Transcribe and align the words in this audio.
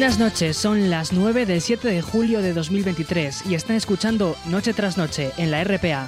Buenas 0.00 0.18
noches, 0.18 0.56
son 0.56 0.88
las 0.88 1.12
9 1.12 1.44
del 1.44 1.60
7 1.60 1.86
de 1.86 2.00
julio 2.00 2.40
de 2.40 2.54
2023 2.54 3.44
y 3.44 3.54
están 3.54 3.76
escuchando 3.76 4.34
Noche 4.46 4.72
tras 4.72 4.96
Noche 4.96 5.30
en 5.36 5.50
la 5.50 5.62
RPA. 5.62 6.06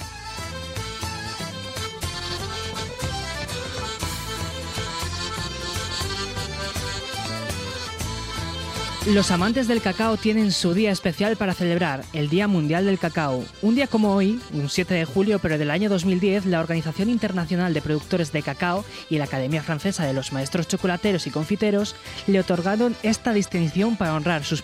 Los 9.06 9.32
amantes 9.32 9.66
del 9.66 9.82
cacao 9.82 10.16
tienen 10.16 10.52
su 10.52 10.74
día 10.74 10.92
especial 10.92 11.36
para 11.36 11.54
celebrar, 11.54 12.04
el 12.12 12.28
Día 12.28 12.46
Mundial 12.46 12.84
del 12.86 13.00
Cacao. 13.00 13.44
Un 13.60 13.74
día 13.74 13.88
como 13.88 14.14
hoy, 14.14 14.40
un 14.52 14.68
7 14.68 14.94
de 14.94 15.04
julio 15.04 15.40
pero 15.40 15.58
del 15.58 15.72
año 15.72 15.90
2010, 15.90 16.46
la 16.46 16.60
Organización 16.60 17.10
Internacional 17.10 17.74
de 17.74 17.82
Productores 17.82 18.30
de 18.30 18.44
Cacao 18.44 18.84
y 19.10 19.18
la 19.18 19.24
Academia 19.24 19.64
Francesa 19.64 20.06
de 20.06 20.12
los 20.12 20.32
Maestros 20.32 20.68
Chocolateros 20.68 21.26
y 21.26 21.30
Confiteros 21.30 21.96
le 22.28 22.38
otorgaron 22.38 22.94
esta 23.02 23.32
distinción 23.32 23.96
para 23.96 24.14
honrar 24.14 24.44
sus, 24.44 24.62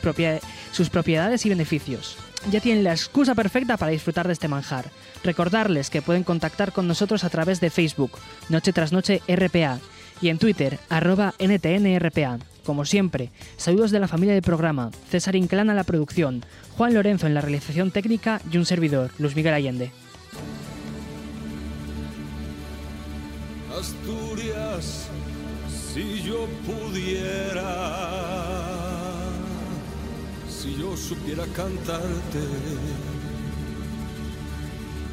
sus 0.70 0.88
propiedades 0.88 1.44
y 1.44 1.48
beneficios. 1.48 2.16
Ya 2.48 2.60
tienen 2.60 2.84
la 2.84 2.92
excusa 2.92 3.34
perfecta 3.34 3.76
para 3.76 3.90
disfrutar 3.90 4.28
de 4.28 4.34
este 4.34 4.46
manjar. 4.46 4.84
Recordarles 5.24 5.90
que 5.90 6.00
pueden 6.00 6.22
contactar 6.22 6.70
con 6.70 6.86
nosotros 6.86 7.24
a 7.24 7.30
través 7.30 7.60
de 7.60 7.70
Facebook, 7.70 8.12
Noche 8.48 8.72
tras 8.72 8.92
Noche 8.92 9.20
RPA, 9.26 9.80
y 10.20 10.28
en 10.28 10.38
Twitter, 10.38 10.78
arroba 10.88 11.34
NTNRPA. 11.40 12.38
Como 12.68 12.84
siempre, 12.84 13.30
saludos 13.56 13.90
de 13.92 13.98
la 13.98 14.08
familia 14.08 14.34
del 14.34 14.42
programa, 14.42 14.90
César 15.08 15.34
Inclán 15.36 15.70
a 15.70 15.74
la 15.74 15.84
producción, 15.84 16.44
Juan 16.76 16.92
Lorenzo 16.92 17.26
en 17.26 17.32
la 17.32 17.40
realización 17.40 17.90
técnica 17.90 18.42
y 18.52 18.58
un 18.58 18.66
servidor, 18.66 19.10
Luis 19.18 19.34
Miguel 19.34 19.54
Allende. 19.54 19.90
Asturias, 23.74 25.08
si 25.94 26.22
yo 26.22 26.46
pudiera, 26.66 27.70
si 30.50 30.76
yo 30.76 30.94
supiera 30.94 31.44
cantarte 31.56 32.38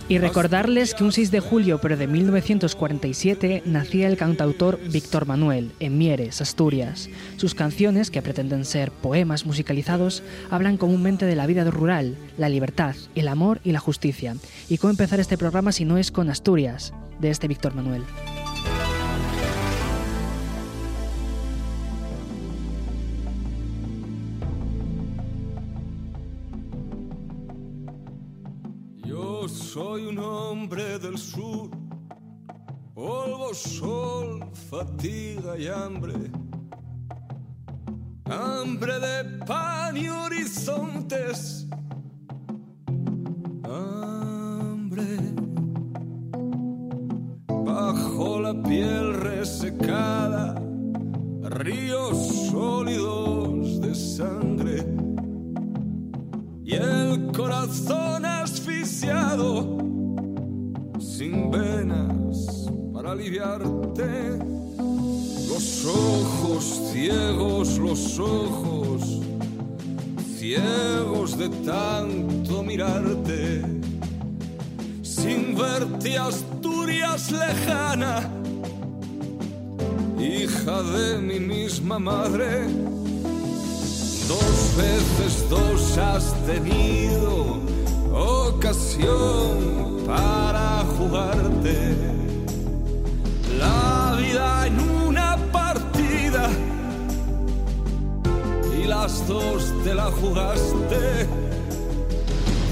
y 0.08 0.20
recordarles 0.20 0.94
que 0.94 1.04
un 1.04 1.12
6 1.12 1.32
de 1.32 1.40
julio, 1.40 1.80
pero 1.82 1.98
de 1.98 2.08
1947, 2.08 3.64
nacía 3.66 4.08
el 4.08 4.18
cantautor 4.18 4.80
Víctor 4.92 5.26
Manuel, 5.26 5.72
en 5.80 5.98
Mieres, 5.98 6.42
Asturias. 6.42 7.10
Sus 7.38 7.56
canciones, 7.56 8.12
que 8.12 8.22
pretenden 8.22 8.66
ser 8.66 8.92
poemas 8.92 9.46
musicalizados, 9.46 10.22
hablan 10.52 10.78
comúnmente 10.78 11.26
de 11.26 11.36
la 11.36 11.48
vida 11.48 11.64
rural, 11.64 12.16
la 12.38 12.50
libertad, 12.50 12.96
el 13.16 13.28
amor 13.28 13.60
y 13.64 13.72
la 13.72 13.80
justicia. 13.80 14.36
¿Y 14.70 14.78
cómo 14.78 14.92
empezar 14.92 15.20
este 15.20 15.38
programa 15.38 15.72
si 15.72 15.86
no 15.86 15.98
es 15.98 16.12
con 16.12 16.30
Asturias, 16.30 16.94
de 17.20 17.32
este 17.32 17.48
Víctor 17.48 17.74
Manuel? 17.74 18.04
Hombre 30.66 30.98
del 30.98 31.16
sur, 31.16 31.70
polvo, 32.96 33.54
sol, 33.54 34.50
fatiga 34.68 35.56
y 35.60 35.68
hambre. 35.68 36.16
Hambre 38.26 38.94
de 39.00 39.46
pan 39.46 39.96
y 39.96 40.10
horizontes. 40.10 41.68
Hambre 43.64 45.20
bajo 47.48 48.40
la 48.42 48.54
piel 48.64 49.14
resecada, 49.14 50.56
ríos 51.44 52.50
sólidos 52.50 53.82
de 53.82 53.94
sangre 53.94 54.84
y 56.64 56.74
el 56.74 57.32
corazón 57.32 58.26
sin 61.18 61.50
venas 61.50 62.68
para 62.94 63.12
aliviarte. 63.12 64.38
Los 65.48 65.86
ojos 65.86 66.92
ciegos, 66.92 67.78
los 67.78 68.20
ojos 68.20 69.22
ciegos 70.38 71.38
de 71.38 71.48
tanto 71.66 72.64
mirarte. 72.64 73.62
Sin 75.04 75.56
verte 75.56 76.18
Asturias 76.18 77.32
lejana, 77.32 78.30
hija 80.20 80.84
de 80.84 81.20
mi 81.20 81.40
misma 81.40 81.98
madre. 81.98 82.68
Dos 84.28 84.58
veces 84.76 85.50
dos 85.50 85.98
has 85.98 86.34
tenido 86.46 87.62
ocasión 88.12 89.95
para 90.06 90.84
jugarte 90.98 91.96
la 93.60 94.16
vida 94.18 94.68
en 94.68 94.80
una 95.08 95.38
partida 95.52 96.50
y 98.78 98.84
las 98.86 99.28
dos 99.28 99.74
te 99.84 99.96
la 99.96 100.12
jugaste. 100.12 101.28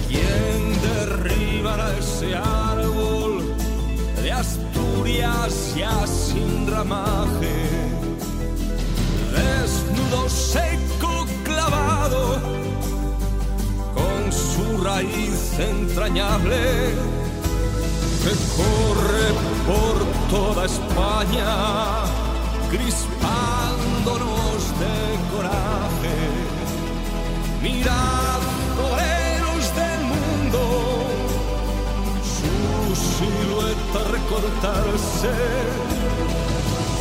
¿Quién 0.08 0.82
derribará 0.82 1.98
ese 1.98 2.36
árbol 2.36 3.56
de 4.22 4.32
Asturias 4.32 5.76
ya 5.76 6.06
sin 6.06 6.68
ramaje? 6.68 7.56
Desnudo, 9.34 10.30
seco, 10.30 11.26
clavado 11.44 12.64
su 14.34 14.84
raíz 14.84 15.60
entrañable 15.60 16.94
que 18.24 18.30
corre 18.56 19.28
por 19.68 19.96
toda 20.30 20.66
España, 20.66 21.52
crispándonos 22.72 24.60
de 24.82 24.98
coraje. 25.34 26.18
Mirad, 27.62 28.42
toreros 28.78 29.64
del 29.76 30.02
mundo, 30.14 30.62
su 32.36 32.96
silueta 32.96 34.00
recortarse 34.10 35.34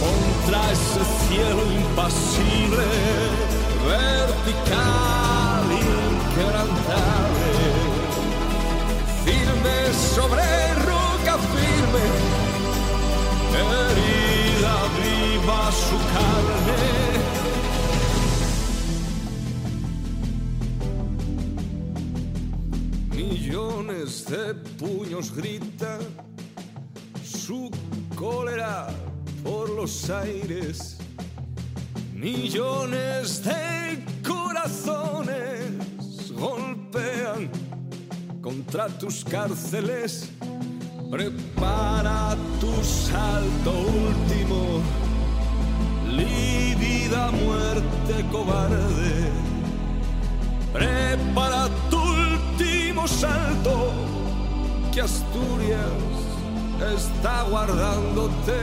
contra 0.03 0.59
ese 0.73 1.03
cielo 1.29 1.63
impasible, 1.71 2.87
vertical 3.87 5.65
inquebrantable, 5.71 7.51
firme 9.25 9.77
sobre 10.17 10.72
herida 13.71 14.77
viva 14.99 15.73
su 15.73 15.99
carne. 16.15 16.83
Millones 23.15 24.25
de 24.27 24.55
puños 24.55 25.35
gritan 25.35 26.01
su 27.25 27.71
cólera 28.15 28.89
por 29.43 29.71
los 29.71 30.09
aires. 30.11 30.99
Millones 32.15 33.43
de 33.45 34.05
corazones 34.23 35.73
golpean 36.33 37.51
contra 38.41 38.89
tus 38.89 39.25
cárceles. 39.25 40.31
Prepara 41.13 42.35
tu 42.59 42.73
salto 42.83 43.71
último, 43.71 44.81
lívida 46.09 47.31
muerte 47.33 48.25
cobarde. 48.33 49.31
Prepara 50.73 51.69
tu 51.91 51.99
último 51.99 53.07
salto, 53.07 53.93
que 54.91 55.03
Asturias 55.03 56.09
está 56.97 57.43
guardándote 57.43 58.61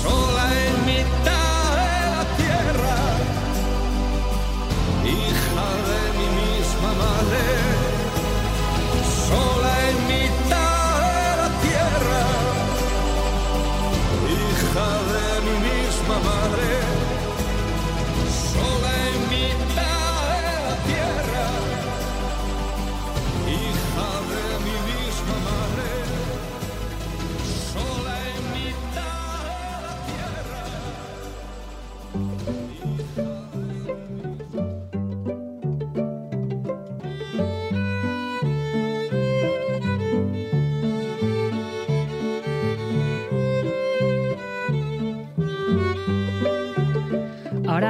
sola 0.00 0.46
en 0.66 0.86
mitad 0.86 2.28
hija 5.04 5.68
de 5.90 6.00
mi 6.16 6.28
misma 6.38 6.90
madre, 7.02 7.44
sola 9.26 9.72
en 9.90 9.96
mitad 10.06 10.27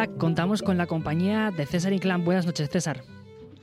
contamos 0.06 0.62
con 0.62 0.78
la 0.78 0.86
compañía 0.86 1.50
de 1.50 1.66
César 1.66 1.92
Inclán. 1.92 2.24
Buenas 2.24 2.46
noches, 2.46 2.70
César. 2.70 3.02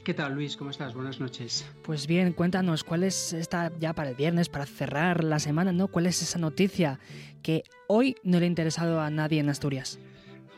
¿Qué 0.04 0.14
tal, 0.14 0.36
Luis? 0.36 0.56
¿Cómo 0.58 0.70
estás? 0.70 0.94
Buenas 0.94 1.20
noches. 1.20 1.66
Pues 1.82 2.06
bien, 2.06 2.34
cuéntanos, 2.34 2.84
¿cuál 2.84 3.04
es 3.04 3.34
esta 3.34 3.72
ya 3.80 3.94
para 3.94 4.10
el 4.10 4.16
viernes, 4.16 4.50
para 4.50 4.66
cerrar 4.66 5.24
la 5.24 5.40
semana, 5.40 5.72
¿no? 5.72 5.88
¿Cuál 5.88 6.06
es 6.06 6.22
esa 6.22 6.38
noticia 6.38 7.00
que 7.42 7.64
hoy 7.88 8.16
no 8.24 8.40
le 8.40 8.46
ha 8.46 8.48
interesado 8.48 9.02
a 9.02 9.10
nadie 9.10 9.40
en 9.40 9.50
Asturias? 9.50 10.00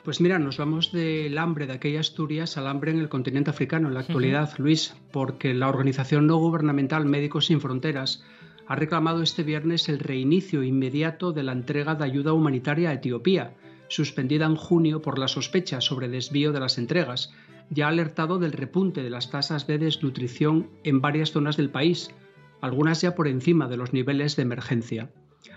Pues 0.03 0.19
mira, 0.19 0.39
nos 0.39 0.57
vamos 0.57 0.91
del 0.91 1.37
hambre 1.37 1.67
de 1.67 1.73
aquella 1.73 1.99
Asturias 1.99 2.57
al 2.57 2.67
hambre 2.67 2.91
en 2.91 2.99
el 2.99 3.09
continente 3.09 3.49
africano 3.49 3.87
en 3.87 3.93
la 3.93 4.01
actualidad, 4.01 4.51
Luis, 4.57 4.95
porque 5.11 5.53
la 5.53 5.69
organización 5.69 6.27
no 6.27 6.37
gubernamental 6.37 7.05
Médicos 7.05 7.45
Sin 7.45 7.61
Fronteras 7.61 8.23
ha 8.67 8.75
reclamado 8.75 9.21
este 9.21 9.43
viernes 9.43 9.87
el 9.87 9.99
reinicio 9.99 10.63
inmediato 10.63 11.31
de 11.31 11.43
la 11.43 11.53
entrega 11.53 11.95
de 11.95 12.03
ayuda 12.03 12.33
humanitaria 12.33 12.89
a 12.89 12.93
Etiopía, 12.93 13.53
suspendida 13.87 14.45
en 14.45 14.55
junio 14.55 15.01
por 15.01 15.19
la 15.19 15.27
sospecha 15.27 15.81
sobre 15.81 16.09
desvío 16.09 16.51
de 16.51 16.59
las 16.59 16.77
entregas, 16.77 17.33
ya 17.69 17.85
ha 17.85 17.89
alertado 17.89 18.39
del 18.39 18.53
repunte 18.53 19.03
de 19.03 19.09
las 19.09 19.29
tasas 19.29 19.67
de 19.67 19.77
desnutrición 19.77 20.69
en 20.83 21.01
varias 21.01 21.31
zonas 21.31 21.57
del 21.57 21.69
país, 21.69 22.11
algunas 22.61 23.01
ya 23.01 23.15
por 23.15 23.27
encima 23.27 23.67
de 23.67 23.77
los 23.77 23.93
niveles 23.93 24.35
de 24.35 24.43
emergencia. 24.43 25.11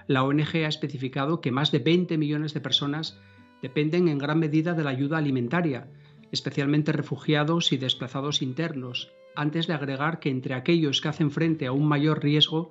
La 0.07 0.25
ONG 0.25 0.57
ha 0.65 0.69
especificado 0.69 1.41
que 1.41 1.53
más 1.53 1.73
de 1.73 1.79
20 1.79 2.19
millones 2.19 2.55
de 2.55 2.61
personas 2.61 3.19
dependen 3.63 4.09
en 4.09 4.19
gran 4.19 4.39
medida 4.39 4.75
de 4.75 4.85
la 4.85 4.91
ayuda 4.91 5.19
alimentaria, 5.19 5.89
especialmente 6.33 6.93
refugiados 6.93 7.73
y 7.73 7.77
desplazados 7.77 8.43
internos, 8.43 9.13
antes 9.35 9.67
de 9.67 9.75
agregar 9.75 10.19
que 10.19 10.31
entre 10.31 10.55
aquellos 10.55 11.01
que 11.01 11.09
hacen 11.09 11.31
frente 11.31 11.67
a 11.67 11.73
un 11.73 11.87
mayor 11.87 12.23
riesgo 12.23 12.71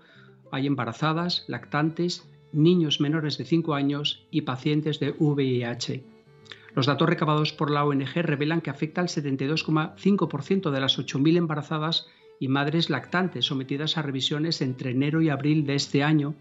hay 0.52 0.68
embarazadas, 0.68 1.46
lactantes, 1.48 2.28
niños 2.52 3.00
menores 3.00 3.38
de 3.38 3.46
5 3.46 3.74
años 3.74 4.26
y 4.32 4.42
pacientes 4.42 5.00
de 5.00 5.12
VIH. 5.18 6.04
Los 6.76 6.86
datos 6.86 7.10
recabados 7.10 7.52
por 7.54 7.72
la 7.72 7.84
ONG 7.84 8.14
revelan 8.16 8.62
que 8.62 8.70
afecta 8.70 9.02
al 9.02 9.08
72,5% 9.08 10.72
de 10.72 10.80
las 10.80 10.98
8.000 11.00 11.38
embarazadas 11.38 12.08
y 12.40 12.48
madres 12.48 12.90
lactantes 12.90 13.46
sometidas 13.46 13.98
a 13.98 14.02
revisiones 14.02 14.62
entre 14.62 14.92
enero 14.92 15.22
y 15.22 15.30
abril 15.30 15.66
de 15.66 15.76
este 15.76 16.04
año 16.04 16.36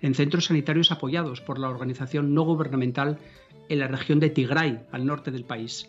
en 0.00 0.14
centros 0.14 0.46
sanitarios 0.46 0.90
apoyados 0.90 1.40
por 1.40 1.58
la 1.58 1.68
organización 1.68 2.34
no 2.34 2.42
gubernamental 2.42 3.18
en 3.68 3.78
la 3.78 3.88
región 3.88 4.18
de 4.18 4.30
Tigray, 4.30 4.80
al 4.90 5.06
norte 5.06 5.30
del 5.30 5.44
país. 5.44 5.88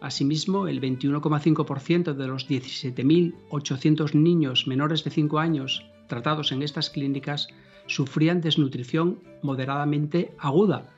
Asimismo, 0.00 0.68
el 0.68 0.80
21,5% 0.80 2.12
de 2.12 2.26
los 2.28 2.48
17.800 2.48 4.14
niños 4.14 4.66
menores 4.66 5.04
de 5.04 5.10
5 5.10 5.38
años 5.38 5.86
tratados 6.06 6.52
en 6.52 6.62
estas 6.62 6.90
clínicas 6.90 7.48
sufrían 7.86 8.40
desnutrición 8.40 9.20
moderadamente 9.42 10.32
aguda, 10.38 10.90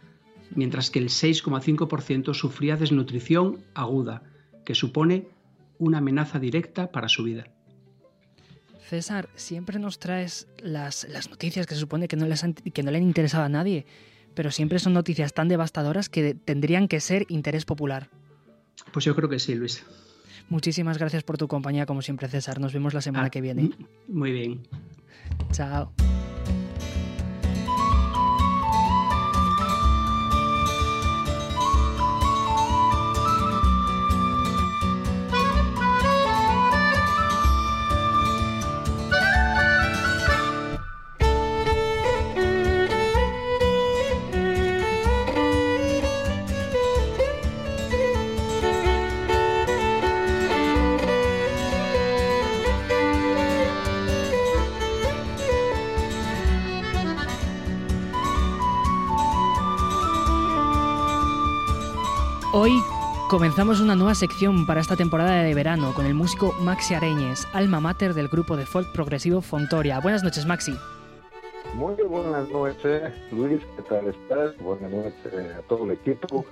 mientras 0.54 0.90
que 0.90 0.98
el 0.98 1.08
6,5% 1.08 2.34
sufría 2.34 2.76
desnutrición 2.76 3.58
aguda, 3.74 4.22
que 4.64 4.74
supone 4.74 5.28
una 5.78 5.98
amenaza 5.98 6.38
directa 6.38 6.90
para 6.90 7.08
su 7.08 7.24
vida. 7.24 7.44
César, 8.88 9.28
siempre 9.34 9.78
nos 9.78 9.98
traes 9.98 10.48
las, 10.62 11.06
noticias 11.28 11.66
que 11.66 11.74
se 11.74 11.80
supone 11.80 12.08
que 12.08 12.16
no, 12.16 12.26
les 12.26 12.44
que 12.72 12.82
no 12.82 12.90
le 12.90 12.96
han 12.96 13.04
interesado 13.04 13.44
a 13.44 13.48
nadie, 13.48 13.84
pero 14.34 14.50
siempre 14.50 14.78
son 14.78 14.94
noticias 14.94 15.34
tan 15.34 15.48
devastadoras 15.48 16.08
que 16.08 16.34
tendrían 16.34 16.88
que 16.88 17.00
ser 17.00 17.26
interés 17.28 17.66
popular. 17.66 18.08
Pues 18.92 19.04
yo 19.04 19.14
creo 19.14 19.28
que 19.28 19.38
sí, 19.38 19.54
Luis. 19.54 19.84
Muchísimas 20.48 20.96
gracias 20.96 21.22
por 21.22 21.36
tu 21.36 21.48
compañía, 21.48 21.84
como 21.84 22.00
siempre, 22.00 22.28
César. 22.28 22.60
Nos 22.60 22.72
vemos 22.72 22.94
la 22.94 23.02
semana 23.02 23.26
ah, 23.26 23.30
que 23.30 23.42
viene. 23.42 23.70
Muy 24.08 24.32
bien. 24.32 24.62
Chao. 25.52 25.92
Comenzamos 63.28 63.80
una 63.80 63.94
nueva 63.94 64.14
sección 64.14 64.64
para 64.64 64.80
esta 64.80 64.96
temporada 64.96 65.42
de 65.42 65.54
verano 65.54 65.92
con 65.92 66.06
el 66.06 66.14
músico 66.14 66.54
Maxi 66.62 66.94
Areñes, 66.94 67.46
alma 67.52 67.78
mater 67.78 68.14
del 68.14 68.28
grupo 68.28 68.56
de 68.56 68.64
folk 68.64 68.90
progresivo 68.92 69.42
Fontoria. 69.42 70.00
Buenas 70.00 70.22
noches, 70.22 70.46
Maxi. 70.46 70.72
Muy 71.74 71.94
buenas 72.04 72.48
noches, 72.48 73.12
Luis, 73.30 73.60
¿qué 73.76 73.82
tal 73.82 74.08
estás? 74.08 74.56
Buenas 74.58 74.90
noches 74.90 75.56
a 75.56 75.60
todo 75.68 75.84
el 75.84 75.90
equipo 75.90 76.46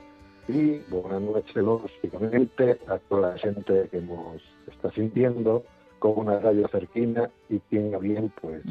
y 0.48 0.78
buenas 0.90 1.22
noches, 1.22 1.56
lógicamente, 1.56 2.78
a 2.88 2.98
toda 2.98 3.30
la 3.30 3.38
gente 3.38 3.88
que 3.90 4.00
nos 4.02 4.42
está 4.70 4.92
sintiendo 4.92 5.64
con 5.98 6.18
una 6.18 6.38
radio 6.40 6.68
cerquina 6.68 7.30
y 7.48 7.58
tenga 7.70 7.96
bien, 7.98 8.30
pues, 8.42 8.62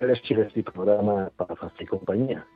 el 0.00 0.10
este 0.10 0.62
programa 0.62 1.30
para 1.36 1.56
fácil 1.56 1.88
compañía. 1.88 2.46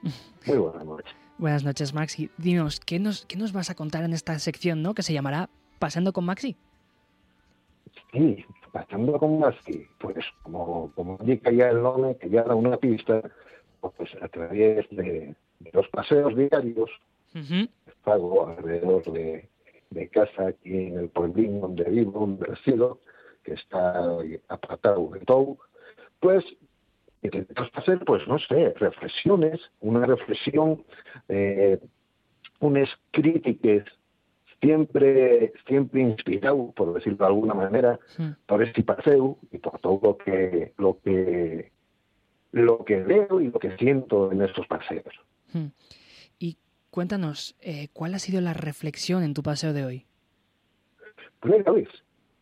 Muy 0.47 0.59
buenas 0.59 0.85
noches. 0.85 1.15
Buenas 1.39 1.65
noches, 1.65 1.95
Maxi. 1.95 2.31
Dinos, 2.37 2.81
¿qué 2.81 2.99
nos, 2.99 3.25
¿qué 3.27 3.37
nos 3.37 3.53
vas 3.53 3.71
a 3.71 3.75
contar 3.75 4.05
en 4.05 4.13
esta 4.13 4.39
sección, 4.39 4.83
¿no? 4.83 4.95
Que 4.95 5.03
se 5.03 5.13
llamará 5.13 5.49
Pasando 5.79 6.13
con 6.13 6.25
Maxi. 6.25 6.57
Sí, 8.13 8.45
pasando 8.73 9.19
con 9.19 9.39
Maxi. 9.39 9.87
Pues 10.01 10.25
como, 10.43 10.91
como 10.95 11.17
indica 11.21 11.53
ya 11.53 11.71
el 11.71 11.83
nombre, 11.83 12.17
que 12.17 12.29
ya 12.29 12.43
da 12.43 12.55
una 12.55 12.77
pista, 12.77 13.23
pues 13.81 14.11
a 14.21 14.29
través 14.29 14.89
de, 14.91 15.35
los 15.73 15.89
paseos 15.89 16.35
diarios, 16.37 16.91
pago 18.03 18.49
alrededor 18.49 19.05
de, 19.13 19.49
de, 19.91 20.09
casa 20.09 20.49
aquí 20.49 20.75
en 20.75 20.99
el 20.99 21.09
pueblín 21.09 21.61
donde 21.61 21.85
vivo, 21.85 22.21
un 22.21 22.41
resido, 22.41 23.01
que 23.45 23.55
está 23.55 24.19
apartado 24.49 25.09
de 25.11 25.21
todo, 25.21 25.59
pues 26.21 26.45
intentamos 27.23 27.71
hacer, 27.75 28.01
pues 28.05 28.27
no 28.29 28.39
sé, 28.39 28.75
reflexiones, 28.77 29.61
una 29.81 30.07
reflexión, 30.07 30.85
eh, 31.29 31.79
unas 32.61 32.89
críticas 33.11 33.85
siempre 34.61 35.53
siempre 35.67 36.03
inspirado, 36.03 36.73
por 36.73 36.95
decirlo 36.95 37.19
de 37.19 37.27
alguna 37.27 37.55
manera, 37.55 37.99
por 38.47 38.63
este 38.63 38.83
paseo 38.83 39.39
y 39.53 39.59
por 39.59 39.79
todo 39.81 40.01
lo 40.03 40.19
que 40.19 40.73
lo 40.79 40.99
que 41.01 41.71
lo 42.53 42.85
que 42.85 42.97
veo 42.97 43.41
y 43.41 43.51
lo 43.51 43.59
que 43.59 43.77
siento 43.77 44.33
en 44.33 44.43
estos 44.43 44.67
paseos. 44.67 45.15
Y 46.39 46.57
cuéntanos, 46.91 47.57
eh, 47.61 47.89
¿cuál 47.93 48.15
ha 48.15 48.19
sido 48.19 48.41
la 48.41 48.55
reflexión 48.55 49.23
en 49.23 49.35
tu 49.35 49.43
paseo 49.43 49.73
de 49.73 49.85
hoy? 49.85 50.07
Pues 51.41 51.55
mira, 51.57 51.71
Luis, 51.71 51.89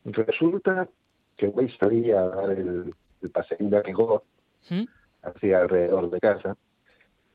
resulta 0.04 0.88
que 1.36 1.52
hoy 1.54 1.66
estaría 1.66 2.20
a 2.20 2.28
dar 2.28 2.50
el, 2.50 2.94
el 3.20 3.30
paseo 3.30 3.58
de 3.60 3.82
rigor 3.82 4.22
así 5.22 5.52
alrededor 5.52 6.10
de 6.10 6.20
casa, 6.20 6.56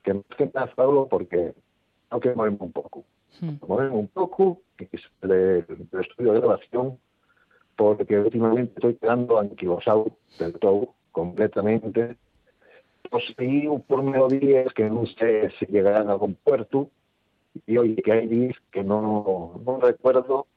que 0.04 0.14
más 0.14 0.24
que 0.38 0.52
nada 0.54 0.72
hablo 0.78 1.08
porque 1.08 1.54
tengo 2.10 2.22
que 2.22 2.34
moverme 2.36 2.58
un 2.60 2.72
poco. 2.72 3.06
Moverme 3.68 3.96
un 3.96 4.08
poco 4.08 4.62
del, 5.22 5.66
estudio 6.02 6.34
de 6.34 6.40
grabación, 6.40 7.00
porque 7.76 8.20
últimamente 8.20 8.74
estoy 8.76 8.96
quedando 8.96 9.40
anquilosado 9.40 10.18
del 10.38 10.54
todo, 10.54 10.94
completamente. 11.12 12.18
Conseguí 13.10 13.68
un 13.68 13.82
por 13.82 14.30
días 14.30 14.74
que 14.74 14.90
no 14.90 15.06
sé 15.06 15.52
si 15.60 15.66
llegarán 15.66 16.10
a 16.10 16.14
algún 16.14 16.36
puerto, 16.36 16.90
y 17.66 17.78
hoy 17.78 17.96
que 17.96 18.12
hay 18.12 18.28
días 18.28 18.56
que 18.72 18.84
no, 18.84 19.62
no 19.66 19.80
recuerdo 19.80 20.48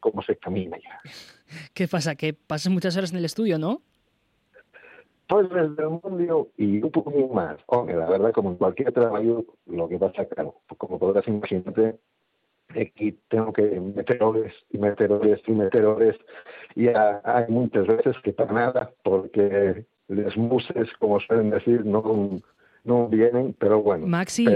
cómo 0.00 0.22
se 0.22 0.36
camina 0.36 0.78
ya. 0.78 1.00
¿Qué 1.74 1.88
pasa? 1.88 2.14
Que 2.14 2.32
pasas 2.32 2.72
muchas 2.72 2.96
horas 2.96 3.12
en 3.12 3.18
el 3.18 3.24
estudio, 3.24 3.58
¿no? 3.58 3.82
Pues 5.30 5.48
desde 5.48 5.86
mundo 5.86 6.48
y 6.56 6.82
un 6.82 6.90
poco 6.90 7.12
más. 7.32 7.56
Hombre, 7.66 7.96
la 7.96 8.10
verdad, 8.10 8.32
como 8.32 8.50
en 8.50 8.56
cualquier 8.56 8.92
trabajo, 8.92 9.44
lo 9.66 9.88
que 9.88 9.96
pasa, 9.96 10.24
claro, 10.24 10.56
como 10.76 10.98
podrás 10.98 11.26
imaginarte, 11.28 12.00
aquí 12.70 13.16
tengo 13.28 13.52
que 13.52 13.62
meter 13.62 14.20
horas 14.24 14.52
y 14.70 14.78
meter 14.78 15.12
horas 15.12 15.40
y 15.46 15.52
meter 15.52 15.84
horas 15.84 16.16
y 16.74 16.88
hay 16.88 17.44
muchas 17.48 17.86
veces 17.86 18.16
que 18.24 18.32
para 18.32 18.52
nada, 18.52 18.92
porque 19.04 19.86
las 20.08 20.36
muses, 20.36 20.90
como 20.98 21.20
suelen 21.20 21.50
decir, 21.50 21.86
no, 21.86 22.40
no 22.82 23.08
vienen, 23.08 23.54
pero 23.56 23.80
bueno. 23.80 24.08
Maxi, 24.08 24.46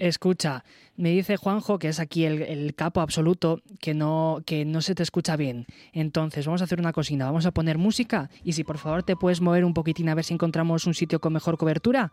Escucha, 0.00 0.64
me 0.96 1.10
dice 1.10 1.36
Juanjo, 1.36 1.78
que 1.78 1.88
es 1.88 1.98
aquí 1.98 2.24
el, 2.26 2.74
capo 2.74 3.00
absoluto, 3.00 3.62
que 3.80 3.94
no, 3.94 4.42
que 4.44 4.64
no 4.64 4.82
se 4.82 4.94
te 4.94 5.02
escucha 5.02 5.36
bien. 5.36 5.66
Entonces, 5.92 6.46
vamos 6.46 6.60
a 6.60 6.64
hacer 6.64 6.78
una 6.78 6.92
cocina, 6.92 7.24
vamos 7.26 7.46
a 7.46 7.52
poner 7.52 7.78
música 7.78 8.28
y 8.44 8.52
si 8.52 8.64
por 8.64 8.78
favor 8.78 9.02
te 9.02 9.16
puedes 9.16 9.40
mover 9.40 9.64
un 9.64 9.72
poquitín 9.72 10.08
a 10.08 10.14
ver 10.14 10.24
si 10.24 10.34
encontramos 10.34 10.86
un 10.86 10.94
sitio 10.94 11.20
con 11.20 11.32
mejor 11.32 11.56
cobertura. 11.56 12.12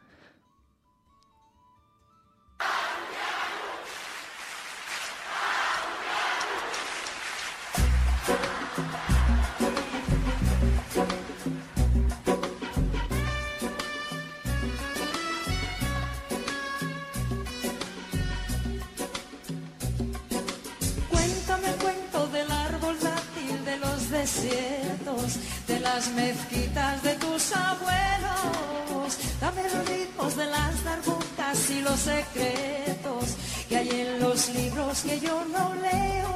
Las 25.95 26.11
mezquitas 26.13 27.03
de 27.03 27.13
tus 27.23 27.51
abuelos. 27.55 29.09
Dame 29.39 29.61
los 29.63 29.87
ritmos 29.87 30.35
de 30.35 30.47
las 30.47 30.83
darbucas 30.83 31.69
y 31.69 31.81
los 31.81 31.99
secretos 31.99 33.25
que 33.69 33.77
hay 33.77 33.89
en 34.01 34.19
los 34.19 34.49
libros 34.55 35.01
que 35.01 35.19
yo 35.19 35.45
no 35.55 35.65
leo. 35.75 36.33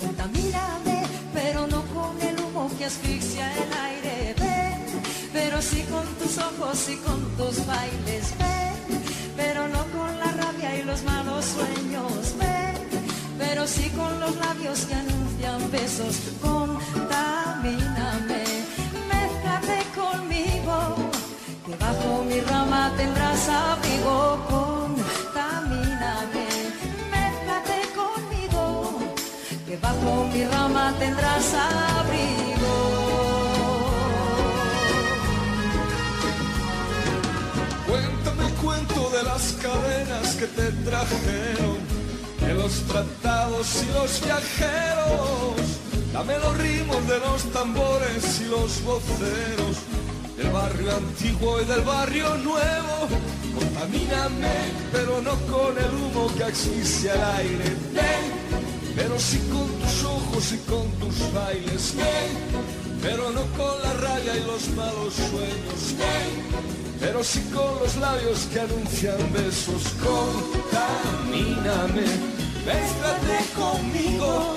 Contamíname, 0.00 1.02
pero 1.34 1.66
no 1.66 1.82
con 1.96 2.14
el 2.22 2.40
humo 2.40 2.70
que 2.78 2.86
asfixia 2.86 3.46
el 3.62 3.72
aire. 3.90 4.34
Ven, 4.40 4.80
pero 5.34 5.60
sí 5.60 5.84
con 5.92 6.06
tus 6.20 6.38
ojos 6.38 6.88
y 6.88 6.96
con 7.06 7.20
tus 7.36 7.66
bailes. 7.66 8.24
Ven, 8.38 9.02
pero 9.36 9.68
no 9.68 9.82
con 9.96 10.18
la 10.18 10.30
rabia 10.42 10.78
y 10.78 10.82
los 10.82 11.02
malos 11.02 11.44
sueños. 11.44 12.34
Ven, 12.38 13.04
pero 13.38 13.66
sí 13.66 13.90
con 13.90 14.18
los 14.18 14.34
labios 14.36 14.86
que 14.86 14.94
anuncian 14.94 15.70
besos. 15.70 16.14
Contamíname, 16.40 18.13
tendrás 22.96 23.48
abrigo. 23.48 24.16
Contamíname, 25.34 26.46
mézclate 27.12 27.78
conmigo, 28.00 28.64
que 29.66 29.76
bajo 29.76 30.10
mi 30.32 30.44
rama 30.44 30.94
tendrás 30.98 31.54
abrigo. 31.54 32.74
Cuéntame 37.88 38.46
el 38.48 38.54
cuento 38.54 39.10
de 39.10 39.22
las 39.22 39.44
cadenas 39.62 40.34
que 40.36 40.46
te 40.46 40.70
trajeron, 40.88 41.78
de 42.40 42.54
los 42.54 42.72
tratados 42.90 43.82
y 43.82 43.86
los 43.92 44.10
viajeros. 44.24 45.54
Dame 46.12 46.38
los 46.38 46.56
ritmos 46.58 47.08
de 47.08 47.18
los 47.18 47.42
tambores 47.52 48.40
y 48.40 48.44
los 48.44 48.82
voceros, 48.84 49.76
del 50.36 50.50
barrio 50.50 50.96
antiguo 50.96 51.60
y 51.60 51.64
del 51.64 51.80
barrio 51.82 52.36
nuevo. 52.36 53.08
Contamíname, 53.54 54.52
pero 54.92 55.20
no 55.22 55.34
con 55.46 55.78
el 55.78 55.94
humo 55.94 56.28
que 56.36 56.44
asfixia 56.44 57.14
el 57.14 57.24
aire. 57.38 57.76
Ven, 57.92 58.32
pero 58.96 59.18
sí 59.18 59.38
con 59.52 59.68
tus 59.80 60.04
ojos 60.04 60.52
y 60.52 60.58
con 60.70 60.90
tus 61.00 61.32
bailes. 61.32 61.94
Ven, 61.96 62.36
pero 63.00 63.30
no 63.30 63.42
con 63.56 63.82
la 63.82 63.92
raya 63.94 64.36
y 64.36 64.44
los 64.44 64.68
malos 64.70 65.14
sueños. 65.14 65.94
Ven, 65.98 66.42
pero 67.00 67.22
sí 67.22 67.40
con 67.54 67.78
los 67.80 67.96
labios 67.96 68.48
que 68.52 68.60
anuncian 68.60 69.32
besos. 69.32 69.82
Contamíname, 70.02 72.06
mézclate 72.66 73.44
conmigo, 73.54 74.56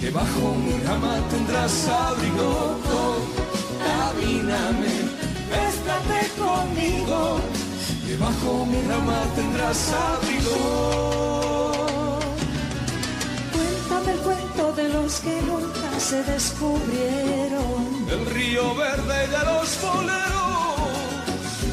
que 0.00 0.10
bajo 0.10 0.54
mi 0.54 0.78
rama 0.84 1.20
tendrás 1.30 1.88
abrigo. 1.88 2.80
Mézclate 5.50 6.20
conmigo, 6.38 7.40
que 8.06 8.16
bajo 8.16 8.66
mi 8.66 8.80
rama 8.82 9.20
tendrás 9.34 9.92
abrigo. 9.92 10.58
Cuéntame 13.52 14.12
el 14.12 14.18
cuento 14.18 14.72
de 14.74 14.88
los 14.88 15.20
que 15.20 15.42
nunca 15.42 16.00
se 16.00 16.22
descubrieron. 16.24 18.06
El 18.10 18.26
río 18.26 18.74
verde 18.74 19.28
de 19.28 19.44
los 19.50 19.80
boleros. 19.82 20.52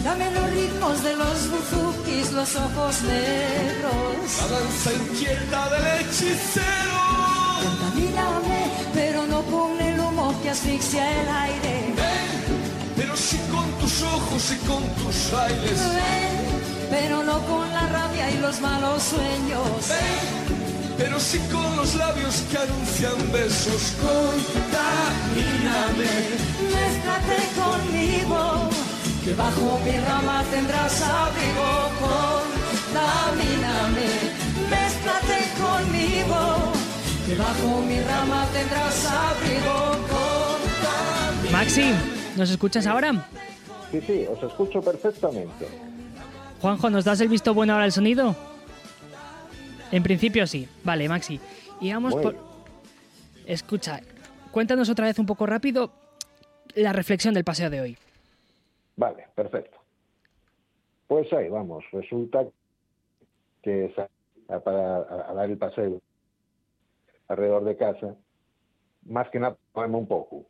Dame 0.04 0.32
los 0.32 0.50
ritmos 0.52 1.04
de 1.04 1.16
los 1.16 1.50
buzukis, 1.52 2.32
los 2.32 2.56
ojos 2.56 3.02
negros. 3.04 4.16
La 4.40 4.48
danza 4.58 4.94
inquieta 4.94 5.70
del 5.70 5.86
hechicero. 6.00 7.49
Contamíname, 7.64 8.72
pero 8.94 9.26
no 9.28 9.42
con 9.44 9.80
el 9.82 10.00
humo 10.00 10.34
que 10.42 10.50
asfixia 10.50 11.22
el 11.22 11.30
aire. 11.30 11.94
Ven, 11.96 12.30
pero 12.96 13.16
sí 13.16 13.38
con 13.52 13.70
tus 13.80 14.02
ojos 14.04 14.52
y 14.52 14.56
con 14.68 14.84
tus 14.96 15.32
bailes. 15.32 15.80
Ven, 15.94 16.90
pero 16.90 17.24
no 17.24 17.40
con 17.46 17.70
la 17.72 17.88
rabia 17.88 18.32
y 18.32 18.38
los 18.38 18.60
malos 18.62 19.04
sueños. 19.04 19.88
Ven, 19.90 20.58
pero 20.98 21.20
sí 21.20 21.40
con 21.52 21.76
los 21.76 21.96
labios 21.96 22.42
que 22.50 22.58
anuncian 22.58 23.32
besos. 23.32 23.94
Contamíname, 24.02 26.10
Mézclate 26.74 27.40
conmigo, 27.60 28.70
que 29.24 29.34
bajo 29.34 29.80
mi 29.86 29.98
rama 30.00 30.44
tendrás 30.52 31.02
abrigo. 31.02 31.90
Contamíname, 32.94 34.29
que 37.30 37.36
bajo 37.36 37.82
mi 37.82 38.00
rama 38.02 38.48
tendrás 38.52 39.06
abrigo. 39.06 39.92
Contamíname. 40.10 41.52
Maxi, 41.52 41.94
¿nos 42.36 42.50
escuchas 42.50 42.88
ahora? 42.88 43.28
Sí, 43.92 44.02
sí, 44.02 44.26
os 44.28 44.42
escucho 44.44 44.82
perfectamente. 44.82 45.68
Juanjo, 46.62 46.90
¿nos 46.90 47.06
das 47.06 47.22
el 47.22 47.28
visto 47.30 47.54
bueno 47.54 47.74
ahora 47.74 47.86
al 47.86 47.92
sonido? 47.92 48.36
En 49.92 50.02
principio 50.04 50.46
sí. 50.48 50.68
Vale, 50.84 51.08
Maxi. 51.08 51.40
Y 51.82 51.94
vamos 51.94 52.14
Muy 52.16 52.24
por... 52.24 52.36
Escucha, 53.46 54.02
cuéntanos 54.52 54.90
otra 54.90 55.06
vez 55.06 55.18
un 55.20 55.26
poco 55.26 55.46
rápido 55.46 55.92
la 56.76 56.94
reflexión 56.94 57.34
del 57.34 57.44
paseo 57.44 57.70
de 57.70 57.82
hoy. 57.82 57.98
Vale, 58.96 59.28
perfecto. 59.36 59.78
Pues 61.08 61.32
ahí 61.34 61.48
vamos. 61.50 61.84
Resulta 61.92 62.44
que 63.64 63.94
para 64.64 64.98
a- 64.98 65.32
a 65.32 65.34
dar 65.34 65.50
el 65.50 65.58
paseo 65.58 66.00
alrededor 67.30 67.64
de 67.64 67.78
casa, 67.78 68.16
más 69.06 69.30
que 69.30 69.40
nada 69.40 69.58
ponerme 69.72 69.98
un 69.98 70.08
poco 70.08 70.46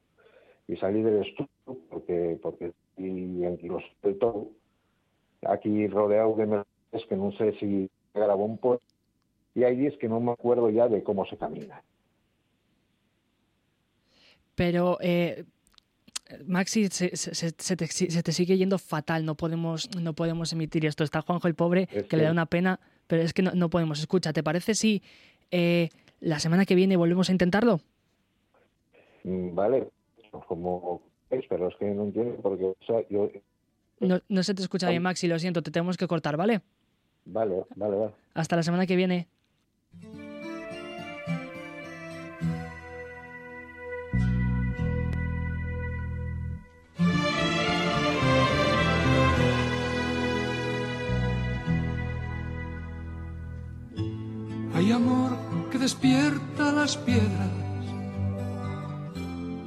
y 0.68 0.76
salir 0.78 1.06
del 1.06 1.24
estudio 1.26 1.50
porque 1.90 2.40
porque 2.42 2.72
y 2.98 3.46
anquiloso 3.46 3.86
de 4.04 4.14
todo 4.16 4.50
aquí 5.46 5.88
rodeado 5.88 6.36
de 6.36 6.46
mercedes 6.48 7.08
que 7.08 7.16
no 7.16 7.32
sé 7.34 7.54
si 7.60 7.90
grabó 8.14 8.46
un 8.46 8.58
poco 8.58 8.82
y 9.56 9.64
hay 9.64 9.76
días 9.78 9.94
que 10.00 10.10
no 10.10 10.20
me 10.20 10.32
acuerdo 10.32 10.70
ya 10.70 10.88
de 10.88 11.04
cómo 11.04 11.26
se 11.26 11.38
camina. 11.38 11.84
Pero, 14.56 14.98
eh, 15.02 15.46
Maxi, 16.46 16.88
se, 16.90 17.16
se- 17.16 17.34
se- 17.34 17.54
se 17.58 17.76
te, 17.76 17.88
se 17.88 18.24
te 18.24 18.32
sigue 18.32 18.58
yendo 18.58 18.78
fatal. 18.78 19.26
No 19.26 19.36
podemos, 19.36 19.90
no 19.96 20.14
podemos 20.14 20.52
emitir 20.54 20.86
esto. 20.86 21.04
Está 21.04 21.22
Juanjo 21.22 21.48
el 21.48 21.56
pobre, 21.56 21.88
Es 21.92 22.06
que 22.06 22.18
le 22.18 22.24
da 22.24 22.30
que- 22.30 22.34
una 22.34 22.46
pena, 22.46 22.80
pero 23.08 23.22
es 23.24 23.34
que 23.34 23.42
no, 23.42 23.52
no 23.54 23.70
podemos. 23.70 24.00
Escucha, 24.00 24.34
¿te 24.34 24.44
parece 24.44 24.76
si 24.76 25.02
eh, 25.52 25.90
la 26.20 26.40
semana 26.40 26.66
que 26.66 26.76
viene 26.76 26.98
volvemos 26.98 27.30
a 27.30 27.32
intentarlo? 27.32 27.80
Mm, 29.24 29.56
Vale, 29.56 29.90
como 30.48 31.02
es, 31.30 31.46
pero 31.50 31.68
es 31.68 31.76
que 31.78 31.86
no 31.86 32.04
entiendo 32.04 32.36
porque 32.42 32.66
o 32.66 32.78
sea, 32.86 33.02
yo 33.10 33.30
No, 34.00 34.20
no 34.30 34.44
se 34.44 34.54
te 34.54 34.62
escucha 34.62 34.90
bien, 34.90 35.02
Maxi, 35.04 35.28
lo 35.28 35.40
siento, 35.40 35.62
te 35.62 35.72
tenemos 35.72 35.98
que 35.98 36.08
cortar, 36.08 36.38
¿vale? 36.38 36.62
vale, 37.26 37.64
vale, 37.76 37.96
vale. 37.98 38.12
Hasta 38.34 38.56
la 38.56 38.64
semana 38.64 38.86
que 38.88 38.96
viene. 38.96 39.28
Hay 54.74 54.92
amor 54.92 55.29
despierta 55.80 56.72
las 56.72 56.98
piedras. 56.98 57.50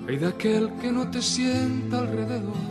Hay 0.07 0.16
de 0.19 0.28
aquel 0.28 0.71
que 0.81 0.92
no 0.92 1.11
te 1.11 1.23
sienta 1.23 1.99
alrededor. 2.00 2.62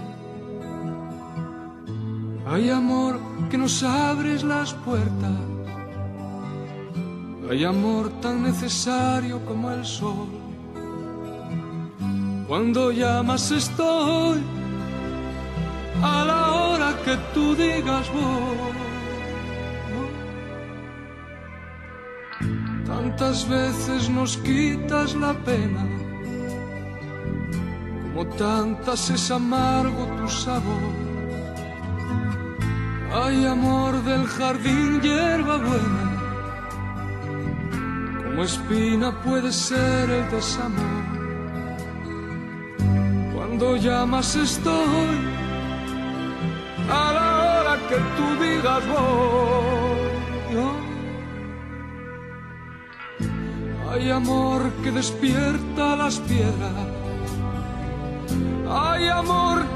Hay 2.45 2.69
amor 2.69 3.19
que 3.49 3.57
nos 3.57 3.81
abres 3.83 4.43
las 4.43 4.73
puertas. 4.73 5.39
Hay 7.49 7.63
amor 7.63 8.09
tan 8.21 8.43
necesario 8.43 9.43
como 9.45 9.71
el 9.71 9.85
sol. 9.85 10.27
Cuando 12.47 12.91
llamas 12.91 13.51
estoy 13.51 14.39
a 16.03 16.25
la 16.25 16.51
hora 16.51 16.95
que 17.03 17.15
tú 17.33 17.55
digas 17.55 18.07
voy. 18.13 18.80
Tantas 23.11 23.45
veces 23.49 24.09
nos 24.09 24.37
quitas 24.37 25.15
la 25.15 25.33
pena, 25.33 25.85
como 28.03 28.25
tantas 28.37 29.09
es 29.09 29.29
amargo 29.29 30.05
tu 30.17 30.29
sabor. 30.29 30.93
Hay 33.13 33.45
amor 33.45 34.01
del 34.03 34.25
jardín, 34.25 35.01
hierba 35.01 35.57
buena, 35.57 36.05
como 38.23 38.43
espina 38.43 39.11
puede 39.21 39.51
ser 39.51 40.09
el 40.09 40.31
desamor. 40.31 41.03
Cuando 43.33 43.75
llamas 43.75 44.37
estoy, 44.37 45.17
a 46.89 47.11
la 47.17 47.27
hora 47.43 47.77
que 47.89 47.97
tú 48.15 48.43
digas 48.43 48.83
voy. 48.87 50.80
Hay 53.91 54.09
amor 54.09 54.71
que 54.83 54.91
despierta 54.91 55.97
las 55.97 56.19
piedras. 56.19 56.71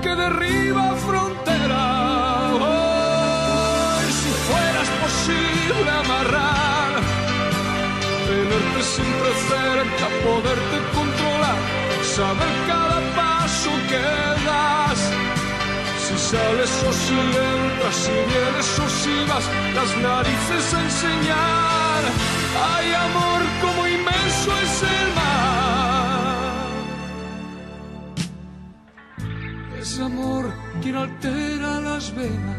que 0.02 0.10
derriba 0.10 0.96
frontera. 1.08 1.84
Hoy, 2.54 4.06
si 4.22 4.32
fueras 4.48 4.90
posible 5.04 5.90
amarrar, 6.04 6.92
tenerte 8.28 8.82
siempre 8.96 9.32
cerca, 9.52 10.06
poderte 10.24 10.78
controlar, 10.98 11.60
saber 12.16 12.52
cada 12.68 13.00
paso 13.20 13.72
que 13.90 14.04
das. 14.48 15.00
Si 16.04 16.16
sales 16.30 16.72
o 16.88 16.92
si 17.04 17.20
entras, 17.54 17.96
si 18.06 18.16
vienes 18.32 18.80
o 18.80 18.88
si 19.02 19.16
vas, 19.30 19.46
las 19.78 19.92
narices 20.08 20.66
enseñar. 20.86 22.02
Hay 22.68 22.94
amor 22.94 23.42
como 23.62 23.75
inmenso 23.98 24.52
es 24.64 24.84
el 24.84 25.08
mar. 25.16 25.86
Es 29.80 30.00
amor 30.00 30.54
quien 30.82 30.96
altera 30.96 31.80
las 31.80 32.14
venas, 32.16 32.58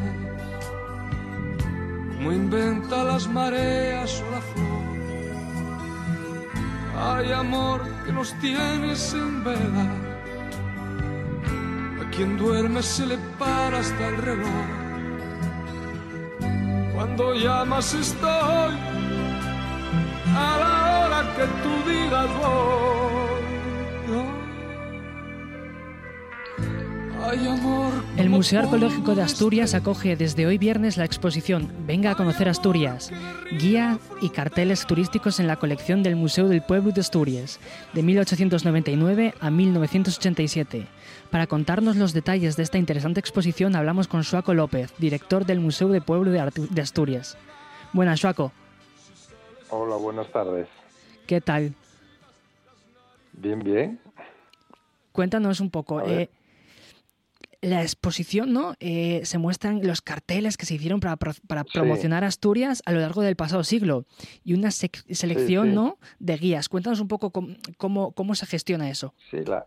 como 2.15 2.33
inventa 2.33 3.05
las 3.05 3.29
mareas 3.29 4.23
o 4.27 4.31
la 4.31 4.41
flor. 4.41 4.87
Hay 6.99 7.33
amor 7.33 7.83
que 8.05 8.13
nos 8.13 8.33
tienes 8.41 9.13
en 9.13 9.45
vela. 9.45 9.87
A 12.03 12.11
quien 12.11 12.39
duerme 12.39 12.83
se 12.83 13.07
le 13.07 13.19
para 13.39 13.79
hasta 13.81 14.09
el 14.09 14.17
reloj. 14.17 14.67
Cuando 16.95 17.35
llamas 17.35 17.93
estoy 17.93 18.75
a 20.35 20.57
la 20.59 20.76
que 21.37 21.45
tú 21.63 21.91
digas 21.91 22.27
voy. 22.39 23.17
Hay 27.25 27.49
amor. 27.49 27.93
El 28.19 28.31
Museo 28.31 28.61
Arqueológico 28.61 29.17
de 29.17 29.23
Asturias 29.23 29.75
acoge 29.75 30.15
desde 30.15 30.47
hoy 30.47 30.59
viernes 30.59 30.97
la 30.97 31.05
exposición 31.05 31.73
Venga 31.85 32.13
a 32.13 32.15
conocer 32.15 32.49
Asturias, 32.49 33.11
guía 33.59 33.99
y 34.21 34.29
carteles 34.29 34.87
turísticos 34.87 35.41
en 35.41 35.49
la 35.49 35.57
colección 35.57 36.05
del 36.05 36.15
Museo 36.15 36.47
del 36.47 36.63
Pueblo 36.63 36.93
de 36.93 37.01
Asturias, 37.01 37.59
de 37.95 38.03
1899 38.05 39.35
a 39.41 39.51
1987. 39.51 40.87
Para 41.31 41.49
contarnos 41.49 41.97
los 41.97 42.13
detalles 42.13 42.57
de 42.57 42.63
esta 42.63 42.79
interesante 42.79 43.19
exposición 43.19 43.75
hablamos 43.75 44.07
con 44.07 44.23
Suaco 44.23 44.55
López, 44.55 44.93
director 44.99 45.45
del 45.47 45.59
Museo 45.59 45.89
del 45.89 46.03
Pueblo 46.03 46.31
de 46.31 46.41
Artu- 46.41 46.69
de 46.69 46.81
Asturias. 46.83 47.37
Buenas, 47.93 48.21
Suaco. 48.21 48.53
Hola, 49.71 49.97
buenas 49.97 50.31
tardes. 50.31 50.69
¿Qué 51.27 51.41
tal? 51.41 51.75
Bien, 53.33 53.59
bien. 53.59 54.01
Cuéntanos 55.13 55.61
un 55.61 55.71
poco. 55.71 56.01
Eh, 56.07 56.29
la 57.63 57.83
exposición, 57.83 58.53
¿no? 58.53 58.75
Eh, 58.81 59.23
se 59.25 59.39
muestran 59.39 59.81
los 59.85 60.01
carteles 60.03 60.57
que 60.57 60.67
se 60.67 60.75
hicieron 60.75 61.01
para, 61.01 61.17
pro- 61.17 61.33
para 61.49 61.63
Sí. 61.65 61.71
promocionar 61.75 62.23
Asturias 62.23 62.83
a 62.87 62.93
lo 62.93 63.01
largo 63.01 63.23
del 63.23 63.35
pasado 63.35 63.65
siglo 63.65 64.05
y 64.45 64.55
una 64.55 64.71
selección, 64.71 65.69
sí. 65.69 65.75
¿no? 65.75 65.99
De 66.19 66.37
guías. 66.37 66.69
Cuéntanos 66.69 67.01
un 67.01 67.09
poco 67.09 67.31
cómo, 67.31 67.55
cómo, 67.79 68.13
cómo 68.13 68.35
se 68.35 68.47
gestiona 68.47 68.89
eso. 68.91 69.15
Sí, 69.31 69.39
la, 69.45 69.67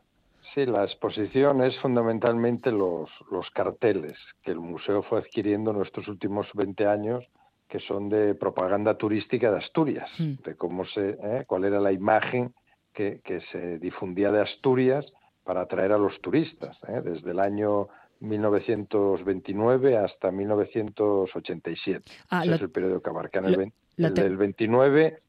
sí, 0.53 0.65
la 0.65 0.83
exposición 0.85 1.61
es 1.63 1.77
fundamentalmente 1.79 2.71
los, 2.71 3.09
los 3.31 3.49
carteles 3.51 4.17
que 4.43 4.51
el 4.51 4.59
museo 4.59 5.03
fue 5.03 5.19
adquiriendo 5.19 5.71
en 5.71 5.81
estos 5.81 6.07
últimos 6.07 6.47
20 6.53 6.85
años, 6.85 7.25
que 7.69 7.79
son 7.79 8.09
de 8.09 8.33
propaganda 8.35 8.97
turística 8.97 9.51
de 9.51 9.57
Asturias, 9.59 10.09
Hmm. 10.17 10.33
de 10.43 10.55
cómo 10.55 10.85
se, 10.85 11.11
eh, 11.11 11.43
cuál 11.47 11.65
era 11.65 11.79
la 11.79 11.91
imagen 11.91 12.53
que, 12.93 13.21
que 13.23 13.39
se 13.51 13.77
difundía 13.77 14.31
de 14.31 14.41
Asturias 14.41 15.05
para 15.45 15.61
atraer 15.61 15.91
a 15.93 15.97
los 15.97 16.19
turistas, 16.21 16.77
eh, 16.87 17.01
desde 17.03 17.31
el 17.31 17.39
año 17.39 17.87
1929 18.21 19.97
hasta 19.97 20.31
1987. 20.31 22.03
Ah, 22.29 22.41
Ese 22.41 22.49
lo- 22.49 22.55
es 22.55 22.61
el 22.61 22.69
periodo 22.71 23.01
que 23.01 23.09
abarca. 23.09 23.39
En 23.39 23.45
el, 23.45 23.51
lo- 23.53 23.57
vein- 23.59 23.73
lo 23.97 24.07
el 24.07 24.13
te- 24.13 24.23
del 24.23 24.37
29, 24.37 25.19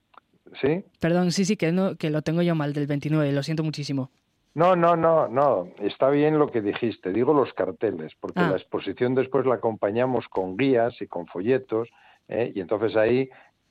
¿sí? 0.61 0.85
Perdón, 0.99 1.31
sí, 1.33 1.45
sí, 1.45 1.57
que, 1.57 1.73
no, 1.73 1.97
que 1.97 2.11
lo 2.11 2.23
tengo 2.23 2.43
yo 2.43 2.55
mal 2.55 2.73
del 2.73 2.87
29, 2.87 3.33
lo 3.33 3.43
siento 3.43 3.63
muchísimo. 3.63 4.11
No, 4.55 4.75
no, 4.75 4.97
no, 4.97 5.29
no. 5.29 5.69
Está 5.81 6.11
bien 6.11 6.39
lo 6.39 6.49
que 6.51 6.61
dijiste. 6.61 7.13
Digo 7.13 7.33
los 7.33 7.53
carteles, 7.55 8.13
porque 8.21 8.41
Ah. 8.41 8.51
la 8.51 8.57
exposición 8.57 9.15
después 9.15 9.47
la 9.47 9.55
acompañamos 9.57 10.27
con 10.29 10.57
guías 10.57 11.01
y 11.01 11.07
con 11.07 11.27
folletos, 11.29 11.89
¿eh? 12.31 12.53
y 12.55 12.61
entonces 12.61 12.97
ahí 12.97 13.29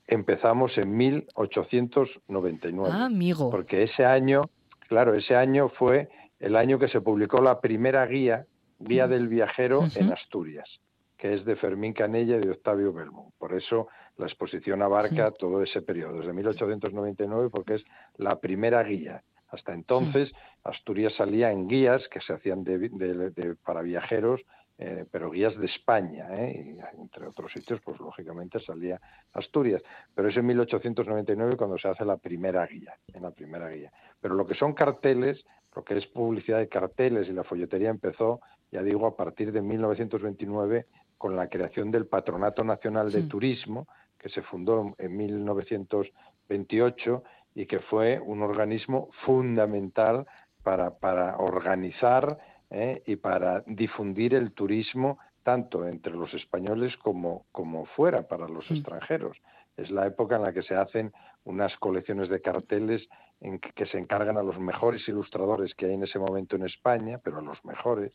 empezamos 0.08 0.78
en 0.78 0.96
1899. 0.96 2.90
Ah, 2.94 3.06
amigo. 3.06 3.50
Porque 3.50 3.84
ese 3.84 4.06
año, 4.06 4.44
claro, 4.88 5.14
ese 5.16 5.36
año 5.36 5.70
fue 5.70 6.10
el 6.40 6.56
año 6.56 6.80
que 6.80 6.88
se 6.88 7.02
publicó 7.02 7.42
la 7.42 7.60
primera 7.62 8.06
guía, 8.06 8.46
Guía 8.80 9.08
del 9.08 9.28
Viajero 9.28 9.82
en. 9.96 10.12
Asturias, 10.14 10.70
que 11.18 11.34
es 11.34 11.44
de 11.44 11.56
Fermín 11.58 11.92
Canella 11.94 12.38
y 12.38 12.40
de 12.42 12.52
Octavio 12.52 12.94
Belmont. 12.94 13.34
Por 13.38 13.54
eso 13.54 13.88
la 14.18 14.26
exposición 14.26 14.82
abarca 14.82 15.32
todo 15.32 15.62
ese 15.64 15.82
periodo, 15.82 16.20
desde 16.20 16.32
1899, 16.34 17.50
porque 17.52 17.76
es 17.76 17.84
la 18.18 18.40
primera 18.40 18.82
guía. 18.84 19.22
Hasta 19.50 19.74
entonces, 19.74 20.32
Asturias 20.64 21.14
salía 21.18 21.52
en 21.52 21.68
guías 21.68 22.08
que 22.10 22.22
se 22.22 22.34
hacían 22.34 22.64
de- 22.64 22.78
de- 22.90 23.32
de- 23.32 23.56
para 23.56 23.82
viajeros, 23.82 24.42
eh, 24.82 25.04
pero 25.12 25.30
guías 25.30 25.58
de 25.58 25.66
España, 25.66 26.26
¿eh? 26.32 26.64
y 26.66 26.70
entre 27.02 27.28
otros 27.28 27.52
sitios, 27.52 27.82
pues 27.82 28.00
lógicamente 28.00 28.62
salía 28.62 28.98
Asturias. 29.34 29.84
Pero 30.16 30.30
es 30.30 30.38
en 30.38 30.46
1899 30.46 31.58
cuando 31.58 31.78
se 31.78 31.90
hace 31.90 32.06
la 32.06 32.16
primera 32.16 32.66
guía, 32.66 32.94
en 33.14 33.24
la 33.24 33.32
primera 33.32 33.68
guía. 33.70 33.92
Pero 34.22 34.36
lo 34.36 34.48
que 34.48 34.56
son 34.56 34.72
carteles, 34.74 35.44
lo 35.76 35.84
que 35.84 35.98
es 35.98 36.08
publicidad 36.08 36.60
de 36.60 36.70
carteles 36.70 37.28
y 37.28 37.34
la 37.34 37.44
folletería 37.44 37.90
empezó, 37.90 38.40
ya 38.72 38.82
digo, 38.82 39.06
a 39.06 39.18
partir 39.18 39.52
de 39.52 39.62
1929 39.62 40.86
con 41.18 41.36
la 41.36 41.50
creación 41.50 41.92
del 41.92 42.06
Patronato 42.06 42.64
Nacional 42.64 43.12
de 43.12 43.24
Sí. 43.24 43.28
Turismo, 43.28 43.86
que 44.18 44.30
se 44.30 44.42
fundó 44.44 44.96
en 44.98 45.18
1928 45.18 47.24
y 47.56 47.66
que 47.66 47.80
fue 47.80 48.20
un 48.20 48.44
organismo 48.44 49.10
fundamental 49.26 50.26
para, 50.64 50.92
para 51.00 51.38
organizar 51.38 52.38
¿eh? 52.72 53.02
y 53.06 53.16
para 53.16 53.62
difundir 53.66 54.34
el 54.36 54.52
turismo 54.52 55.18
tanto 55.44 55.88
entre 55.88 56.14
los 56.14 56.34
españoles 56.34 56.96
como, 56.98 57.46
como 57.52 57.86
fuera 57.86 58.24
para 58.28 58.48
los 58.48 58.70
Mm. 58.70 58.74
extranjeros. 58.76 59.38
Es 59.78 59.90
la 59.90 60.06
época 60.06 60.36
en 60.36 60.44
la 60.44 60.54
que 60.54 60.62
se 60.64 60.76
hacen 60.76 61.12
unas 61.46 61.76
colecciones 61.78 62.30
de 62.30 62.42
carteles 62.42 63.08
en 63.42 63.58
que, 63.60 63.72
que 63.72 63.86
se 63.86 63.98
encargan 63.98 64.38
a 64.38 64.44
los 64.44 64.60
mejores 64.60 65.08
ilustradores 65.08 65.74
que 65.76 65.86
hay 65.88 65.94
en 65.94 66.04
ese 66.04 66.20
momento 66.20 66.56
en 66.58 66.66
España, 66.66 67.20
pero 67.24 67.38
a 67.38 67.42
los 67.42 67.64
mejores. 67.64 68.12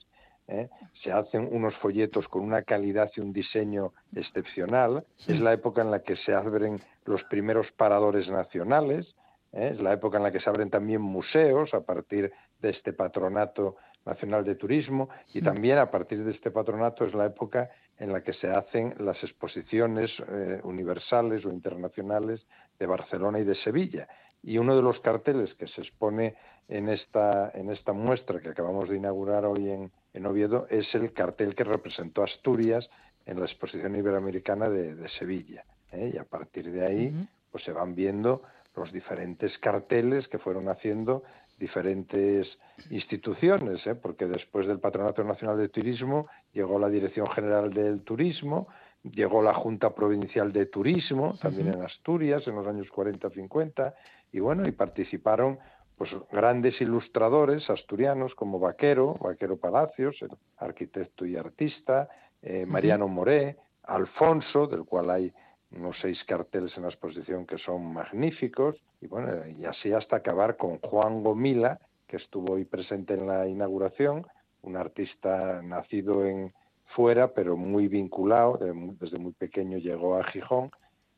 ¿eh? 0.46 0.68
Se 1.02 1.10
hacen 1.10 1.48
unos 1.50 1.74
folletos 1.78 2.28
con 2.28 2.42
una 2.42 2.62
calidad 2.62 3.10
y 3.16 3.20
un 3.20 3.32
diseño 3.32 3.92
excepcional. 4.14 5.04
Es 5.26 5.40
la 5.40 5.52
época 5.54 5.80
en 5.82 5.90
la 5.90 6.02
que 6.02 6.16
se 6.16 6.34
abren 6.34 6.80
los 7.06 7.22
primeros 7.24 7.70
paradores 7.72 8.28
nacionales. 8.28 9.06
¿eh? 9.52 9.70
Es 9.72 9.80
la 9.80 9.94
época 9.94 10.18
en 10.18 10.24
la 10.24 10.32
que 10.32 10.40
se 10.40 10.50
abren 10.50 10.68
también 10.70 11.00
museos 11.00 11.72
a 11.72 11.80
partir 11.80 12.30
de 12.60 12.70
este 12.70 12.92
patronato 12.92 13.76
nacional 14.04 14.44
de 14.44 14.54
turismo 14.54 15.08
y 15.32 15.40
también 15.40 15.78
a 15.78 15.90
partir 15.90 16.24
de 16.24 16.32
este 16.32 16.50
patronato 16.50 17.04
es 17.04 17.14
la 17.14 17.26
época 17.26 17.70
en 17.98 18.12
la 18.12 18.22
que 18.22 18.32
se 18.34 18.48
hacen 18.48 18.94
las 18.98 19.22
exposiciones 19.22 20.10
eh, 20.28 20.60
universales 20.64 21.44
o 21.44 21.50
internacionales 21.50 22.44
de 22.78 22.86
Barcelona 22.86 23.38
y 23.38 23.44
de 23.44 23.54
Sevilla. 23.56 24.08
Y 24.42 24.58
uno 24.58 24.76
de 24.76 24.82
los 24.82 25.00
carteles 25.00 25.54
que 25.54 25.68
se 25.68 25.80
expone 25.80 26.34
en 26.68 26.88
esta, 26.88 27.50
en 27.54 27.70
esta 27.70 27.92
muestra 27.92 28.40
que 28.40 28.50
acabamos 28.50 28.88
de 28.88 28.96
inaugurar 28.96 29.44
hoy 29.46 29.70
en, 29.70 29.90
en 30.12 30.26
Oviedo 30.26 30.66
es 30.68 30.92
el 30.94 31.12
cartel 31.12 31.54
que 31.54 31.64
representó 31.64 32.22
Asturias 32.22 32.88
en 33.26 33.38
la 33.38 33.46
exposición 33.46 33.96
iberoamericana 33.96 34.68
de, 34.68 34.94
de 34.94 35.08
Sevilla. 35.10 35.64
¿eh? 35.92 36.12
Y 36.14 36.18
a 36.18 36.24
partir 36.24 36.70
de 36.70 36.84
ahí 36.84 37.28
pues 37.50 37.64
se 37.64 37.72
van 37.72 37.94
viendo 37.94 38.42
los 38.76 38.92
diferentes 38.92 39.56
carteles 39.58 40.26
que 40.28 40.38
fueron 40.38 40.68
haciendo 40.68 41.22
diferentes 41.58 42.46
instituciones, 42.90 43.86
¿eh? 43.86 43.94
porque 43.94 44.26
después 44.26 44.66
del 44.66 44.80
Patronato 44.80 45.22
Nacional 45.24 45.58
de 45.58 45.68
Turismo 45.68 46.26
llegó 46.52 46.78
la 46.78 46.88
Dirección 46.88 47.28
General 47.30 47.72
del 47.72 48.02
Turismo, 48.02 48.68
llegó 49.02 49.42
la 49.42 49.54
Junta 49.54 49.94
Provincial 49.94 50.52
de 50.52 50.66
Turismo, 50.66 51.36
también 51.40 51.68
en 51.68 51.82
Asturias, 51.82 52.46
en 52.46 52.56
los 52.56 52.66
años 52.66 52.88
40-50, 52.88 53.94
y 54.32 54.40
bueno, 54.40 54.66
y 54.66 54.72
participaron 54.72 55.58
pues 55.96 56.10
grandes 56.32 56.80
ilustradores 56.80 57.68
asturianos 57.70 58.34
como 58.34 58.58
Vaquero, 58.58 59.14
Vaquero 59.14 59.56
Palacios, 59.56 60.16
el 60.22 60.30
arquitecto 60.56 61.24
y 61.24 61.36
artista, 61.36 62.08
eh, 62.42 62.66
Mariano 62.66 63.06
Moré, 63.06 63.56
Alfonso, 63.84 64.66
del 64.66 64.84
cual 64.84 65.10
hay 65.10 65.32
unos 65.76 65.96
seis 66.00 66.22
carteles 66.24 66.76
en 66.76 66.84
la 66.84 66.88
exposición 66.90 67.46
que 67.46 67.58
son 67.58 67.92
magníficos, 67.92 68.76
y 69.00 69.06
bueno, 69.06 69.28
y 69.58 69.64
así 69.64 69.92
hasta 69.92 70.16
acabar 70.16 70.56
con 70.56 70.78
Juan 70.78 71.22
Gomila, 71.22 71.78
que 72.06 72.16
estuvo 72.16 72.54
hoy 72.54 72.64
presente 72.64 73.14
en 73.14 73.26
la 73.26 73.46
inauguración, 73.48 74.26
un 74.62 74.76
artista 74.76 75.60
nacido 75.62 76.24
en 76.26 76.52
fuera, 76.94 77.28
pero 77.32 77.56
muy 77.56 77.88
vinculado, 77.88 78.56
de- 78.58 78.72
desde 79.00 79.18
muy 79.18 79.32
pequeño 79.32 79.78
llegó 79.78 80.16
a 80.16 80.24
Gijón, 80.24 80.70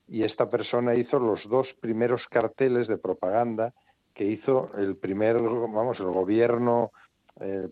y 0.08 0.22
esta 0.22 0.48
persona 0.50 0.94
hizo 0.94 1.18
los 1.18 1.46
dos 1.48 1.66
primeros 1.80 2.22
carteles 2.28 2.86
de 2.88 2.96
propaganda 2.96 3.72
que 4.14 4.24
hizo 4.24 4.70
el 4.78 4.96
primer, 4.96 5.38
vamos, 5.40 5.98
el 6.00 6.06
gobierno 6.06 6.90
eh, 7.38 7.68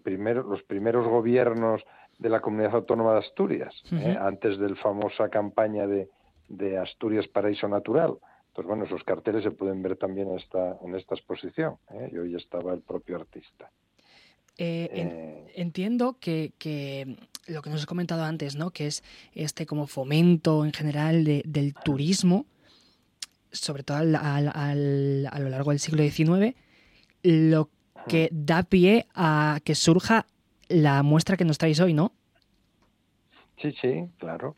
los 0.47 0.63
primeros 0.65 1.07
gobiernos 1.07 1.83
de 2.19 2.29
la 2.29 2.41
comunidad 2.41 2.75
autónoma 2.75 3.13
de 3.15 3.21
Asturias, 3.21 3.75
¿eh? 3.91 4.19
antes 4.21 4.59
de 4.59 4.69
la 4.69 4.77
famosa 4.77 5.31
campaña 5.31 5.87
de, 5.87 6.09
de 6.49 6.79
Asturias 6.79 7.27
Paraíso 7.29 7.69
Natural. 7.69 8.17
Entonces, 8.49 8.69
bueno, 8.69 8.85
esos 8.85 9.03
carteles 9.03 9.43
se 9.43 9.51
pueden 9.51 9.83
ver 9.83 9.97
también 9.97 10.31
en 10.31 10.39
esta, 10.39 10.79
en 10.83 10.95
esta 10.95 11.15
exposición. 11.15 11.77
¿eh? 11.91 12.11
Y 12.13 12.19
hoy 12.19 12.35
estaba 12.37 12.73
el 12.73 12.83
propio 12.83 13.17
artista. 13.17 13.71
Eh, 14.57 15.51
entiendo 15.57 16.17
que, 16.21 16.53
que, 16.59 17.17
lo 17.49 17.61
que 17.63 17.71
nos 17.71 17.81
has 17.81 17.87
comentado 17.87 18.23
antes, 18.23 18.55
¿no? 18.55 18.71
Que 18.71 18.87
es 18.87 19.03
este 19.33 19.67
como 19.67 19.89
fomento 19.89 20.65
en 20.65 20.73
general 20.73 21.25
del 21.25 21.75
turismo, 21.75 22.47
sobre 23.51 23.83
todo 23.83 23.99
al, 23.99 24.15
a 24.15 24.75
lo 25.41 25.49
largo 25.49 25.71
del 25.71 25.81
siglo 25.81 26.05
XIX, 26.05 26.55
lo 27.23 27.71
que 28.07 28.29
da 28.31 28.63
pie 28.63 29.07
a 29.15 29.59
que 29.65 29.75
surja 29.75 30.27
la 30.69 31.03
muestra 31.03 31.37
que 31.37 31.45
nos 31.45 31.59
traéis 31.59 31.81
hoy, 31.81 31.95
¿no? 31.95 32.13
Sí, 33.61 33.73
sí, 33.81 34.09
claro. 34.19 34.57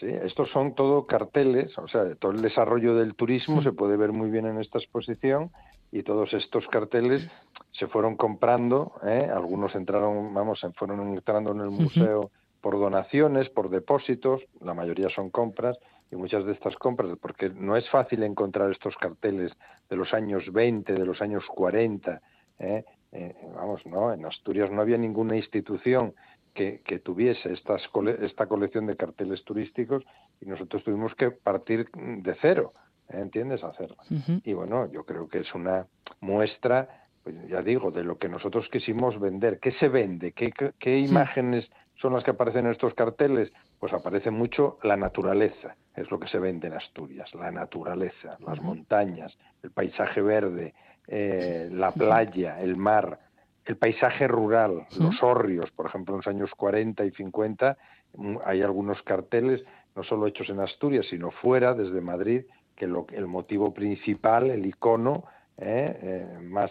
Sí, 0.00 0.06
estos 0.06 0.50
son 0.50 0.74
todo 0.74 1.06
carteles, 1.06 1.76
o 1.78 1.86
sea, 1.86 2.14
todo 2.16 2.32
el 2.32 2.42
desarrollo 2.42 2.94
del 2.96 3.14
turismo 3.14 3.62
se 3.62 3.72
puede 3.72 3.96
ver 3.96 4.12
muy 4.12 4.30
bien 4.30 4.46
en 4.46 4.58
esta 4.58 4.78
exposición 4.78 5.50
y 5.92 6.02
todos 6.02 6.32
estos 6.34 6.66
carteles 6.66 7.28
se 7.70 7.86
fueron 7.86 8.16
comprando, 8.16 8.94
¿eh? 9.04 9.30
algunos 9.32 9.74
entraron, 9.76 10.34
vamos, 10.34 10.66
fueron 10.76 11.00
entrando 11.14 11.52
en 11.52 11.60
el 11.60 11.70
museo 11.70 12.30
por 12.60 12.78
donaciones, 12.78 13.48
por 13.50 13.70
depósitos, 13.70 14.42
la 14.60 14.74
mayoría 14.74 15.08
son 15.10 15.30
compras 15.30 15.78
y 16.10 16.16
muchas 16.16 16.44
de 16.44 16.52
estas 16.52 16.74
compras, 16.76 17.16
porque 17.20 17.50
no 17.50 17.76
es 17.76 17.88
fácil 17.90 18.24
encontrar 18.24 18.72
estos 18.72 18.96
carteles 18.96 19.52
de 19.88 19.96
los 19.96 20.12
años 20.12 20.52
20, 20.52 20.92
de 20.92 21.06
los 21.06 21.22
años 21.22 21.44
40, 21.46 22.20
¿eh? 22.58 22.84
Eh, 23.12 23.32
vamos, 23.54 23.86
no, 23.86 24.12
en 24.12 24.26
Asturias 24.26 24.72
no 24.72 24.80
había 24.80 24.98
ninguna 24.98 25.36
institución 25.36 26.14
que, 26.54 27.00
tuviese 27.02 27.52
estas 27.52 27.82
esta 28.20 28.46
colección 28.46 28.86
de 28.86 28.96
carteles 28.96 29.44
turísticos 29.44 30.04
y 30.40 30.46
nosotros 30.46 30.84
tuvimos 30.84 31.14
que 31.14 31.30
partir 31.30 31.90
de 31.92 32.36
cero, 32.40 32.72
¿eh? 33.10 33.18
¿entiendes? 33.20 33.62
Hacerla. 33.64 34.02
Y 34.44 34.52
bueno, 34.52 34.90
yo 34.90 35.04
creo 35.04 35.28
que 35.28 35.40
es 35.40 35.54
una 35.54 35.86
muestra, 36.20 37.06
pues 37.22 37.34
ya 37.48 37.60
digo, 37.60 37.90
de 37.90 38.04
lo 38.04 38.18
que 38.18 38.28
nosotros 38.28 38.68
quisimos 38.70 39.20
vender. 39.20 39.58
¿Qué 39.58 39.72
se 39.72 39.88
vende? 39.88 40.32
¿Qué, 40.32 40.52
qué, 40.78 40.98
imágenes 40.98 41.68
son 41.96 42.12
las 42.12 42.22
que 42.22 42.30
aparecen 42.30 42.66
en 42.66 42.72
estos 42.72 42.94
carteles? 42.94 43.52
Pues 43.80 43.92
aparece 43.92 44.30
mucho 44.30 44.78
la 44.82 44.96
naturaleza, 44.96 45.76
es 45.96 46.10
lo 46.10 46.18
que 46.18 46.28
se 46.28 46.38
vende 46.38 46.68
en 46.68 46.74
Asturias, 46.74 47.34
la 47.34 47.50
naturaleza, 47.50 48.38
las 48.46 48.60
montañas, 48.62 49.36
el 49.62 49.72
paisaje 49.72 50.22
verde, 50.22 50.72
eh, 51.06 51.68
la 51.70 51.90
playa, 51.92 52.60
el 52.60 52.76
mar, 52.76 53.18
el 53.66 53.76
paisaje 53.76 54.28
rural, 54.28 54.86
los 54.98 55.22
hórreos, 55.22 55.70
por 55.70 55.86
ejemplo, 55.86 56.14
en 56.14 56.18
los 56.18 56.26
años 56.26 56.50
40 56.54 57.04
y 57.04 57.10
50 57.12 57.76
mm, 58.14 58.36
hay 58.44 58.62
algunos 58.62 59.02
carteles, 59.02 59.64
no 59.96 60.02
solo 60.04 60.26
hechos 60.26 60.48
en 60.50 60.60
Asturias, 60.60 61.06
sino 61.08 61.30
fuera, 61.30 61.74
desde 61.74 62.00
Madrid, 62.00 62.42
que 62.76 62.86
lo, 62.86 63.06
el 63.12 63.26
motivo 63.26 63.72
principal, 63.72 64.50
el 64.50 64.66
icono 64.66 65.24
eh, 65.56 65.98
eh, 66.02 66.38
más 66.42 66.70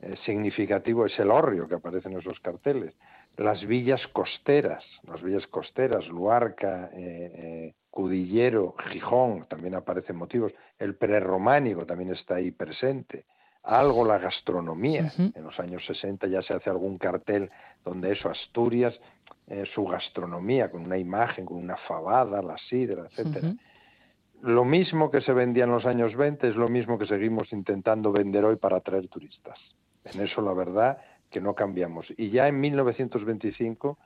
eh, 0.00 0.16
significativo 0.24 1.06
es 1.06 1.16
el 1.18 1.30
hórreo 1.30 1.68
que 1.68 1.76
aparece 1.76 2.08
en 2.08 2.18
esos 2.18 2.40
carteles. 2.40 2.94
Las 3.36 3.64
villas 3.66 4.06
costeras, 4.08 4.84
las 5.04 5.22
villas 5.22 5.46
costeras, 5.46 6.06
Luarca, 6.08 6.90
Cudillero, 7.88 8.74
Gijón, 8.90 9.46
también 9.48 9.74
aparecen 9.74 10.16
motivos. 10.16 10.52
El 10.78 10.96
prerrománico 10.96 11.86
también 11.86 12.10
está 12.10 12.34
ahí 12.34 12.50
presente 12.50 13.24
algo 13.62 14.04
la 14.04 14.18
gastronomía. 14.18 15.12
En 15.18 15.44
los 15.44 15.58
años 15.60 15.84
60 15.86 16.26
ya 16.26 16.42
se 16.42 16.54
hace 16.54 16.70
algún 16.70 16.98
cartel 16.98 17.50
donde 17.84 18.12
eso, 18.12 18.28
Asturias, 18.28 18.98
eh, 19.46 19.64
su 19.74 19.84
gastronomía, 19.84 20.70
con 20.70 20.82
una 20.82 20.98
imagen, 20.98 21.46
con 21.46 21.58
una 21.58 21.76
fabada, 21.76 22.42
la 22.42 22.56
sidra, 22.58 23.06
etcétera. 23.06 23.54
Lo 24.42 24.64
mismo 24.64 25.10
que 25.10 25.20
se 25.20 25.32
vendía 25.32 25.64
en 25.64 25.70
los 25.70 25.86
años 25.86 26.16
20 26.16 26.48
es 26.48 26.56
lo 26.56 26.68
mismo 26.68 26.98
que 26.98 27.06
seguimos 27.06 27.52
intentando 27.52 28.10
vender 28.10 28.44
hoy 28.44 28.56
para 28.56 28.78
atraer 28.78 29.06
turistas. 29.08 29.58
En 30.04 30.20
eso 30.20 30.42
la 30.42 30.52
verdad 30.52 30.98
que 31.30 31.40
no 31.40 31.54
cambiamos. 31.54 32.06
Y 32.16 32.30
ya 32.30 32.48
en 32.48 32.60
1925 32.60 33.98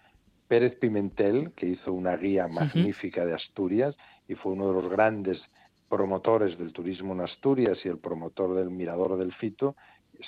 Pérez 0.47 0.79
Pimentel, 0.79 1.53
que 1.53 1.67
hizo 1.67 1.93
una 1.93 2.17
guía 2.17 2.49
magnífica 2.49 3.25
de 3.25 3.35
Asturias 3.35 3.97
y 4.29 4.35
fue 4.35 4.53
uno 4.53 4.69
de 4.69 4.83
los 4.83 4.91
grandes 4.91 5.43
promotores 5.89 6.59
del 6.59 6.73
turismo 6.73 7.15
en 7.15 7.21
Asturias 7.21 7.79
y 7.85 7.89
el 7.89 7.99
promotor 7.99 8.55
del 8.55 8.71
Mirador 8.71 9.17
del 9.19 9.33
Fito, 9.35 9.77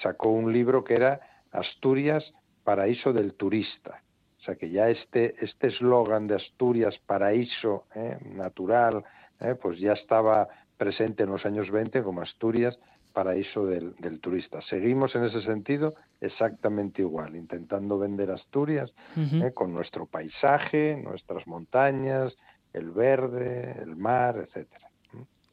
sacó 0.02 0.30
un 0.30 0.52
libro 0.52 0.84
que 0.84 0.94
era 0.94 1.20
Asturias, 1.52 2.24
paraíso 2.64 3.12
del 3.12 3.34
turista. 3.34 4.02
O 4.40 4.42
sea 4.42 4.54
que 4.54 4.70
ya 4.70 4.88
este 4.88 5.34
este 5.44 5.68
eslogan 5.68 6.26
de 6.26 6.36
Asturias, 6.36 6.94
paraíso 7.06 7.86
eh, 7.94 8.18
natural, 8.24 9.04
eh, 9.40 9.54
pues 9.60 9.78
ya 9.78 9.92
estaba 9.92 10.48
presente 10.76 11.24
en 11.24 11.30
los 11.30 11.44
años 11.44 11.70
20 11.70 12.02
como 12.02 12.22
Asturias, 12.22 12.78
paraíso 13.12 13.66
del, 13.66 14.20
turista. 14.20 14.60
Seguimos 14.62 15.14
en 15.16 15.24
ese 15.24 15.42
sentido 15.42 15.94
exactamente 16.20 17.02
igual, 17.02 17.34
intentando 17.34 17.98
vender 17.98 18.30
Asturias 18.30 18.92
eh, 19.16 19.50
con 19.54 19.74
nuestro 19.74 20.06
paisaje, 20.06 20.96
nuestras 21.02 21.46
montañas, 21.46 22.36
el 22.72 22.90
verde, 22.90 23.76
el 23.82 23.96
mar, 23.96 24.36
etcétera. 24.36 24.87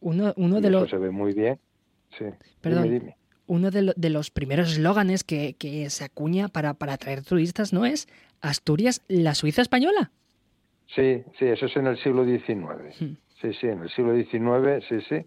Uno, 0.05 0.33
uno 0.37 0.61
de 0.61 0.69
los... 0.69 0.87
se 0.87 0.97
ve 0.97 1.09
muy 1.09 1.33
bien. 1.33 1.59
Sí. 2.15 2.25
Perdón. 2.61 3.15
Uno 3.47 3.71
de, 3.71 3.91
de, 3.95 4.09
los 4.11 4.29
primeros 4.29 4.73
eslóganes 4.73 5.23
que, 5.23 5.55
que, 5.57 5.89
se 5.89 6.03
acuña 6.03 6.47
para, 6.47 6.75
para 6.75 6.93
atraer 6.93 7.23
turistas, 7.23 7.73
¿no 7.73 7.85
es? 7.85 8.07
Asturias, 8.39 9.03
la 9.07 9.33
Suiza 9.33 9.63
española. 9.63 10.11
Sí, 10.93 11.23
sí, 11.39 11.45
eso 11.45 11.65
es 11.65 11.75
en 11.75 11.87
el 11.87 11.97
siglo 11.97 12.23
XIX. 12.23 12.99
Hmm. 12.99 13.17
Sí, 13.41 13.53
sí, 13.59 13.67
en 13.67 13.81
el 13.81 13.89
siglo 13.89 14.15
XIX, 14.15 14.85
sí, 14.87 15.01
sí. 15.09 15.25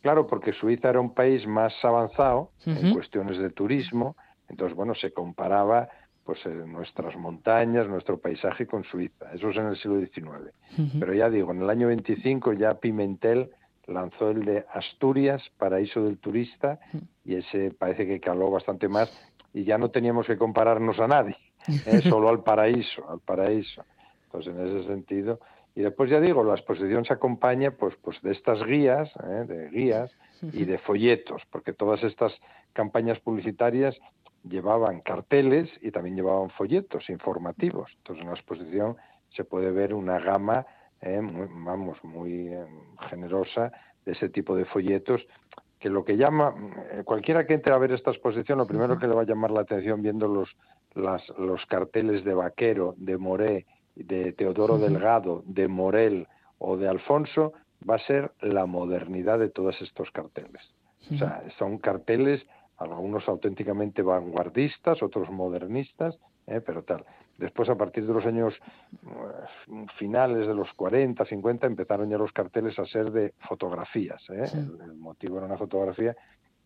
Claro, 0.00 0.28
porque 0.28 0.52
Suiza 0.52 0.90
era 0.90 1.00
un 1.00 1.12
país 1.12 1.44
más 1.48 1.72
avanzado 1.82 2.52
en 2.66 2.94
cuestiones 2.94 3.36
de 3.36 3.50
turismo, 3.50 4.16
entonces, 4.48 4.76
bueno, 4.76 4.94
se 4.94 5.12
comparaba 5.12 5.88
pues 6.24 6.38
eh, 6.46 6.50
nuestras 6.50 7.16
montañas, 7.16 7.88
nuestro 7.88 8.20
paisaje 8.20 8.66
con 8.66 8.84
Suiza. 8.84 9.32
Eso 9.34 9.50
es 9.50 9.56
en 9.56 9.66
el 9.66 9.76
siglo 9.76 9.98
XIX. 9.98 10.52
Pero 11.00 11.14
ya 11.14 11.28
digo, 11.28 11.50
en 11.50 11.62
el 11.62 11.70
año 11.70 11.88
25 11.88 12.52
ya 12.52 12.74
Pimentel 12.74 13.50
lanzó 13.90 14.30
el 14.30 14.44
de 14.44 14.64
Asturias, 14.72 15.42
Paraíso 15.58 16.02
del 16.04 16.18
Turista, 16.18 16.80
y 17.24 17.36
ese 17.36 17.70
parece 17.72 18.06
que 18.06 18.20
caló 18.20 18.50
bastante 18.50 18.88
más 18.88 19.10
y 19.52 19.64
ya 19.64 19.78
no 19.78 19.90
teníamos 19.90 20.26
que 20.26 20.38
compararnos 20.38 20.98
a 21.00 21.08
nadie, 21.08 21.36
¿eh? 21.86 22.00
solo 22.08 22.28
al 22.28 22.42
paraíso, 22.42 23.08
al 23.10 23.20
paraíso. 23.20 23.84
Entonces, 24.24 24.54
en 24.54 24.66
ese 24.66 24.86
sentido, 24.86 25.40
y 25.74 25.82
después 25.82 26.10
ya 26.10 26.20
digo, 26.20 26.44
la 26.44 26.54
exposición 26.54 27.04
se 27.04 27.12
acompaña 27.12 27.72
pues, 27.72 27.94
pues 28.02 28.20
de 28.22 28.32
estas 28.32 28.62
guías, 28.64 29.10
¿eh? 29.24 29.44
de 29.46 29.68
guías 29.70 30.10
y 30.42 30.64
de 30.64 30.78
folletos, 30.78 31.42
porque 31.50 31.72
todas 31.72 32.02
estas 32.02 32.32
campañas 32.72 33.20
publicitarias 33.20 33.98
llevaban 34.48 35.00
carteles 35.00 35.68
y 35.82 35.90
también 35.90 36.16
llevaban 36.16 36.50
folletos 36.50 37.10
informativos. 37.10 37.90
Entonces, 37.98 38.22
en 38.22 38.28
la 38.30 38.36
exposición 38.36 38.96
se 39.30 39.44
puede 39.44 39.70
ver 39.70 39.94
una 39.94 40.18
gama 40.18 40.66
¿eh? 41.02 41.20
vamos, 41.22 42.02
muy 42.04 42.48
eh, 42.48 42.66
generosa 43.08 43.72
de 44.04 44.12
ese 44.12 44.28
tipo 44.28 44.54
de 44.54 44.64
folletos 44.66 45.26
que 45.78 45.88
lo 45.88 46.04
que 46.04 46.16
llama, 46.16 46.54
eh, 46.92 47.02
cualquiera 47.04 47.46
que 47.46 47.54
entre 47.54 47.72
a 47.72 47.78
ver 47.78 47.92
esta 47.92 48.10
exposición, 48.10 48.58
lo 48.58 48.66
primero 48.66 48.98
que 48.98 49.06
le 49.06 49.14
va 49.14 49.22
a 49.22 49.26
llamar 49.26 49.50
la 49.50 49.62
atención 49.62 50.02
viendo 50.02 50.28
los, 50.28 50.54
las, 50.94 51.26
los 51.38 51.64
carteles 51.66 52.22
de 52.24 52.34
Vaquero, 52.34 52.94
de 52.98 53.16
Moré, 53.16 53.66
de 53.94 54.32
Teodoro 54.32 54.78
Delgado, 54.78 55.42
de 55.46 55.68
Morel 55.68 56.26
o 56.58 56.76
de 56.76 56.88
Alfonso, 56.88 57.54
va 57.88 57.94
a 57.94 58.06
ser 58.06 58.32
la 58.42 58.66
modernidad 58.66 59.38
de 59.38 59.48
todos 59.48 59.80
estos 59.80 60.10
carteles. 60.10 60.62
O 61.10 61.16
sea, 61.16 61.42
son 61.58 61.78
carteles, 61.78 62.46
algunos 62.76 63.26
auténticamente 63.26 64.02
vanguardistas, 64.02 65.02
otros 65.02 65.30
modernistas, 65.30 66.18
pero 66.66 66.82
tal. 66.82 67.04
Después, 67.40 67.70
a 67.70 67.74
partir 67.74 68.06
de 68.06 68.12
los 68.12 68.26
años 68.26 68.52
eh, 68.92 69.86
finales 69.96 70.46
de 70.46 70.54
los 70.54 70.70
40, 70.74 71.24
50, 71.24 71.66
empezaron 71.66 72.10
ya 72.10 72.18
los 72.18 72.32
carteles 72.32 72.78
a 72.78 72.84
ser 72.84 73.10
de 73.10 73.32
fotografías. 73.48 74.22
¿eh? 74.28 74.44
El, 74.52 74.92
motivo 74.92 75.38
era 75.38 75.46
una 75.46 75.56
fotografía. 75.56 76.14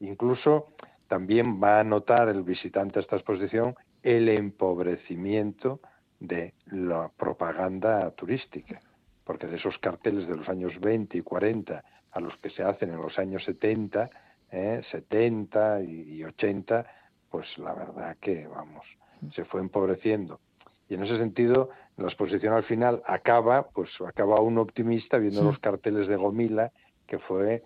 Incluso 0.01 0.75
también 1.07 1.63
va 1.63 1.79
a 1.79 1.85
notar 1.85 2.29
el 2.29 2.43
visitante 2.43 2.99
a 2.99 3.03
esta 3.03 3.15
exposición 3.15 3.77
el 4.03 4.29
empobrecimiento 4.29 5.79
de 6.19 6.55
la 6.67 7.09
propaganda 7.17 8.11
turística, 8.11 8.81
porque 9.23 9.47
de 9.47 9.57
esos 9.57 9.79
carteles 9.79 10.27
de 10.27 10.37
los 10.37 10.49
años 10.49 10.73
20 10.81 11.19
y 11.19 11.23
40 11.23 11.85
a 12.11 12.21
los 12.21 12.37
que 12.39 12.51
se 12.51 12.65
hacen 12.65 12.91
en 12.91 13.01
los 13.01 13.17
años 13.17 13.45
70, 13.45 14.11
¿eh? 14.51 14.83
70 14.91 15.83
y 15.83 16.25
80, 16.25 16.85
pues 17.31 17.47
la 17.59 17.75
verdad 17.75 18.17
que, 18.21 18.49
vamos, 18.49 18.85
se 19.33 19.45
fue 19.45 19.61
empobreciendo 19.61 20.41
y 20.89 20.95
en 20.95 21.05
ese 21.05 21.17
sentido, 21.19 21.71
la 21.97 22.07
exposición 22.07 22.55
al 22.55 22.65
final 22.65 23.03
acaba, 23.07 23.69
pues 23.69 23.91
acaba 24.07 24.41
un 24.41 24.59
optimista 24.59 25.19
viendo 25.19 25.43
los 25.43 25.59
carteles 25.59 26.09
de 26.09 26.17
Gomila, 26.17 26.73
que 27.07 27.19
fue, 27.19 27.63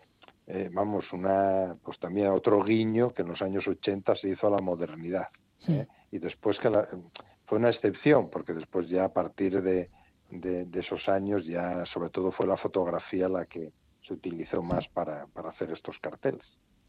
eh, 0.46 0.70
vamos, 0.72 1.12
una, 1.12 1.76
pues 1.82 1.98
también 1.98 2.28
otro 2.28 2.62
guiño 2.62 3.12
que 3.12 3.22
en 3.22 3.28
los 3.28 3.42
años 3.42 3.66
80 3.66 4.14
se 4.16 4.28
hizo 4.28 4.46
a 4.46 4.50
la 4.50 4.60
modernidad. 4.60 5.28
¿eh? 5.66 5.86
Y 6.12 6.18
después 6.18 6.58
que 6.58 6.70
fue 7.46 7.58
una 7.58 7.70
excepción, 7.70 8.30
porque 8.30 8.52
después 8.52 8.88
ya 8.88 9.06
a 9.06 9.12
partir 9.12 9.62
de, 9.62 9.90
de, 10.30 10.66
esos 10.78 11.08
años 11.08 11.44
ya 11.46 11.84
sobre 11.86 12.10
todo 12.10 12.30
fue 12.30 12.46
la 12.46 12.56
fotografía 12.56 13.28
la 13.28 13.46
que 13.46 13.72
se 14.06 14.14
utilizó 14.14 14.62
más 14.62 14.86
para, 14.88 15.26
para 15.26 15.50
hacer 15.50 15.70
estos 15.70 15.98
carteles. 15.98 16.44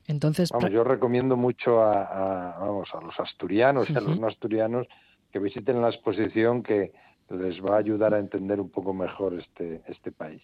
Entonces, 0.07 0.49
vamos, 0.51 0.71
yo 0.71 0.83
recomiendo 0.83 1.37
mucho 1.37 1.83
a, 1.83 2.57
vamos, 2.59 2.89
a 2.93 3.01
los 3.01 3.19
asturianos 3.19 3.89
y 3.89 3.95
a 3.95 4.01
los 4.01 4.19
no 4.19 4.27
asturianos 4.27 4.87
que 5.31 5.39
visiten 5.39 5.81
la 5.81 5.89
exposición 5.89 6.63
que 6.63 6.91
les 7.29 7.63
va 7.63 7.75
a 7.75 7.79
ayudar 7.79 8.13
a 8.13 8.19
entender 8.19 8.59
un 8.59 8.69
poco 8.69 8.93
mejor 8.93 9.39
este, 9.39 9.81
este 9.87 10.11
país. 10.11 10.41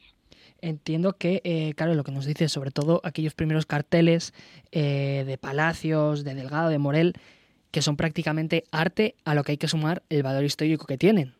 Entiendo 0.61 1.13
que, 1.13 1.41
eh, 1.43 1.73
claro, 1.75 1.95
lo 1.95 2.03
que 2.03 2.11
nos 2.11 2.25
dice, 2.25 2.47
sobre 2.49 2.71
todo 2.71 3.01
aquellos 3.03 3.33
primeros 3.33 3.65
carteles 3.65 4.33
eh, 4.71 5.23
de 5.25 5.37
Palacios, 5.37 6.23
de 6.23 6.35
Delgado, 6.35 6.69
de 6.69 6.77
Morel, 6.77 7.13
que 7.71 7.81
son 7.81 7.97
prácticamente 7.97 8.63
arte 8.71 9.15
a 9.25 9.35
lo 9.35 9.43
que 9.43 9.53
hay 9.53 9.57
que 9.57 9.67
sumar 9.67 10.03
el 10.09 10.23
valor 10.23 10.43
histórico 10.43 10.85
que 10.85 10.97
tienen. 10.97 11.33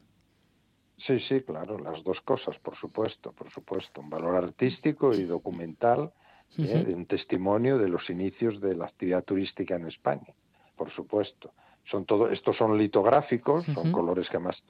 Sí, 0.98 1.20
sí, 1.28 1.42
claro, 1.42 1.78
las 1.78 2.04
dos 2.04 2.20
cosas, 2.22 2.58
por 2.60 2.76
supuesto, 2.78 3.32
por 3.32 3.52
supuesto. 3.52 4.02
Un 4.02 4.10
valor 4.10 4.36
artístico 4.36 5.14
y 5.14 5.24
documental, 5.24 6.12
¿eh? 6.58 6.94
un 6.94 7.06
testimonio 7.06 7.78
de 7.78 7.90
los 7.90 8.10
inicios 8.10 8.60
de 8.60 8.76
la 8.76 8.86
actividad 8.86 9.24
turística 9.24 9.76
en 9.76 9.88
España, 9.88 10.34
por 10.76 10.92
supuesto. 10.92 11.54
Son 11.90 12.06
todo, 12.06 12.30
estos 12.30 12.58
son 12.58 12.78
litográficos, 12.78 13.66
son 13.66 13.92
colores 13.92 14.30
que 14.30 14.40
más 14.40 14.62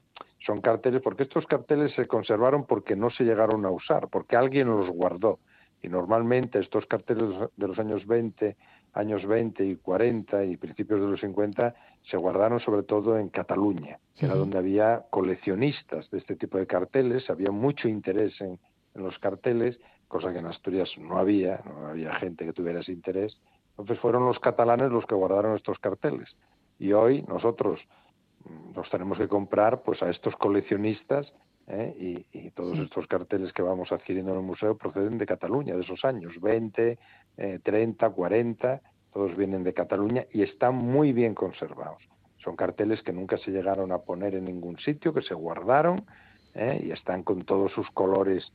son 0.44 0.60
carteles, 0.60 1.02
porque 1.02 1.24
estos 1.24 1.44
carteles 1.46 1.92
se 1.94 2.06
conservaron 2.06 2.66
porque 2.66 2.94
no 2.94 3.10
se 3.10 3.24
llegaron 3.24 3.64
a 3.66 3.70
usar, 3.70 4.08
porque 4.08 4.36
alguien 4.36 4.68
los 4.68 4.88
guardó. 4.88 5.40
Y 5.82 5.88
normalmente 5.88 6.60
estos 6.60 6.86
carteles 6.86 7.28
de 7.56 7.68
los 7.68 7.78
años 7.78 8.06
20 8.06 8.56
años 8.96 9.26
20 9.26 9.62
y 9.62 9.76
40 9.76 10.44
y 10.46 10.56
principios 10.56 11.00
de 11.00 11.06
los 11.06 11.20
50 11.20 11.74
se 12.10 12.16
guardaron 12.16 12.60
sobre 12.60 12.82
todo 12.82 13.18
en 13.18 13.28
Cataluña, 13.28 13.98
que 14.16 14.24
era 14.24 14.34
donde 14.34 14.56
había 14.56 15.04
coleccionistas 15.10 16.10
de 16.10 16.18
este 16.18 16.34
tipo 16.34 16.56
de 16.56 16.66
carteles, 16.66 17.28
había 17.28 17.50
mucho 17.50 17.88
interés 17.88 18.40
en, 18.40 18.58
los 18.94 19.18
carteles, 19.18 19.78
cosa 20.08 20.32
que 20.32 20.38
en 20.38 20.46
Asturias 20.46 20.88
no 20.96 21.18
había, 21.18 21.60
no 21.66 21.88
había 21.88 22.14
gente 22.14 22.46
que 22.46 22.54
tuviera 22.54 22.80
ese 22.80 22.92
interés. 22.92 23.38
Entonces 23.72 23.98
fueron 24.00 24.24
los 24.24 24.38
catalanes 24.38 24.90
los 24.90 25.04
que 25.04 25.14
guardaron 25.14 25.54
estos 25.54 25.78
carteles. 25.78 26.34
Y 26.78 26.92
hoy 26.92 27.22
nosotros 27.22 27.80
mm, 28.44 28.76
los 28.76 28.88
tenemos 28.90 29.18
que 29.18 29.28
comprar 29.28 29.82
pues 29.82 30.02
a 30.02 30.10
estos 30.10 30.34
coleccionistas 30.36 31.32
¿eh? 31.68 32.24
y, 32.32 32.50
todos 32.50 32.78
estos 32.78 33.06
carteles 33.06 33.52
que 33.52 33.60
vamos 33.60 33.92
adquiriendo 33.92 34.32
en 34.32 34.38
el 34.38 34.44
museo 34.44 34.78
proceden 34.78 35.18
de 35.18 35.26
Cataluña, 35.26 35.74
de 35.74 35.82
esos 35.82 36.04
años, 36.06 36.32
20, 36.40 36.98
30, 37.62 38.10
40, 38.10 38.80
todos 39.12 39.36
vienen 39.36 39.62
de 39.62 39.74
Cataluña 39.74 40.24
y 40.32 40.42
están 40.42 40.74
muy 40.74 41.12
bien 41.12 41.34
conservados. 41.34 42.02
Son 42.38 42.56
carteles 42.56 43.02
que 43.02 43.12
nunca 43.12 43.36
se 43.38 43.50
llegaron 43.50 43.92
a 43.92 43.98
poner 43.98 44.34
en 44.34 44.44
ningún 44.44 44.78
sitio, 44.78 45.12
que 45.12 45.22
se 45.22 45.34
guardaron 45.34 46.04
¿eh? 46.54 46.80
y 46.84 46.92
están 46.92 47.22
con 47.22 47.44
todos 47.44 47.72
sus 47.72 47.90
colores 47.90 48.52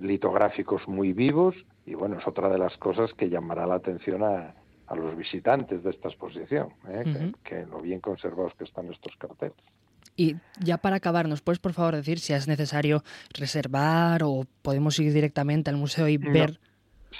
litográficos 0.00 0.86
muy 0.88 1.12
vivos 1.12 1.54
y 1.84 1.94
bueno, 1.94 2.18
es 2.18 2.26
otra 2.26 2.48
de 2.48 2.58
las 2.58 2.76
cosas 2.78 3.12
que 3.14 3.28
llamará 3.28 3.66
la 3.66 3.74
atención 3.74 4.22
a, 4.22 4.54
los 4.94 5.16
visitantes 5.16 5.82
de 5.82 5.90
esta 5.90 6.08
exposición, 6.08 6.68
¿eh? 6.88 7.32
que, 7.44 7.66
lo 7.66 7.80
bien 7.80 8.00
conservados 8.00 8.54
que 8.54 8.64
están 8.64 8.90
estos 8.92 9.16
carteles. 9.16 9.56
Y 10.16 10.36
ya 10.60 10.78
para 10.78 10.96
acabar, 10.96 11.28
¿nos 11.28 11.40
puedes 11.40 11.58
por 11.58 11.72
favor 11.72 11.96
decir 11.96 12.18
si 12.18 12.32
es 12.34 12.46
necesario 12.46 13.02
reservar 13.32 14.22
o 14.24 14.44
podemos 14.60 14.98
ir 14.98 15.12
directamente 15.12 15.70
al 15.70 15.76
museo 15.76 16.08
y 16.08 16.18
ver? 16.18 16.60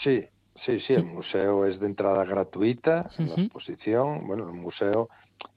Sí, 0.03 0.27
sí, 0.67 0.81
sí, 0.81 0.93
el 0.93 1.05
museo 1.05 1.67
es 1.67 1.81
de 1.81 1.87
entrada 1.87 2.25
gratuita, 2.25 3.11
la 3.19 3.35
exposición. 3.43 4.27
Bueno, 4.27 4.47
el 4.49 4.55
museo 4.55 5.09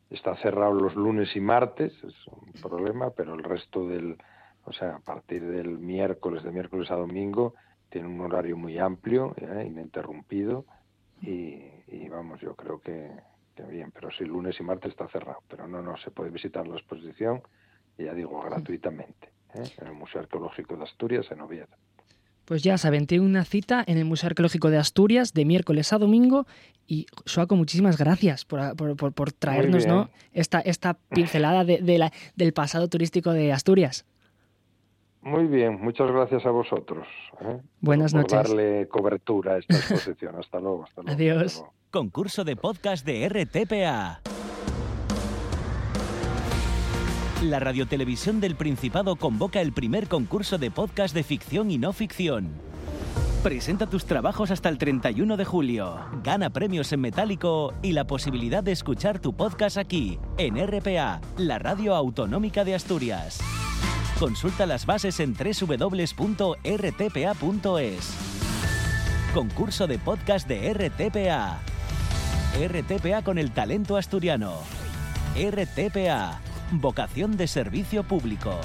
está 0.10 0.36
cerrado 0.38 0.73
los 0.73 0.95
lunes 0.95 1.36
y 1.36 1.41
martes, 1.41 1.93
es 2.04 2.15
un 2.28 2.54
problema, 2.62 3.10
pero 3.10 3.34
el 3.34 3.43
resto 3.43 3.88
del, 3.88 4.17
o 4.63 4.71
sea, 4.71 4.95
a 4.95 4.99
partir 4.99 5.43
del 5.45 5.78
miércoles, 5.78 6.43
de 6.43 6.51
miércoles 6.51 6.89
a 6.91 6.95
domingo, 6.95 7.56
tiene 7.89 8.08
un 8.08 8.21
horario 8.21 8.58
muy 8.58 8.78
amplio, 8.78 9.36
¿eh? 9.38 9.65
ininterrumpido, 9.67 10.65
y, 11.21 11.63
y 11.88 12.10
vamos, 12.10 12.39
yo 12.41 12.56
creo 12.56 12.80
que, 12.80 13.10
bien, 13.63 13.91
pero 13.91 14.10
sí, 14.12 14.25
lunes 14.25 14.56
y 14.60 14.63
martes 14.63 14.91
está 14.91 15.08
cerrado, 15.08 15.39
pero 15.47 15.67
no, 15.67 15.82
no, 15.82 15.97
se 15.97 16.12
puede 16.12 16.30
visitar 16.30 16.67
la 16.67 16.75
exposición, 16.75 17.41
ya 17.97 18.13
digo, 18.13 18.41
gratuitamente, 18.41 19.30
¿eh? 19.54 19.63
en 19.80 19.88
el 19.88 19.93
Museo 19.93 20.21
Arqueológico 20.21 20.75
de 20.75 20.84
Asturias, 20.84 21.25
en 21.32 21.41
Oviedo. 21.41 21.75
Pues 22.45 22.62
ya 22.62 22.78
saben, 22.78 23.08
tiene 23.08 23.25
una 23.25 23.43
cita 23.43 23.84
en 23.88 23.97
el 23.97 24.06
Museo 24.06 24.28
Arqueológico 24.28 24.69
de 24.69 24.78
Asturias 24.78 25.34
de 25.34 25.45
miércoles 25.45 25.93
a 25.93 25.97
domingo 25.97 26.45
y 26.86 27.08
Suaco, 27.25 27.56
muchísimas 27.56 27.97
gracias 27.97 28.45
por, 28.45 28.75
por, 28.75 29.13
por, 29.13 29.32
traernos 29.32 29.88
¿no? 29.88 30.12
esta, 30.32 30.60
esta 30.60 30.93
pincelada 30.93 31.65
de, 31.65 31.97
la, 31.97 32.12
del 32.36 32.54
pasado 32.54 32.88
turístico 32.88 33.32
de 33.32 33.51
Asturias. 33.51 34.06
Muy 35.25 35.47
bien, 35.47 35.81
muchas 35.81 36.11
gracias 36.11 36.45
a 36.45 36.51
vosotros. 36.51 37.07
¿eh? 37.41 37.59
Buenas 37.81 38.11
por, 38.11 38.21
noches. 38.21 38.38
darle 38.38 38.88
cobertura 38.88 39.53
a 39.53 39.57
esta 39.57 39.75
exposición. 39.75 40.35
hasta 40.39 40.59
luego. 40.59 40.83
Hasta 40.83 41.01
luego 41.01 41.15
Adiós. 41.15 41.65
Concurso 41.89 42.43
de 42.43 42.55
podcast 42.55 43.03
de 43.03 43.27
RTPA. 43.27 44.21
La 47.41 47.59
Radiotelevisión 47.59 48.39
del 48.39 48.55
Principado 48.55 49.15
convoca 49.15 49.61
el 49.61 49.73
primer 49.73 50.07
concurso 50.07 50.59
de 50.59 50.69
podcast 50.69 51.15
de 51.15 51.23
ficción 51.23 51.71
y 51.71 51.79
no 51.79 51.91
ficción. 51.91 52.49
Presenta 53.41 53.88
tus 53.88 54.05
trabajos 54.05 54.51
hasta 54.51 54.69
el 54.69 54.77
31 54.77 55.38
de 55.38 55.45
julio. 55.45 55.97
Gana 56.23 56.51
premios 56.51 56.91
en 56.93 57.01
metálico 57.01 57.73
y 57.81 57.93
la 57.93 58.05
posibilidad 58.05 58.63
de 58.63 58.73
escuchar 58.73 59.17
tu 59.19 59.33
podcast 59.33 59.77
aquí, 59.77 60.19
en 60.38 60.55
RPA, 60.55 61.19
la 61.38 61.57
radio 61.57 61.95
autonómica 61.95 62.63
de 62.63 62.75
Asturias. 62.75 63.39
Consulta 64.19 64.65
las 64.65 64.86
bases 64.86 65.19
en 65.19 65.34
www.rtpa.es. 65.34 66.15
Concurso 69.34 69.88
de 69.88 69.99
podcast 69.99 70.47
de 70.47 70.73
RTPA. 70.73 71.60
RTPA 72.58 73.23
con 73.23 73.38
el 73.38 73.51
talento 73.51 73.97
asturiano. 73.97 74.54
RTPA. 75.36 76.39
Vocación 76.71 77.36
de 77.36 77.47
servicio 77.47 78.04
público. 78.04 78.58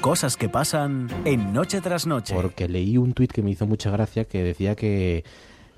Cosas 0.00 0.36
que 0.36 0.48
pasan 0.48 1.08
en 1.24 1.52
noche 1.52 1.80
tras 1.80 2.08
noche. 2.08 2.34
Porque 2.34 2.68
leí 2.68 2.96
un 2.96 3.12
tuit 3.12 3.30
que 3.30 3.42
me 3.42 3.50
hizo 3.50 3.66
mucha 3.66 3.90
gracia 3.90 4.24
que 4.24 4.42
decía 4.42 4.74
que 4.74 5.24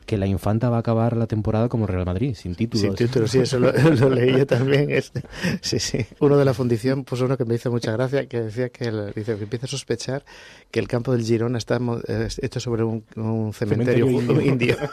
que 0.07 0.19
la 0.19 0.27
Infanta 0.27 0.69
va 0.69 0.77
a 0.77 0.81
acabar 0.81 1.17
la 1.17 1.27
temporada 1.27 1.69
como 1.69 1.87
Real 1.87 2.05
Madrid, 2.05 2.35
sin 2.35 2.55
títulos. 2.55 2.83
Sin 2.83 2.95
títulos, 2.95 3.31
sí, 3.31 3.41
eso 3.41 3.59
lo, 3.59 3.71
leí 4.11 4.37
yo 4.37 4.47
también. 4.47 4.91
Este. 4.91 5.23
Sí, 5.61 5.79
sí. 5.79 6.05
Uno 6.21 6.37
de 6.37 6.45
la 6.45 6.55
fundición 6.55 7.05
puso 7.05 7.25
uno 7.25 7.37
que 7.37 7.45
me 7.45 7.55
hizo 7.55 7.71
mucha 7.71 7.93
gracia, 7.93 8.27
que 8.27 8.41
decía 8.43 8.69
que, 8.71 8.91
dice, 9.15 9.37
que 9.37 9.45
empieza 9.45 9.67
a 9.67 9.69
sospechar 9.69 10.25
que 10.71 10.81
el 10.81 10.89
campo 10.89 11.13
del 11.13 11.25
Girona 11.25 11.59
está 11.59 11.79
hecho 12.43 12.61
sobre 12.61 12.85
un, 12.85 13.53
cementerio, 13.53 14.09
indio. 14.41 14.77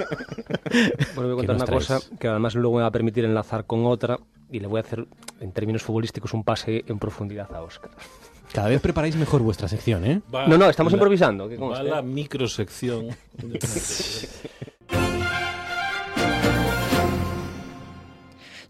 Bueno, 1.15 1.33
voy 1.33 1.43
a 1.43 1.47
contar 1.47 1.55
una 1.55 1.65
cosa 1.65 1.99
que 2.19 2.27
además 2.27 2.53
luego 2.55 2.77
me 2.77 2.81
va 2.83 2.87
a 2.87 2.91
permitir 2.91 3.25
enlazar 3.25 3.65
con 3.65 3.85
otra 3.85 4.19
y 4.51 4.59
le 4.59 4.67
voy 4.67 4.79
a 4.79 4.81
hacer, 4.81 5.07
en 5.39 5.51
términos 5.51 5.81
futbolísticos, 5.81 6.33
un 6.33 6.43
pase 6.43 6.83
en 6.87 6.99
profundidad 6.99 7.53
a 7.53 7.61
Oscar. 7.61 7.91
Cada 8.53 8.69
vez 8.69 8.81
preparáis 8.81 9.15
mejor 9.15 9.41
vuestra 9.41 9.67
sección, 9.67 10.05
¿eh? 10.05 10.21
no, 10.31 10.57
no, 10.57 10.69
estamos 10.69 10.93
improvisando. 10.93 11.49
Va 11.49 11.83
la 11.83 12.01
microsección. 12.01 13.07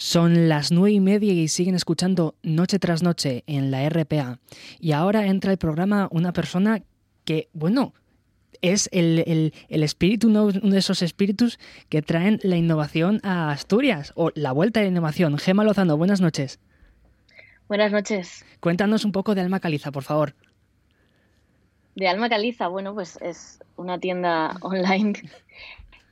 Son 0.10 0.50
las 0.50 0.72
nueve 0.72 0.94
y 0.94 1.00
media 1.00 1.34
y 1.34 1.48
siguen 1.50 1.76
escuchando 1.76 2.34
noche 2.42 2.80
tras 2.80 3.04
noche 3.04 3.44
en 3.48 3.70
la 3.70 3.88
RPA. 3.88 4.40
Y 4.80 4.94
ahora 4.94 5.28
entra 5.28 5.52
el 5.52 5.58
programa 5.58 6.08
una 6.10 6.34
persona 6.34 6.82
que, 7.26 7.50
bueno, 7.54 7.94
es 8.62 8.90
el, 8.92 9.54
espíritu, 9.70 10.30
uno 10.30 10.48
de 10.48 10.78
esos 10.78 11.02
espíritus 11.02 11.60
que 11.90 12.02
traen 12.02 12.40
la 12.44 12.58
innovación 12.58 13.20
a 13.24 13.52
Asturias, 13.52 14.14
o 14.16 14.32
la 14.36 14.52
vuelta 14.52 14.80
de 14.80 14.88
la 14.88 14.92
innovación. 14.94 15.38
Gema 15.38 15.64
Lozano, 15.64 15.98
buenas 15.98 16.22
noches. 16.22 16.60
Buenas 17.68 17.92
noches. 17.92 18.46
Cuéntanos 18.62 19.06
un 19.06 19.12
poco 19.12 19.36
de 19.36 19.42
Alma 19.42 19.60
Caliza, 19.60 19.92
por 19.92 20.04
favor. 20.04 20.34
De 21.96 22.08
Alma 22.08 22.30
Caliza, 22.30 22.68
bueno, 22.68 22.94
pues 22.94 23.18
es 23.22 23.60
una 23.76 24.00
tienda 24.00 24.56
online 24.62 25.14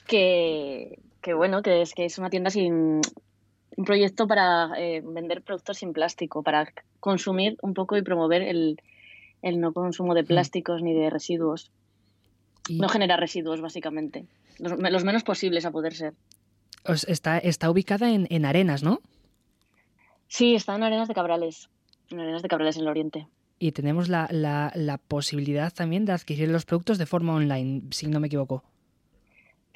que, 0.08 1.00
que 1.22 1.34
bueno, 1.34 1.62
que 1.62 1.82
es 1.82 1.94
que 1.94 2.06
es 2.06 2.18
una 2.18 2.30
tienda 2.30 2.50
sin, 2.50 3.02
un 3.78 3.86
proyecto 3.86 4.28
para 4.28 4.72
eh, 4.78 5.02
vender 5.06 5.44
productos 5.44 5.78
sin 5.78 5.94
plástico, 5.94 6.42
para 6.42 6.74
consumir 7.00 7.58
un 7.62 7.76
poco 7.76 7.96
y 7.96 8.02
promover 8.02 8.42
el, 8.42 8.78
no 9.44 9.72
consumo 9.72 10.16
de 10.16 10.24
mm. 10.24 10.28
plásticos 10.28 10.82
ni 10.82 10.94
de 10.94 11.10
residuos. 11.10 11.72
No 12.70 12.90
generar 12.90 13.20
residuos, 13.20 13.62
básicamente. 13.62 14.26
Los, 14.58 15.06
menos 15.06 15.24
posibles 15.24 15.66
a 15.66 15.72
poder 15.72 15.94
ser. 15.94 16.16
Está, 16.84 17.38
está 17.38 17.70
ubicada 17.70 18.12
en, 18.12 18.46
Arenas, 18.46 18.84
¿no? 18.84 19.00
Sí, 20.28 20.56
está 20.56 20.76
en 20.76 20.84
Arenas 20.84 21.08
de 21.08 21.14
Cabrales. 21.14 21.70
En 22.10 22.20
Arenas 22.20 22.42
de 22.42 22.50
Cabrales, 22.50 22.76
en 22.76 22.82
el 22.82 22.88
Oriente. 22.90 23.28
Y 23.60 23.72
tenemos 23.72 24.10
la, 24.10 24.28
la 24.32 24.98
posibilidad 25.08 25.72
también 25.72 26.04
de 26.04 26.12
adquirir 26.12 26.50
los 26.50 26.66
productos 26.66 26.98
de 26.98 27.06
forma 27.06 27.36
online, 27.36 27.84
si 27.92 28.08
no 28.08 28.20
me 28.20 28.28
equivoco. 28.28 28.64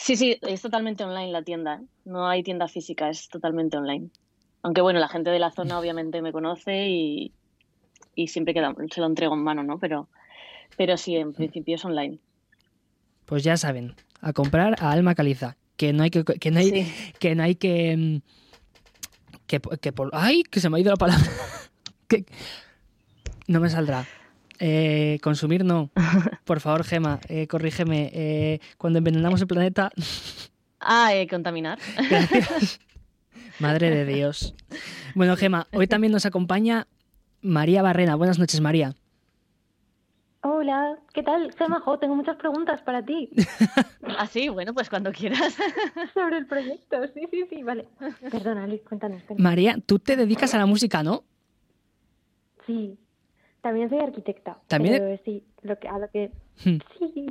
Sí, 0.02 0.16
sí, 0.16 0.36
es 0.42 0.62
totalmente 0.64 1.04
online 1.04 1.32
la 1.32 1.44
tienda. 1.44 1.76
¿eh? 1.76 1.86
No 2.06 2.28
hay 2.28 2.42
tienda 2.42 2.68
física, 2.68 3.08
es 3.10 3.30
totalmente 3.30 3.78
online. 3.78 4.10
Aunque 4.64 4.82
bueno, 4.82 5.00
la 5.00 5.08
gente 5.08 5.30
de 5.30 5.38
la 5.38 5.52
zona 5.52 5.78
obviamente 5.78 6.24
me 6.24 6.32
conoce 6.32 6.90
y, 6.90 7.32
y 8.16 8.28
siempre 8.28 8.56
que 8.56 8.62
se 8.92 9.00
lo 9.00 9.06
entrego 9.06 9.36
en 9.36 9.44
mano, 9.44 9.62
¿no? 9.62 9.78
Pero, 9.78 10.10
pero 10.76 10.98
sí, 10.98 11.18
en 11.18 11.34
principio 11.34 11.76
es 11.76 11.86
online. 11.86 12.18
Pues 13.26 13.44
ya 13.44 13.58
saben, 13.58 13.94
a 14.22 14.34
comprar 14.34 14.76
a 14.80 14.92
Alma 14.92 15.14
Caliza, 15.14 15.56
que 15.78 15.94
no 15.94 16.02
hay 16.02 16.10
que, 16.10 16.24
que 16.24 16.50
no 16.50 16.60
hay, 16.60 16.92
que 17.20 17.36
no 17.36 17.44
hay 17.44 17.54
que, 17.54 17.96
mm, 17.96 18.22
que, 19.46 19.62
que 19.80 19.92
por, 19.92 20.10
ay, 20.14 20.42
que 20.42 20.60
se 20.60 20.70
me 20.72 20.78
ha 20.78 20.82
ido 20.82 20.90
la 20.90 20.98
palabra, 20.98 21.30
que 22.08 22.26
no 23.48 23.60
me 23.60 23.70
saldrá. 23.70 24.08
Eh, 24.64 25.18
consumir 25.24 25.66
no. 25.66 25.90
Por 26.46 26.60
favor, 26.60 26.84
Gema, 26.84 27.20
eh, 27.28 27.48
corrígeme. 27.48 28.12
Eh, 28.14 28.60
cuando 28.78 29.00
envenenamos 29.00 29.42
el 29.42 29.48
planeta. 29.48 29.92
Ah, 30.80 31.16
eh, 31.16 31.28
contaminar. 31.28 31.80
Gracias. 32.08 32.80
Madre 33.60 33.90
de 33.90 34.06
Dios. 34.06 34.54
Bueno, 35.16 35.36
Gema, 35.36 35.66
hoy 35.74 35.88
también 35.88 36.14
nos 36.14 36.28
acompaña 36.28 36.86
María 37.42 37.82
Barrena. 37.82 38.14
Buenas 38.14 38.38
noches, 38.38 38.62
María. 38.62 38.94
Hola, 40.42 40.96
¿qué 41.12 41.24
tal? 41.24 41.52
Gema, 41.58 41.80
jo, 41.80 41.98
tengo 41.98 42.16
muchas 42.16 42.36
preguntas 42.36 42.84
para 42.84 43.04
ti. 43.04 43.32
ah, 44.20 44.28
sí, 44.28 44.50
bueno, 44.50 44.76
pues 44.76 44.92
cuando 44.92 45.12
quieras. 45.12 45.58
Sobre 46.14 46.38
el 46.38 46.46
proyecto, 46.46 46.98
sí, 47.16 47.22
sí, 47.32 47.46
sí, 47.50 47.64
vale. 47.64 47.88
Perdona, 48.30 48.68
Luis, 48.68 48.82
cuéntanos. 48.88 49.24
María, 49.38 49.78
tú 49.84 49.98
te 49.98 50.16
dedicas 50.16 50.54
a 50.54 50.60
la 50.60 50.68
música, 50.68 51.02
¿no? 51.02 51.24
Sí, 52.68 52.96
también 53.62 53.90
soy 53.90 54.00
arquitecta. 54.00 54.58
¿También? 54.68 54.96
Pero 55.00 55.20
sí, 55.24 55.44
lo 55.62 55.78
que, 55.80 55.88
a 55.88 55.98
lo 56.00 56.10
que 56.10 56.32
sí, 56.58 57.28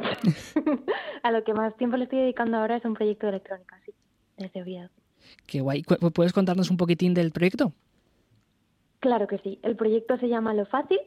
a 1.23 1.31
lo 1.33 1.45
que 1.45 1.55
más 1.55 1.77
tiempo 1.77 1.97
le 1.97 2.05
estoy 2.05 2.21
dedicando 2.21 2.57
ahora 2.59 2.77
es 2.77 2.85
un 2.85 2.95
proyecto 2.95 3.27
de 3.27 3.31
electrónica, 3.33 3.81
sí, 3.85 3.93
desde 4.37 4.63
Oviedo. 4.63 4.89
Qué 5.47 5.61
guay. 5.61 5.83
¿Pu- 5.83 6.13
¿Puedes 6.13 6.33
contarnos 6.33 6.71
un 6.71 6.77
poquitín 6.77 7.15
del 7.15 7.31
proyecto? 7.33 7.73
Claro 9.01 9.27
que 9.27 9.39
sí. 9.39 9.59
El 9.63 9.77
proyecto 9.77 10.17
se 10.19 10.29
llama 10.29 10.55
Lo 10.55 10.67
Fácil. 10.67 10.99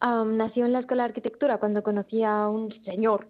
Am, 0.00 0.36
nació 0.36 0.64
en 0.66 0.72
la 0.72 0.80
Escuela 0.80 1.02
de 1.02 1.08
Arquitectura 1.10 1.58
cuando 1.58 1.82
conocí 1.82 2.22
a 2.22 2.48
un 2.48 2.72
señor 2.84 3.28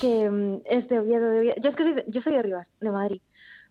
que 0.00 0.28
mm, 0.30 0.62
es 0.64 0.88
de 0.88 0.98
Oviedo, 0.98 1.30
de 1.30 1.38
Oviedo. 1.40 1.54
Yo, 1.62 1.70
es 1.70 1.76
que 1.76 1.82
soy 1.82 1.94
de, 1.94 2.04
yo 2.08 2.22
soy 2.22 2.32
de 2.34 2.42
Rivas, 2.42 2.66
de 2.80 2.90
Madrid. 2.90 3.20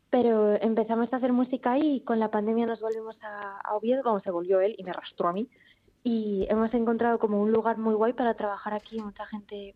Pero 0.09 0.55
empezamos 0.61 1.11
a 1.11 1.17
hacer 1.17 1.33
música 1.33 1.73
ahí 1.73 1.95
y 1.97 2.01
con 2.01 2.19
la 2.19 2.31
pandemia 2.31 2.65
nos 2.65 2.79
volvimos 2.79 3.17
a, 3.21 3.59
a 3.59 3.75
Oviedo, 3.75 4.03
como 4.03 4.21
se 4.21 4.31
volvió 4.31 4.61
él 4.61 4.73
y 4.77 4.83
me 4.83 4.91
arrastró 4.91 5.27
a 5.27 5.33
mí. 5.33 5.49
Y 6.03 6.45
hemos 6.49 6.73
encontrado 6.73 7.19
como 7.19 7.41
un 7.41 7.51
lugar 7.51 7.77
muy 7.77 7.93
guay 7.95 8.13
para 8.13 8.33
trabajar 8.35 8.73
aquí. 8.73 9.01
Mucha 9.01 9.25
gente 9.25 9.75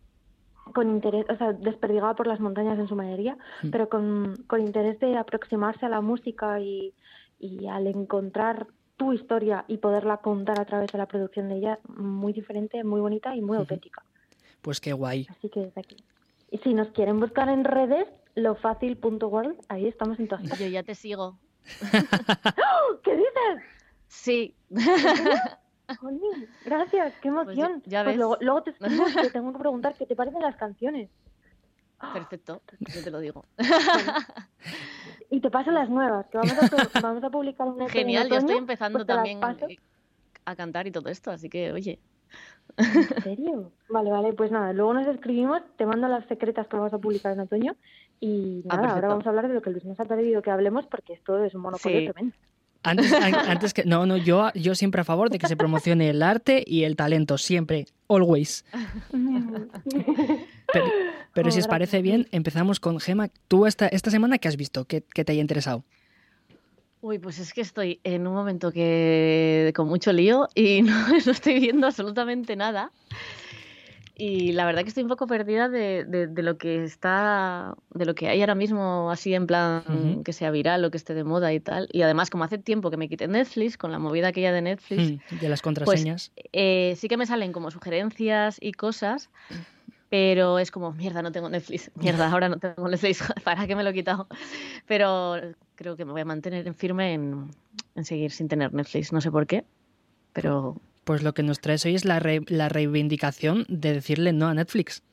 con 0.73 0.89
interés, 0.89 1.25
o 1.29 1.35
sea, 1.37 1.53
desperdigada 1.53 2.15
por 2.15 2.27
las 2.27 2.39
montañas 2.39 2.77
en 2.79 2.87
su 2.87 2.95
mayoría, 2.95 3.37
Mm. 3.63 3.69
pero 3.71 3.89
con, 3.89 4.35
con 4.47 4.61
interés 4.61 4.99
de 4.99 5.17
aproximarse 5.17 5.85
a 5.85 5.89
la 5.89 6.01
música 6.01 6.59
y, 6.59 6.93
y 7.39 7.67
al 7.67 7.87
encontrar 7.87 8.67
tu 8.95 9.11
historia 9.13 9.65
y 9.67 9.77
poderla 9.77 10.17
contar 10.17 10.59
a 10.59 10.65
través 10.65 10.91
de 10.91 10.97
la 10.99 11.07
producción 11.07 11.49
de 11.49 11.55
ella, 11.57 11.79
muy 11.87 12.31
diferente, 12.33 12.83
muy 12.83 13.01
bonita 13.01 13.35
y 13.35 13.41
muy 13.41 13.57
auténtica. 13.57 14.03
Pues 14.61 14.79
qué 14.79 14.93
guay. 14.93 15.27
Así 15.31 15.49
que 15.49 15.61
desde 15.61 15.81
aquí. 15.81 15.97
Y 16.51 16.59
si 16.59 16.73
nos 16.75 16.89
quieren 16.89 17.19
buscar 17.19 17.49
en 17.49 17.63
redes, 17.63 18.05
lofacil.world, 18.35 19.55
ahí 19.69 19.87
estamos 19.87 20.19
en 20.19 20.27
todas 20.27 20.59
Yo 20.59 20.67
ya 20.67 20.83
te 20.83 20.93
sigo. 20.93 21.39
¿Qué 23.03 23.15
dices? 23.15 23.63
Sí. 24.07 24.55
Jolín, 25.99 26.47
gracias, 26.65 27.13
qué 27.21 27.27
emoción. 27.29 27.81
Pues 27.81 27.91
ya 27.91 28.03
Pues 28.03 28.13
ves. 28.13 28.17
luego, 28.17 28.37
luego 28.41 28.63
te 28.63 28.71
escribo, 28.71 29.05
te 29.21 29.29
tengo 29.29 29.53
que 29.53 29.59
preguntar 29.59 29.95
qué 29.95 30.05
te 30.05 30.15
parecen 30.15 30.41
las 30.41 30.55
canciones. 30.55 31.09
Perfecto, 32.13 32.61
yo 32.79 33.03
te 33.03 33.11
lo 33.11 33.19
digo. 33.19 33.45
Y 35.29 35.39
te 35.39 35.51
paso 35.51 35.71
las 35.71 35.89
nuevas, 35.89 36.25
que 36.27 36.37
vamos 36.37 36.57
a, 36.57 36.99
vamos 37.01 37.23
a 37.23 37.29
publicar 37.29 37.67
Genial, 37.89 38.27
yo 38.29 38.37
estoy 38.37 38.57
empezando 38.57 38.99
pues 38.99 39.07
también 39.07 39.39
eh, 39.69 39.77
a 40.45 40.55
cantar 40.55 40.87
y 40.87 40.91
todo 40.91 41.09
esto, 41.09 41.31
así 41.31 41.47
que 41.49 41.71
oye. 41.71 41.99
¿En 42.77 43.23
serio? 43.23 43.71
Vale, 43.89 44.09
vale, 44.11 44.33
pues 44.33 44.51
nada, 44.51 44.73
luego 44.73 44.93
nos 44.93 45.05
escribimos, 45.07 45.61
te 45.77 45.85
mando 45.85 46.07
las 46.07 46.25
secretas 46.27 46.67
que 46.67 46.77
vamos 46.77 46.93
a 46.93 46.97
publicar 46.97 47.33
en 47.33 47.41
otoño 47.41 47.75
y 48.19 48.63
Ah, 48.69 48.77
nada, 48.77 48.93
ahora 48.95 49.07
vamos 49.09 49.25
a 49.25 49.29
hablar 49.29 49.47
de 49.47 49.53
lo 49.53 49.61
que 49.61 49.69
Luis 49.71 49.83
nos 49.85 49.99
ha 49.99 50.05
pedido 50.05 50.41
que 50.41 50.51
hablemos 50.51 50.85
porque 50.87 51.13
esto 51.13 51.43
es 51.43 51.53
un 51.53 51.61
monopolio 51.61 51.99
Sí. 51.99 52.05
tremendo. 52.05 52.35
Antes, 52.83 53.13
an- 53.13 53.35
antes 53.35 53.73
que. 53.73 53.83
No, 53.85 54.05
no, 54.05 54.17
yo, 54.17 54.51
yo 54.55 54.73
siempre 54.75 55.01
a 55.01 55.03
favor 55.03 55.29
de 55.29 55.37
que 55.37 55.47
se 55.47 55.55
promocione 55.55 56.09
el 56.09 56.23
arte 56.23 56.63
y 56.65 56.83
el 56.83 56.95
talento, 56.95 57.37
siempre, 57.37 57.85
always. 58.09 58.65
Pero, 60.73 60.85
pero 61.33 61.51
si 61.51 61.59
os 61.59 61.67
parece 61.67 62.01
bien, 62.01 62.27
empezamos 62.31 62.79
con 62.79 62.99
Gema. 62.99 63.29
Tú 63.47 63.65
esta, 63.65 63.87
esta 63.87 64.09
semana, 64.09 64.37
¿qué 64.37 64.47
has 64.47 64.57
visto? 64.57 64.85
¿Qué, 64.85 65.03
qué 65.13 65.23
te 65.25 65.33
haya 65.33 65.41
interesado? 65.41 65.83
Uy, 67.01 67.17
pues 67.19 67.39
es 67.39 67.51
que 67.53 67.61
estoy 67.61 67.99
en 68.03 68.27
un 68.27 68.33
momento 68.33 68.71
que 68.71 69.73
con 69.75 69.87
mucho 69.87 70.13
lío 70.13 70.47
y 70.55 70.81
no, 70.83 71.07
no 71.09 71.31
estoy 71.31 71.59
viendo 71.59 71.87
absolutamente 71.87 72.55
nada. 72.55 72.91
Y 74.13 74.51
la 74.51 74.65
verdad 74.65 74.83
que 74.83 74.89
estoy 74.89 75.03
un 75.03 75.09
poco 75.09 75.25
perdida 75.27 75.69
de, 75.69 76.03
de- 76.05 76.27
de 76.27 76.43
lo 76.43 76.57
que 76.57 76.83
está, 76.83 77.75
de 77.91 78.05
lo 78.05 78.13
que 78.15 78.27
hay 78.29 78.41
ahora 78.41 78.55
mismo, 78.55 79.09
así 79.11 79.33
en 79.33 79.47
plan 79.47 80.23
que 80.23 80.33
sea 80.33 80.51
viral 80.51 80.83
o 80.85 80.91
que 80.91 80.97
esté 80.97 81.13
de 81.13 81.23
moda 81.23 81.53
y 81.53 81.59
tal. 81.59 81.87
Y 81.91 82.01
además, 82.03 82.29
como 82.29 82.43
hace 82.43 82.57
tiempo 82.57 82.91
que 82.91 82.97
me 82.97 83.09
quité 83.09 83.27
Netflix, 83.27 83.77
con 83.77 83.91
la 83.91 83.99
movida 83.99 84.27
aquella 84.29 84.51
de 84.51 84.61
Netflix, 84.61 85.13
Hmm, 85.13 85.17
de 85.29 85.49
las 85.49 85.61
pues 85.83 86.03
contraseñas. 86.03 86.31
eh, 86.53 86.95
sí 86.97 87.07
que 87.07 87.17
me 87.17 87.25
salen 87.25 87.51
como 87.53 87.71
sugerencias 87.71 88.57
y 88.61 88.73
cosas, 88.73 89.29
pero 90.09 90.59
es 90.59 90.71
como, 90.71 90.91
mierda, 90.93 91.21
no 91.21 91.31
tengo 91.31 91.49
Netflix, 91.49 91.91
mierda, 91.95 92.29
ahora 92.31 92.49
no 92.49 92.59
tengo 92.59 92.87
Netflix, 92.89 93.23
¿para 93.45 93.67
qué 93.67 93.75
me 93.75 93.83
lo 93.83 93.91
he 93.91 93.93
quitado? 93.93 94.27
Pero 94.87 95.35
creo 95.75 95.95
que 95.97 96.05
me 96.05 96.11
voy 96.11 96.21
a 96.21 96.25
mantener 96.25 96.67
en 96.67 96.75
firme 96.75 97.13
en, 97.13 97.51
en 97.95 98.05
seguir 98.05 98.31
sin 98.31 98.47
tener 98.49 98.73
Netflix, 98.73 99.13
no 99.13 99.21
sé 99.21 99.31
por 99.31 99.47
qué, 99.47 99.65
pero 100.33 100.81
Pues 101.03 101.23
lo 101.23 101.33
que 101.33 101.43
nos 101.43 101.59
traes 101.59 101.85
hoy 101.85 101.95
es 101.95 102.05
la, 102.05 102.19
re- 102.19 102.43
la 102.47 102.69
reivindicación 102.69 103.65
de 103.69 103.93
decirle 103.93 104.33
no 104.33 104.47
a 104.47 104.53
Netflix. 104.53 105.03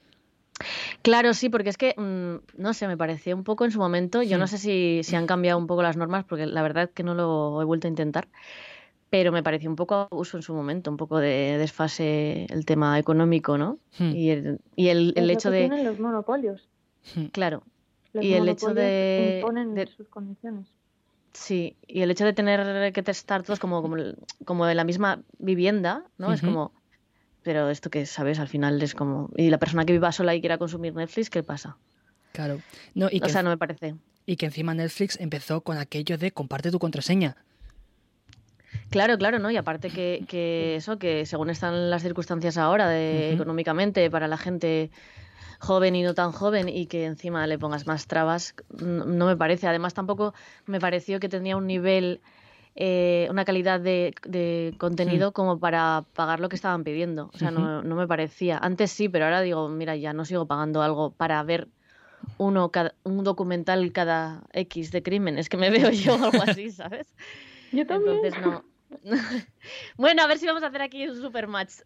Claro, 1.03 1.35
sí, 1.35 1.49
porque 1.49 1.71
es 1.71 1.77
que, 1.79 1.95
mm, 1.97 2.61
no 2.61 2.75
sé, 2.75 2.89
me 2.89 2.97
pareció 2.97 3.37
un 3.37 3.45
poco 3.45 3.65
en 3.65 3.71
su 3.71 3.79
momento, 3.79 4.23
yo 4.23 4.39
no 4.39 4.47
sé 4.49 4.59
si, 4.59 5.01
si 5.05 5.15
han 5.15 5.27
cambiado 5.27 5.57
un 5.59 5.67
poco 5.69 5.83
las 5.83 5.97
normas, 5.97 6.25
porque 6.25 6.47
la 6.47 6.63
verdad 6.63 6.91
que 6.93 7.05
no 7.05 7.15
lo 7.15 7.63
he 7.63 7.65
vuelto 7.65 7.87
a 7.87 7.91
intentar, 7.91 8.27
pero 9.09 9.31
me 9.31 9.43
pareció 9.45 9.71
un 9.71 9.77
poco 9.77 10.09
abuso 10.11 10.37
en 10.37 10.43
su 10.43 10.53
momento, 10.55 10.91
un 10.91 10.97
poco 10.97 11.19
de 11.19 11.57
desfase 11.59 12.47
el 12.51 12.67
tema 12.67 12.99
económico, 12.99 13.57
¿no? 13.57 13.79
Y 14.01 14.31
el, 14.31 14.61
y 14.75 14.89
el, 14.89 15.11
Es 15.11 15.23
el 15.23 15.27
lo 15.29 15.33
hecho 15.33 15.51
que 15.51 15.57
de... 15.57 15.69
tienen 15.69 15.85
los 15.85 15.99
monopolios. 16.01 16.69
Claro. 17.33 17.63
Los 18.13 18.25
y 18.25 18.33
el 18.35 18.49
hecho 18.49 18.67
monopolios 18.67 18.75
de, 18.75 19.39
imponen 19.41 19.75
de- 19.75 19.87
sus 19.87 20.09
condiciones. 20.09 20.67
Sí, 21.39 21.77
y 21.87 22.03
el 22.03 22.11
hecho 22.11 22.25
de 22.25 22.33
tener 22.33 22.93
que 22.93 23.11
estar 23.11 23.45
todos 23.45 23.61
como, 23.61 23.81
como, 23.81 23.97
como 24.45 24.69
en 24.69 24.77
la 24.77 24.83
misma 24.85 25.23
vivienda, 25.39 26.05
¿no? 26.19 26.33
Es 26.33 26.41
como, 26.43 26.73
pero 27.45 27.71
esto 27.71 27.91
que 27.91 28.07
sabes, 28.07 28.41
al 28.41 28.49
final 28.49 28.83
es 28.83 28.95
como, 28.95 29.31
y 29.37 29.49
la 29.49 29.59
persona 29.59 29.85
que 29.85 29.93
viva 29.93 30.11
sola 30.11 30.35
y 30.35 30.41
quiera 30.41 30.59
consumir 30.59 30.95
Netflix, 30.95 31.31
¿qué 31.31 31.45
pasa? 31.45 31.77
Claro. 32.33 32.61
No, 32.95 33.09
y 33.11 33.19
O 33.19 33.23
que, 33.23 33.29
sea, 33.31 33.45
no 33.45 33.51
me 33.51 33.57
parece. 33.57 33.95
y 34.27 34.37
que 34.37 34.47
encima 34.47 34.75
Netflix 34.75 35.19
empezó 35.21 35.61
con 35.61 35.79
aquello 35.79 36.19
de 36.19 36.33
comparte 36.33 36.73
tu 36.73 36.81
contraseña. 36.81 37.37
Claro, 38.91 39.17
claro, 39.17 39.39
¿no? 39.39 39.51
Y 39.51 39.57
aparte 39.57 39.91
que, 39.91 40.25
que 40.29 40.75
eso, 40.77 40.99
que 40.99 41.25
según 41.25 41.51
están 41.51 41.89
las 41.89 42.03
circunstancias 42.03 42.59
ahora 42.59 42.89
de, 42.89 43.33
económicamente 43.33 44.11
para 44.11 44.27
la 44.27 44.39
gente 44.39 44.91
joven 45.59 45.97
y 45.97 46.03
no 46.03 46.15
tan 46.15 46.33
joven 46.33 46.69
y 46.69 46.87
que 46.87 47.05
encima 47.05 47.47
le 47.47 47.59
pongas 47.59 47.87
más 47.87 48.07
trabas, 48.07 48.55
no, 48.81 49.27
me 49.27 49.37
parece. 49.37 49.67
Además 49.67 49.95
tampoco 49.95 50.35
me 50.67 50.81
pareció 50.81 51.19
que 51.21 51.29
tenía 51.29 51.57
un 51.57 51.67
nivel, 51.67 52.21
eh, 52.75 53.27
una 53.31 53.45
calidad 53.45 53.81
de, 53.81 54.15
de 54.25 54.75
contenido 54.79 55.33
como 55.33 55.59
para 55.59 56.05
pagar 56.15 56.41
lo 56.41 56.49
que 56.49 56.57
estaban 56.57 56.85
pidiendo. 56.85 57.31
O 57.35 57.39
sea, 57.39 57.51
no, 57.51 57.83
no 57.83 57.97
me 57.97 58.07
parecía. 58.07 58.59
Antes 58.59 58.93
sí, 58.93 59.09
pero 59.09 59.25
ahora 59.25 59.41
digo, 59.41 59.69
mira, 59.69 59.97
ya 59.97 60.13
no 60.13 60.25
sigo 60.25 60.47
pagando 60.47 60.81
algo 60.83 61.13
para 61.13 61.43
ver 61.43 61.69
uno 62.37 62.71
cada- 62.71 62.95
un 63.03 63.25
documental 63.25 63.91
cada 63.93 64.45
X 64.53 64.93
de 64.93 65.03
crímenes 65.03 65.49
que 65.49 65.57
me 65.57 65.71
veo 65.71 65.91
yo 65.91 66.15
algo 66.15 66.41
así, 66.43 66.71
¿sabes? 66.71 67.15
Yo 67.73 67.87
también. 67.87 68.17
Entonces 68.23 68.41
no. 68.43 68.65
bueno, 69.99 70.23
a 70.23 70.27
ver 70.27 70.39
si 70.39 70.47
vamos 70.47 70.63
a 70.63 70.69
hacer 70.69 70.81
aquí 70.83 71.07
un 71.07 71.17
super 71.21 71.47
match. 71.49 71.81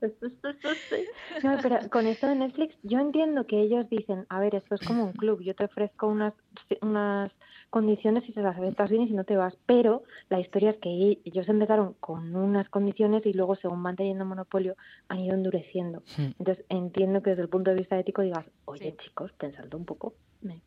No, 1.42 1.58
pero 1.62 1.88
con 1.90 2.06
esto 2.06 2.26
de 2.26 2.34
Netflix, 2.34 2.74
yo 2.82 2.98
entiendo 2.98 3.46
que 3.46 3.60
ellos 3.60 3.88
dicen, 3.88 4.26
a 4.28 4.40
ver, 4.40 4.54
esto 4.54 4.74
es 4.74 4.80
como 4.82 5.04
un 5.04 5.12
club, 5.12 5.40
yo 5.42 5.54
te 5.54 5.64
ofrezco 5.64 6.06
unas, 6.06 6.34
unas 6.82 7.30
condiciones 7.70 8.28
y 8.28 8.32
se 8.32 8.42
las 8.42 8.56
aceptas 8.56 8.90
bien 8.90 9.02
y 9.02 9.08
si 9.08 9.14
no 9.14 9.24
te 9.24 9.36
vas, 9.36 9.56
pero 9.66 10.02
la 10.28 10.40
historia 10.40 10.70
es 10.70 10.78
que 10.78 10.88
e- 10.90 11.20
ellos 11.24 11.48
empezaron 11.48 11.94
con 12.00 12.34
unas 12.34 12.68
condiciones 12.68 13.24
y 13.26 13.32
luego 13.32 13.54
según 13.56 13.82
van 13.82 13.96
teniendo 13.96 14.24
monopolio 14.24 14.74
han 15.08 15.20
ido 15.20 15.34
endureciendo. 15.34 16.02
Entonces 16.38 16.64
entiendo 16.68 17.22
que 17.22 17.30
desde 17.30 17.42
el 17.42 17.48
punto 17.48 17.70
de 17.70 17.76
vista 17.76 17.98
ético 17.98 18.22
digas, 18.22 18.44
oye 18.64 18.96
chicos, 19.02 19.32
pensadlo 19.34 19.78
un 19.78 19.84
poco. 19.84 20.14
Me- 20.40 20.62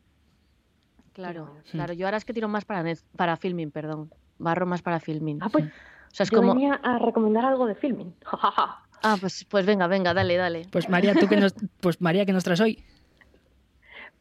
Claro, 1.13 1.47
claro. 1.71 1.93
Yo 1.93 2.07
ahora 2.07 2.17
es 2.17 2.25
que 2.25 2.34
tiro 2.34 2.47
más 2.47 2.65
para 2.65 2.81
net, 2.81 2.97
para 3.15 3.38
filming, 3.38 3.69
perdón. 3.71 4.09
Barro 4.39 4.65
más 4.65 4.81
para 4.81 4.99
filming. 4.99 5.39
Ah, 5.41 5.49
pues 5.51 5.65
o 5.65 5.69
sea, 6.11 6.23
es 6.23 6.31
yo 6.31 6.38
como. 6.39 6.53
venía 6.53 6.73
a 6.75 6.97
recomendar 6.97 7.45
algo 7.45 7.67
de 7.67 7.75
filming. 7.75 8.15
Ah, 9.03 9.17
pues, 9.19 9.45
pues 9.45 9.65
venga, 9.65 9.87
venga, 9.87 10.13
dale, 10.13 10.37
dale. 10.37 10.65
Pues 10.71 10.89
María, 10.89 11.13
tú 11.13 11.27
que 11.27 11.35
nos, 11.35 11.53
pues 11.81 12.01
María, 12.01 12.25
¿qué 12.25 12.31
nos 12.31 12.45
traes 12.45 12.61
hoy? 12.61 12.83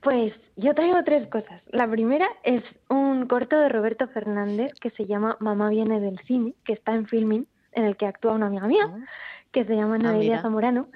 Pues 0.00 0.34
yo 0.56 0.74
traigo 0.74 1.04
tres 1.04 1.28
cosas. 1.28 1.62
La 1.70 1.88
primera 1.88 2.28
es 2.42 2.64
un 2.88 3.26
corto 3.28 3.56
de 3.56 3.68
Roberto 3.68 4.08
Fernández 4.08 4.72
que 4.80 4.90
se 4.90 5.06
llama 5.06 5.36
Mamá 5.38 5.70
viene 5.70 6.00
del 6.00 6.18
cine, 6.26 6.54
que 6.64 6.72
está 6.72 6.92
en 6.94 7.06
filming, 7.06 7.46
en 7.70 7.84
el 7.84 7.96
que 7.96 8.06
actúa 8.06 8.32
una 8.32 8.46
amiga 8.46 8.66
mía, 8.66 8.90
ah. 8.90 8.98
que 9.52 9.64
se 9.64 9.76
llama 9.76 9.94
ah, 9.94 9.98
Noelia 9.98 10.42
Zamorano. 10.42 10.88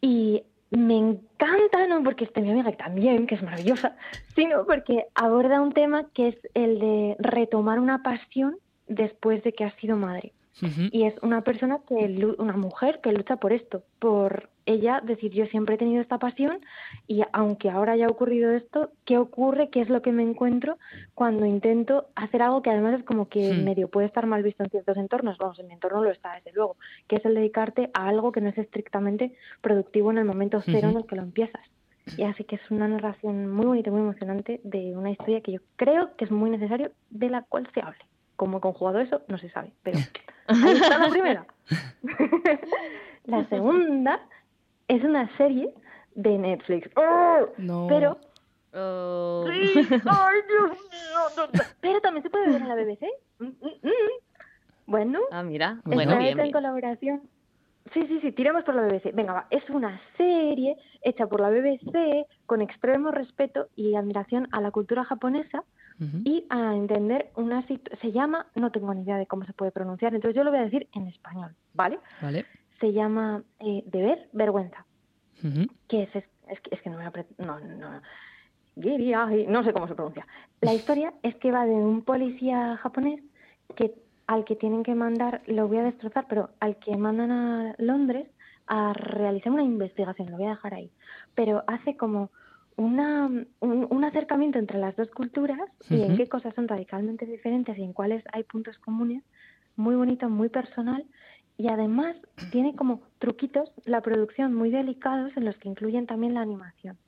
Y 0.00 0.42
me 0.70 0.96
encanta, 0.96 1.86
no 1.86 2.02
porque 2.02 2.24
esté 2.24 2.40
mi 2.40 2.50
amiga 2.50 2.72
también, 2.72 3.26
que 3.26 3.34
es 3.34 3.42
maravillosa, 3.42 3.96
sino 4.34 4.64
porque 4.64 5.04
aborda 5.14 5.60
un 5.60 5.72
tema 5.72 6.06
que 6.14 6.28
es 6.28 6.36
el 6.54 6.78
de 6.78 7.16
retomar 7.18 7.78
una 7.78 8.02
pasión 8.02 8.56
después 8.88 9.44
de 9.44 9.52
que 9.52 9.64
has 9.64 9.74
sido 9.74 9.96
madre. 9.98 10.32
Y 10.62 11.04
es 11.04 11.14
una 11.22 11.42
persona 11.42 11.80
que, 11.88 12.34
una 12.38 12.56
mujer 12.56 13.00
que 13.02 13.12
lucha 13.12 13.36
por 13.36 13.52
esto, 13.52 13.82
por 13.98 14.50
ella 14.66 15.00
decir 15.04 15.32
yo 15.32 15.46
siempre 15.46 15.74
he 15.74 15.78
tenido 15.78 16.00
esta 16.00 16.18
pasión 16.18 16.60
y 17.06 17.22
aunque 17.32 17.70
ahora 17.70 17.92
haya 17.92 18.08
ocurrido 18.08 18.52
esto, 18.52 18.92
¿qué 19.04 19.18
ocurre? 19.18 19.68
¿Qué 19.70 19.80
es 19.80 19.88
lo 19.88 20.00
que 20.00 20.12
me 20.12 20.22
encuentro 20.22 20.78
cuando 21.14 21.44
intento 21.44 22.06
hacer 22.14 22.42
algo 22.42 22.62
que 22.62 22.70
además 22.70 23.00
es 23.00 23.04
como 23.04 23.28
que 23.28 23.52
medio 23.52 23.88
puede 23.88 24.06
estar 24.06 24.26
mal 24.26 24.42
visto 24.42 24.62
en 24.62 24.70
ciertos 24.70 24.96
entornos? 24.96 25.38
Vamos, 25.38 25.58
en 25.58 25.66
mi 25.66 25.74
entorno 25.74 26.02
lo 26.02 26.10
está 26.10 26.34
desde 26.34 26.52
luego, 26.52 26.76
que 27.08 27.16
es 27.16 27.24
el 27.24 27.34
dedicarte 27.34 27.90
a 27.92 28.08
algo 28.08 28.30
que 28.30 28.40
no 28.40 28.48
es 28.48 28.58
estrictamente 28.58 29.34
productivo 29.60 30.12
en 30.12 30.18
el 30.18 30.24
momento 30.24 30.62
cero 30.64 30.88
en 30.90 30.98
el 30.98 31.06
que 31.06 31.16
lo 31.16 31.22
empiezas. 31.22 31.62
Y 32.16 32.22
así 32.22 32.44
que 32.44 32.56
es 32.56 32.70
una 32.70 32.86
narración 32.86 33.50
muy 33.50 33.66
bonita, 33.66 33.90
muy 33.90 34.00
emocionante 34.00 34.60
de 34.62 34.96
una 34.96 35.10
historia 35.10 35.40
que 35.40 35.52
yo 35.52 35.60
creo 35.76 36.14
que 36.16 36.26
es 36.26 36.30
muy 36.30 36.50
necesario 36.50 36.92
de 37.10 37.30
la 37.30 37.42
cual 37.42 37.68
se 37.72 37.80
hable. 37.80 38.04
Cómo 38.36 38.58
he 38.58 38.60
conjugado 38.60 39.00
eso, 39.00 39.22
no 39.28 39.38
se 39.38 39.48
sabe, 39.50 39.72
pero 39.82 39.98
ahí 40.48 40.72
está 40.72 40.98
la 40.98 41.08
primera. 41.08 41.46
la 43.24 43.48
segunda 43.48 44.20
es 44.88 45.02
una 45.04 45.34
serie 45.36 45.72
de 46.14 46.38
Netflix. 46.38 46.90
¡Oh! 46.96 47.48
No. 47.58 47.86
Pero. 47.88 48.18
Oh. 48.74 49.44
¡Ay, 49.48 49.68
Dios 50.48 50.70
mío! 50.70 51.52
Pero 51.80 52.00
también 52.00 52.22
se 52.22 52.30
puede 52.30 52.50
ver 52.50 52.60
en 52.60 52.68
la 52.68 52.74
BBC. 52.74 53.02
Mm, 53.38 53.44
mm, 53.44 53.68
mm. 53.82 54.24
Bueno. 54.86 55.20
Ah, 55.30 55.42
mira. 55.42 55.80
Bueno, 55.84 56.18
bien, 56.18 56.38
en 56.40 56.52
colaboración. 56.52 57.22
Sí, 57.92 58.06
sí, 58.08 58.18
sí, 58.20 58.32
tiremos 58.32 58.64
por 58.64 58.74
la 58.74 58.82
BBC. 58.82 59.14
Venga, 59.14 59.32
va. 59.32 59.46
Es 59.50 59.68
una 59.70 60.00
serie 60.16 60.76
hecha 61.02 61.26
por 61.26 61.40
la 61.40 61.50
BBC 61.50 62.26
con 62.46 62.62
extremo 62.62 63.10
respeto 63.10 63.68
y 63.76 63.94
admiración 63.94 64.48
a 64.52 64.60
la 64.60 64.70
cultura 64.70 65.04
japonesa 65.04 65.64
y 66.00 66.44
a 66.50 66.74
entender 66.74 67.30
una 67.36 67.64
se 67.66 68.12
llama, 68.12 68.46
no 68.56 68.70
tengo 68.70 68.92
ni 68.92 69.02
idea 69.02 69.16
de 69.16 69.26
cómo 69.26 69.44
se 69.46 69.52
puede 69.52 69.70
pronunciar, 69.70 70.14
entonces 70.14 70.36
yo 70.36 70.44
lo 70.44 70.50
voy 70.50 70.60
a 70.60 70.64
decir 70.64 70.88
en 70.92 71.06
español, 71.06 71.54
¿vale? 71.72 71.98
Vale 72.20 72.44
se 72.80 72.92
llama 72.92 73.42
eh, 73.60 73.82
Deber, 73.86 74.28
Vergüenza. 74.32 74.84
Que 75.88 76.04
es, 76.04 76.14
es, 76.14 76.60
que, 76.60 76.74
es 76.74 76.80
que 76.80 76.88
no 76.88 76.96
me 76.96 77.04
no, 77.38 77.60
no, 77.60 78.00
no 79.48 79.64
sé 79.64 79.72
cómo 79.74 79.88
se 79.88 79.94
pronuncia. 79.94 80.26
La 80.62 80.72
historia 80.72 81.12
es 81.22 81.34
que 81.36 81.52
va 81.52 81.66
de 81.66 81.74
un 81.74 82.02
policía 82.02 82.78
japonés 82.78 83.22
que 83.76 83.94
al 84.26 84.46
que 84.46 84.56
tienen 84.56 84.82
que 84.82 84.94
mandar, 84.94 85.42
lo 85.46 85.68
voy 85.68 85.78
a 85.78 85.82
destrozar, 85.82 86.26
pero 86.28 86.48
al 86.60 86.76
que 86.76 86.96
mandan 86.96 87.30
a 87.30 87.74
Londres 87.76 88.26
a 88.66 88.94
realizar 88.94 89.52
una 89.52 89.62
investigación, 89.62 90.30
lo 90.30 90.38
voy 90.38 90.46
a 90.46 90.50
dejar 90.50 90.72
ahí, 90.72 90.90
pero 91.34 91.62
hace 91.66 91.94
como 91.98 92.30
una, 92.76 93.30
un, 93.60 94.04
acercamiento 94.04 94.58
entre 94.58 94.78
las 94.78 94.96
dos 94.96 95.10
culturas 95.10 95.60
y 95.88 96.02
en 96.02 96.16
qué 96.16 96.28
cosas 96.28 96.54
son 96.54 96.68
radicalmente 96.68 97.26
diferentes 97.26 97.78
y 97.78 97.82
en 97.82 97.92
cuáles 97.92 98.24
hay 98.32 98.42
puntos 98.44 98.78
comunes, 98.78 99.22
muy 99.76 99.94
bonito, 99.94 100.28
muy 100.28 100.48
personal 100.48 101.04
y 101.56 101.68
además 101.68 102.16
tiene 102.50 102.74
como 102.74 103.02
truquitos 103.18 103.70
la 103.84 104.00
producción 104.00 104.54
muy 104.54 104.70
delicados 104.70 105.36
en 105.36 105.44
los 105.44 105.56
que 105.58 105.68
incluyen 105.68 106.06
también 106.06 106.34
la 106.34 106.40
animación. 106.40 106.98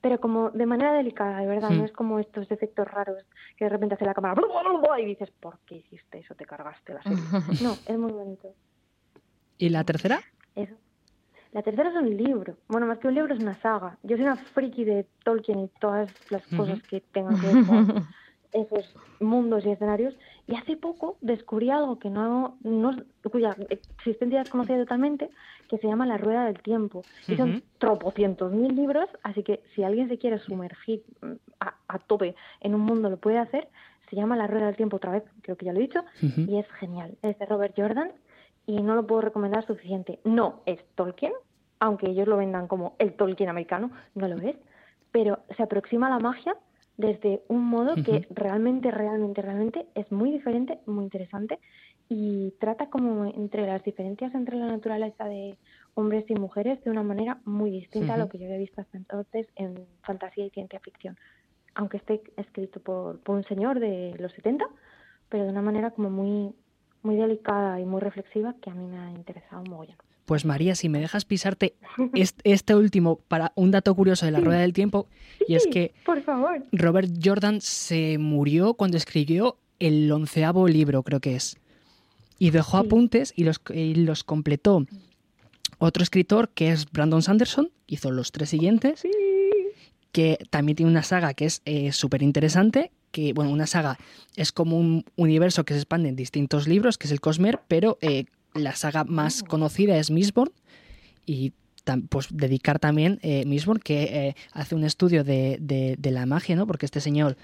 Pero 0.00 0.20
como 0.20 0.50
de 0.50 0.66
manera 0.66 0.92
delicada, 0.92 1.38
de 1.38 1.46
verdad, 1.46 1.70
no 1.70 1.84
es 1.84 1.92
como 1.92 2.18
estos 2.18 2.50
efectos 2.50 2.88
raros 2.88 3.24
que 3.56 3.66
de 3.66 3.68
repente 3.68 3.94
hace 3.94 4.04
la 4.04 4.14
cámara 4.14 4.34
y 4.98 5.04
dices, 5.04 5.30
¿por 5.30 5.60
qué 5.60 5.76
hiciste 5.76 6.18
eso? 6.18 6.34
Te 6.34 6.44
cargaste 6.44 6.94
la 6.94 7.02
serie. 7.04 7.18
no, 7.62 7.74
es 7.86 7.98
muy 7.98 8.10
bonito. 8.10 8.52
¿Y 9.58 9.68
la 9.68 9.84
tercera? 9.84 10.20
Eso. 10.56 10.74
La 11.52 11.62
tercera 11.62 11.90
es 11.90 11.96
un 11.96 12.16
libro. 12.16 12.56
Bueno, 12.68 12.86
más 12.86 12.98
que 12.98 13.08
un 13.08 13.14
libro 13.14 13.34
es 13.34 13.40
una 13.40 13.54
saga. 13.60 13.98
Yo 14.02 14.16
soy 14.16 14.24
una 14.24 14.36
friki 14.36 14.84
de 14.84 15.06
Tolkien 15.22 15.60
y 15.60 15.68
todas 15.80 16.10
las 16.30 16.46
cosas 16.46 16.82
que 16.84 17.00
tengan 17.12 17.38
que 17.38 17.46
ver 17.46 17.66
con 17.66 18.06
esos 18.52 18.94
mundos 19.20 19.64
y 19.66 19.70
escenarios. 19.70 20.14
Y 20.46 20.56
hace 20.56 20.78
poco 20.78 21.18
descubrí 21.20 21.68
algo 21.68 21.98
que 21.98 22.08
no, 22.08 22.56
no 22.62 22.96
cuya 23.30 23.54
existencia 23.68 24.38
desconocida 24.38 24.78
totalmente, 24.78 25.30
que 25.68 25.76
se 25.76 25.86
llama 25.86 26.06
La 26.06 26.16
Rueda 26.16 26.46
del 26.46 26.58
Tiempo. 26.62 27.02
Y 27.28 27.36
son 27.36 27.62
tropocientos 27.76 28.50
mil 28.50 28.74
libros, 28.74 29.10
así 29.22 29.42
que 29.42 29.62
si 29.74 29.84
alguien 29.84 30.08
se 30.08 30.16
quiere 30.16 30.38
sumergir 30.38 31.02
mm, 31.20 31.32
a, 31.60 31.74
a, 31.86 31.98
tope 31.98 32.34
en 32.60 32.74
un 32.74 32.80
mundo, 32.80 33.10
lo 33.10 33.18
puede 33.18 33.38
hacer. 33.38 33.68
Se 34.08 34.16
llama 34.16 34.36
La 34.36 34.46
Rueda 34.46 34.66
del 34.66 34.76
Tiempo 34.76 34.96
otra 34.96 35.12
vez, 35.12 35.24
creo 35.42 35.56
que 35.56 35.66
ya 35.66 35.72
lo 35.74 35.80
he 35.80 35.82
dicho, 35.82 36.02
y 36.20 36.58
es 36.58 36.66
genial. 36.80 37.16
Es 37.22 37.38
de 37.38 37.46
Robert 37.46 37.74
Jordan 37.76 38.10
y 38.66 38.82
no 38.82 38.94
lo 38.94 39.06
puedo 39.06 39.20
recomendar 39.20 39.66
suficiente. 39.66 40.20
No 40.24 40.62
es 40.66 40.78
Tolkien, 40.94 41.32
aunque 41.80 42.10
ellos 42.10 42.28
lo 42.28 42.36
vendan 42.36 42.68
como 42.68 42.94
el 42.98 43.14
Tolkien 43.14 43.48
americano, 43.48 43.90
no 44.14 44.28
lo 44.28 44.36
es, 44.38 44.56
pero 45.10 45.40
se 45.56 45.62
aproxima 45.62 46.06
a 46.06 46.10
la 46.10 46.18
magia 46.18 46.56
desde 46.96 47.42
un 47.48 47.64
modo 47.64 47.94
que 47.96 48.26
realmente, 48.30 48.90
realmente, 48.90 49.42
realmente 49.42 49.86
es 49.94 50.10
muy 50.12 50.30
diferente, 50.30 50.78
muy 50.86 51.04
interesante 51.04 51.58
y 52.08 52.52
trata 52.60 52.90
como 52.90 53.24
entre 53.24 53.66
las 53.66 53.82
diferencias 53.82 54.34
entre 54.34 54.56
la 54.56 54.66
naturaleza 54.66 55.24
de 55.24 55.56
hombres 55.94 56.24
y 56.28 56.34
mujeres 56.34 56.82
de 56.84 56.90
una 56.90 57.02
manera 57.02 57.40
muy 57.44 57.70
distinta 57.70 58.14
a 58.14 58.18
lo 58.18 58.28
que 58.28 58.38
yo 58.38 58.44
había 58.44 58.58
visto 58.58 58.80
hasta 58.80 58.96
entonces 58.96 59.46
en 59.56 59.86
fantasía 60.02 60.46
y 60.46 60.50
ciencia 60.50 60.80
ficción. 60.80 61.16
Aunque 61.74 61.96
esté 61.96 62.22
escrito 62.36 62.80
por, 62.80 63.20
por 63.20 63.36
un 63.36 63.44
señor 63.44 63.80
de 63.80 64.14
los 64.18 64.32
70, 64.32 64.66
pero 65.28 65.44
de 65.44 65.50
una 65.50 65.62
manera 65.62 65.90
como 65.90 66.10
muy, 66.10 66.54
muy 67.02 67.16
delicada 67.16 67.80
y 67.80 67.84
muy 67.84 68.00
reflexiva 68.00 68.54
que 68.60 68.70
a 68.70 68.74
mí 68.74 68.86
me 68.86 68.98
ha 68.98 69.10
interesado 69.10 69.62
mogollón. 69.64 69.96
Pues 70.24 70.44
María, 70.44 70.74
si 70.74 70.88
me 70.88 71.00
dejas 71.00 71.24
pisarte 71.24 71.74
este 72.44 72.74
último 72.74 73.16
para 73.28 73.52
un 73.54 73.70
dato 73.70 73.94
curioso 73.94 74.24
de 74.26 74.32
la 74.32 74.40
rueda 74.40 74.60
del 74.60 74.72
tiempo, 74.72 75.06
y 75.46 75.54
es 75.54 75.66
que 75.66 75.92
por 76.04 76.22
favor. 76.22 76.62
Robert 76.72 77.10
Jordan 77.22 77.60
se 77.60 78.18
murió 78.18 78.74
cuando 78.74 78.96
escribió 78.96 79.56
el 79.78 80.10
onceavo 80.10 80.68
libro, 80.68 81.02
creo 81.02 81.20
que 81.20 81.34
es, 81.34 81.58
y 82.38 82.50
dejó 82.50 82.78
apuntes 82.78 83.32
y 83.36 83.44
los, 83.44 83.60
los 83.68 84.24
completó 84.24 84.86
otro 85.78 86.02
escritor 86.02 86.48
que 86.50 86.70
es 86.70 86.90
Brandon 86.90 87.22
Sanderson, 87.22 87.70
hizo 87.86 88.12
los 88.12 88.30
tres 88.30 88.50
siguientes, 88.50 89.02
que 90.12 90.38
también 90.50 90.76
tiene 90.76 90.92
una 90.92 91.02
saga 91.02 91.34
que 91.34 91.46
es 91.46 91.62
eh, 91.64 91.90
súper 91.92 92.22
interesante, 92.22 92.92
que, 93.12 93.32
bueno, 93.32 93.50
una 93.50 93.66
saga 93.66 93.98
es 94.36 94.50
como 94.50 94.78
un 94.78 95.04
universo 95.16 95.64
que 95.64 95.74
se 95.74 95.80
expande 95.80 96.08
en 96.08 96.16
distintos 96.16 96.66
libros, 96.66 96.98
que 96.98 97.06
es 97.06 97.12
el 97.12 97.20
Cosmer, 97.20 97.60
pero 97.68 97.98
eh, 98.00 98.24
la 98.54 98.74
saga 98.74 99.04
más 99.04 99.42
conocida 99.42 99.96
es 99.98 100.10
Mistborn 100.10 100.50
y 101.24 101.52
pues 102.08 102.28
dedicar 102.30 102.78
también 102.78 103.18
eh, 103.22 103.44
Mistborn 103.44 103.80
que 103.80 104.02
eh, 104.02 104.36
hace 104.52 104.74
un 104.74 104.84
estudio 104.84 105.24
de, 105.24 105.58
de, 105.60 106.10
la 106.10 106.26
magia, 106.26 106.56
¿no? 106.56 106.66
Porque 106.66 106.86
este 106.86 107.00
señor 107.00 107.36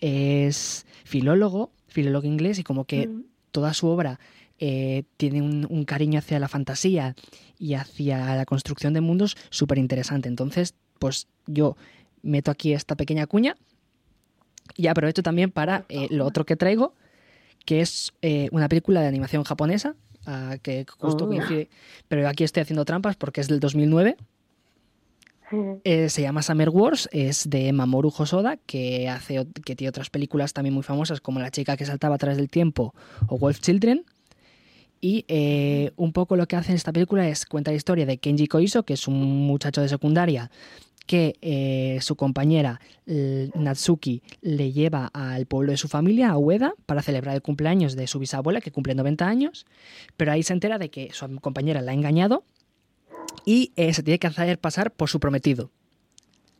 es 0.00 0.86
filólogo, 1.04 1.72
filólogo 1.88 2.26
inglés 2.26 2.58
y 2.58 2.64
como 2.64 2.84
que 2.84 3.08
toda 3.50 3.74
su 3.74 3.86
obra 3.86 4.18
eh, 4.64 5.02
tiene 5.16 5.42
un, 5.42 5.84
cariño 5.84 6.20
hacia 6.20 6.38
la 6.38 6.46
fantasía 6.46 7.16
y 7.58 7.74
hacia 7.74 8.36
la 8.36 8.44
construcción 8.44 8.92
de 8.92 9.00
mundos 9.00 9.36
súper 9.50 9.78
interesante. 9.78 10.28
Entonces, 10.28 10.74
pues 11.00 11.26
yo 11.48 11.76
meto 12.22 12.52
aquí 12.52 12.72
esta 12.72 12.94
pequeña 12.94 13.26
cuña 13.26 13.56
y 14.76 14.86
aprovecho 14.86 15.22
también 15.22 15.50
para 15.50 15.84
lo 16.10 16.26
otro 16.26 16.44
que 16.44 16.56
traigo, 16.56 16.94
que 17.64 17.80
es 17.80 18.12
una 18.50 18.68
película 18.68 19.00
de 19.00 19.08
animación 19.08 19.44
japonesa 19.44 19.94
que 20.62 20.86
justo 20.98 21.24
oh. 21.24 21.28
coincide. 21.28 21.68
Pero 22.08 22.28
aquí 22.28 22.44
estoy 22.44 22.62
haciendo 22.62 22.84
trampas 22.84 23.16
porque 23.16 23.40
es 23.40 23.48
del 23.48 23.60
2009. 23.60 24.16
Eh, 25.84 26.08
se 26.08 26.22
llama 26.22 26.42
Summer 26.42 26.70
Wars, 26.70 27.08
es 27.12 27.48
de 27.50 27.72
Mamoru 27.72 28.12
Hosoda, 28.16 28.56
que, 28.64 29.08
hace, 29.08 29.46
que 29.64 29.76
tiene 29.76 29.90
otras 29.90 30.08
películas 30.08 30.54
también 30.54 30.72
muy 30.72 30.82
famosas 30.82 31.20
como 31.20 31.40
La 31.40 31.50
chica 31.50 31.76
que 31.76 31.84
saltaba 31.84 32.14
a 32.14 32.18
través 32.18 32.38
del 32.38 32.48
tiempo 32.48 32.94
o 33.28 33.38
Wolf 33.38 33.60
Children. 33.60 34.04
Y 35.00 35.24
eh, 35.28 35.92
un 35.96 36.12
poco 36.12 36.36
lo 36.36 36.46
que 36.46 36.56
hace 36.56 36.70
en 36.70 36.76
esta 36.76 36.92
película 36.92 37.28
es 37.28 37.44
cuenta 37.44 37.70
la 37.70 37.76
historia 37.76 38.06
de 38.06 38.18
Kenji 38.18 38.46
Koiso, 38.46 38.84
que 38.84 38.94
es 38.94 39.08
un 39.08 39.46
muchacho 39.46 39.82
de 39.82 39.88
secundaria 39.88 40.50
que 41.06 41.36
eh, 41.42 41.98
su 42.00 42.16
compañera 42.16 42.80
Natsuki 43.06 44.22
le 44.40 44.72
lleva 44.72 45.10
al 45.12 45.46
pueblo 45.46 45.72
de 45.72 45.76
su 45.76 45.88
familia, 45.88 46.30
a 46.30 46.38
Ueda, 46.38 46.74
para 46.86 47.02
celebrar 47.02 47.34
el 47.34 47.42
cumpleaños 47.42 47.96
de 47.96 48.06
su 48.06 48.18
bisabuela, 48.18 48.60
que 48.60 48.70
cumple 48.70 48.94
90 48.94 49.26
años, 49.26 49.66
pero 50.16 50.32
ahí 50.32 50.42
se 50.42 50.52
entera 50.52 50.78
de 50.78 50.90
que 50.90 51.10
su 51.12 51.28
compañera 51.40 51.82
la 51.82 51.92
ha 51.92 51.94
engañado 51.94 52.44
y 53.44 53.72
eh, 53.76 53.92
se 53.94 54.02
tiene 54.02 54.18
que 54.18 54.26
hacer 54.26 54.58
pasar 54.58 54.92
por 54.92 55.08
su 55.08 55.20
prometido. 55.20 55.70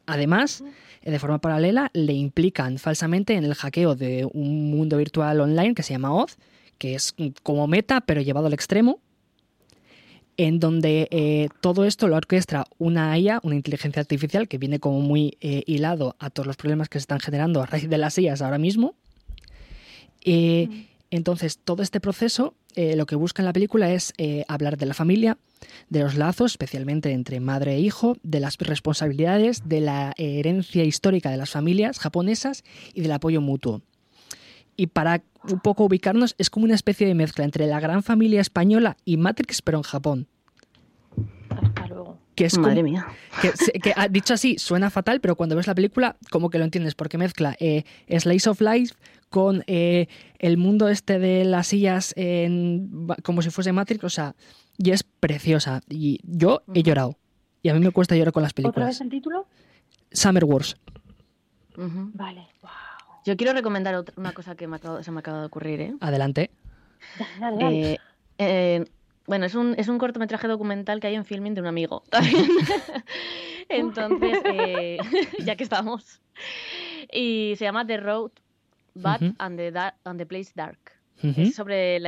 Además, 0.07 0.65
eh, 1.03 1.11
de 1.11 1.19
forma 1.19 1.41
paralela, 1.41 1.91
le 1.95 2.13
implican 2.13 2.79
falsamente 2.79 3.35
en 3.35 3.45
el 3.45 3.55
hackeo 3.55 3.95
de 3.95 4.29
un 4.33 4.71
mundo 4.71 4.97
virtual 4.97 5.41
online 5.41 5.75
que 5.75 5.83
se 5.83 5.93
llama 5.93 6.15
Oz, 6.15 6.37
que 6.79 6.95
es 6.95 7.15
como 7.43 7.67
meta, 7.67 8.01
pero 8.01 8.21
llevado 8.21 8.47
al 8.47 8.53
extremo, 8.53 9.01
en 10.37 10.61
donde 10.61 11.09
eh, 11.11 11.49
todo 11.61 11.85
esto 11.85 12.09
lo 12.09 12.17
orquestra 12.17 12.65
una 12.79 13.17
IA, 13.19 13.41
una 13.43 13.55
inteligencia 13.55 14.01
artificial, 14.01 14.49
que 14.49 14.59
viene 14.59 14.81
como 14.81 15.01
muy 15.01 15.37
eh, 15.41 15.63
hilado 15.67 16.17
a 16.19 16.31
todos 16.31 16.47
los 16.47 16.57
problemas 16.57 16.89
que 16.89 16.99
se 16.99 17.05
están 17.05 17.21
generando 17.21 17.63
a 17.63 17.67
raíz 17.67 17.89
de 17.89 17.99
las 17.99 18.19
IAs 18.19 18.43
ahora 18.43 18.59
mismo. 18.59 18.95
Eh, 20.25 20.87
entonces, 21.11 21.59
todo 21.59 21.83
este 21.83 22.01
proceso 22.01 22.55
lo 22.75 23.05
que 23.05 23.17
busca 23.17 23.43
en 23.43 23.47
la 23.47 23.53
película 23.53 23.93
es 23.93 24.15
hablar 24.49 24.79
de 24.79 24.87
la 24.87 24.95
familia, 24.95 25.37
de 25.91 26.01
los 26.01 26.15
lazos, 26.15 26.53
especialmente 26.53 27.13
entre 27.13 27.39
madre 27.39 27.75
e 27.75 27.81
hijo, 27.81 28.17
de 28.23 28.41
las 28.41 28.57
responsabilidades, 28.57 29.69
de 29.69 29.83
la 29.83 30.15
herencia 30.17 30.83
histórica 30.83 31.31
de 31.31 31.37
las 31.37 31.51
familias 31.51 31.99
japonesas 31.99 32.65
y 32.95 33.03
del 33.03 33.13
apoyo 33.13 33.43
mutuo. 33.43 33.83
Y 34.77 34.89
para 34.89 35.23
un 35.51 35.61
poco 35.61 35.85
ubicarnos, 35.85 36.35
es 36.39 36.51
como 36.51 36.65
una 36.65 36.75
especie 36.75 37.07
de 37.07 37.15
mezcla 37.15 37.45
entre 37.45 37.67
la 37.67 37.81
gran 37.81 38.03
familia 38.03 38.41
española 38.41 38.97
y 39.05 39.17
Matrix, 39.17 39.63
pero 39.63 39.79
en 39.79 39.83
Japón. 39.83 40.29
Hasta 41.51 41.87
luego. 41.89 42.19
Que 42.35 42.47
es 42.47 42.59
Madre 42.59 42.83
mía. 42.83 43.07
Que, 43.41 43.93
ah, 43.97 44.09
dicho 44.09 44.35
así 44.35 44.57
suena 44.59 44.89
fatal, 44.89 45.21
pero 45.21 45.37
cuando 45.37 45.55
ves 45.55 45.67
la 45.67 45.75
película, 45.75 46.17
como 46.31 46.49
que 46.49 46.59
lo 46.59 46.65
entiendes, 46.65 46.95
porque 46.95 47.19
mezcla 47.19 47.57
eh, 47.61 47.85
Slice 48.09 48.49
of 48.49 48.61
Life 48.61 48.95
con 49.29 49.65
eh, 49.67 50.07
el 50.39 50.57
mundo 50.57 50.89
este 50.89 51.19
de 51.19 51.45
las 51.45 51.69
sillas 51.69 52.15
en, 52.17 53.09
como 53.23 53.43
si 53.43 53.51
fuese 53.51 53.73
Matrix, 53.73 54.05
o 54.05 54.11
sea, 54.11 54.35
y 54.79 54.91
es 54.91 55.03
preciosa. 55.03 55.83
Y 55.89 56.21
yo 56.23 56.63
he 56.75 56.83
llorado. 56.83 57.19
Y 57.63 57.69
a 57.69 57.75
mí 57.75 57.81
me 57.81 57.91
cuesta 57.91 58.17
llorar 58.17 58.33
con 58.33 58.43
las 58.43 58.53
películas. 58.55 58.77
¿Otra 58.77 58.87
vez 58.87 59.01
el 59.01 59.11
título? 59.11 59.47
Summer 60.11 60.45
Wars. 60.45 60.77
Vale. 61.77 62.49
Yo 63.25 63.37
quiero 63.37 63.53
recomendar 63.53 64.05
una 64.17 64.33
cosa 64.33 64.57
que 64.57 64.69
se 65.03 65.11
me 65.11 65.21
acaba 65.21 65.41
de 65.41 65.47
ocurrir. 65.47 65.81
¿eh? 65.81 65.95
Adelante. 66.01 66.51
Eh, 67.61 67.99
eh, 68.39 68.85
bueno, 69.27 69.47
es 69.47 69.55
un, 69.55 69.75
es 69.79 69.89
un 69.89 69.99
cortometraje 69.99 70.49
documental 70.49 71.01
que 71.01 71.07
hay 71.07 71.15
en 71.15 71.25
filming 71.25 71.55
de 71.55 71.61
un 71.61 71.69
amigo. 71.69 72.03
Entonces, 73.69 74.39
eh, 74.45 74.99
ya 75.45 75.57
que 75.57 75.65
estamos. 75.65 76.21
Y 77.13 77.55
se 77.57 77.65
llama 77.65 77.87
The 77.87 77.99
Road, 77.99 78.33
But 78.95 79.23
and, 79.39 79.57
the 79.57 79.73
and, 80.05 80.19
the 80.19 80.27
Place 80.27 80.53
Dark. 80.55 80.79
Es 81.23 81.55
sobre 81.55 82.01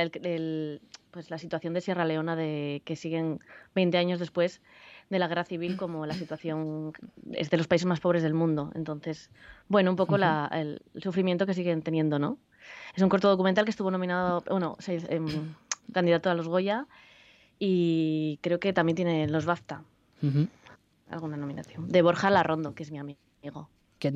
pues, 1.11 1.29
la 1.31 1.37
situación 1.37 1.73
de 1.73 1.79
Sierra 1.79 2.03
Leona 2.03 2.35
de, 2.35 2.81
que 2.83 2.97
siguen 2.97 3.39
20 3.73 3.97
años 3.97 4.19
después 4.19 4.61
de 5.09 5.19
la 5.19 5.27
guerra 5.27 5.43
civil 5.43 5.77
como 5.77 6.05
la 6.05 6.13
situación 6.13 6.93
es 7.33 7.49
de 7.49 7.57
los 7.57 7.67
países 7.67 7.85
más 7.85 7.99
pobres 7.99 8.23
del 8.23 8.33
mundo. 8.33 8.71
Entonces, 8.75 9.29
bueno, 9.67 9.91
un 9.91 9.95
poco 9.95 10.15
el, 10.15 10.81
sufrimiento 10.97 11.45
que 11.45 11.53
siguen 11.53 11.81
teniendo, 11.81 12.19
¿no? 12.19 12.37
Es 12.95 13.03
un 13.03 13.09
corto 13.09 13.29
documental 13.29 13.65
que 13.65 13.71
estuvo 13.71 13.91
nominado, 13.91 14.43
bueno, 14.49 14.77
em, 14.87 15.53
candidato 15.93 16.29
a 16.29 16.33
los 16.33 16.47
Goya 16.47 16.87
y 17.59 18.39
creo 18.41 18.59
que 18.59 18.73
también 18.73 18.95
tiene 18.95 19.27
los 19.27 19.45
BAFTA. 19.45 19.83
Alguna 21.09 21.37
nominación. 21.37 21.87
De 21.87 22.01
Borja 22.01 22.31
Larrondo, 22.31 22.73
que 22.73 22.81
es 22.81 22.91
mi 22.91 22.97
amigo. 22.97 23.69
Que 23.99 24.11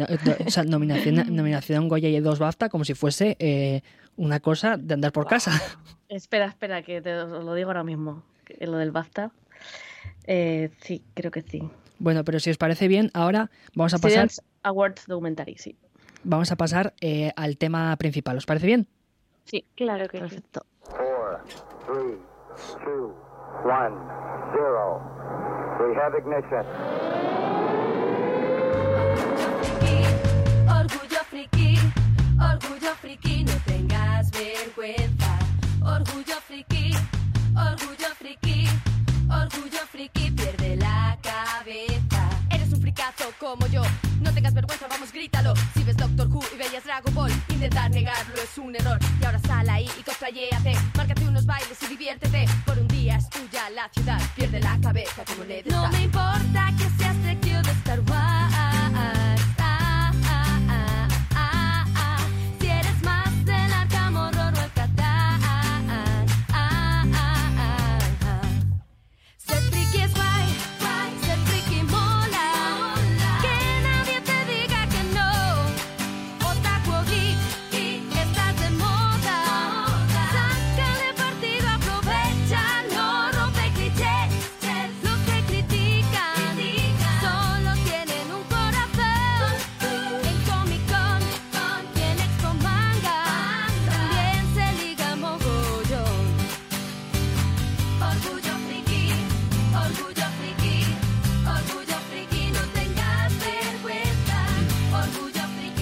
o 0.45 0.49
sea, 0.49 0.63
nominación, 0.63 1.35
nominación 1.35 1.77
a 1.77 1.81
un 1.81 1.87
Goya 1.87 2.09
y 2.09 2.19
dos 2.19 2.39
BAFTA 2.39 2.69
como 2.69 2.83
si 2.83 2.95
fuese 2.95 3.37
eh, 3.39 3.83
una 4.17 4.39
cosa 4.39 4.77
de 4.77 4.95
andar 4.95 5.11
por 5.11 5.27
casa. 5.27 5.51
Espera, 6.09 6.47
espera, 6.47 6.81
que 6.81 7.01
te 7.01 7.13
lo 7.13 7.53
digo 7.53 7.69
ahora 7.69 7.83
mismo. 7.83 8.23
Lo 8.59 8.77
del 8.77 8.89
BAFTA. 8.89 9.31
Eh, 10.31 10.69
sí, 10.81 11.03
creo 11.15 11.31
que 11.31 11.41
sí. 11.41 11.67
Bueno, 11.97 12.23
pero 12.23 12.39
si 12.39 12.51
os 12.51 12.57
parece 12.57 12.87
bien, 12.87 13.09
ahora 13.15 13.49
vamos 13.73 13.95
a 13.95 13.97
pasar. 13.97 14.29
Awards 14.61 15.07
Documentary, 15.07 15.55
sí. 15.57 15.75
Vamos 16.23 16.51
a 16.51 16.55
pasar 16.55 16.93
eh, 17.01 17.31
al 17.35 17.57
tema 17.57 17.95
principal. 17.97 18.37
¿Os 18.37 18.45
parece 18.45 18.67
bien? 18.67 18.87
Sí, 19.45 19.65
claro 19.75 20.07
que 20.07 20.19
Perfecto. 20.19 20.67
Sí. 20.83 20.91
4, 20.91 21.43
3, 21.87 21.95
2, 22.85 23.11
1, 23.65 24.09
0. 24.53 25.01
We 25.79 25.95
have 25.95 26.15
ignition. 26.19 26.65
Orgullo 30.69 31.23
friki, 31.31 31.75
orgullo 32.39 32.93
friki, 33.01 33.43
no 33.45 33.53
tengas 33.65 34.29
vergüenza. 34.29 35.39
Orgullo 35.81 36.39
friki, 36.45 36.91
orgullo 37.55 38.09
friki. 38.19 38.88
Orgullo 39.29 39.85
friki 39.91 40.31
pierde 40.31 40.75
la 40.75 41.17
cabeza. 41.21 42.29
Eres 42.49 42.73
un 42.73 42.81
fricazo 42.81 43.25
como 43.39 43.67
yo. 43.67 43.83
No 44.21 44.33
tengas 44.33 44.53
vergüenza, 44.53 44.87
vamos, 44.89 45.11
grítalo. 45.11 45.53
Si 45.75 45.83
ves 45.83 45.97
Doctor 45.97 46.27
Who 46.27 46.41
y 46.53 46.57
veías 46.57 46.83
Dragon 46.83 47.13
Ball, 47.13 47.31
intentar 47.49 47.91
negarlo 47.91 48.35
es 48.41 48.57
un 48.57 48.75
error. 48.75 48.97
Y 49.21 49.25
ahora 49.25 49.39
sal 49.39 49.69
ahí 49.69 49.89
y 49.99 50.03
cosplayéate. 50.03 50.73
Márcate 50.95 51.23
unos 51.25 51.45
bailes 51.45 51.77
y 51.83 51.87
diviértete. 51.87 52.45
Por 52.65 52.79
un 52.79 52.87
día 52.87 53.17
es 53.17 53.29
tuya 53.29 53.69
la 53.69 53.87
ciudad. 53.89 54.19
Pierde 54.35 54.59
la 54.59 54.79
cabeza 54.81 55.23
como 55.25 55.43
le 55.43 55.63
No 55.63 55.87
me 55.89 56.03
importa 56.03 56.71
que 56.77 56.89
seas 56.97 57.23
de 57.23 57.31
Star 57.71 57.99
Wars. 58.09 58.28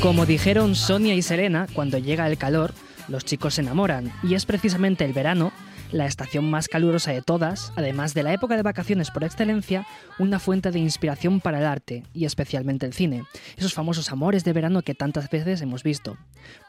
Como 0.07 0.25
dijeron 0.25 0.73
Sonia 0.75 1.15
y 1.15 1.21
Serena, 1.21 1.67
cuando 1.73 1.97
llega 1.97 2.29
el 2.29 2.37
calor, 2.37 2.73
los 3.09 3.25
chicos 3.25 3.55
se 3.55 3.61
enamoran, 3.61 4.09
y 4.23 4.35
es 4.35 4.45
precisamente 4.45 5.03
el 5.03 5.11
verano, 5.11 5.51
la 5.91 6.05
estación 6.05 6.49
más 6.49 6.69
calurosa 6.69 7.11
de 7.11 7.21
todas, 7.21 7.73
además 7.75 8.13
de 8.13 8.23
la 8.23 8.31
época 8.31 8.55
de 8.55 8.63
vacaciones 8.63 9.11
por 9.11 9.25
excelencia, 9.25 9.85
una 10.17 10.39
fuente 10.39 10.71
de 10.71 10.79
inspiración 10.79 11.41
para 11.41 11.59
el 11.59 11.65
arte, 11.65 12.05
y 12.13 12.23
especialmente 12.23 12.85
el 12.85 12.93
cine, 12.93 13.25
esos 13.57 13.73
famosos 13.73 14.09
amores 14.09 14.45
de 14.45 14.53
verano 14.53 14.81
que 14.81 14.95
tantas 14.95 15.29
veces 15.29 15.61
hemos 15.61 15.83
visto. 15.83 16.15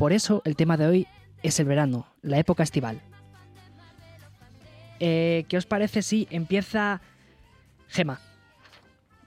Por 0.01 0.13
eso 0.13 0.43
el 0.45 0.57
tema 0.57 0.77
de 0.77 0.87
hoy 0.89 1.07
es 1.45 1.61
el 1.61 1.67
verano, 1.67 2.09
la 2.23 2.41
época 2.41 2.65
estival. 2.65 3.01
Eh, 4.99 5.45
¿Qué 5.49 5.57
os 5.57 5.65
parece 5.65 6.03
si 6.03 6.27
empieza 6.33 7.01
Gema? 7.87 8.19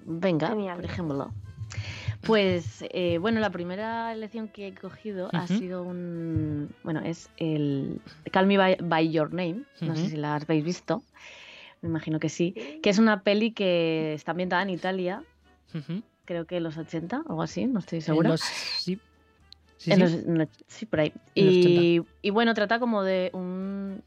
Venga, 0.04 0.54
dejémoslo. 0.82 1.32
Pues 2.24 2.84
eh, 2.90 3.18
bueno, 3.18 3.40
la 3.40 3.50
primera 3.50 4.14
elección 4.14 4.48
que 4.48 4.68
he 4.68 4.74
cogido 4.76 5.30
ha 5.34 5.48
sido 5.48 5.84
un. 5.84 6.70
Bueno, 6.84 7.02
es 7.02 7.30
el 7.38 8.00
Call 8.32 8.48
Me 8.48 8.58
by, 8.58 9.12
Your 9.12 9.34
Name. 9.34 9.64
No 9.82 9.96
sé 9.96 10.10
si 10.10 10.18
la 10.18 10.36
habéis 10.36 10.64
visto. 10.64 11.04
Me 11.82 11.90
imagino 11.90 12.20
que 12.20 12.30
sí. 12.30 12.54
Que 12.84 12.90
es 12.90 13.00
una 13.00 13.24
peli 13.24 13.52
que 13.52 14.14
está 14.14 14.32
ambientada 14.32 14.62
en 14.62 14.70
Italia. 14.70 15.24
Creo 16.26 16.46
que 16.46 16.58
en 16.58 16.64
los 16.64 16.78
80 16.78 17.24
o 17.26 17.30
algo 17.30 17.42
así, 17.42 17.66
no 17.66 17.80
estoy 17.80 18.02
segura. 18.02 18.38
sí. 18.38 19.00
Sí, 19.78 19.92
sí. 20.68 20.86
por 20.86 21.00
ahí. 21.00 21.12
Y, 21.34 22.02
y, 22.22 22.30
bueno, 22.30 22.54
trata 22.54 22.78
como 22.78 23.02
de 23.02 23.32
un, 23.34 24.04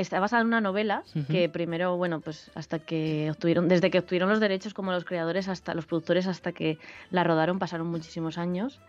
está 0.00 0.20
basada 0.20 0.42
en 0.42 0.48
una 0.48 0.60
novela 0.60 1.02
que 1.28 1.48
primero, 1.48 1.96
bueno, 1.96 2.20
pues 2.20 2.50
hasta 2.54 2.78
que 2.78 3.30
obtuvieron, 3.30 3.68
desde 3.68 3.90
que 3.90 3.98
obtuvieron 3.98 4.28
los 4.28 4.38
derechos 4.38 4.72
como 4.72 4.92
los 4.92 5.04
creadores 5.04 5.48
hasta 5.48 5.74
los 5.74 5.86
productores 5.86 6.26
hasta 6.26 6.52
que 6.52 6.78
la 7.10 7.24
rodaron 7.24 7.58
pasaron 7.58 7.88
muchísimos 7.88 8.38
años. 8.38 8.80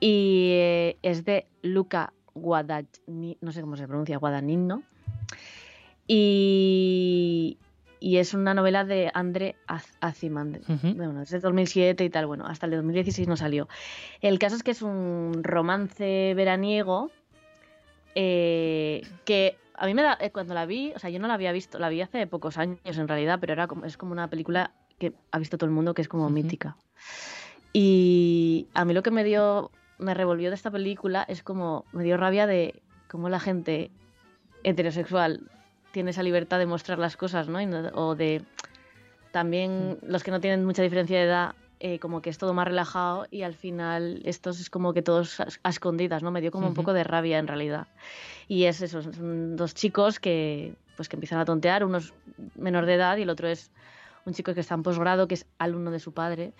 Y 0.00 0.50
eh, 0.52 0.96
es 1.02 1.24
de 1.24 1.46
Luca 1.62 2.12
Guadagnino, 2.34 3.36
no 3.40 3.52
sé 3.52 3.60
cómo 3.60 3.76
se 3.76 3.86
pronuncia, 3.86 4.18
Guadagnino. 4.18 4.82
Y, 6.08 7.56
y 8.00 8.16
es 8.16 8.34
una 8.34 8.54
novela 8.54 8.84
de 8.84 9.12
André 9.14 9.54
Aziman. 10.00 10.60
Bueno, 10.82 11.22
es 11.22 11.30
de 11.30 11.38
2007 11.38 12.04
y 12.04 12.10
tal, 12.10 12.26
bueno, 12.26 12.44
hasta 12.46 12.66
el 12.66 12.70
de 12.70 12.76
2016 12.78 13.28
no 13.28 13.36
salió. 13.36 13.68
El 14.20 14.40
caso 14.40 14.56
es 14.56 14.64
que 14.64 14.72
es 14.72 14.82
un 14.82 15.42
romance 15.44 16.34
veraniego 16.34 17.12
eh, 18.16 19.02
que 19.24 19.58
a 19.76 19.86
mí 19.86 19.94
me 19.94 20.02
da, 20.02 20.16
eh, 20.20 20.30
cuando 20.30 20.54
la 20.54 20.66
vi, 20.66 20.92
o 20.94 20.98
sea, 20.98 21.10
yo 21.10 21.18
no 21.18 21.28
la 21.28 21.34
había 21.34 21.52
visto, 21.52 21.78
la 21.78 21.88
vi 21.88 22.00
hace 22.00 22.26
pocos 22.26 22.58
años 22.58 22.78
en 22.84 23.08
realidad, 23.08 23.38
pero 23.40 23.52
era 23.52 23.66
como, 23.66 23.84
es 23.84 23.96
como 23.96 24.12
una 24.12 24.28
película 24.28 24.72
que 24.98 25.12
ha 25.32 25.38
visto 25.38 25.58
todo 25.58 25.66
el 25.66 25.74
mundo 25.74 25.94
que 25.94 26.02
es 26.02 26.08
como 26.08 26.30
mítica. 26.30 26.76
Y 27.72 28.68
a 28.74 28.84
mí 28.84 28.94
lo 28.94 29.02
que 29.02 29.10
me 29.10 29.24
dio, 29.24 29.70
me 29.98 30.14
revolvió 30.14 30.50
de 30.50 30.54
esta 30.54 30.70
película 30.70 31.24
es 31.28 31.42
como, 31.42 31.84
me 31.92 32.04
dio 32.04 32.16
rabia 32.16 32.46
de 32.46 32.82
cómo 33.08 33.28
la 33.28 33.40
gente 33.40 33.90
heterosexual 34.62 35.50
tiene 35.90 36.10
esa 36.10 36.22
libertad 36.22 36.58
de 36.58 36.66
mostrar 36.66 36.98
las 36.98 37.16
cosas, 37.16 37.48
¿no? 37.48 37.58
o 37.94 38.14
de 38.14 38.42
también 39.32 39.98
los 40.02 40.22
que 40.22 40.30
no 40.30 40.40
tienen 40.40 40.64
mucha 40.64 40.82
diferencia 40.82 41.18
de 41.18 41.24
edad, 41.24 41.54
eh, 41.80 41.98
como 41.98 42.22
que 42.22 42.30
es 42.30 42.38
todo 42.38 42.54
más 42.54 42.66
relajado 42.66 43.26
y 43.30 43.42
al 43.42 43.54
final 43.54 44.20
estos 44.24 44.60
es 44.60 44.70
como 44.70 44.92
que 44.92 45.02
todos 45.02 45.40
a, 45.40 45.68
escondidas, 45.68 46.22
¿no? 46.22 46.30
Me 46.30 46.40
dio 46.40 46.50
como 46.50 46.68
un 46.68 46.74
poco 46.74 46.92
de 46.92 47.04
rabia 47.04 47.38
en 47.38 47.46
realidad. 47.46 47.88
Y 48.48 48.64
es 48.64 48.80
eso, 48.82 49.02
son 49.02 49.56
dos 49.56 49.74
chicos 49.74 50.20
que 50.20 50.74
pues 50.96 51.08
que 51.08 51.16
empiezan 51.16 51.40
a 51.40 51.44
tontear, 51.44 51.84
uno 51.84 51.98
es 51.98 52.12
menor 52.56 52.86
de 52.86 52.94
edad 52.94 53.16
y 53.16 53.22
el 53.22 53.30
otro 53.30 53.48
es 53.48 53.70
un 54.26 54.32
chico 54.32 54.54
que 54.54 54.60
está 54.60 54.74
en 54.74 54.82
posgrado, 54.82 55.28
que 55.28 55.34
es 55.34 55.46
alumno 55.58 55.90
de 55.90 55.98
su 55.98 56.12
padre. 56.12 56.52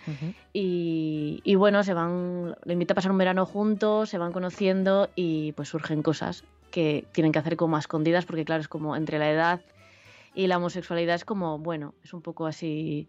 y, 0.53 1.41
y, 1.43 1.55
bueno, 1.55 1.83
se 1.83 1.93
van, 1.93 2.55
le 2.63 2.73
invita 2.73 2.93
a 2.93 2.95
pasar 2.95 3.11
un 3.11 3.17
verano 3.17 3.45
juntos, 3.45 4.09
se 4.09 4.17
van 4.17 4.33
conociendo 4.33 5.09
y 5.15 5.53
pues 5.53 5.69
surgen 5.69 6.03
cosas 6.03 6.43
que 6.69 7.05
tienen 7.11 7.31
que 7.31 7.39
hacer 7.39 7.55
como 7.55 7.77
a 7.77 7.79
escondidas, 7.79 8.25
porque 8.25 8.45
claro, 8.45 8.61
es 8.61 8.67
como 8.67 8.95
entre 8.95 9.17
la 9.17 9.31
edad 9.31 9.61
y 10.35 10.47
la 10.47 10.57
homosexualidad 10.57 11.15
es 11.15 11.25
como, 11.25 11.57
bueno, 11.57 11.95
es 12.03 12.13
un 12.13 12.21
poco 12.21 12.45
así, 12.45 13.07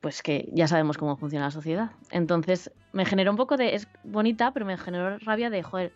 pues 0.00 0.22
que 0.22 0.48
ya 0.52 0.66
sabemos 0.66 0.98
cómo 0.98 1.16
funciona 1.16 1.46
la 1.46 1.50
sociedad. 1.50 1.90
Entonces 2.10 2.72
me 2.92 3.04
generó 3.04 3.30
un 3.30 3.36
poco 3.36 3.56
de, 3.56 3.74
es 3.74 3.88
bonita, 4.04 4.52
pero 4.52 4.66
me 4.66 4.76
generó 4.76 5.18
rabia 5.18 5.50
de, 5.50 5.62
joder, 5.62 5.92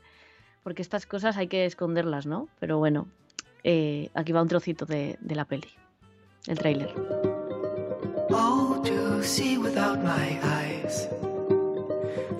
porque 0.63 0.83
estas 0.83 1.07
cosas 1.07 1.37
hay 1.37 1.49
que 1.49 1.65
esconderlas, 1.65 2.27
¿no? 2.27 2.49
Pero 2.61 2.79
bueno, 2.79 3.09
eh, 3.65 4.11
aquí 4.15 4.33
va 4.33 4.43
un 4.43 4.49
trocito 4.49 4.87
de, 4.87 5.19
de 5.21 5.35
la 5.35 5.45
peli, 5.45 5.69
el 6.47 6.59
tráiler. 6.59 6.95
Oh, 8.31 8.81
to 8.85 9.23
see 9.23 9.59
without 9.59 10.03
my 10.03 10.39
eyes. 10.43 11.09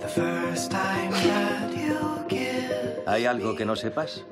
The 0.01 0.09
first 0.09 0.71
time 0.71 1.11
that 1.11 1.74
¿Hay 3.07 3.27
algo 3.27 3.55
que 3.55 3.65
no 3.65 3.77
sepas? 3.77 4.25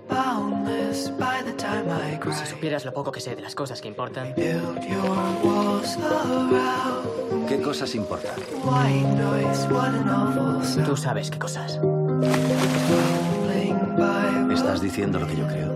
Si 2.33 2.47
supieras 2.47 2.85
lo 2.85 2.93
poco 2.93 3.12
que 3.12 3.20
sé 3.20 3.37
de 3.37 3.43
las 3.43 3.55
cosas 3.55 3.81
que 3.81 3.89
importan. 3.89 4.35
¿Qué 7.49 7.61
cosas 7.62 7.95
importan? 7.95 8.35
Tú 10.87 10.97
sabes 10.97 11.31
qué 11.31 11.39
cosas. 11.39 11.79
¿Estás 14.53 14.81
diciendo 14.81 15.18
lo 15.18 15.27
que 15.27 15.37
yo 15.37 15.47
creo? 15.47 15.73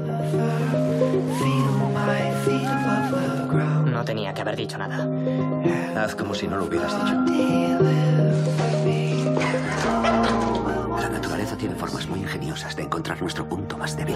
No 3.84 4.04
tenía 4.04 4.32
que 4.32 4.40
haber 4.40 4.56
dicho 4.56 4.78
nada. 4.78 5.08
Haz 6.02 6.14
como 6.14 6.34
si 6.34 6.46
no 6.46 6.56
lo 6.56 6.64
hubieras 6.64 6.92
dicho. 7.04 8.65
Tiene 11.66 11.80
formas 11.80 12.06
muy 12.06 12.20
ingeniosas 12.20 12.76
de 12.76 12.84
encontrar 12.84 13.20
nuestro 13.20 13.48
punto 13.48 13.76
más 13.76 13.96
débil. 13.96 14.14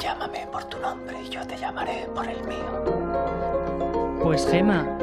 Llámame 0.00 0.46
por 0.50 0.64
tu 0.70 0.78
nombre 0.78 1.22
y 1.22 1.28
yo 1.28 1.46
te 1.46 1.58
llamaré 1.58 2.06
por 2.14 2.26
el 2.26 2.42
mío. 2.44 4.20
Pues 4.22 4.48
Gema, 4.48 4.96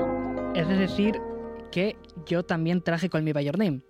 es 0.56 0.68
decir 0.68 1.22
que 1.72 1.96
yo 2.26 2.42
también 2.42 2.82
traje 2.82 3.08
con 3.08 3.24
mi 3.24 3.34
By 3.34 3.46
Your 3.46 3.60
Name. 3.60 3.82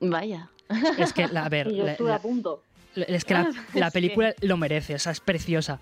Vaya. 0.00 0.50
Es 0.96 1.12
que, 1.12 1.24
a 1.24 1.48
ver... 1.50 1.70
yo 1.74 1.86
estuve 1.86 2.14
a 2.14 2.20
punto. 2.20 2.62
Es 2.96 3.26
que 3.26 3.34
la, 3.74 3.90
película 3.92 4.32
lo 4.40 4.56
merece, 4.56 4.94
o 4.94 4.98
sea, 4.98 5.12
es 5.12 5.20
preciosa. 5.20 5.78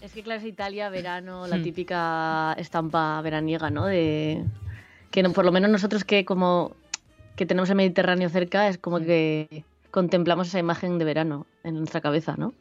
Es 0.00 0.14
que 0.14 0.22
claro, 0.22 0.40
es 0.40 0.46
Italia, 0.46 0.88
verano, 0.88 1.46
la 1.46 1.58
hmm. 1.58 1.62
típica 1.62 2.54
estampa 2.56 3.20
veraniega, 3.20 3.68
¿no? 3.68 3.84
De, 3.84 4.42
que 5.12 5.22
por 5.30 5.44
lo 5.44 5.52
menos 5.52 5.70
nosotros 5.70 6.04
que 6.04 6.24
como 6.24 6.72
que 7.36 7.46
tenemos 7.46 7.70
el 7.70 7.76
Mediterráneo 7.76 8.28
cerca 8.28 8.68
es 8.68 8.78
como 8.78 8.98
que 8.98 9.64
contemplamos 9.90 10.48
esa 10.48 10.58
imagen 10.58 10.98
de 10.98 11.04
verano 11.04 11.46
en 11.62 11.76
nuestra 11.76 12.00
cabeza, 12.00 12.34
¿no? 12.36 12.52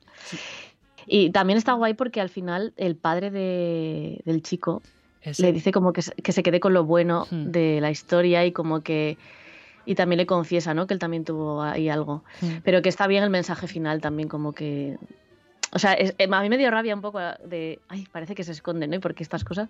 Y 1.08 1.32
también 1.32 1.58
está 1.58 1.74
guay 1.74 1.96
porque 1.96 2.22
al 2.22 2.30
final 2.30 2.74
el 2.78 2.96
padre 2.96 3.32
de, 3.32 4.22
del 4.26 4.44
chico 4.44 4.82
le 5.40 5.54
dice 5.54 5.72
como 5.72 5.94
que, 5.94 6.02
que, 6.02 6.32
se 6.32 6.44
quede 6.44 6.60
con 6.60 6.74
lo 6.74 6.84
bueno 6.84 7.28
hmm. 7.30 7.52
de 7.52 7.80
la 7.82 7.90
historia 7.90 8.46
y 8.46 8.52
como 8.52 8.82
que 8.82 9.18
y 9.86 9.96
también 9.96 10.18
le 10.18 10.26
confiesa, 10.26 10.74
¿no? 10.74 10.86
Que 10.88 10.94
él 10.94 11.00
también 11.00 11.26
tuvo 11.26 11.64
ahí 11.64 11.90
algo. 11.90 12.24
Hmm. 12.42 12.58
Pero 12.64 12.82
que 12.82 12.90
está 12.90 13.08
bien 13.08 13.24
el 13.24 13.30
mensaje 13.30 13.68
final 13.68 14.00
también, 14.00 14.30
como 14.30 14.54
que 14.54 14.98
o 15.74 15.80
sea, 15.80 15.94
eh, 15.94 16.14
a 16.20 16.42
mí 16.42 16.50
me 16.50 16.58
dio 16.58 16.70
rabia 16.70 16.94
un 16.94 17.02
poco 17.02 17.20
de, 17.20 17.80
ay, 17.88 18.06
parece 18.12 18.36
que 18.36 18.44
se 18.44 18.52
esconde, 18.52 18.88
¿no? 18.88 18.96
¿Y 18.96 19.00
por 19.00 19.16
qué 19.16 19.24
estas 19.24 19.44
cosas? 19.44 19.70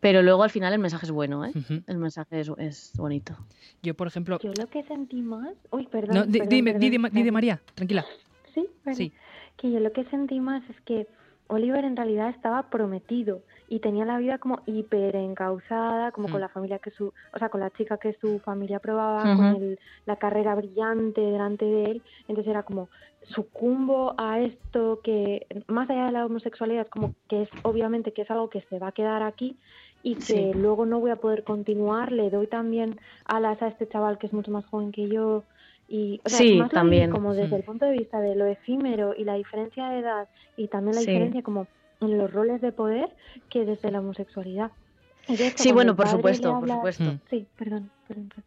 Pero 0.00 0.22
luego 0.22 0.42
al 0.42 0.50
final 0.50 0.72
el 0.72 0.80
mensaje 0.80 1.06
es 1.06 1.12
bueno, 1.12 1.44
¿eh? 1.44 1.52
El 1.86 1.98
mensaje 1.98 2.40
es, 2.40 2.92
bonito. 2.96 3.36
Yo, 3.82 3.94
por 3.94 4.08
ejemplo... 4.08 4.38
Yo 4.42 4.52
lo 4.58 4.66
que 4.68 4.82
sentí 4.84 5.22
más... 5.22 5.54
Uy, 5.70 5.86
perdón. 5.86 6.16
No, 6.16 6.26
dime, 6.26 6.74
dime, 6.74 7.30
María, 7.30 7.60
tranquila. 7.74 8.04
Sí, 8.54 8.66
sí. 8.92 9.12
Que 9.56 9.70
yo 9.70 9.78
lo 9.80 9.92
que 9.92 10.04
sentí 10.06 10.40
más 10.40 10.68
es 10.68 10.80
que 10.80 11.06
Oliver 11.46 11.84
en 11.84 11.96
realidad 11.96 12.30
estaba 12.30 12.68
prometido 12.68 13.42
y 13.68 13.80
tenía 13.80 14.04
la 14.04 14.18
vida 14.18 14.38
como 14.38 14.60
hiper 14.66 15.16
encausada, 15.16 16.12
como 16.12 16.28
con 16.28 16.40
la 16.40 16.48
familia 16.48 16.78
que 16.78 16.90
su, 16.90 17.12
o 17.32 17.38
sea, 17.38 17.48
con 17.48 17.60
la 17.60 17.70
chica 17.70 17.98
que 17.98 18.16
su 18.20 18.38
familia 18.40 18.76
aprobaba, 18.76 19.22
con 19.36 19.76
la 20.04 20.16
carrera 20.16 20.54
brillante 20.54 21.20
delante 21.20 21.64
de 21.64 21.84
él, 21.84 22.02
entonces 22.28 22.50
era 22.50 22.62
como 22.62 22.88
sucumbo 23.22 24.14
a 24.18 24.40
esto 24.40 25.00
que 25.02 25.46
más 25.66 25.90
allá 25.90 26.06
de 26.06 26.12
la 26.12 26.26
homosexualidad 26.26 26.86
como 26.86 27.14
que 27.28 27.42
es 27.42 27.48
obviamente 27.62 28.12
que 28.12 28.22
es 28.22 28.30
algo 28.30 28.50
que 28.50 28.60
se 28.62 28.78
va 28.78 28.88
a 28.88 28.92
quedar 28.92 29.22
aquí 29.24 29.56
y 30.02 30.14
que 30.14 30.52
luego 30.54 30.86
no 30.86 31.00
voy 31.00 31.10
a 31.10 31.16
poder 31.16 31.42
continuar, 31.42 32.12
le 32.12 32.30
doy 32.30 32.46
también 32.46 33.00
alas 33.24 33.60
a 33.62 33.68
este 33.68 33.88
chaval 33.88 34.18
que 34.18 34.28
es 34.28 34.32
mucho 34.32 34.52
más 34.52 34.64
joven 34.66 34.92
que 34.92 35.08
yo 35.08 35.42
y 35.88 36.20
o 36.24 36.28
sí, 36.28 36.60
también. 36.72 37.10
como 37.10 37.34
desde 37.34 37.56
el 37.56 37.64
punto 37.64 37.86
de 37.86 37.92
vista 37.92 38.20
de 38.20 38.36
lo 38.36 38.46
efímero 38.46 39.14
y 39.16 39.24
la 39.24 39.34
diferencia 39.34 39.88
de 39.88 39.98
edad 40.00 40.28
y 40.56 40.68
también 40.68 40.94
la 40.94 41.00
diferencia 41.00 41.42
como 41.42 41.66
en 42.00 42.18
los 42.18 42.32
roles 42.32 42.60
de 42.60 42.72
poder 42.72 43.10
que 43.48 43.64
desde 43.64 43.90
la 43.90 44.00
homosexualidad. 44.00 44.70
sí, 45.56 45.72
bueno, 45.72 45.96
por 45.96 46.08
supuesto, 46.08 46.60
por 46.60 46.68
supuesto. 46.68 47.04
Mm. 47.04 47.20
Sí, 47.30 47.46
perdón, 47.56 47.90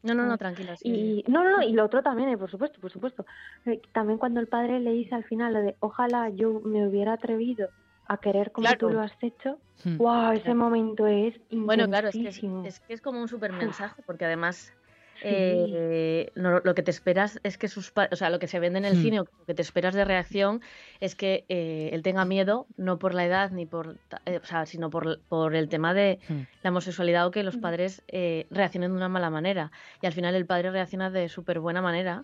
No, 0.04 0.14
no, 0.14 0.26
no, 0.26 0.38
tranquila. 0.38 0.76
Y, 0.84 1.24
no, 1.28 1.44
no, 1.44 1.62
y 1.62 1.74
lo 1.74 1.86
otro 1.86 2.02
también, 2.02 2.30
eh, 2.30 2.38
por 2.38 2.50
supuesto, 2.50 2.80
por 2.80 2.92
supuesto. 2.92 3.26
Eh, 3.66 3.82
también 3.92 4.18
cuando 4.18 4.40
el 4.40 4.48
padre 4.48 4.80
le 4.80 4.92
dice 4.92 5.16
al 5.16 5.24
final 5.24 5.54
lo 5.54 5.62
de 5.62 5.76
ojalá 5.80 6.30
yo 6.30 6.62
me 6.64 6.88
hubiera 6.88 7.14
atrevido 7.14 7.70
a 8.08 8.18
querer 8.18 8.52
como 8.52 8.68
tú 8.78 8.90
lo 8.90 9.02
has 9.02 9.14
hecho, 9.22 9.60
wow, 9.86 10.32
mm. 10.32 10.34
ese 10.34 10.54
momento 10.56 11.06
es 11.06 11.40
Bueno, 11.52 11.88
claro, 11.88 12.08
es 12.10 12.16
que 12.16 12.28
es, 12.68 12.80
que 12.80 12.94
es 12.94 13.02
como 13.02 13.22
un 13.22 13.28
super 13.28 13.54
mensaje, 13.54 14.02
porque 14.06 14.26
además 14.26 14.74
eh, 15.22 16.32
lo 16.36 16.76
que 16.76 16.84
te 16.84 16.92
esperas 16.92 17.40
es 17.44 17.58
que 17.58 17.68
sus 17.68 17.92
o 18.12 18.16
sea, 18.16 18.30
lo 18.30 18.40
que 18.40 18.48
se 18.48 18.60
vende 18.60 18.80
en 18.80 18.86
el 18.86 18.98
hmm. 18.98 19.02
cine, 19.02 19.18
lo 19.18 19.46
que 19.46 19.54
te 19.54 19.62
esperas 19.62 19.94
de 19.94 20.06
reacción 20.06 20.62
es 21.00 21.16
que 21.16 21.46
eh, 21.50 21.90
él 21.94 22.04
tenga 22.04 22.26
miedo, 22.26 22.68
no 22.78 23.00
por 23.00 23.14
la 23.14 23.26
edad 23.26 23.52
ni 23.52 23.66
por, 23.66 23.98
eh, 24.26 24.40
o 24.42 24.46
sea, 24.46 24.66
sino 24.66 24.90
por, 24.90 25.20
por, 25.28 25.56
el 25.56 25.70
tema 25.70 25.94
de 25.94 26.20
hmm. 26.28 26.42
la 26.64 26.70
homosexualidad 26.70 27.28
o 27.28 27.32
que 27.32 27.44
los 27.44 27.58
hmm. 27.58 27.62
padres 27.62 28.02
reaccionen 28.50 28.92
de 28.92 28.98
una 28.98 29.10
mala 29.10 29.30
manera. 29.30 29.72
Y 30.02 30.08
al 30.08 30.14
final 30.14 30.36
el 30.36 30.46
padre 30.46 30.72
reacciona 30.72 31.10
de 31.10 31.30
súper 31.30 31.60
buena 31.60 31.82
manera, 31.82 32.24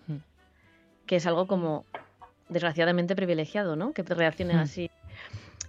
que 1.06 1.16
es 1.16 1.26
algo 1.26 1.46
como 1.46 1.84
desgraciadamente 2.48 3.16
privilegiado, 3.16 3.76
¿no? 3.76 3.92
Que 3.92 4.02
te 4.02 4.14
reaccionen 4.14 4.56
así. 4.58 4.90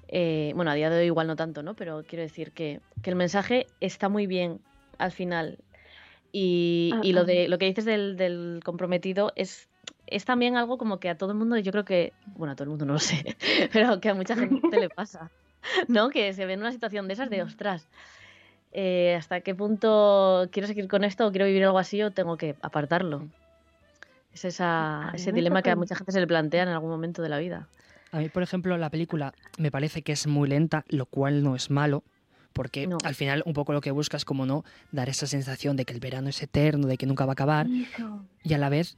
bueno, 0.09 0.71
a 0.71 0.73
día 0.75 0.89
de 0.89 0.99
hoy 0.99 1.05
igual 1.05 1.27
no 1.27 1.35
tanto, 1.35 1.63
¿no? 1.63 1.73
Pero 1.73 2.03
quiero 2.07 2.23
decir 2.23 2.51
que, 2.51 2.79
que 3.01 3.09
el 3.09 3.15
mensaje 3.15 3.67
está 3.79 4.09
muy 4.09 4.27
bien 4.27 4.59
al 4.97 5.11
final 5.11 5.59
y, 6.39 6.91
ah, 6.93 7.01
lo, 7.03 7.25
de, 7.25 7.47
lo 7.47 7.57
que 7.57 7.65
dices 7.65 7.83
del, 7.85 8.59
comprometido 8.63 9.33
es, 9.35 9.67
es 10.05 10.23
también 10.23 10.55
algo 10.55 10.77
como 10.77 10.99
que 10.99 11.09
a 11.09 11.17
todo 11.17 11.31
el 11.31 11.37
mundo, 11.37 11.57
yo 11.57 11.71
creo 11.71 11.83
que, 11.83 12.13
bueno, 12.35 12.51
a 12.51 12.55
todo 12.55 12.65
el 12.65 12.69
mundo 12.69 12.85
no 12.85 12.93
lo 12.93 12.99
sé, 12.99 13.35
pero 13.73 13.99
que 13.99 14.09
a 14.09 14.13
mucha 14.13 14.35
gente 14.35 14.79
le 14.79 14.89
pasa, 14.89 15.31
¿no? 15.87 16.09
Que 16.09 16.33
se 16.33 16.45
ve 16.45 16.53
en 16.53 16.59
una 16.59 16.71
situación 16.71 17.07
de 17.07 17.15
esas 17.15 17.31
de, 17.31 17.41
ostras, 17.41 17.87
eh, 18.71 19.15
¿hasta 19.17 19.41
qué 19.41 19.55
punto 19.55 20.47
quiero 20.51 20.67
seguir 20.67 20.87
con 20.87 21.03
esto 21.03 21.25
o 21.25 21.31
quiero 21.31 21.47
vivir 21.47 21.63
algo 21.63 21.79
así 21.79 22.03
o 22.03 22.11
tengo 22.11 22.37
que 22.37 22.55
apartarlo? 22.61 23.27
Es 24.31 24.45
esa, 24.45 25.11
ese 25.15 25.31
dilema 25.31 25.63
que 25.63 25.71
a 25.71 25.75
mucha 25.75 25.95
gente 25.95 26.11
se 26.11 26.19
le 26.19 26.27
plantea 26.27 26.61
en 26.61 26.69
algún 26.69 26.91
momento 26.91 27.23
de 27.23 27.29
la 27.29 27.39
vida. 27.39 27.67
A 28.11 28.19
mí, 28.19 28.29
por 28.29 28.43
ejemplo, 28.43 28.77
la 28.77 28.91
película 28.91 29.33
me 29.57 29.71
parece 29.71 30.03
que 30.03 30.11
es 30.11 30.27
muy 30.27 30.47
lenta, 30.47 30.85
lo 30.89 31.07
cual 31.07 31.43
no 31.43 31.55
es 31.55 31.71
malo, 31.71 32.03
porque 32.57 32.89
al 33.03 33.13
final 33.13 33.43
un 33.45 33.53
poco 33.53 33.71
lo 33.71 33.81
que 33.81 33.91
buscas 33.91 34.25
como 34.25 34.47
no 34.47 34.65
dar 34.91 35.09
esa 35.09 35.27
sensación 35.27 35.77
de 35.77 35.85
que 35.85 35.93
el 35.93 35.99
verano 35.99 36.27
es 36.27 36.41
eterno, 36.41 36.87
de 36.87 36.97
que 36.97 37.05
nunca 37.05 37.23
va 37.25 37.31
a 37.31 37.33
acabar. 37.33 37.67
Y 38.43 38.53
a 38.55 38.57
la 38.57 38.69
vez 38.69 38.97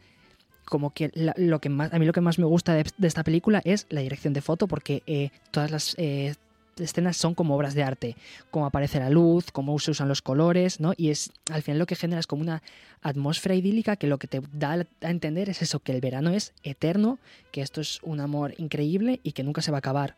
como 0.64 0.93
que 0.93 1.12
lo 1.36 1.60
que 1.60 1.68
más 1.68 1.91
a 1.93 1.99
mí 1.99 2.05
lo 2.05 2.14
que 2.14 2.22
más 2.22 2.39
me 2.39 2.45
gusta 2.45 2.74
de, 2.74 2.86
esta 3.01 3.24
película 3.24 3.62
es 3.66 3.86
la 3.89 3.99
dirección 3.99 4.34
de 4.34 4.41
foto 4.41 4.68
porque 4.68 5.03
eh, 5.07 5.32
todas 5.51 5.72
las 5.72 5.95
eh, 5.97 6.36
escenas 6.78 7.18
son 7.18 7.36
como 7.36 7.53
obras 7.53 7.74
de 7.74 7.84
arte, 7.84 8.16
cómo 8.49 8.66
aparece 8.66 8.99
la 8.99 9.10
luz, 9.10 9.51
cómo 9.51 9.78
se 9.80 9.91
usan 9.91 10.07
los 10.07 10.22
colores, 10.22 10.80
¿no? 10.80 10.93
Y 10.95 11.10
es 11.10 11.34
al 11.51 11.62
final 11.62 11.80
lo 11.80 11.86
que 11.86 11.97
genera 11.97 12.22
es 12.22 12.28
como 12.28 12.43
una 12.43 12.64
atmósfera 13.01 13.55
idílica 13.55 13.97
que 13.97 14.07
lo 14.07 14.20
que 14.20 14.28
te 14.28 14.41
da 14.53 14.86
a 15.01 15.10
entender 15.10 15.49
es 15.49 15.62
eso, 15.62 15.82
que 15.82 15.91
el 15.91 15.99
verano 15.99 16.30
es 16.30 16.53
eterno, 16.64 17.20
que 17.51 17.62
esto 17.62 17.82
es 17.82 17.99
un 18.03 18.22
amor 18.22 18.53
increíble 18.57 19.20
y 19.22 19.34
que 19.34 19.43
nunca 19.43 19.62
se 19.62 19.72
va 19.72 19.78
a 19.78 19.80
acabar. 19.80 20.16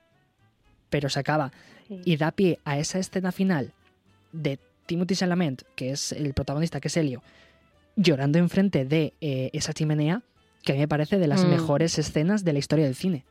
Pero 0.92 1.10
se 1.10 1.20
acaba. 1.20 1.52
Y 2.06 2.18
da 2.18 2.32
pie 2.32 2.60
a 2.66 2.78
esa 2.78 3.00
escena 3.00 3.32
final 3.32 3.74
de 4.32 4.60
Timothy 4.86 5.16
Chalamet, 5.16 5.64
que 5.76 5.92
es 5.92 6.12
el 6.12 6.34
protagonista, 6.34 6.80
que 6.80 6.88
es 6.88 6.98
Helio, 6.98 7.22
llorando 7.96 8.38
enfrente 8.40 8.86
de 8.86 9.14
eh, 9.22 9.50
esa 9.54 9.74
chimenea, 9.74 10.22
que 10.64 10.72
a 10.72 10.76
mí 10.76 10.80
me 10.82 10.88
parece 10.88 11.18
de 11.18 11.28
las 11.28 11.44
Mm. 11.46 11.50
mejores 11.50 11.98
escenas 12.00 12.44
de 12.44 12.54
la 12.54 12.60
historia 12.60 12.86
del 12.86 12.96
cine. 12.96 13.26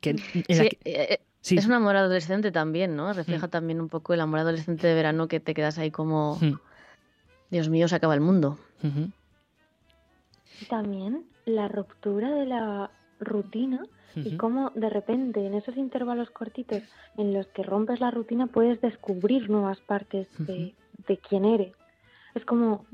Que, 0.00 0.10
en 0.10 0.16
la 0.16 0.22
Sí, 0.64 0.68
que- 0.68 0.78
eh, 0.84 1.18
sí. 1.40 1.56
Es 1.56 1.66
un 1.66 1.72
amor 1.72 1.96
adolescente 1.96 2.52
también, 2.52 2.96
¿no? 2.96 3.12
Refleja 3.12 3.48
también 3.48 3.80
un 3.80 3.88
poco 3.88 4.14
el 4.14 4.20
amor 4.20 4.40
adolescente 4.40 4.86
de 4.86 4.94
verano 4.94 5.26
que 5.28 5.40
te 5.40 5.54
quedas 5.54 5.78
ahí 5.78 5.90
como, 5.90 6.36
Mm. 6.40 6.58
Dios 7.50 7.68
mío, 7.68 7.88
se 7.88 7.94
acaba 7.96 8.14
el 8.14 8.20
mundo. 8.20 8.58
También 10.68 11.24
la 11.46 11.68
ruptura 11.68 12.30
de 12.34 12.46
la 12.46 12.90
rutina 13.20 13.82
y 14.16 14.36
cómo 14.36 14.70
de 14.74 14.90
repente 14.90 15.44
en 15.46 15.54
esos 15.54 15.76
intervalos 15.76 16.30
cortitos 16.30 16.82
en 17.16 17.32
los 17.32 17.46
que 17.48 17.62
rompes 17.62 18.00
la 18.00 18.10
rutina 18.10 18.46
puedes 18.46 18.80
descubrir 18.80 19.48
nuevas 19.50 19.80
partes 19.80 20.28
de, 20.38 20.74
de 21.06 21.18
quién 21.18 21.44
eres. 21.44 21.74
Es 22.34 22.44
como 22.44 22.86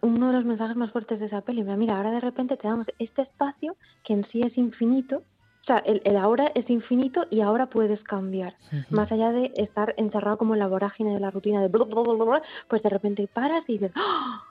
uno 0.00 0.28
de 0.28 0.32
los 0.34 0.44
mensajes 0.44 0.76
más 0.76 0.90
fuertes 0.90 1.20
de 1.20 1.26
esa 1.26 1.42
peli. 1.42 1.62
Mira, 1.62 1.76
mira, 1.76 1.96
ahora 1.96 2.10
de 2.10 2.20
repente 2.20 2.56
te 2.56 2.68
damos 2.68 2.86
este 2.98 3.22
espacio 3.22 3.76
que 4.04 4.14
en 4.14 4.26
sí 4.30 4.42
es 4.42 4.56
infinito. 4.58 5.18
O 5.18 5.64
sea, 5.64 5.78
el, 5.78 6.02
el 6.04 6.16
ahora 6.16 6.50
es 6.54 6.68
infinito 6.68 7.24
y 7.30 7.40
ahora 7.40 7.66
puedes 7.66 8.02
cambiar. 8.02 8.56
Ujú. 8.72 8.96
Más 8.96 9.12
allá 9.12 9.30
de 9.30 9.52
estar 9.56 9.94
encerrado 9.96 10.38
como 10.38 10.54
en 10.54 10.58
la 10.58 10.66
vorágine 10.66 11.14
de 11.14 11.20
la 11.20 11.30
rutina 11.30 11.62
de 11.62 11.68
bla, 11.68 12.42
pues 12.68 12.82
de 12.82 12.88
repente 12.88 13.28
paras 13.32 13.62
y 13.68 13.74
dices, 13.74 13.92
¡Ah! 13.94 14.42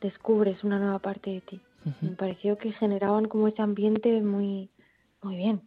descubres 0.00 0.62
una 0.62 0.78
nueva 0.78 0.98
parte 0.98 1.30
de 1.30 1.40
ti. 1.40 1.60
Me 2.02 2.10
pareció 2.10 2.58
que 2.58 2.72
generaban 2.72 3.28
como 3.28 3.48
ese 3.48 3.62
ambiente 3.62 4.20
muy, 4.20 4.68
muy 5.22 5.36
bien. 5.36 5.62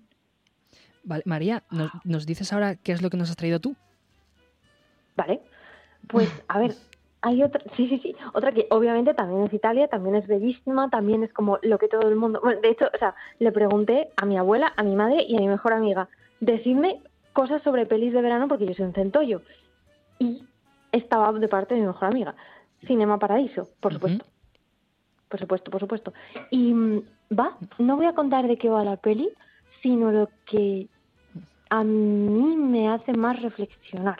Vale, 1.03 1.23
María, 1.25 1.63
¿nos, 1.71 1.91
nos 2.03 2.25
dices 2.25 2.53
ahora 2.53 2.75
qué 2.75 2.91
es 2.91 3.01
lo 3.01 3.09
que 3.09 3.17
nos 3.17 3.29
has 3.29 3.35
traído 3.35 3.59
tú? 3.59 3.75
Vale, 5.15 5.41
pues 6.07 6.29
a 6.47 6.59
ver, 6.59 6.75
hay 7.21 7.43
otra, 7.43 7.61
sí, 7.75 7.87
sí, 7.87 7.99
sí, 7.99 8.15
otra 8.33 8.51
que 8.51 8.67
obviamente 8.69 9.13
también 9.13 9.43
es 9.43 9.53
Italia, 9.53 9.87
también 9.87 10.15
es 10.15 10.27
bellísima, 10.27 10.89
también 10.89 11.23
es 11.23 11.31
como 11.33 11.59
lo 11.61 11.77
que 11.77 11.87
todo 11.87 12.07
el 12.07 12.15
mundo, 12.15 12.39
bueno, 12.41 12.61
de 12.61 12.69
hecho, 12.69 12.85
o 12.93 12.97
sea, 12.97 13.15
le 13.39 13.51
pregunté 13.51 14.09
a 14.17 14.25
mi 14.25 14.37
abuela, 14.37 14.73
a 14.75 14.83
mi 14.83 14.95
madre 14.95 15.23
y 15.27 15.35
a 15.35 15.39
mi 15.39 15.47
mejor 15.47 15.73
amiga, 15.73 16.09
decidme 16.39 17.01
cosas 17.33 17.61
sobre 17.63 17.85
pelis 17.85 18.13
de 18.13 18.21
verano 18.21 18.47
porque 18.47 18.65
yo 18.65 18.73
soy 18.73 18.85
un 18.85 18.93
centollo. 18.93 19.41
Y 20.19 20.43
estaba 20.91 21.31
de 21.31 21.47
parte 21.47 21.75
de 21.75 21.81
mi 21.81 21.87
mejor 21.87 22.05
amiga, 22.05 22.35
Cinema 22.87 23.19
Paradiso, 23.19 23.69
por 23.79 23.93
supuesto. 23.93 24.25
Por 25.29 25.39
supuesto, 25.39 25.71
por 25.71 25.79
supuesto. 25.79 26.13
Y 26.49 26.73
va, 27.37 27.57
no 27.77 27.95
voy 27.95 28.05
a 28.05 28.13
contar 28.13 28.47
de 28.47 28.57
qué 28.57 28.69
va 28.69 28.83
la 28.83 28.97
peli, 28.97 29.29
sino 29.81 30.11
lo 30.11 30.29
que 30.45 30.87
a 31.69 31.83
mí 31.83 32.57
me 32.57 32.89
hace 32.89 33.13
más 33.13 33.41
reflexionar 33.41 34.19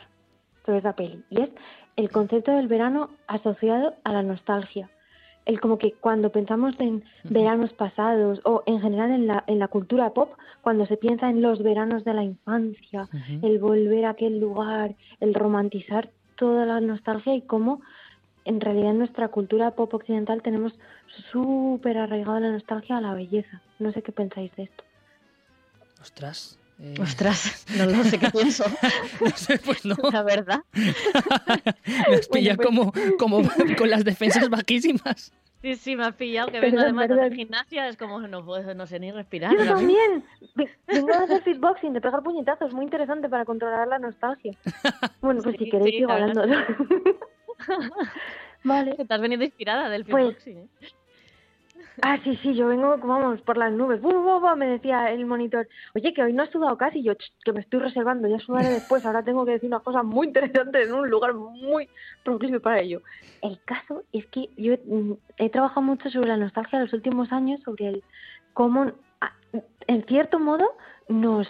sobre 0.65 0.79
esa 0.79 0.93
peli. 0.93 1.23
Y 1.29 1.41
es 1.41 1.49
el 1.97 2.09
concepto 2.09 2.51
del 2.51 2.67
verano 2.67 3.09
asociado 3.27 3.95
a 4.03 4.13
la 4.13 4.23
nostalgia. 4.23 4.89
El 5.45 5.59
como 5.59 5.77
que 5.77 5.93
cuando 5.93 6.31
pensamos 6.31 6.75
en 6.79 7.03
veranos 7.23 7.73
pasados 7.73 8.39
o 8.45 8.63
en 8.67 8.79
general 8.79 9.11
en 9.11 9.27
la, 9.27 9.43
en 9.47 9.57
la 9.59 9.67
cultura 9.67 10.11
pop, 10.11 10.29
cuando 10.61 10.85
se 10.85 10.97
piensa 10.97 11.29
en 11.29 11.41
los 11.41 11.63
veranos 11.63 12.03
de 12.03 12.13
la 12.13 12.23
infancia, 12.23 13.09
el 13.41 13.57
volver 13.57 14.05
a 14.05 14.11
aquel 14.11 14.39
lugar, 14.39 14.95
el 15.19 15.33
romantizar 15.33 16.11
toda 16.35 16.65
la 16.65 16.79
nostalgia 16.79 17.33
y 17.33 17.41
cómo 17.41 17.81
en 18.45 18.59
realidad 18.61 18.91
en 18.91 18.99
nuestra 18.99 19.27
cultura 19.29 19.71
pop 19.71 19.93
occidental 19.93 20.41
tenemos 20.41 20.73
súper 21.31 21.97
arraigada 21.97 22.39
la 22.39 22.51
nostalgia 22.51 22.97
a 22.97 23.01
la 23.01 23.13
belleza. 23.13 23.61
No 23.79 23.91
sé 23.91 24.01
qué 24.01 24.11
pensáis 24.11 24.55
de 24.55 24.63
esto. 24.63 24.83
Ostras. 26.01 26.57
eh, 26.79 26.95
Ostras, 26.99 27.65
no 27.77 27.85
lo 27.85 28.03
sé 28.03 28.17
qué 28.17 28.29
pienso. 28.31 28.63
no 29.19 29.29
sé, 29.37 29.59
pues 29.63 29.85
no. 29.85 29.95
La 30.11 30.23
verdad. 30.23 30.61
Me 30.73 32.15
has 32.15 32.27
pillado 32.27 32.57
pues- 32.57 32.67
como, 32.67 32.93
como 33.19 33.41
con 33.77 33.89
las 33.89 34.03
defensas 34.03 34.49
bajísimas. 34.49 35.31
Sí, 35.61 35.75
sí, 35.75 35.95
me 35.95 36.05
has 36.07 36.15
pillado, 36.15 36.49
que 36.51 36.59
vengo 36.59 36.79
además 36.79 37.07
de 37.07 37.13
hacer 37.21 37.35
gimnasia, 37.35 37.87
es 37.87 37.95
como 37.95 38.19
no 38.21 38.43
puedo, 38.43 38.73
no 38.73 38.87
sé 38.87 38.99
ni 38.99 39.11
respirar. 39.11 39.55
Yo 39.55 39.63
también. 39.63 40.23
Ve- 40.55 40.71
Vengo 40.87 41.13
a 41.13 41.19
hacer 41.19 41.43
fitboxing, 41.43 41.93
de 41.93 42.01
pegar 42.01 42.23
puñetazos, 42.23 42.73
muy 42.73 42.83
interesante 42.85 43.29
para 43.29 43.45
controlar 43.45 43.87
la 43.87 43.99
nostalgia. 43.99 44.57
Bueno, 45.21 45.43
pues 45.43 45.57
si 45.59 45.69
queréis 45.69 45.91
sí, 45.91 45.97
sigo 45.99 46.11
hablando. 46.11 46.41
vale. 48.63 48.95
Te 48.95 49.13
has 49.13 49.21
venido 49.21 49.43
inspirada 49.43 49.89
del 49.89 50.05
Pues- 50.05 50.25
fitboxing, 50.25 50.57
¿eh? 50.57 50.67
Ah, 52.03 52.17
sí, 52.23 52.35
sí, 52.41 52.55
yo 52.55 52.67
vengo, 52.67 52.97
vamos, 52.97 53.41
por 53.41 53.57
las 53.57 53.71
nubes. 53.71 54.01
Me 54.57 54.67
decía 54.67 55.11
el 55.11 55.25
monitor, 55.25 55.67
oye, 55.93 56.13
que 56.13 56.23
hoy 56.23 56.33
no 56.33 56.43
has 56.43 56.49
sudado 56.49 56.75
casi. 56.77 57.03
Yo, 57.03 57.13
"Ch, 57.13 57.31
que 57.43 57.53
me 57.53 57.59
estoy 57.59 57.79
reservando, 57.79 58.27
ya 58.27 58.39
sudaré 58.39 58.69
después. 58.81 59.05
Ahora 59.05 59.23
tengo 59.23 59.45
que 59.45 59.51
decir 59.53 59.67
unas 59.67 59.83
cosas 59.83 60.03
muy 60.03 60.27
interesantes 60.27 60.87
en 60.87 60.93
un 60.93 61.09
lugar 61.09 61.33
muy 61.33 61.89
proclive 62.23 62.59
para 62.59 62.79
ello. 62.79 63.01
El 63.41 63.59
caso 63.65 64.03
es 64.13 64.25
que 64.27 64.49
yo 64.57 64.75
mm, 64.85 65.13
he 65.37 65.49
trabajado 65.49 65.81
mucho 65.81 66.09
sobre 66.09 66.29
la 66.29 66.37
nostalgia 66.37 66.77
en 66.77 66.85
los 66.85 66.93
últimos 66.93 67.31
años, 67.31 67.61
sobre 67.63 67.87
el 67.87 68.03
cómo, 68.53 68.91
ah, 69.19 69.33
en 69.87 70.03
cierto 70.05 70.39
modo, 70.39 70.75
nos 71.07 71.47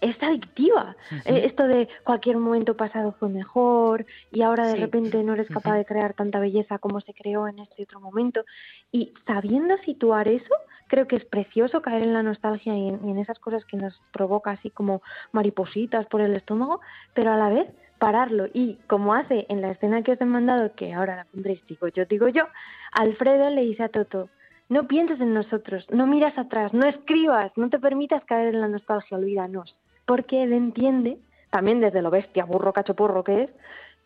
es 0.00 0.22
adictiva. 0.22 0.96
Eh, 1.24 1.42
esto 1.44 1.66
de 1.66 1.88
cualquier 2.04 2.36
momento 2.38 2.76
pasado 2.76 3.12
fue 3.18 3.28
mejor 3.28 4.04
y 4.32 4.42
ahora 4.42 4.66
de 4.66 4.74
Sí. 4.74 4.80
repente 4.80 5.22
no 5.22 5.34
eres 5.34 5.48
capaz 5.48 5.76
de 5.76 5.84
crear 5.84 6.14
tanta 6.14 6.38
belleza 6.40 6.78
como 6.78 7.00
se 7.00 7.14
creó 7.14 7.48
en 7.48 7.58
este 7.60 7.82
otro 7.84 8.00
momento. 8.00 8.44
Y 8.92 9.12
sabiendo 9.26 9.76
situar 9.78 10.28
eso, 10.28 10.54
creo 10.88 11.06
que 11.08 11.16
es 11.16 11.24
precioso 11.24 11.80
caer 11.82 12.02
en 12.02 12.12
la 12.12 12.22
nostalgia 12.22 12.76
y 12.76 12.88
en, 12.88 13.06
y 13.06 13.10
en 13.10 13.18
esas 13.18 13.38
cosas 13.38 13.64
que 13.64 13.76
nos 13.76 14.00
provoca 14.12 14.50
así 14.52 14.70
como 14.70 15.02
maripositas 15.32 16.06
por 16.06 16.20
el 16.20 16.34
estómago, 16.34 16.80
pero 17.14 17.32
a 17.32 17.36
la 17.36 17.48
vez 17.48 17.66
pararlo. 17.98 18.46
Y 18.52 18.74
como 18.86 19.14
hace 19.14 19.46
en 19.48 19.60
la 19.62 19.70
escena 19.70 20.02
que 20.02 20.12
os 20.12 20.20
he 20.20 20.24
mandado, 20.24 20.74
que 20.74 20.92
ahora 20.92 21.16
la 21.16 21.24
pondréis, 21.24 21.64
digo 21.66 21.88
yo, 21.88 22.04
digo 22.04 22.28
yo, 22.28 22.44
Alfredo 22.92 23.50
le 23.50 23.62
dice 23.62 23.84
a 23.84 23.88
Toto, 23.88 24.28
no 24.68 24.86
pienses 24.86 25.20
en 25.20 25.34
nosotros, 25.34 25.86
no 25.90 26.06
miras 26.06 26.36
atrás, 26.38 26.72
no 26.72 26.86
escribas, 26.86 27.52
no 27.56 27.68
te 27.68 27.78
permitas 27.78 28.24
caer 28.24 28.54
en 28.54 28.60
la 28.60 28.68
nostalgia, 28.68 29.16
olvídanos. 29.16 29.74
Porque 30.06 30.42
él 30.42 30.52
entiende, 30.52 31.18
también 31.50 31.80
desde 31.80 32.02
lo 32.02 32.10
bestia, 32.10 32.44
burro, 32.44 32.72
cachoporro 32.72 33.24
que 33.24 33.44
es, 33.44 33.50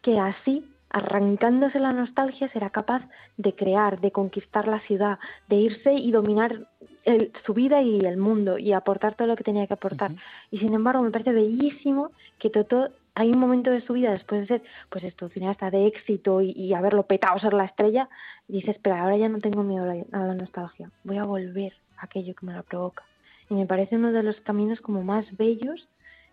que 0.02 0.18
así, 0.18 0.64
arrancándose 0.90 1.78
la 1.80 1.92
nostalgia, 1.92 2.48
será 2.52 2.70
capaz 2.70 3.02
de 3.36 3.54
crear, 3.54 4.00
de 4.00 4.10
conquistar 4.10 4.66
la 4.68 4.80
ciudad, 4.80 5.18
de 5.48 5.56
irse 5.56 5.92
y 5.92 6.10
dominar 6.12 6.66
el- 7.04 7.32
su 7.44 7.54
vida 7.54 7.82
y 7.82 8.00
el 8.00 8.16
mundo 8.16 8.58
y 8.58 8.72
aportar 8.72 9.14
todo 9.14 9.28
lo 9.28 9.36
que 9.36 9.44
tenía 9.44 9.66
que 9.66 9.74
aportar. 9.74 10.12
Y 10.50 10.58
sin 10.58 10.74
embargo, 10.74 11.02
me 11.02 11.10
parece 11.10 11.32
bellísimo 11.32 12.10
que 12.38 12.50
Toto, 12.50 12.88
hay 13.18 13.30
un 13.30 13.38
momento 13.38 13.70
de 13.70 13.80
su 13.80 13.94
vida 13.94 14.12
después 14.12 14.42
de 14.42 14.46
ser, 14.46 14.62
pues 14.90 15.02
esto, 15.02 15.28
cineasta 15.28 15.70
de 15.70 15.88
éxito 15.88 16.40
y, 16.40 16.52
y 16.52 16.72
haberlo 16.72 17.02
petado, 17.02 17.38
ser 17.40 17.52
la 17.52 17.64
estrella, 17.64 18.08
y 18.46 18.54
dice, 18.54 18.70
espera, 18.70 19.02
ahora 19.02 19.16
ya 19.16 19.28
no 19.28 19.40
tengo 19.40 19.64
miedo 19.64 19.84
a 19.84 19.94
la, 19.94 20.04
a 20.12 20.24
la 20.24 20.34
nostalgia, 20.34 20.90
voy 21.02 21.18
a 21.18 21.24
volver 21.24 21.72
a 21.96 22.04
aquello 22.04 22.34
que 22.34 22.46
me 22.46 22.52
la 22.52 22.62
provoca. 22.62 23.04
Y 23.50 23.54
me 23.54 23.66
parece 23.66 23.96
uno 23.96 24.12
de 24.12 24.22
los 24.22 24.40
caminos 24.42 24.80
como 24.80 25.02
más 25.02 25.24
bellos 25.36 25.88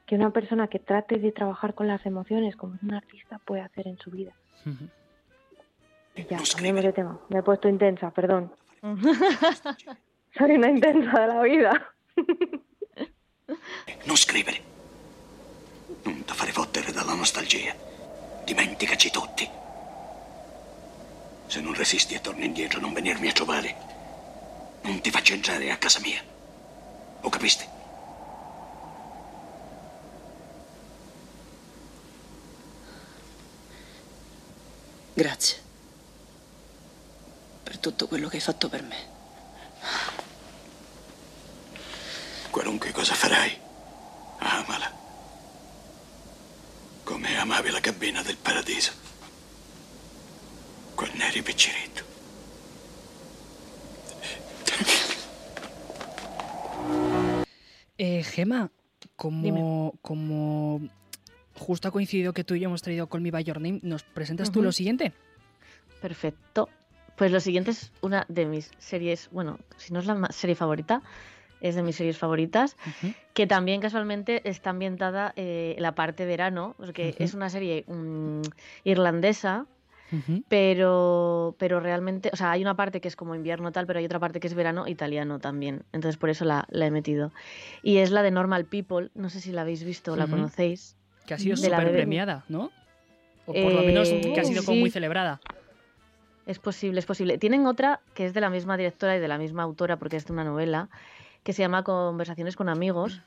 que 0.06 0.16
una 0.16 0.30
persona 0.30 0.68
que 0.68 0.78
trate 0.78 1.18
de 1.18 1.32
trabajar 1.32 1.74
con 1.74 1.88
las 1.88 2.06
emociones 2.06 2.56
como 2.56 2.78
un 2.84 2.94
artista 2.94 3.40
puede 3.40 3.64
hacer 3.64 3.88
en 3.88 3.98
su 3.98 4.12
vida. 4.12 4.34
Y 6.16 6.26
ya, 6.26 6.38
cambiemos 6.54 6.84
de 6.84 6.94
tema. 6.94 7.20
Me 7.30 7.40
he 7.40 7.44
puesto 7.44 7.68
intensa, 7.68 8.12
perdón. 8.12 8.52
Soy 10.38 10.52
una 10.52 10.70
intensa 10.70 11.20
de 11.20 11.28
la 11.28 11.42
vida. 11.42 11.92
Non 14.06 14.18
scrivere. 14.18 14.75
Non 16.06 16.24
ti 16.24 16.34
fare 16.34 16.52
fottere 16.52 16.92
dalla 16.92 17.14
nostalgia. 17.14 17.76
Dimenticaci 18.44 19.10
tutti. 19.12 19.50
Se 21.48 21.60
non 21.62 21.74
resisti 21.74 22.14
e 22.14 22.22
torni 22.22 22.46
indietro, 22.46 22.80
non 22.80 22.94
venirmi 22.94 23.28
a 23.28 23.34
trovare. 23.34 23.76
Non 24.82 25.02
ti 25.02 25.12
faccio 25.12 25.34
entrare 25.34 25.72
a 25.72 25.78
casa 25.78 26.00
mia. 26.00 26.24
Lo 27.22 27.30
capiste? 27.30 27.74
Grazie 35.14 35.64
per 37.64 37.80
tutto 37.80 38.08
quello 38.08 38.28
che 38.28 38.36
hai 38.36 38.42
fatto 38.42 38.70
per 38.70 38.84
me. 38.84 39.14
Qualunque 42.52 42.92
cosa 42.92 43.14
farai, 43.16 43.60
amala. 44.38 45.05
Come 47.06 47.38
amavi 47.38 47.72
la 47.72 47.80
cabina 47.82 48.24
del 48.24 48.36
paradiso. 48.36 48.92
Quando 50.96 51.24
eri 51.24 51.42
picciretto. 51.42 52.04
Eh, 57.98 58.24
Gema, 58.24 58.70
como, 59.16 59.94
como 60.02 60.82
justo 61.54 61.88
ha 61.88 61.92
coincidido 61.92 62.34
que 62.34 62.44
tú 62.44 62.56
y 62.56 62.62
yo 62.62 62.68
hemos 62.68 62.82
traído 62.82 63.08
Call 63.08 63.22
Me 63.22 63.32
By 63.32 63.44
Your 63.44 63.62
Name, 63.62 63.80
¿nos 63.84 64.04
presentas 64.04 64.52
tú 64.52 64.62
lo 64.62 64.72
siguiente? 64.72 65.14
Perfecto. 66.02 66.70
Pues 67.16 67.32
lo 67.32 67.40
siguiente 67.40 67.72
es 67.72 67.94
una 68.02 68.26
de 68.28 68.46
mis 68.46 68.72
series, 68.78 69.30
bueno, 69.32 69.60
si 69.78 69.94
no 69.94 70.00
es 70.00 70.06
la 70.06 70.28
serie 70.32 70.56
favorita, 70.56 71.02
es 71.62 71.76
de 71.76 71.84
mis 71.84 71.96
series 71.96 72.18
favoritas, 72.18 72.78
que 73.34 73.48
también 73.48 73.82
casualmente 73.82 74.48
está 74.48 74.72
ambientada 74.72 75.34
eh, 75.36 75.76
la 75.80 75.94
parte 75.96 76.26
verano, 76.26 76.76
porque 76.78 77.16
es 77.20 77.34
una 77.34 77.50
serie 77.50 77.86
mm, 77.88 78.42
irlandesa 78.84 79.66
pero, 80.50 81.56
pero 81.58 81.80
realmente, 81.80 82.30
o 82.32 82.36
sea, 82.36 82.52
hay 82.52 82.62
una 82.62 82.76
parte 82.76 83.02
que 83.02 83.08
es 83.08 83.16
como 83.16 83.36
invierno 83.36 83.72
tal, 83.72 83.88
pero 83.88 84.00
hay 84.00 84.06
otra 84.06 84.20
parte 84.20 84.40
que 84.40 84.48
es 84.48 84.54
verano 84.54 84.88
italiano 84.88 85.40
también. 85.40 85.84
Entonces 85.94 86.18
por 86.18 86.30
eso 86.30 86.46
la, 86.46 86.68
he 86.72 86.92
metido. 86.92 87.32
Y 87.82 87.98
es 87.98 88.12
la 88.12 88.22
de 88.22 88.32
Normal 88.32 88.66
People, 88.66 89.10
no 89.16 89.30
sé 89.30 89.42
si 89.42 89.52
la 89.52 89.62
habéis 89.62 89.84
visto 89.84 90.14
o 90.14 90.16
la 90.16 90.28
conocéis. 90.28 90.96
Que 91.26 91.34
ha 91.34 91.40
sido 91.40 91.58
súper 91.58 91.92
premiada, 91.92 92.46
¿no? 92.50 92.72
O 93.48 93.54
por 93.54 93.74
lo 93.74 93.82
menos 93.82 94.10
que 94.10 94.40
ha 94.40 94.46
sido 94.46 94.64
como 94.64 94.80
muy 94.80 94.92
celebrada. 94.92 95.42
Es 96.46 96.60
posible, 96.60 97.00
es 97.00 97.06
posible. 97.08 97.40
Tienen 97.40 97.66
otra 97.66 98.02
que 98.14 98.26
es 98.26 98.34
de 98.36 98.42
la 98.42 98.52
misma 98.52 98.78
directora 98.78 99.18
y 99.18 99.20
de 99.20 99.28
la 99.28 99.40
misma 99.40 99.64
autora, 99.64 99.98
porque 99.98 100.18
es 100.18 100.26
de 100.26 100.34
una 100.34 100.44
novela, 100.44 100.90
que 101.46 101.54
se 101.54 101.62
llama 101.62 101.84
Conversaciones 101.84 102.56
con 102.56 102.70
amigos, 102.70 103.22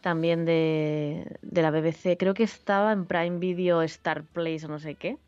también 0.00 0.44
de, 0.44 1.36
de, 1.42 1.62
la 1.62 1.72
BBC. 1.72 2.16
Creo 2.16 2.32
que 2.32 2.44
estaba 2.44 2.92
en 2.92 3.04
Prime 3.04 3.40
Video, 3.40 3.82
Star 3.82 4.22
Place 4.22 4.64
o 4.64 4.68
no 4.68 4.78
sé 4.78 4.94
qué. 4.94 5.18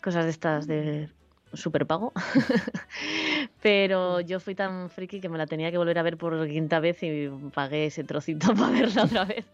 Cosas 0.00 0.24
de 0.24 0.30
estas 0.30 0.68
de 0.68 1.08
super 1.52 1.84
pago. 1.84 2.12
Pero 3.60 4.20
yo 4.20 4.38
fui 4.38 4.54
tan 4.54 4.88
friki 4.88 5.20
que 5.20 5.28
me 5.28 5.36
la 5.36 5.48
tenía 5.48 5.72
que 5.72 5.78
volver 5.78 5.98
a 5.98 6.04
ver 6.04 6.16
por 6.16 6.46
quinta 6.46 6.78
vez 6.78 7.02
y 7.02 7.28
pagué 7.52 7.86
ese 7.86 8.04
trocito 8.04 8.54
para 8.54 8.70
verla 8.70 9.02
otra 9.02 9.24
vez, 9.24 9.44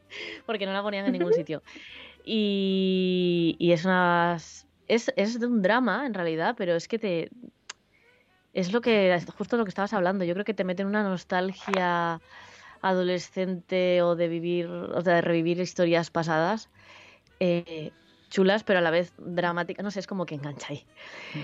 porque 0.44 0.66
no 0.66 0.74
la 0.74 0.82
ponían 0.82 1.06
en 1.06 1.12
ningún 1.12 1.32
sitio. 1.32 1.62
Y, 2.22 3.56
y 3.58 3.72
es 3.72 3.86
unas 3.86 4.66
es, 4.88 5.10
es 5.16 5.40
de 5.40 5.46
un 5.46 5.62
drama 5.62 6.04
en 6.04 6.12
realidad, 6.12 6.54
pero 6.58 6.74
es 6.74 6.86
que 6.86 6.98
te... 6.98 7.30
Es 8.54 8.72
lo 8.72 8.80
que, 8.80 9.20
justo 9.36 9.56
lo 9.56 9.64
que 9.64 9.70
estabas 9.70 9.92
hablando, 9.92 10.24
yo 10.24 10.34
creo 10.34 10.44
que 10.44 10.54
te 10.54 10.64
mete 10.64 10.82
en 10.82 10.88
una 10.88 11.02
nostalgia 11.02 12.22
adolescente 12.80 14.02
o 14.02 14.16
de 14.16 14.28
vivir, 14.28 14.68
o 14.68 15.02
de 15.02 15.20
revivir 15.22 15.60
historias 15.60 16.10
pasadas. 16.10 16.70
Eh, 17.40 17.96
chulas, 18.30 18.64
pero 18.64 18.80
a 18.80 18.82
la 18.82 18.90
vez 18.90 19.14
dramáticas, 19.18 19.84
no 19.84 19.90
sé, 19.92 20.00
es 20.00 20.06
como 20.08 20.26
que 20.26 20.36
engancha 20.36 20.68
ahí. 20.72 20.88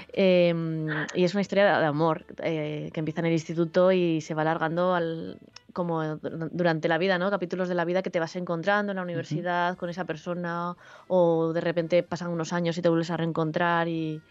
Em, 0.08 1.06
y 1.14 1.24
es 1.24 1.34
una 1.34 1.42
historia 1.42 1.78
de 1.80 1.86
amor 1.86 2.26
eh, 2.42 2.90
que 2.92 3.00
empieza 3.00 3.20
en 3.20 3.26
el 3.26 3.32
instituto 3.34 3.92
y 3.92 4.20
se 4.22 4.34
va 4.34 4.42
alargando 4.42 4.94
al, 4.94 5.40
como 5.72 6.16
durante 6.16 6.88
la 6.88 6.98
vida, 6.98 7.18
¿no? 7.18 7.30
Capítulos 7.30 7.68
de 7.68 7.74
la 7.76 7.84
vida 7.84 8.02
que 8.02 8.11
te 8.11 8.20
vas 8.20 8.36
encontrando 8.36 8.92
en 8.92 8.96
la 8.96 9.02
universidad 9.02 9.76
con 9.76 9.90
esa 9.90 10.06
persona 10.06 10.76
o 11.08 11.52
de 11.52 11.61
repente 11.61 12.02
pasan 12.02 12.30
unos 12.30 12.52
años 12.52 12.78
y 12.78 12.82
te 12.82 12.88
vuelves 12.88 13.11
a 13.11 13.16
reencontrar 13.18 13.88
y, 13.88 14.24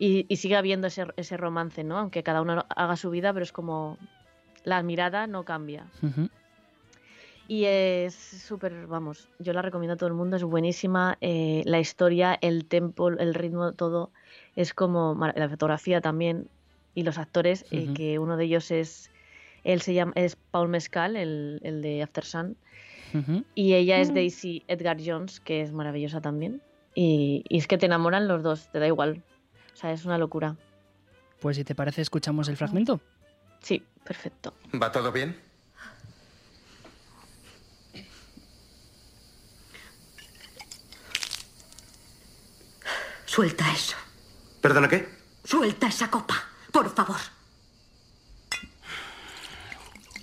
y, 0.00 0.34
sigue 0.36 0.56
habiendo 0.56 0.86
ese, 0.86 1.06
ese 1.16 1.36
romance, 1.36 1.84
¿no? 1.84 1.98
Aunque 1.98 2.22
cada 2.22 2.40
uno 2.40 2.64
haga 2.70 2.96
su 2.96 3.10
vida, 3.10 3.34
pero 3.34 3.44
es 3.44 3.52
como 3.52 3.98
la 4.64 4.82
mirada 4.82 5.26
no 5.26 5.44
cambia. 5.44 5.84
Y 7.46 7.64
es 7.66 8.14
súper, 8.14 8.86
vamos, 8.86 9.28
yo 9.38 9.52
la 9.52 9.60
recomiendo 9.60 9.94
a 9.94 9.96
todo 9.98 10.08
el 10.08 10.14
mundo, 10.14 10.36
es 10.36 10.42
buenísima. 10.44 11.18
Eh, 11.20 11.62
la 11.66 11.80
historia, 11.80 12.38
el 12.40 12.64
tempo, 12.64 13.08
el 13.08 13.34
ritmo, 13.34 13.72
todo 13.72 14.10
es 14.56 14.72
como 14.72 15.14
la 15.34 15.48
fotografía 15.50 16.00
también 16.00 16.48
y 16.94 17.02
los 17.02 17.18
actores, 17.18 17.66
eh, 17.70 17.92
que 17.94 18.18
uno 18.18 18.38
de 18.38 18.44
ellos 18.44 18.70
es, 18.70 19.10
él 19.64 19.82
se 19.82 19.92
llama, 19.92 20.12
es 20.14 20.36
Paul 20.36 20.70
Mescal, 20.70 21.14
el, 21.14 21.60
el 21.62 21.82
de 21.82 22.02
After 22.02 22.24
Sun, 22.24 22.56
y 23.54 23.74
ella 23.74 24.00
es 24.00 24.12
mm. 24.12 24.14
Daisy 24.14 24.64
Edgar 24.66 24.96
Jones, 25.04 25.40
que 25.40 25.60
es 25.60 25.72
maravillosa 25.72 26.22
también. 26.22 26.62
Y, 26.94 27.44
y 27.50 27.58
es 27.58 27.66
que 27.66 27.76
te 27.76 27.86
enamoran 27.86 28.28
los 28.28 28.42
dos, 28.42 28.70
te 28.72 28.78
da 28.78 28.86
igual. 28.86 29.22
O 29.80 29.82
sea, 29.82 29.92
es 29.92 30.04
una 30.04 30.18
locura. 30.18 30.56
Pues 31.40 31.56
si 31.56 31.64
te 31.64 31.74
parece, 31.74 32.02
escuchamos 32.02 32.48
el 32.48 32.58
fragmento. 32.58 33.00
Sí, 33.62 33.82
perfecto. 34.04 34.52
¿Va 34.74 34.92
todo 34.92 35.10
bien? 35.10 35.40
Suelta 43.24 43.72
eso. 43.72 43.96
¿Perdona 44.60 44.86
qué? 44.86 45.08
Suelta 45.44 45.86
esa 45.86 46.10
copa, 46.10 46.34
por 46.70 46.94
favor. 46.94 47.16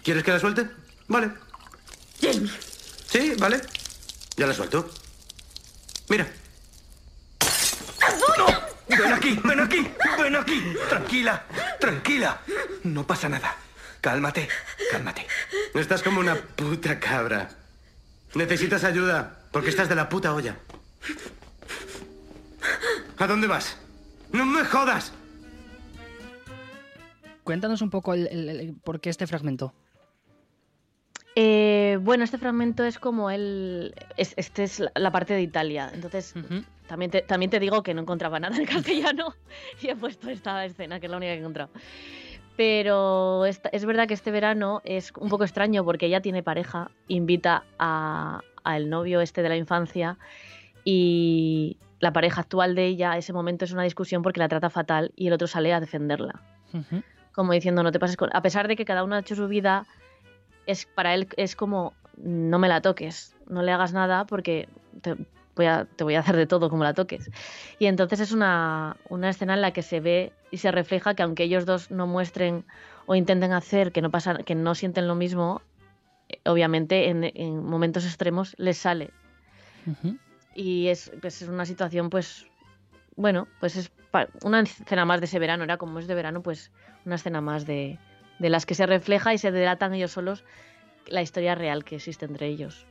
¿Quieres 0.04 0.24
que 0.24 0.32
la 0.34 0.40
suelte? 0.40 0.70
Vale. 1.08 1.32
Jamie. 2.22 2.52
Sí, 3.08 3.34
vale. 3.40 3.60
Ya 4.36 4.46
la 4.46 4.54
suelto. 4.54 4.88
Mira. 6.10 6.28
¡Ven 8.98 9.14
aquí! 9.14 9.40
¡Ven 9.44 9.60
aquí! 9.60 9.88
¡Ven 10.22 10.36
aquí! 10.36 10.64
Tranquila, 10.90 11.44
tranquila. 11.80 12.42
No 12.84 13.06
pasa 13.06 13.30
nada. 13.30 13.56
Cálmate, 14.02 14.48
cálmate. 14.92 15.28
Estás 15.74 16.02
como 16.04 16.20
una 16.20 16.36
puta 16.36 17.00
cabra. 17.00 17.50
Necesitas 18.36 18.84
ayuda 18.84 19.40
porque 19.52 19.70
estás 19.70 19.90
de 19.90 19.96
la 19.96 20.10
puta 20.10 20.34
olla. 20.34 20.58
¿A 23.18 23.28
dónde 23.28 23.48
vas? 23.48 23.78
¡No 24.32 24.46
me 24.46 24.64
jodas! 24.66 25.14
Cuéntanos 27.44 27.82
un 27.82 27.90
poco 27.90 28.14
el, 28.14 28.76
por 28.84 29.00
qué 29.00 29.10
este 29.10 29.26
fragmento. 29.26 29.74
Eh, 31.36 31.77
bueno, 31.96 32.24
este 32.24 32.38
fragmento 32.38 32.84
es 32.84 33.00
como 33.00 33.32
el. 33.32 33.96
este 34.18 34.64
es 34.64 34.84
la 34.94 35.12
parte 35.12 35.34
de 35.34 35.42
Italia. 35.42 35.90
Entonces, 35.94 36.34
también, 36.88 37.12
te, 37.12 37.22
también 37.22 37.50
te 37.50 37.60
digo 37.60 37.84
que 37.84 37.94
no 37.94 38.02
encontraba 38.02 38.40
nada 38.40 38.58
en 38.58 38.66
castellano 38.66 39.34
y 39.82 39.88
he 39.88 39.96
puesto 39.96 40.30
esta 40.30 40.66
escena, 40.66 41.00
que 41.00 41.06
es 41.06 41.12
la 41.12 41.18
única 41.18 41.32
que 41.32 41.38
he 41.38 41.40
encontrado. 41.40 41.70
Pero 42.58 43.46
es 43.46 43.86
verdad 43.86 44.08
que 44.08 44.16
este 44.16 44.32
verano 44.32 44.82
es 44.84 45.14
un 45.20 45.30
poco 45.30 45.44
extraño 45.44 45.86
porque 45.86 46.08
ella 46.08 46.22
tiene 46.22 46.42
pareja, 46.42 46.90
invita 47.08 47.64
al 47.78 48.90
novio 48.90 49.22
este 49.22 49.44
de 49.44 49.50
la 49.50 49.58
infancia 49.58 50.18
y, 50.84 51.78
la 52.00 52.14
pareja 52.14 52.42
actual 52.42 52.76
de 52.76 52.86
ella, 52.86 53.18
ese 53.18 53.34
momento 53.34 53.66
es 53.66 53.72
una 53.72 53.84
discusión 53.84 54.22
porque 54.22 54.40
la 54.40 54.48
trata 54.48 54.70
fatal 54.70 55.12
y 55.16 55.28
el 55.28 55.34
otro 55.34 55.48
sale 55.48 55.74
a 55.74 55.80
defenderla. 55.80 56.42
Como 57.32 57.54
diciendo, 57.54 57.82
no 57.84 57.92
te 57.92 58.00
pases 58.00 58.18
con... 58.18 58.30
A 58.34 58.42
pesar 58.42 58.68
de 58.68 58.76
que 58.76 58.86
cada 58.86 59.04
uno 59.04 59.16
ha 59.16 59.20
hecho 59.20 59.36
su 59.36 59.48
vida, 59.48 59.86
es 60.68 60.86
para 60.86 61.16
él 61.16 61.28
es 61.38 61.56
como, 61.56 61.94
no 62.18 62.60
me 62.60 62.68
la 62.68 62.82
toques, 62.82 63.36
no 63.48 63.64
le 63.64 63.72
hagas 63.72 63.94
nada 63.94 64.26
porque 64.26 64.70
te 65.02 65.16
voy 65.56 65.66
a, 65.66 65.86
te 65.86 66.04
voy 66.04 66.16
a 66.16 66.20
hacer 66.20 66.36
de 66.36 66.46
todo 66.46 66.70
como 66.70 66.84
la 66.84 66.94
toques. 66.94 67.32
Y 67.80 67.88
entonces 67.88 68.20
es 68.20 68.32
una, 68.32 68.98
una 69.10 69.30
escena 69.30 69.56
en 69.56 69.62
la 69.62 69.72
que 69.72 69.82
se 69.82 70.00
ve 70.00 70.34
y 70.52 70.58
se 70.58 70.72
refleja 70.72 71.16
que 71.16 71.24
aunque 71.24 71.44
ellos 71.44 71.66
dos 71.66 71.90
no 71.90 72.06
muestren 72.06 72.66
o 73.06 73.16
intenten 73.16 73.54
hacer 73.54 73.92
que 73.92 74.02
no, 74.02 74.12
pasa, 74.12 74.38
que 74.38 74.54
no 74.54 74.76
sienten 74.76 75.08
lo 75.08 75.16
mismo, 75.16 75.62
eh, 76.30 76.40
obviamente 76.46 77.10
en, 77.10 77.66
momentos 77.66 78.06
extremos 78.06 78.54
les 78.58 78.78
sale 78.78 79.12
y 80.54 80.88
es, 80.88 81.12
pues 81.22 81.42
es 81.42 81.48
una 81.48 81.66
situación 81.66 82.10
pues 82.10 82.46
bueno 83.16 83.48
pues 83.62 83.78
es 83.78 83.90
una 84.44 84.60
escena 84.60 85.06
más 85.06 85.22
de 85.22 85.28
ese 85.28 85.40
verano 85.40 85.64
era 85.64 85.78
como 85.78 86.00
es 86.00 86.08
de 86.08 86.16
verano 86.16 86.42
pues 86.42 86.72
una 87.06 87.16
escena 87.16 87.40
más 87.40 87.66
de, 87.66 87.98
de 88.40 88.50
las 88.50 88.66
que 88.66 88.76
se 88.76 88.86
refleja 88.86 89.34
y 89.34 89.38
se 89.38 89.52
delatan 89.52 89.94
ellos 89.94 90.12
solos 90.12 90.44
la 91.08 91.22
historia 91.22 91.56
real 91.56 91.84
que 91.84 91.96
existe 91.96 92.26
entre 92.26 92.48
ellos. 92.48 92.86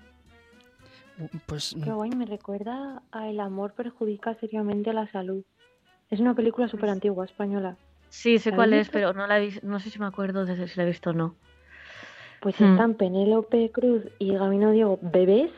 Pues 1.47 1.74
qué 1.82 1.90
guay 1.90 2.11
me 2.11 2.26
recuerda 2.26 3.03
a 3.11 3.28
el 3.28 3.40
amor 3.40 3.72
perjudica 3.72 4.34
seriamente 4.34 4.90
a 4.90 4.92
la 4.92 5.07
salud. 5.11 5.44
Es 6.11 6.20
una 6.20 6.34
película 6.34 6.68
súper 6.68 6.90
antigua 6.90 7.24
española. 7.24 7.76
Sí 8.09 8.38
sé 8.38 8.53
cuál 8.53 8.72
es 8.74 8.90
pero 8.90 9.12
no 9.12 9.26
la 9.26 9.40
he 9.40 9.51
no 9.62 9.80
sé 9.80 9.90
si 9.90 9.99
me 9.99 10.07
acuerdo 10.07 10.44
de 10.44 10.68
si 10.68 10.76
la 10.76 10.84
he 10.84 10.86
visto 10.86 11.11
o 11.11 11.12
no. 11.12 11.34
Pues 12.40 12.55
están 12.61 12.92
hmm. 12.92 12.94
Penélope 12.94 13.70
Cruz 13.72 14.03
y 14.18 14.34
Gabino 14.34 14.70
Diego 14.72 14.99
bebés 15.01 15.51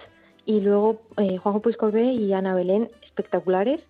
y 0.47 0.61
luego 0.61 1.03
eh, 1.16 1.36
Juanjo 1.36 1.61
Puiscolbé 1.61 2.12
y 2.12 2.32
Ana 2.32 2.55
Belén, 2.55 2.91
espectaculares. 3.03 3.82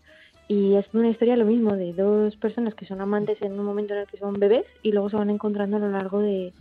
Y 0.49 0.77
es 0.77 0.87
una 0.95 1.11
historia 1.11 1.37
lo 1.37 1.45
mismo, 1.45 1.77
de 1.77 1.93
dos 1.93 2.35
personas 2.37 2.75
que 2.75 2.87
son 2.87 3.03
amantes 3.03 3.41
en 3.43 3.59
un 3.61 3.67
momento 3.67 3.93
en 3.93 4.01
el 4.01 4.07
que 4.07 4.17
son 4.17 4.33
bebés 4.41 4.65
y 4.83 4.93
luego 4.93 5.11
se 5.11 5.17
van 5.17 5.29
encontrando 5.29 5.77
a 5.77 5.81
lo 5.81 5.91
largo 5.91 6.21
de, 6.21 6.55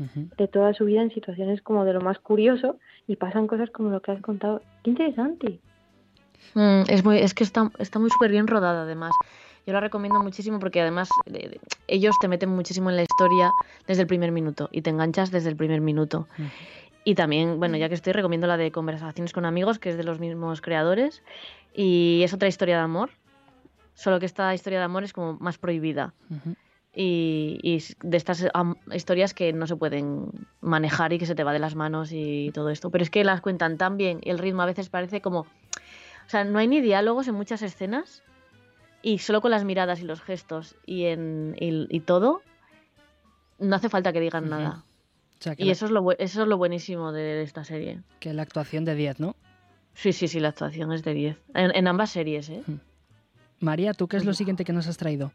toda 0.52 0.74
su 0.74 0.84
vida 0.84 1.02
en 1.02 1.10
situaciones 1.10 1.62
como 1.62 1.86
de 1.86 1.94
lo 1.94 2.02
más 2.02 2.20
curioso 2.20 2.76
y 3.08 3.16
pasan 3.16 3.48
cosas 3.48 3.70
como 3.72 3.90
lo 3.90 4.02
que 4.02 4.12
has 4.12 4.22
contado. 4.22 4.62
¡Qué 4.84 4.90
interesante! 4.90 5.60
Mm, 6.54 6.82
es, 6.90 7.06
muy, 7.06 7.20
es 7.20 7.34
que 7.34 7.46
está, 7.46 7.72
está 7.80 7.98
muy 7.98 8.10
súper 8.10 8.30
bien 8.32 8.48
rodada 8.48 8.82
además. 8.82 9.12
Yo 9.66 9.72
la 9.72 9.80
recomiendo 9.80 10.22
muchísimo 10.22 10.60
porque 10.60 10.82
además 10.82 11.10
eh, 11.34 11.58
ellos 11.88 12.16
te 12.20 12.28
meten 12.28 12.50
muchísimo 12.50 12.90
en 12.90 12.98
la 12.98 13.04
historia 13.04 13.52
desde 13.88 14.02
el 14.02 14.08
primer 14.08 14.34
minuto 14.34 14.68
y 14.72 14.82
te 14.82 14.90
enganchas 14.90 15.32
desde 15.32 15.50
el 15.50 15.56
primer 15.56 15.80
minuto. 15.80 16.28
Y 17.06 17.16
también, 17.16 17.58
bueno, 17.58 17.78
ya 17.78 17.88
que 17.88 17.96
estoy, 17.96 18.12
recomiendo 18.12 18.48
la 18.48 18.58
de 18.58 18.72
Conversaciones 18.72 19.32
con 19.32 19.46
amigos, 19.46 19.80
que 19.80 19.90
es 19.90 19.98
de 19.98 20.04
los 20.04 20.20
mismos 20.20 20.60
creadores. 20.60 21.24
Y 21.74 22.22
es 22.24 22.34
otra 22.34 22.50
historia 22.50 22.76
de 22.76 22.84
amor, 22.84 23.12
solo 23.98 24.20
que 24.20 24.28
esta 24.28 24.54
historia 24.54 24.78
de 24.78 24.86
amor 24.86 25.04
es 25.04 25.12
como 25.12 25.34
más 25.40 25.58
prohibida. 25.58 26.14
y, 26.94 27.84
de 28.02 28.18
estas 28.18 28.48
historias 28.94 29.34
que 29.34 29.54
no 29.54 29.68
se 29.68 29.76
pueden 29.76 30.32
manejar 30.62 31.14
y 31.14 31.20
que 31.20 31.26
se 31.26 31.36
te 31.36 31.44
va 31.44 31.52
de 31.52 31.60
las 31.60 31.76
manos 31.76 32.12
y 32.12 32.52
todo 32.54 32.70
esto. 32.70 32.90
Pero 32.92 33.04
es 33.04 33.10
que 33.10 33.24
las 33.24 33.42
cuentan 33.42 33.78
tan 33.78 33.98
bien 33.98 34.20
y 34.24 34.30
el 34.30 34.38
ritmo 34.38 34.62
a 34.62 34.66
veces 34.66 34.90
parece 34.90 35.22
como... 35.22 35.42
O 35.42 36.30
sea, 36.30 36.44
no 36.44 36.60
hay 36.60 36.68
ni 36.68 36.82
diálogos 36.82 37.28
en 37.28 37.36
muchas 37.36 37.62
escenas 37.62 38.24
y 39.02 39.20
solo 39.20 39.42
con 39.42 39.52
las 39.52 39.64
miradas 39.64 40.00
y 40.02 40.04
los 40.04 40.22
gestos 40.22 40.76
y, 40.86 41.06
en, 41.06 41.56
y, 41.60 42.00
todo, 42.02 42.42
no 43.60 43.76
hace 43.76 43.90
falta 43.90 44.12
que 44.12 44.20
digan 44.20 44.50
nada 44.50 44.84
y 45.58 45.70
eso, 45.70 45.86
es 45.86 45.92
lo, 45.92 46.12
eso 46.18 46.42
es 46.42 46.48
lo 46.48 46.58
buenísimo 46.58 47.12
de 47.12 47.44
esta 47.44 47.64
serie. 47.64 48.02
Que 48.20 48.34
la 48.34 48.42
actuación 48.42 48.86
de 48.86 48.96
10, 48.96 49.20
¿no? 49.20 49.36
Sí, 49.94 50.14
sí, 50.14 50.28
sí, 50.28 50.40
la 50.40 50.50
actuación 50.50 50.92
es 50.92 51.04
de 51.04 51.14
10. 51.14 51.38
En, 51.54 51.88
ambas 51.88 52.12
series, 52.12 52.50
¿eh? 52.50 52.64
María, 53.60 53.94
¿tú 53.94 54.08
qué 54.08 54.18
es 54.18 54.26
lo 54.26 54.34
siguiente 54.34 54.64
que 54.66 54.74
nos 54.74 54.88
has 54.88 54.98
traído? 54.98 55.32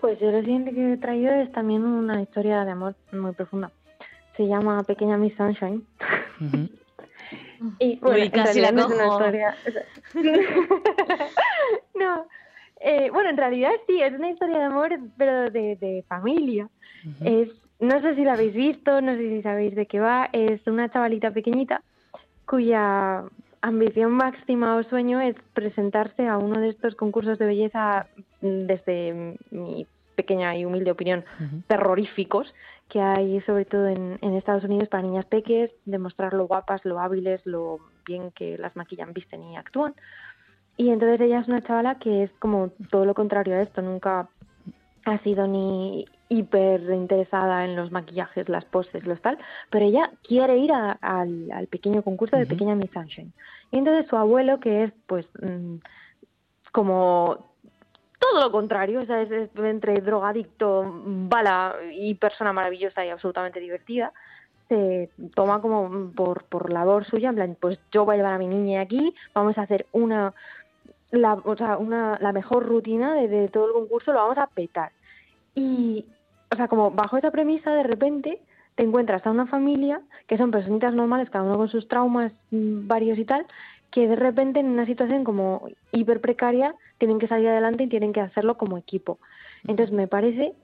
Pues 0.00 0.18
yo 0.20 0.30
lo 0.30 0.40
siguiente 0.40 0.72
que 0.72 0.94
he 0.94 0.96
traído 0.96 1.32
es 1.32 1.50
también 1.52 1.84
una 1.84 2.20
historia 2.22 2.64
de 2.64 2.72
amor 2.72 2.94
muy 3.12 3.32
profunda. 3.32 3.70
Se 4.36 4.46
llama 4.46 4.82
Pequeña 4.82 5.16
Miss 5.16 5.34
Sunshine. 5.36 5.84
y 7.78 7.96
bueno, 8.00 8.22
Uy, 8.22 8.30
casi 8.30 8.60
la 8.60 8.72
no 8.72 8.80
es 8.80 8.86
una 8.86 9.04
cojo. 9.04 9.18
historia. 9.18 9.54
no. 11.94 12.26
Eh, 12.80 13.10
bueno, 13.12 13.30
en 13.30 13.36
realidad 13.36 13.70
sí, 13.86 14.00
es 14.02 14.12
una 14.14 14.30
historia 14.30 14.58
de 14.58 14.64
amor, 14.64 14.98
pero 15.16 15.50
de, 15.50 15.76
de 15.76 16.04
familia. 16.08 16.68
Es, 17.24 17.48
no 17.78 18.00
sé 18.00 18.16
si 18.16 18.24
la 18.24 18.32
habéis 18.32 18.54
visto, 18.54 19.00
no 19.00 19.12
sé 19.12 19.18
si 19.36 19.42
sabéis 19.42 19.74
de 19.76 19.86
qué 19.86 20.00
va. 20.00 20.28
Es 20.32 20.66
una 20.66 20.90
chavalita 20.90 21.30
pequeñita 21.30 21.82
cuya 22.46 23.22
ambición 23.62 24.12
máxima 24.12 24.76
o 24.76 24.82
sueño 24.82 25.20
es 25.20 25.36
presentarse 25.54 26.26
a 26.26 26.36
uno 26.36 26.60
de 26.60 26.70
estos 26.70 26.94
concursos 26.94 27.38
de 27.38 27.46
belleza 27.46 28.06
mm, 28.40 28.66
desde 28.66 29.38
mi 29.50 29.86
pequeña 30.16 30.54
y 30.56 30.66
humilde 30.66 30.90
opinión 30.90 31.24
terroríficos 31.68 32.52
que 32.90 33.00
hay 33.00 33.40
sobre 33.42 33.64
todo 33.64 33.86
en, 33.88 34.18
en 34.20 34.34
Estados 34.34 34.64
Unidos 34.64 34.90
para 34.90 35.02
niñas 35.02 35.24
peques, 35.24 35.70
demostrar 35.86 36.34
lo 36.34 36.46
guapas, 36.46 36.84
lo 36.84 37.00
hábiles, 37.00 37.40
lo 37.46 37.78
bien 38.04 38.30
que 38.32 38.58
las 38.58 38.76
maquillan, 38.76 39.14
visten 39.14 39.42
y 39.42 39.56
actúan. 39.56 39.94
Y 40.76 40.90
entonces 40.90 41.18
ella 41.22 41.40
es 41.40 41.48
una 41.48 41.62
chavala 41.62 41.94
que 41.98 42.24
es 42.24 42.30
como 42.38 42.70
todo 42.90 43.06
lo 43.06 43.14
contrario 43.14 43.54
a 43.54 43.62
esto, 43.62 43.80
nunca 43.80 44.28
ha 45.06 45.18
sido 45.20 45.46
ni 45.46 46.04
hiper 46.32 46.80
interesada 46.90 47.64
en 47.64 47.76
los 47.76 47.90
maquillajes, 47.92 48.48
las 48.48 48.64
poses, 48.64 49.04
los 49.06 49.20
tal, 49.20 49.38
pero 49.70 49.84
ella 49.84 50.10
quiere 50.26 50.56
ir 50.58 50.72
a- 50.72 50.92
al, 51.00 51.50
al 51.52 51.66
pequeño 51.66 52.02
concurso 52.02 52.36
de 52.36 52.46
Pequeña 52.46 52.74
Miss 52.74 52.90
Sunshine. 52.92 53.32
Y 53.70 53.78
entonces 53.78 54.06
su 54.08 54.16
abuelo, 54.16 54.58
que 54.60 54.84
es 54.84 54.92
pues 55.06 55.26
mm, 55.40 55.76
como 56.72 57.52
todo 58.18 58.40
lo 58.40 58.52
contrario, 58.52 59.00
o 59.00 59.04
sea, 59.06 59.20
es, 59.22 59.30
es 59.30 59.50
entre 59.56 60.00
drogadicto, 60.00 60.84
bala 61.28 61.74
y 61.92 62.14
persona 62.14 62.52
maravillosa 62.52 63.04
y 63.04 63.10
absolutamente 63.10 63.60
divertida, 63.60 64.12
se 64.68 65.10
toma 65.34 65.60
como 65.60 66.12
por, 66.14 66.44
por 66.44 66.72
labor 66.72 67.04
suya, 67.04 67.28
en 67.30 67.34
plan, 67.34 67.56
pues 67.60 67.78
yo 67.90 68.04
voy 68.04 68.14
a 68.14 68.16
llevar 68.18 68.34
a 68.34 68.38
mi 68.38 68.46
niña 68.46 68.80
aquí, 68.80 69.12
vamos 69.34 69.58
a 69.58 69.62
hacer 69.62 69.86
una, 69.92 70.32
la, 71.10 71.34
o 71.34 71.56
sea, 71.56 71.76
una, 71.78 72.16
la 72.20 72.32
mejor 72.32 72.64
rutina 72.66 73.14
de, 73.14 73.28
de 73.28 73.48
todo 73.48 73.66
el 73.66 73.72
concurso, 73.72 74.12
lo 74.12 74.20
vamos 74.20 74.38
a 74.38 74.46
petar. 74.46 74.92
Y, 75.54 76.06
o 76.52 76.56
sea, 76.56 76.68
como 76.68 76.90
bajo 76.90 77.16
esa 77.16 77.30
premisa, 77.30 77.72
de 77.72 77.82
repente 77.82 78.40
te 78.74 78.82
encuentras 78.82 79.26
a 79.26 79.30
una 79.30 79.46
familia 79.46 80.00
que 80.26 80.36
son 80.38 80.50
personitas 80.50 80.94
normales, 80.94 81.30
cada 81.30 81.44
uno 81.44 81.56
con 81.56 81.68
sus 81.68 81.88
traumas 81.88 82.32
mm, 82.50 82.86
varios 82.86 83.18
y 83.18 83.24
tal, 83.24 83.46
que 83.90 84.08
de 84.08 84.16
repente 84.16 84.60
en 84.60 84.66
una 84.68 84.86
situación 84.86 85.24
como 85.24 85.68
hiper 85.92 86.20
precaria 86.20 86.74
tienen 86.98 87.18
que 87.18 87.28
salir 87.28 87.48
adelante 87.48 87.84
y 87.84 87.88
tienen 87.88 88.12
que 88.12 88.20
hacerlo 88.20 88.56
como 88.56 88.78
equipo. 88.78 89.18
Entonces 89.66 89.94
me 89.94 90.08
parece, 90.08 90.54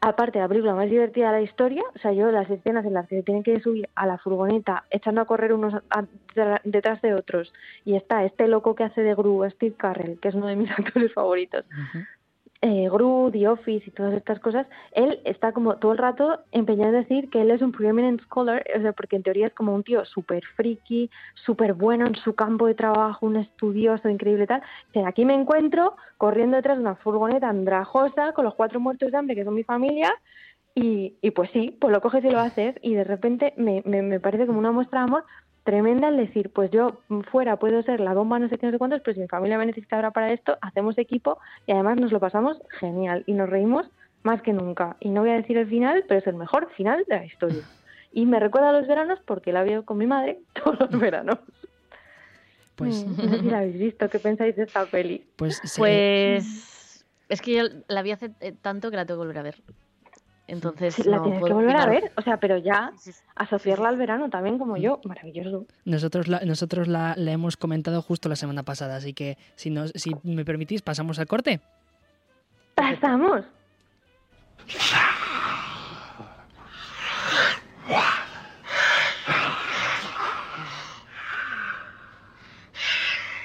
aparte 0.00 0.38
la 0.40 0.48
película 0.48 0.74
más 0.74 0.90
divertida 0.90 1.26
de 1.32 1.38
la 1.38 1.42
historia, 1.42 1.82
o 1.94 1.98
sea, 2.00 2.12
yo 2.12 2.30
las 2.32 2.50
escenas 2.50 2.84
en 2.84 2.94
las 2.94 3.06
que 3.08 3.16
se 3.16 3.22
tienen 3.22 3.42
que 3.44 3.60
subir 3.60 3.88
a 3.94 4.06
la 4.06 4.18
furgoneta 4.18 4.84
echando 4.90 5.20
a 5.20 5.26
correr 5.26 5.52
unos 5.52 5.74
a- 5.74 5.82
a- 6.00 6.60
detrás 6.64 7.00
de 7.02 7.14
otros 7.14 7.52
y 7.84 7.94
está 7.94 8.24
este 8.24 8.48
loco 8.48 8.74
que 8.74 8.84
hace 8.84 9.02
de 9.02 9.14
Gru, 9.14 9.48
Steve 9.50 9.76
Carrell, 9.76 10.18
que 10.20 10.28
es 10.28 10.34
uno 10.34 10.46
de 10.48 10.56
mis 10.56 10.68
actores 10.78 11.12
favoritos, 11.14 11.64
eh, 12.66 12.88
Gru, 12.90 13.30
The 13.32 13.48
Office 13.48 13.84
y 13.86 13.90
todas 13.90 14.14
estas 14.14 14.40
cosas, 14.40 14.66
él 14.92 15.20
está 15.24 15.52
como 15.52 15.76
todo 15.76 15.92
el 15.92 15.98
rato 15.98 16.40
empeñado 16.52 16.92
en 16.94 17.02
decir 17.02 17.30
que 17.30 17.40
él 17.40 17.50
es 17.50 17.62
un 17.62 17.72
preeminent 17.72 18.20
scholar, 18.22 18.64
o 18.76 18.80
sea, 18.80 18.92
porque 18.92 19.16
en 19.16 19.22
teoría 19.22 19.46
es 19.46 19.54
como 19.54 19.74
un 19.74 19.82
tío 19.82 20.04
súper 20.04 20.44
friki, 20.56 21.10
súper 21.34 21.74
bueno 21.74 22.06
en 22.06 22.16
su 22.16 22.34
campo 22.34 22.66
de 22.66 22.74
trabajo, 22.74 23.26
un 23.26 23.36
estudioso 23.36 24.08
increíble 24.08 24.44
y 24.44 24.46
tal. 24.46 24.62
Pero 24.92 25.06
aquí 25.06 25.24
me 25.24 25.34
encuentro 25.34 25.96
corriendo 26.18 26.56
detrás 26.56 26.76
de 26.76 26.82
una 26.82 26.96
furgoneta 26.96 27.48
andrajosa 27.48 28.32
con 28.32 28.44
los 28.44 28.54
cuatro 28.54 28.80
muertos 28.80 29.10
de 29.10 29.16
hambre 29.16 29.36
que 29.36 29.44
son 29.44 29.54
mi 29.54 29.64
familia 29.64 30.12
y, 30.74 31.14
y 31.22 31.30
pues 31.30 31.50
sí, 31.52 31.76
pues 31.80 31.90
lo 31.90 32.02
coges 32.02 32.22
y 32.22 32.30
lo 32.30 32.38
haces 32.38 32.76
y 32.82 32.94
de 32.94 33.04
repente 33.04 33.54
me, 33.56 33.82
me, 33.86 34.02
me 34.02 34.20
parece 34.20 34.46
como 34.46 34.58
una 34.58 34.72
muestra 34.72 35.00
de 35.00 35.04
amor 35.04 35.24
tremenda 35.66 36.08
el 36.08 36.16
decir, 36.16 36.50
pues 36.54 36.70
yo 36.70 37.02
mm, 37.08 37.20
fuera 37.30 37.58
puedo 37.58 37.82
ser 37.82 38.00
la 38.00 38.14
bomba 38.14 38.38
no 38.38 38.48
sé 38.48 38.56
qué, 38.56 38.64
no 38.64 38.72
sé 38.72 38.78
cuántos, 38.78 39.02
pero 39.02 39.14
si 39.16 39.20
mi 39.20 39.28
familia 39.28 39.58
me 39.58 39.66
necesita 39.66 39.96
ahora 39.96 40.12
para 40.12 40.32
esto, 40.32 40.56
hacemos 40.62 40.96
equipo 40.96 41.38
y 41.66 41.72
además 41.72 41.98
nos 42.00 42.10
lo 42.12 42.20
pasamos 42.20 42.56
genial 42.80 43.22
y 43.26 43.34
nos 43.34 43.50
reímos 43.50 43.86
más 44.22 44.40
que 44.40 44.54
nunca. 44.54 44.96
Y 45.00 45.10
no 45.10 45.20
voy 45.20 45.30
a 45.30 45.34
decir 45.34 45.58
el 45.58 45.68
final, 45.68 46.04
pero 46.08 46.20
es 46.20 46.26
el 46.26 46.34
mejor 46.36 46.70
final 46.74 47.04
de 47.06 47.16
la 47.16 47.26
historia. 47.26 47.68
Y 48.12 48.24
me 48.24 48.40
recuerda 48.40 48.70
a 48.70 48.72
los 48.72 48.86
veranos 48.88 49.18
porque 49.26 49.52
la 49.52 49.62
veo 49.62 49.84
con 49.84 49.98
mi 49.98 50.06
madre 50.06 50.40
todos 50.64 50.80
los 50.80 50.98
veranos. 51.00 51.38
Pues- 52.76 53.04
Mm, 53.06 53.22
no 53.26 53.28
sé 53.36 53.40
si 53.42 53.50
la 53.50 53.58
habéis 53.58 53.78
visto, 53.78 54.08
¿qué 54.08 54.20
pensáis 54.20 54.56
de 54.56 54.62
esta 54.64 54.86
peli? 54.88 55.28
Pues, 55.36 55.60
Pues 55.76 57.04
es 57.28 57.40
que 57.42 57.54
yo 57.54 57.62
la 57.88 58.02
vi 58.02 58.12
hace 58.12 58.30
eh, 58.40 58.52
tanto 58.52 58.90
que 58.90 58.96
la 58.96 59.04
tengo 59.06 59.20
que 59.20 59.26
volver 59.26 59.38
a 59.38 59.42
ver. 59.42 59.56
Entonces 60.48 60.94
Sí, 60.94 61.02
la 61.04 61.16
no 61.16 61.22
tienes 61.24 61.44
que 61.44 61.52
volver 61.52 61.76
a 61.76 61.86
ver, 61.86 62.12
o 62.16 62.22
sea, 62.22 62.38
pero 62.38 62.56
ya 62.58 62.92
asociarla 63.34 63.88
al 63.88 63.96
verano 63.96 64.30
también 64.30 64.58
como 64.58 64.76
yo, 64.76 65.00
maravilloso. 65.04 65.66
Nosotros, 65.84 66.28
la, 66.28 66.40
nosotros 66.40 66.86
la, 66.86 67.14
la 67.16 67.32
hemos 67.32 67.56
comentado 67.56 68.00
justo 68.00 68.28
la 68.28 68.36
semana 68.36 68.62
pasada, 68.62 68.96
así 68.96 69.12
que 69.12 69.38
si, 69.56 69.70
nos, 69.70 69.90
si 69.96 70.14
me 70.22 70.44
permitís, 70.44 70.82
pasamos 70.82 71.18
al 71.18 71.26
corte. 71.26 71.60
Pasamos. 72.76 73.44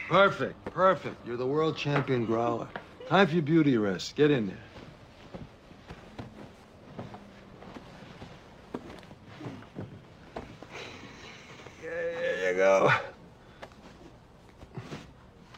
Perfect, 0.09 0.65
perfect. 0.73 1.15
You're 1.25 1.37
the 1.37 1.45
world 1.45 1.77
champion 1.77 2.25
growler. 2.25 2.67
Time 3.07 3.27
for 3.27 3.33
your 3.33 3.43
beauty 3.43 3.77
rest. 3.77 4.15
Get 4.15 4.29
in 4.29 4.47
there. 4.47 4.70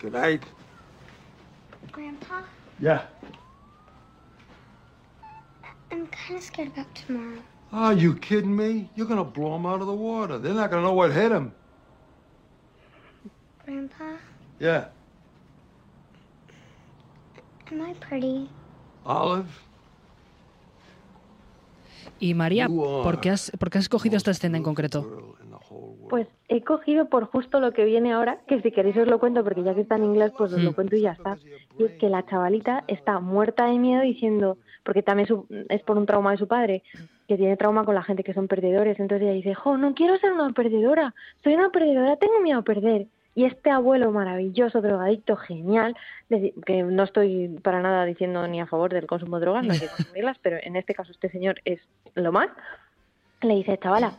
Good 0.03 0.11
night. 0.11 0.43
Grandpa, 1.93 2.41
Yeah. 2.77 3.03
I'm 5.91 6.07
kind 6.07 6.35
of 6.37 6.43
scared 6.43 6.67
about 6.73 6.93
tomorrow. 6.93 7.39
Are 7.71 7.93
you 7.93 8.13
kidding 8.15 8.53
me? 8.53 8.89
You're 8.95 9.07
gonna 9.07 9.23
blow 9.23 9.53
them 9.53 9.65
out 9.65 9.79
of 9.79 9.87
the 9.87 9.93
water. 9.93 10.37
They're 10.39 10.53
not 10.53 10.69
gonna 10.71 10.81
know 10.81 10.91
what 10.93 11.13
hit 11.13 11.29
them. 11.29 11.53
Grandpa, 13.63 14.17
Yeah. 14.59 14.89
am 17.71 17.81
I 17.81 17.93
pretty? 17.93 18.49
Olive. 19.05 19.47
Y 22.19 22.33
María, 22.33 22.67
You 22.67 22.83
are 22.83 23.03
¿por 23.03 23.21
qué 23.21 23.29
has, 23.29 23.51
por 23.57 23.69
qué 23.69 23.77
has 23.77 23.85
escogido 23.85 24.17
esta 24.17 24.31
escena 24.31 24.57
en 24.57 24.63
concreto? 24.63 25.37
Pues 26.13 26.27
he 26.47 26.61
cogido 26.63 27.09
por 27.09 27.25
justo 27.25 27.59
lo 27.59 27.71
que 27.71 27.85
viene 27.85 28.13
ahora, 28.13 28.37
que 28.45 28.61
si 28.61 28.71
queréis 28.71 28.95
os 28.97 29.07
lo 29.07 29.17
cuento, 29.17 29.43
porque 29.43 29.63
ya 29.63 29.73
que 29.73 29.81
está 29.81 29.95
en 29.95 30.03
inglés, 30.03 30.31
pues 30.37 30.53
os 30.53 30.61
lo 30.61 30.69
Mm. 30.69 30.75
cuento 30.75 30.95
y 30.95 31.01
ya 31.01 31.13
está. 31.13 31.37
Y 31.79 31.85
es 31.85 31.91
que 31.93 32.07
la 32.07 32.23
chavalita 32.23 32.83
está 32.87 33.19
muerta 33.19 33.65
de 33.65 33.79
miedo 33.79 34.03
diciendo, 34.03 34.59
porque 34.83 35.01
también 35.01 35.27
su- 35.27 35.47
es 35.69 35.81
por 35.81 35.97
un 35.97 36.05
trauma 36.05 36.29
de 36.29 36.37
su 36.37 36.47
padre, 36.47 36.83
que 37.27 37.35
tiene 37.35 37.57
trauma 37.57 37.83
con 37.83 37.95
la 37.95 38.03
gente 38.03 38.23
que 38.23 38.35
son 38.35 38.47
perdedores. 38.47 38.99
Entonces 38.99 39.23
ella 39.25 39.33
dice, 39.33 39.55
jo, 39.55 39.75
no 39.75 39.95
quiero 39.95 40.15
ser 40.19 40.33
una 40.33 40.51
perdedora, 40.51 41.15
soy 41.43 41.55
una 41.55 41.71
perdedora, 41.71 42.15
tengo 42.17 42.39
miedo 42.41 42.59
a 42.59 42.63
perder. 42.63 43.07
Y 43.33 43.45
este 43.45 43.71
abuelo 43.71 44.11
maravilloso, 44.11 44.81
drogadicto, 44.83 45.35
genial, 45.35 45.95
que 46.67 46.83
no 46.83 47.01
estoy 47.01 47.47
para 47.63 47.81
nada 47.81 48.05
diciendo 48.05 48.47
ni 48.47 48.61
a 48.61 48.67
favor 48.67 48.93
del 48.93 49.07
consumo 49.07 49.39
de 49.39 49.45
drogas, 49.45 49.65
no 49.65 49.73
hay 49.73 49.79
que 49.79 49.87
consumirlas, 49.87 50.37
pero 50.43 50.57
en 50.61 50.75
este 50.75 50.93
caso 50.93 51.11
este 51.11 51.29
señor 51.31 51.55
es 51.65 51.81
lo 52.13 52.31
más, 52.31 52.49
le 53.41 53.55
dice, 53.55 53.79
chavala, 53.81 54.13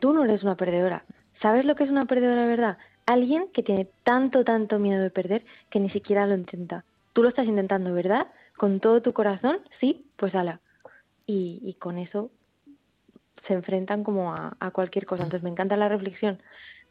tú 0.00 0.12
no 0.12 0.24
eres 0.24 0.42
una 0.42 0.56
perdedora. 0.56 1.04
¿Sabes 1.42 1.64
lo 1.64 1.74
que 1.74 1.84
es 1.84 1.90
una 1.90 2.06
perdedora 2.06 2.42
de 2.42 2.48
verdad? 2.48 2.78
Alguien 3.06 3.48
que 3.52 3.62
tiene 3.62 3.86
tanto, 4.02 4.44
tanto 4.44 4.78
miedo 4.78 5.02
de 5.02 5.10
perder 5.10 5.44
que 5.70 5.80
ni 5.80 5.90
siquiera 5.90 6.26
lo 6.26 6.34
intenta. 6.34 6.84
Tú 7.12 7.22
lo 7.22 7.28
estás 7.28 7.46
intentando, 7.46 7.92
¿verdad? 7.92 8.26
Con 8.56 8.80
todo 8.80 9.02
tu 9.02 9.12
corazón, 9.12 9.58
sí, 9.80 10.06
pues 10.16 10.34
ala. 10.34 10.60
Y, 11.26 11.60
y 11.62 11.74
con 11.74 11.98
eso 11.98 12.30
se 13.46 13.52
enfrentan 13.54 14.04
como 14.04 14.32
a, 14.32 14.56
cualquier 14.72 15.04
cosa. 15.06 15.24
Entonces 15.24 15.42
me 15.44 15.50
encanta 15.50 15.76
la 15.76 15.88
reflexión 15.88 16.38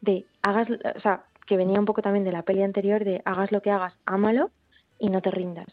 de 0.00 0.24
hagas, 0.42 0.68
o 0.70 1.00
sea, 1.00 1.24
que 1.46 1.56
venía 1.56 1.80
un 1.80 1.84
poco 1.86 2.00
también 2.02 2.24
de 2.24 2.32
la 2.32 2.42
peli 2.42 2.62
anterior 2.62 3.04
de 3.04 3.22
hagas 3.24 3.50
lo 3.50 3.60
que 3.60 3.70
hagas, 3.70 3.94
ámalo 4.06 4.50
y 4.98 5.08
no 5.10 5.20
te 5.20 5.30
rindas. 5.30 5.66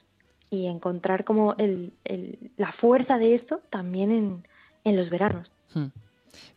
Y 0.49 0.65
encontrar 0.67 1.23
como 1.23 1.53
el, 1.59 1.93
el- 2.03 2.51
la 2.57 2.71
fuerza 2.73 3.17
de 3.17 3.35
esto 3.35 3.61
también 3.69 4.11
en, 4.11 4.43
en 4.83 4.97
los 4.97 5.09
veranos. 5.09 5.49
Hmm. 5.73 5.87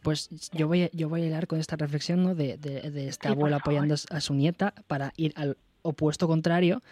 Pues 0.03 0.29
yo 0.53 0.69
voy, 0.69 0.83
a- 0.85 0.91
yo 0.93 1.09
voy 1.09 1.23
a 1.23 1.27
hilar 1.27 1.47
con 1.47 1.59
esta 1.61 1.77
reflexión 1.77 2.23
¿no? 2.23 2.35
de, 2.35 2.57
de, 2.59 2.91
de 2.91 3.11
abuelo 3.23 3.59
favor. 3.59 3.61
apoyando 3.61 3.95
a 4.11 4.21
su 4.21 4.35
nieta 4.35 4.75
para 4.87 5.13
ir 5.17 5.33
al 5.37 5.57
opuesto 5.83 6.27
contrario 6.29 6.83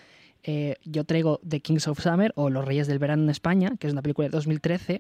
eh, 0.45 0.74
yo 0.85 1.05
traigo 1.05 1.39
The 1.49 1.61
Kings 1.61 1.87
of 1.87 2.01
Summer 2.03 2.33
o 2.35 2.51
Los 2.51 2.64
Reyes 2.64 2.89
del 2.89 2.99
Verano 2.99 3.22
en 3.22 3.30
España, 3.30 3.74
que 3.78 3.87
es 3.87 3.93
una 3.93 4.03
película 4.03 4.26
de 4.26 4.33
2013, 4.33 4.99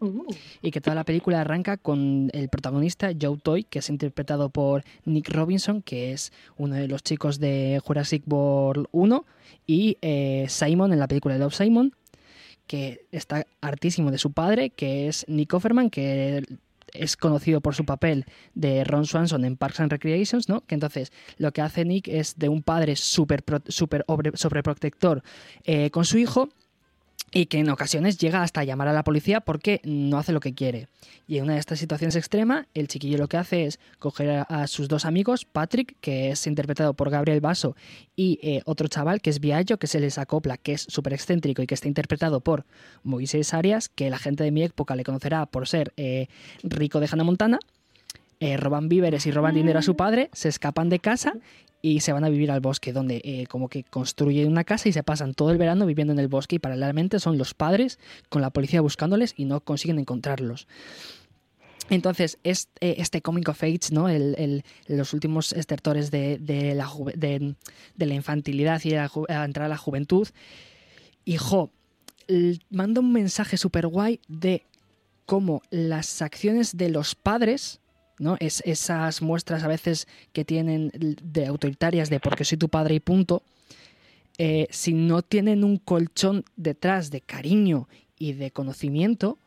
y 0.62 0.70
que 0.70 0.80
toda 0.80 0.94
la 0.94 1.02
película 1.02 1.40
arranca 1.40 1.78
con 1.78 2.30
el 2.32 2.48
protagonista 2.48 3.10
Joe 3.20 3.36
Toy, 3.42 3.64
que 3.64 3.80
es 3.80 3.90
interpretado 3.90 4.50
por 4.50 4.84
Nick 5.04 5.30
Robinson, 5.30 5.82
que 5.82 6.12
es 6.12 6.32
uno 6.58 6.76
de 6.76 6.86
los 6.86 7.02
chicos 7.02 7.40
de 7.40 7.80
Jurassic 7.84 8.22
World 8.32 8.86
1, 8.92 9.24
y 9.66 9.98
eh, 10.00 10.46
Simon 10.48 10.92
en 10.92 11.00
la 11.00 11.08
película 11.08 11.34
de 11.34 11.40
Love 11.40 11.56
Simon, 11.56 11.92
que 12.68 13.04
está 13.10 13.44
hartísimo 13.60 14.12
de 14.12 14.18
su 14.18 14.30
padre, 14.30 14.70
que 14.70 15.08
es 15.08 15.24
Nick 15.26 15.52
Offerman, 15.54 15.90
que 15.90 16.44
es 16.92 17.16
conocido 17.16 17.60
por 17.60 17.74
su 17.74 17.84
papel 17.84 18.26
de 18.54 18.84
Ron 18.84 19.06
Swanson 19.06 19.44
en 19.44 19.56
Parks 19.56 19.80
and 19.80 19.92
Recreations, 19.92 20.48
¿no? 20.48 20.62
Que 20.62 20.74
entonces 20.74 21.12
lo 21.38 21.52
que 21.52 21.62
hace 21.62 21.84
Nick 21.84 22.08
es 22.08 22.38
de 22.38 22.48
un 22.48 22.62
padre 22.62 22.96
súper 22.96 23.42
super 23.68 24.04
sobreprotector 24.34 25.22
eh, 25.64 25.90
con 25.90 26.04
su 26.04 26.18
hijo 26.18 26.48
y 27.32 27.46
que 27.46 27.58
en 27.58 27.70
ocasiones 27.70 28.18
llega 28.18 28.42
hasta 28.42 28.62
llamar 28.62 28.88
a 28.88 28.92
la 28.92 29.04
policía 29.04 29.40
porque 29.40 29.80
no 29.84 30.18
hace 30.18 30.32
lo 30.32 30.40
que 30.40 30.54
quiere. 30.54 30.88
Y 31.26 31.38
en 31.38 31.44
una 31.44 31.54
de 31.54 31.60
estas 31.60 31.78
situaciones 31.78 32.14
extremas, 32.14 32.66
el 32.74 32.88
chiquillo 32.88 33.16
lo 33.16 33.28
que 33.28 33.38
hace 33.38 33.64
es 33.64 33.80
coger 33.98 34.44
a, 34.46 34.66
sus 34.66 34.88
dos 34.88 35.06
amigos, 35.06 35.46
Patrick, 35.46 35.96
que 36.00 36.30
es 36.30 36.46
interpretado 36.46 36.92
por 36.92 37.08
Gabriel 37.08 37.40
Basso, 37.40 37.74
y 38.14 38.38
eh, 38.42 38.60
otro 38.66 38.86
chaval 38.88 39.22
que 39.22 39.30
es 39.30 39.40
Viallo, 39.40 39.78
que 39.78 39.86
se 39.86 39.98
les 39.98 40.18
acopla, 40.18 40.58
que 40.58 40.74
es 40.74 40.82
súper 40.82 41.14
excéntrico 41.14 41.62
y 41.62 41.66
que 41.66 41.74
está 41.74 41.88
interpretado 41.88 42.40
por 42.40 42.66
Moisés 43.02 43.54
Arias, 43.54 43.88
que 43.88 44.10
la 44.10 44.18
gente 44.18 44.44
de 44.44 44.50
mi 44.50 44.62
época 44.62 44.94
le 44.94 45.04
conocerá 45.04 45.46
por 45.46 45.66
ser 45.66 45.94
eh, 45.96 46.28
rico 46.62 47.00
de 47.00 47.08
Hannah 47.10 47.24
Montana. 47.24 47.58
Eh, 48.40 48.56
roban 48.56 48.88
víveres 48.88 49.24
y 49.26 49.30
roban 49.30 49.54
dinero 49.54 49.78
a 49.78 49.82
su 49.82 49.94
padre, 49.94 50.28
se 50.32 50.48
escapan 50.48 50.88
de 50.88 50.98
casa 50.98 51.34
y 51.82 52.00
se 52.00 52.12
van 52.12 52.22
a 52.24 52.28
vivir 52.28 52.52
al 52.52 52.60
bosque, 52.60 52.92
donde 52.92 53.20
eh, 53.24 53.46
como 53.48 53.68
que 53.68 53.82
construyen 53.82 54.48
una 54.48 54.62
casa 54.62 54.88
y 54.88 54.92
se 54.92 55.02
pasan 55.02 55.34
todo 55.34 55.50
el 55.50 55.58
verano 55.58 55.84
viviendo 55.84 56.12
en 56.12 56.20
el 56.20 56.28
bosque 56.28 56.56
y 56.56 56.58
paralelamente 56.60 57.18
son 57.18 57.36
los 57.36 57.54
padres 57.54 57.98
con 58.28 58.40
la 58.40 58.50
policía 58.50 58.80
buscándoles 58.80 59.34
y 59.36 59.44
no 59.44 59.60
consiguen 59.60 59.98
encontrarlos. 59.98 60.68
Entonces, 61.90 62.38
este, 62.44 63.02
este 63.02 63.20
Comic 63.20 63.48
of 63.48 63.62
Age, 63.62 63.90
¿no? 63.90 64.08
El, 64.08 64.62
los 64.86 65.12
últimos 65.12 65.52
estertores 65.52 66.12
de, 66.12 66.38
la, 66.76 66.88
de, 67.16 67.56
la, 67.96 68.14
infantilidad 68.14 68.80
y 68.84 68.90
la, 68.90 69.10
a 69.28 69.44
entrar 69.44 69.66
a 69.66 69.68
la 69.68 69.76
juventud. 69.76 70.28
Hijo, 71.24 71.70
manda 72.70 73.00
un 73.00 73.12
mensaje 73.12 73.56
súper 73.56 73.88
guay 73.88 74.20
de 74.28 74.64
cómo 75.26 75.62
las 75.70 76.22
acciones 76.22 76.76
de 76.76 76.88
los 76.88 77.16
padres 77.16 77.81
¿no? 78.18 78.36
Es, 78.40 78.62
esas 78.64 79.22
muestras 79.22 79.62
a 79.62 79.68
veces 79.68 80.06
que 80.32 80.44
tienen 80.44 80.90
de 80.92 81.46
autoritarias 81.46 82.10
de 82.10 82.20
porque 82.20 82.44
soy 82.44 82.58
tu 82.58 82.68
padre 82.68 82.94
y 82.94 83.00
punto, 83.00 83.42
eh, 84.38 84.66
si 84.70 84.94
no 84.94 85.22
tienen 85.22 85.64
un 85.64 85.76
colchón 85.76 86.44
detrás 86.56 87.10
de 87.10 87.20
cariño 87.20 87.88
y 88.18 88.32
de 88.32 88.50
conocimiento, 88.50 89.38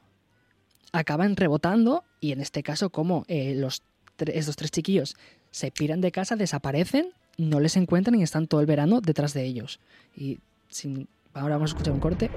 acaban 0.91 1.35
rebotando 1.35 2.03
y 2.21 2.31
en 2.31 2.41
este 2.41 2.63
caso 2.63 2.89
como 2.89 3.25
eh, 3.27 3.55
los 3.55 3.83
estos 4.17 4.55
tres 4.55 4.71
chiquillos 4.71 5.15
se 5.51 5.71
piran 5.71 6.01
de 6.01 6.11
casa, 6.11 6.35
desaparecen, 6.35 7.09
no 7.37 7.59
les 7.59 7.75
encuentran 7.75 8.19
y 8.19 8.23
están 8.23 8.47
todo 8.47 8.61
el 8.61 8.65
verano 8.65 9.01
detrás 9.01 9.33
de 9.33 9.43
ellos. 9.43 9.79
Y 10.15 10.39
sin, 10.69 11.07
ahora 11.33 11.55
vamos 11.55 11.71
a 11.71 11.73
escuchar 11.73 11.93
un 11.93 11.99
corte. 11.99 12.29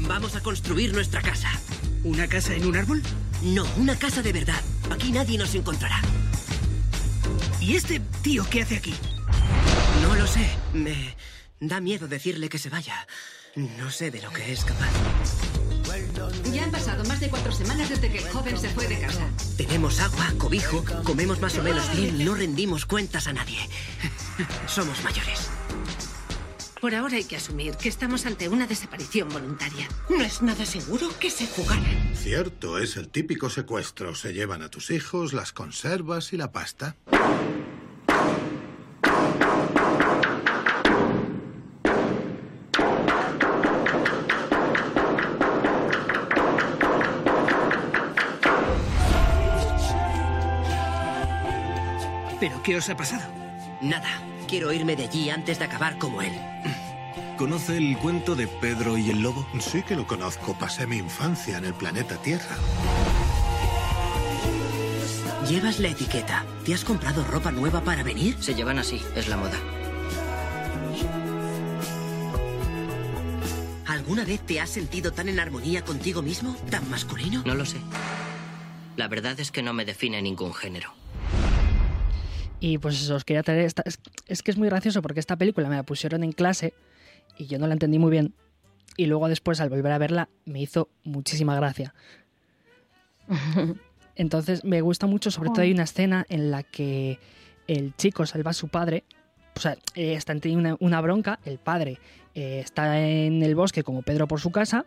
Vamos 0.00 0.34
a 0.36 0.40
construir 0.42 0.92
nuestra 0.92 1.22
casa. 1.22 1.48
¿Una 2.02 2.26
casa 2.28 2.54
en 2.54 2.64
un 2.64 2.76
árbol? 2.76 3.02
No, 3.42 3.66
una 3.76 3.94
casa 3.94 4.22
de 4.22 4.32
verdad. 4.32 4.60
Aquí 4.90 5.12
nadie 5.12 5.36
nos 5.36 5.54
encontrará. 5.54 6.00
¿Y 7.60 7.76
este 7.76 8.00
tío 8.22 8.46
qué 8.48 8.62
hace 8.62 8.76
aquí? 8.76 8.94
No 10.02 10.14
lo 10.14 10.26
sé. 10.26 10.48
Me 10.72 11.14
da 11.60 11.80
miedo 11.80 12.08
decirle 12.08 12.48
que 12.48 12.58
se 12.58 12.70
vaya. 12.70 13.06
No 13.54 13.90
sé 13.90 14.10
de 14.10 14.22
lo 14.22 14.30
que 14.30 14.50
es 14.50 14.64
capaz. 14.64 14.90
Ya 16.52 16.64
han 16.64 16.70
pasado 16.70 17.04
más 17.04 17.20
de 17.20 17.28
cuatro 17.28 17.52
semanas 17.52 17.90
desde 17.90 18.10
que 18.10 18.18
el 18.18 18.28
joven 18.30 18.58
se 18.58 18.70
fue 18.70 18.88
de 18.88 18.98
casa. 18.98 19.28
Tenemos 19.58 20.00
agua, 20.00 20.32
cobijo, 20.38 20.82
comemos 21.04 21.40
más 21.40 21.58
o 21.58 21.62
menos 21.62 21.94
bien, 21.94 22.24
no 22.24 22.34
rendimos 22.34 22.86
cuentas 22.86 23.26
a 23.26 23.32
nadie. 23.32 23.58
Somos 24.66 25.02
mayores. 25.02 25.50
Por 26.80 26.94
ahora 26.94 27.16
hay 27.16 27.24
que 27.24 27.36
asumir 27.36 27.76
que 27.76 27.90
estamos 27.90 28.24
ante 28.24 28.48
una 28.48 28.66
desaparición 28.66 29.28
voluntaria. 29.28 29.86
No 30.08 30.22
es 30.22 30.40
nada 30.40 30.64
seguro 30.64 31.10
que 31.20 31.28
se 31.28 31.46
fugaran. 31.46 31.84
Cierto, 32.14 32.78
es 32.78 32.96
el 32.96 33.08
típico 33.08 33.50
secuestro. 33.50 34.14
Se 34.14 34.32
llevan 34.32 34.62
a 34.62 34.70
tus 34.70 34.90
hijos, 34.90 35.34
las 35.34 35.52
conservas 35.52 36.32
y 36.32 36.38
la 36.38 36.52
pasta. 36.52 36.96
¿Pero 52.40 52.62
qué 52.62 52.76
os 52.78 52.88
ha 52.88 52.96
pasado? 52.96 53.30
Nada. 53.82 54.08
Quiero 54.50 54.72
irme 54.72 54.96
de 54.96 55.04
allí 55.04 55.30
antes 55.30 55.60
de 55.60 55.64
acabar 55.64 55.96
como 55.96 56.22
él. 56.22 56.32
¿Conoce 57.38 57.76
el 57.76 57.96
cuento 57.98 58.34
de 58.34 58.48
Pedro 58.48 58.98
y 58.98 59.08
el 59.08 59.22
lobo? 59.22 59.46
Sí 59.60 59.84
que 59.84 59.94
lo 59.94 60.08
conozco. 60.08 60.58
Pasé 60.58 60.88
mi 60.88 60.96
infancia 60.96 61.58
en 61.58 61.66
el 61.66 61.72
planeta 61.72 62.16
Tierra. 62.16 62.56
Llevas 65.48 65.78
la 65.78 65.90
etiqueta. 65.90 66.44
¿Te 66.64 66.74
has 66.74 66.84
comprado 66.84 67.22
ropa 67.22 67.52
nueva 67.52 67.82
para 67.82 68.02
venir? 68.02 68.42
Se 68.42 68.56
llevan 68.56 68.80
así, 68.80 69.00
es 69.14 69.28
la 69.28 69.36
moda. 69.36 69.56
¿Alguna 73.86 74.24
vez 74.24 74.40
te 74.40 74.60
has 74.60 74.70
sentido 74.70 75.12
tan 75.12 75.28
en 75.28 75.38
armonía 75.38 75.84
contigo 75.84 76.22
mismo? 76.22 76.56
¿Tan 76.70 76.90
masculino? 76.90 77.44
No 77.46 77.54
lo 77.54 77.64
sé. 77.64 77.78
La 78.96 79.06
verdad 79.06 79.38
es 79.38 79.52
que 79.52 79.62
no 79.62 79.72
me 79.74 79.84
define 79.84 80.20
ningún 80.20 80.52
género. 80.52 80.99
Y 82.60 82.78
pues 82.78 83.08
os 83.10 83.24
quería 83.24 83.42
traer 83.42 83.64
esta... 83.64 83.82
Es, 84.26 84.42
que 84.42 84.50
es 84.50 84.58
muy 84.58 84.68
gracioso 84.68 85.02
porque 85.02 85.20
esta 85.20 85.36
película 85.36 85.68
me 85.68 85.76
la 85.76 85.82
pusieron 85.82 86.22
en 86.22 86.32
clase 86.32 86.74
y 87.38 87.46
yo 87.46 87.58
no 87.58 87.66
la 87.66 87.72
entendí 87.72 87.98
muy 87.98 88.10
bien. 88.10 88.34
Y 88.96 89.06
luego 89.06 89.28
después 89.28 89.60
al 89.60 89.70
volver 89.70 89.92
a 89.92 89.98
verla 89.98 90.28
me 90.44 90.60
hizo 90.60 90.90
muchísima 91.02 91.56
gracia. 91.56 91.94
Entonces 94.14 94.64
me 94.64 94.82
gusta 94.82 95.06
mucho, 95.06 95.30
sobre 95.30 95.50
todo 95.50 95.62
hay 95.62 95.72
una 95.72 95.84
escena 95.84 96.26
en 96.28 96.50
la 96.50 96.62
que 96.62 97.18
el 97.66 97.96
chico 97.96 98.26
salva 98.26 98.50
a 98.50 98.54
su 98.54 98.68
padre. 98.68 99.04
O 99.56 99.60
sea, 99.60 99.78
eh, 99.94 100.12
están 100.14 100.40
teniendo 100.40 100.76
una, 100.80 101.00
bronca, 101.00 101.38
el 101.44 101.58
padre 101.58 101.98
eh, 102.34 102.60
está 102.62 103.00
en 103.00 103.42
el 103.42 103.54
bosque 103.54 103.82
como 103.82 104.02
Pedro 104.02 104.28
por 104.28 104.40
su 104.40 104.50
casa 104.50 104.84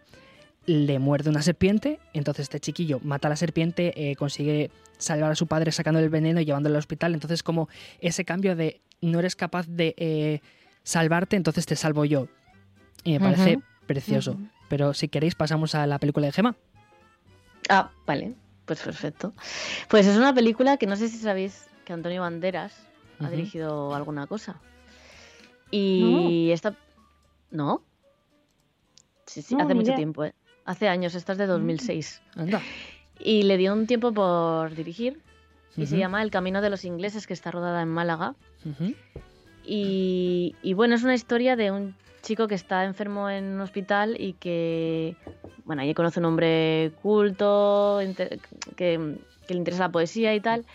le 0.65 0.99
muerde 0.99 1.30
una 1.30 1.41
serpiente, 1.41 1.99
entonces 2.14 2.44
este 2.44 2.60
chiquillo 2.60 2.99
mata 3.03 3.27
a 3.27 3.30
la 3.30 3.35
serpiente, 3.35 4.11
eh, 4.11 4.15
consigue 4.15 4.72
salvar 4.98 5.31
a 5.31 5.35
su 5.35 5.48
padre 5.48 5.72
sacando 5.72 5.99
el 5.99 6.10
veneno 6.10 6.40
y 6.40 6.45
llevándolo 6.45 6.76
al 6.76 6.80
hospital, 6.80 7.14
entonces 7.14 7.44
como 7.44 7.68
ese 7.99 8.23
cambio 8.23 8.56
de 8.56 8.81
no 9.02 9.19
eres 9.19 9.35
capaz 9.35 9.68
de 9.68 9.94
eh, 9.98 10.40
salvarte, 10.84 11.35
entonces 11.35 11.65
te 11.65 11.76
salvo 11.76 12.06
yo. 12.06 12.27
Y 13.03 13.14
me 13.14 13.19
parece 13.19 13.60
precioso. 13.85 14.38
Pero 14.69 14.94
si 14.94 15.10
queréis 15.10 15.35
pasamos 15.35 15.76
a 15.76 15.85
la 15.85 15.99
película 15.99 16.26
de 16.26 16.31
Gema. 16.31 16.56
Ah, 17.69 17.91
vale, 18.06 18.34
pues 18.65 18.81
perfecto. 18.81 19.34
Pues 19.90 20.07
es 20.07 20.15
una 20.15 20.34
película 20.34 20.77
que 20.77 20.88
no 20.88 20.95
sé 20.95 21.10
si 21.10 21.18
sabéis 21.18 21.68
que 21.84 21.91
Antonio 21.91 22.22
Banderas 22.22 22.73
ha 23.19 23.30
dirigido 23.30 23.94
alguna 23.94 24.27
cosa. 24.27 24.61
Y 25.69 26.49
esta... 26.52 26.76
¿No? 27.52 27.84
Sí, 29.26 29.41
sí, 29.41 29.56
hace 29.60 29.73
mucho 29.73 29.94
tiempo, 29.95 30.23
¿eh? 30.23 30.34
Hace 30.65 30.88
años, 30.88 31.15
esta 31.15 31.34
es 31.34 31.38
de 31.38 31.48
2006. 31.48 32.22
Anda. 32.35 32.61
Y 33.19 33.44
le 33.44 33.57
dio 33.57 33.73
un 33.73 33.88
tiempo 33.88 34.11
por 34.14 34.73
dirigir 34.76 35.19
y 35.76 35.88
se 35.88 35.98
llama 35.98 36.22
El 36.22 36.30
Camino 36.30 36.61
de 36.61 36.69
los 36.69 36.85
Ingleses, 36.85 37.26
que 37.26 37.34
está 37.34 37.52
rodada 37.52 37.81
en 37.81 37.90
Málaga. 37.90 38.35
y, 39.65 40.73
bueno, 40.76 40.95
es 40.95 41.03
una 41.03 41.15
historia 41.15 41.56
de 41.56 41.72
un 41.72 41.95
chico 42.22 42.48
que 42.48 42.56
está 42.56 42.85
enfermo 42.85 43.30
en 43.30 43.45
un 43.45 43.61
hospital 43.61 44.15
y 44.19 44.34
que, 44.34 45.15
bueno, 45.65 45.81
allí 45.81 45.94
conoce 45.94 46.19
un 46.19 46.26
hombre 46.26 46.91
culto, 47.02 47.99
que, 48.76 49.18
que 49.48 49.53
le 49.53 49.57
interesa 49.57 49.84
la 49.84 49.91
poesía 49.91 50.35
y 50.35 50.40
tal. 50.40 50.65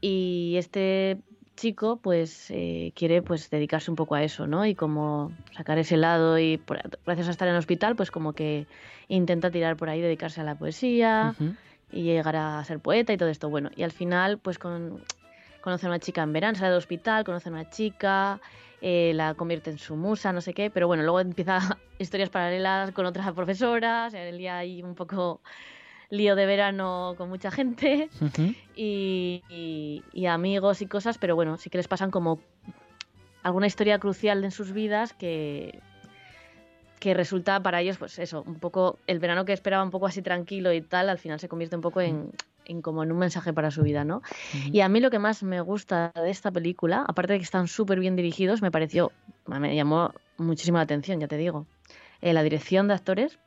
Y 0.00 0.54
este 0.56 1.18
chico 1.58 1.96
pues 1.96 2.50
eh, 2.50 2.92
quiere 2.94 3.20
pues 3.22 3.50
dedicarse 3.50 3.90
un 3.90 3.96
poco 3.96 4.14
a 4.14 4.22
eso, 4.22 4.46
¿no? 4.46 4.64
Y 4.64 4.74
como 4.74 5.32
sacar 5.56 5.78
ese 5.78 5.96
lado 5.96 6.38
y 6.38 6.60
gracias 7.04 7.28
a 7.28 7.30
estar 7.30 7.48
en 7.48 7.54
el 7.54 7.58
hospital 7.58 7.96
pues 7.96 8.10
como 8.10 8.32
que 8.32 8.66
intenta 9.08 9.50
tirar 9.50 9.76
por 9.76 9.88
ahí, 9.88 10.00
dedicarse 10.00 10.40
a 10.40 10.44
la 10.44 10.54
poesía 10.54 11.34
y 11.92 12.02
llegar 12.02 12.36
a 12.36 12.64
ser 12.64 12.78
poeta 12.80 13.12
y 13.12 13.16
todo 13.16 13.28
esto. 13.28 13.50
Bueno, 13.50 13.70
y 13.76 13.82
al 13.82 13.92
final 13.92 14.38
pues 14.38 14.58
con, 14.58 15.02
conoce 15.60 15.86
a 15.86 15.88
una 15.90 15.98
chica 15.98 16.22
en 16.22 16.32
verano, 16.32 16.56
sale 16.56 16.70
del 16.70 16.78
hospital, 16.78 17.24
conoce 17.24 17.48
a 17.48 17.52
una 17.52 17.68
chica, 17.68 18.40
eh, 18.80 19.12
la 19.14 19.34
convierte 19.34 19.70
en 19.70 19.78
su 19.78 19.96
musa, 19.96 20.32
no 20.32 20.40
sé 20.40 20.54
qué, 20.54 20.70
pero 20.70 20.86
bueno, 20.86 21.02
luego 21.02 21.20
empieza 21.20 21.58
historias 21.98 22.30
paralelas 22.30 22.92
con 22.92 23.04
otras 23.06 23.32
profesoras, 23.32 24.14
el 24.14 24.38
día 24.38 24.58
ahí 24.58 24.82
un 24.82 24.94
poco 24.94 25.40
lío 26.10 26.36
de 26.36 26.46
verano 26.46 27.14
con 27.18 27.28
mucha 27.28 27.50
gente 27.50 28.08
y, 28.74 30.26
amigos 30.26 30.82
y 30.82 30.86
cosas, 30.86 31.18
pero 31.18 31.34
bueno, 31.34 31.56
sí 31.56 31.70
que 31.70 31.78
les 31.78 31.88
pasan 31.88 32.10
como 32.10 32.40
alguna 33.42 33.66
historia 33.66 33.98
crucial 33.98 34.44
en 34.44 34.50
sus 34.50 34.72
vidas 34.72 35.12
que, 35.12 35.80
que 36.98 37.14
resulta 37.14 37.62
para 37.62 37.80
ellos, 37.80 37.98
pues 37.98 38.18
eso, 38.18 38.42
un 38.46 38.56
poco 38.56 38.98
el 39.06 39.18
verano 39.18 39.44
que 39.44 39.52
esperaba 39.52 39.82
un 39.82 39.90
poco 39.90 40.06
así 40.06 40.22
tranquilo 40.22 40.72
y 40.72 40.80
tal, 40.80 41.08
al 41.08 41.18
final 41.18 41.40
se 41.40 41.48
convierte 41.48 41.76
un 41.76 41.82
poco 41.82 42.00
en, 42.00 42.32
en 42.68 42.82
como 42.82 43.02
en 43.02 43.10
un 43.10 43.18
mensaje 43.18 43.52
para 43.52 43.70
su 43.70 43.82
vida, 43.82 44.04
¿no? 44.04 44.22
Y 44.72 44.80
a 44.80 44.88
mí 44.88 45.00
lo 45.00 45.10
que 45.10 45.18
más 45.18 45.42
me 45.42 45.60
gusta 45.60 46.12
de 46.14 46.30
esta 46.30 46.50
película, 46.50 47.04
aparte 47.06 47.34
de 47.34 47.38
que 47.38 47.44
están 47.44 47.68
súper 47.68 47.98
bien 47.98 48.16
dirigidos, 48.16 48.62
me 48.62 48.70
pareció, 48.70 49.10
me 49.46 49.74
llamó 49.74 50.12
muchísima 50.36 50.78
la 50.78 50.84
atención, 50.84 51.20
ya 51.20 51.28
te 51.28 51.36
digo. 51.36 51.66
Eh, 52.20 52.32
la 52.32 52.42
dirección 52.42 52.88
de 52.88 52.94
actores. 52.94 53.38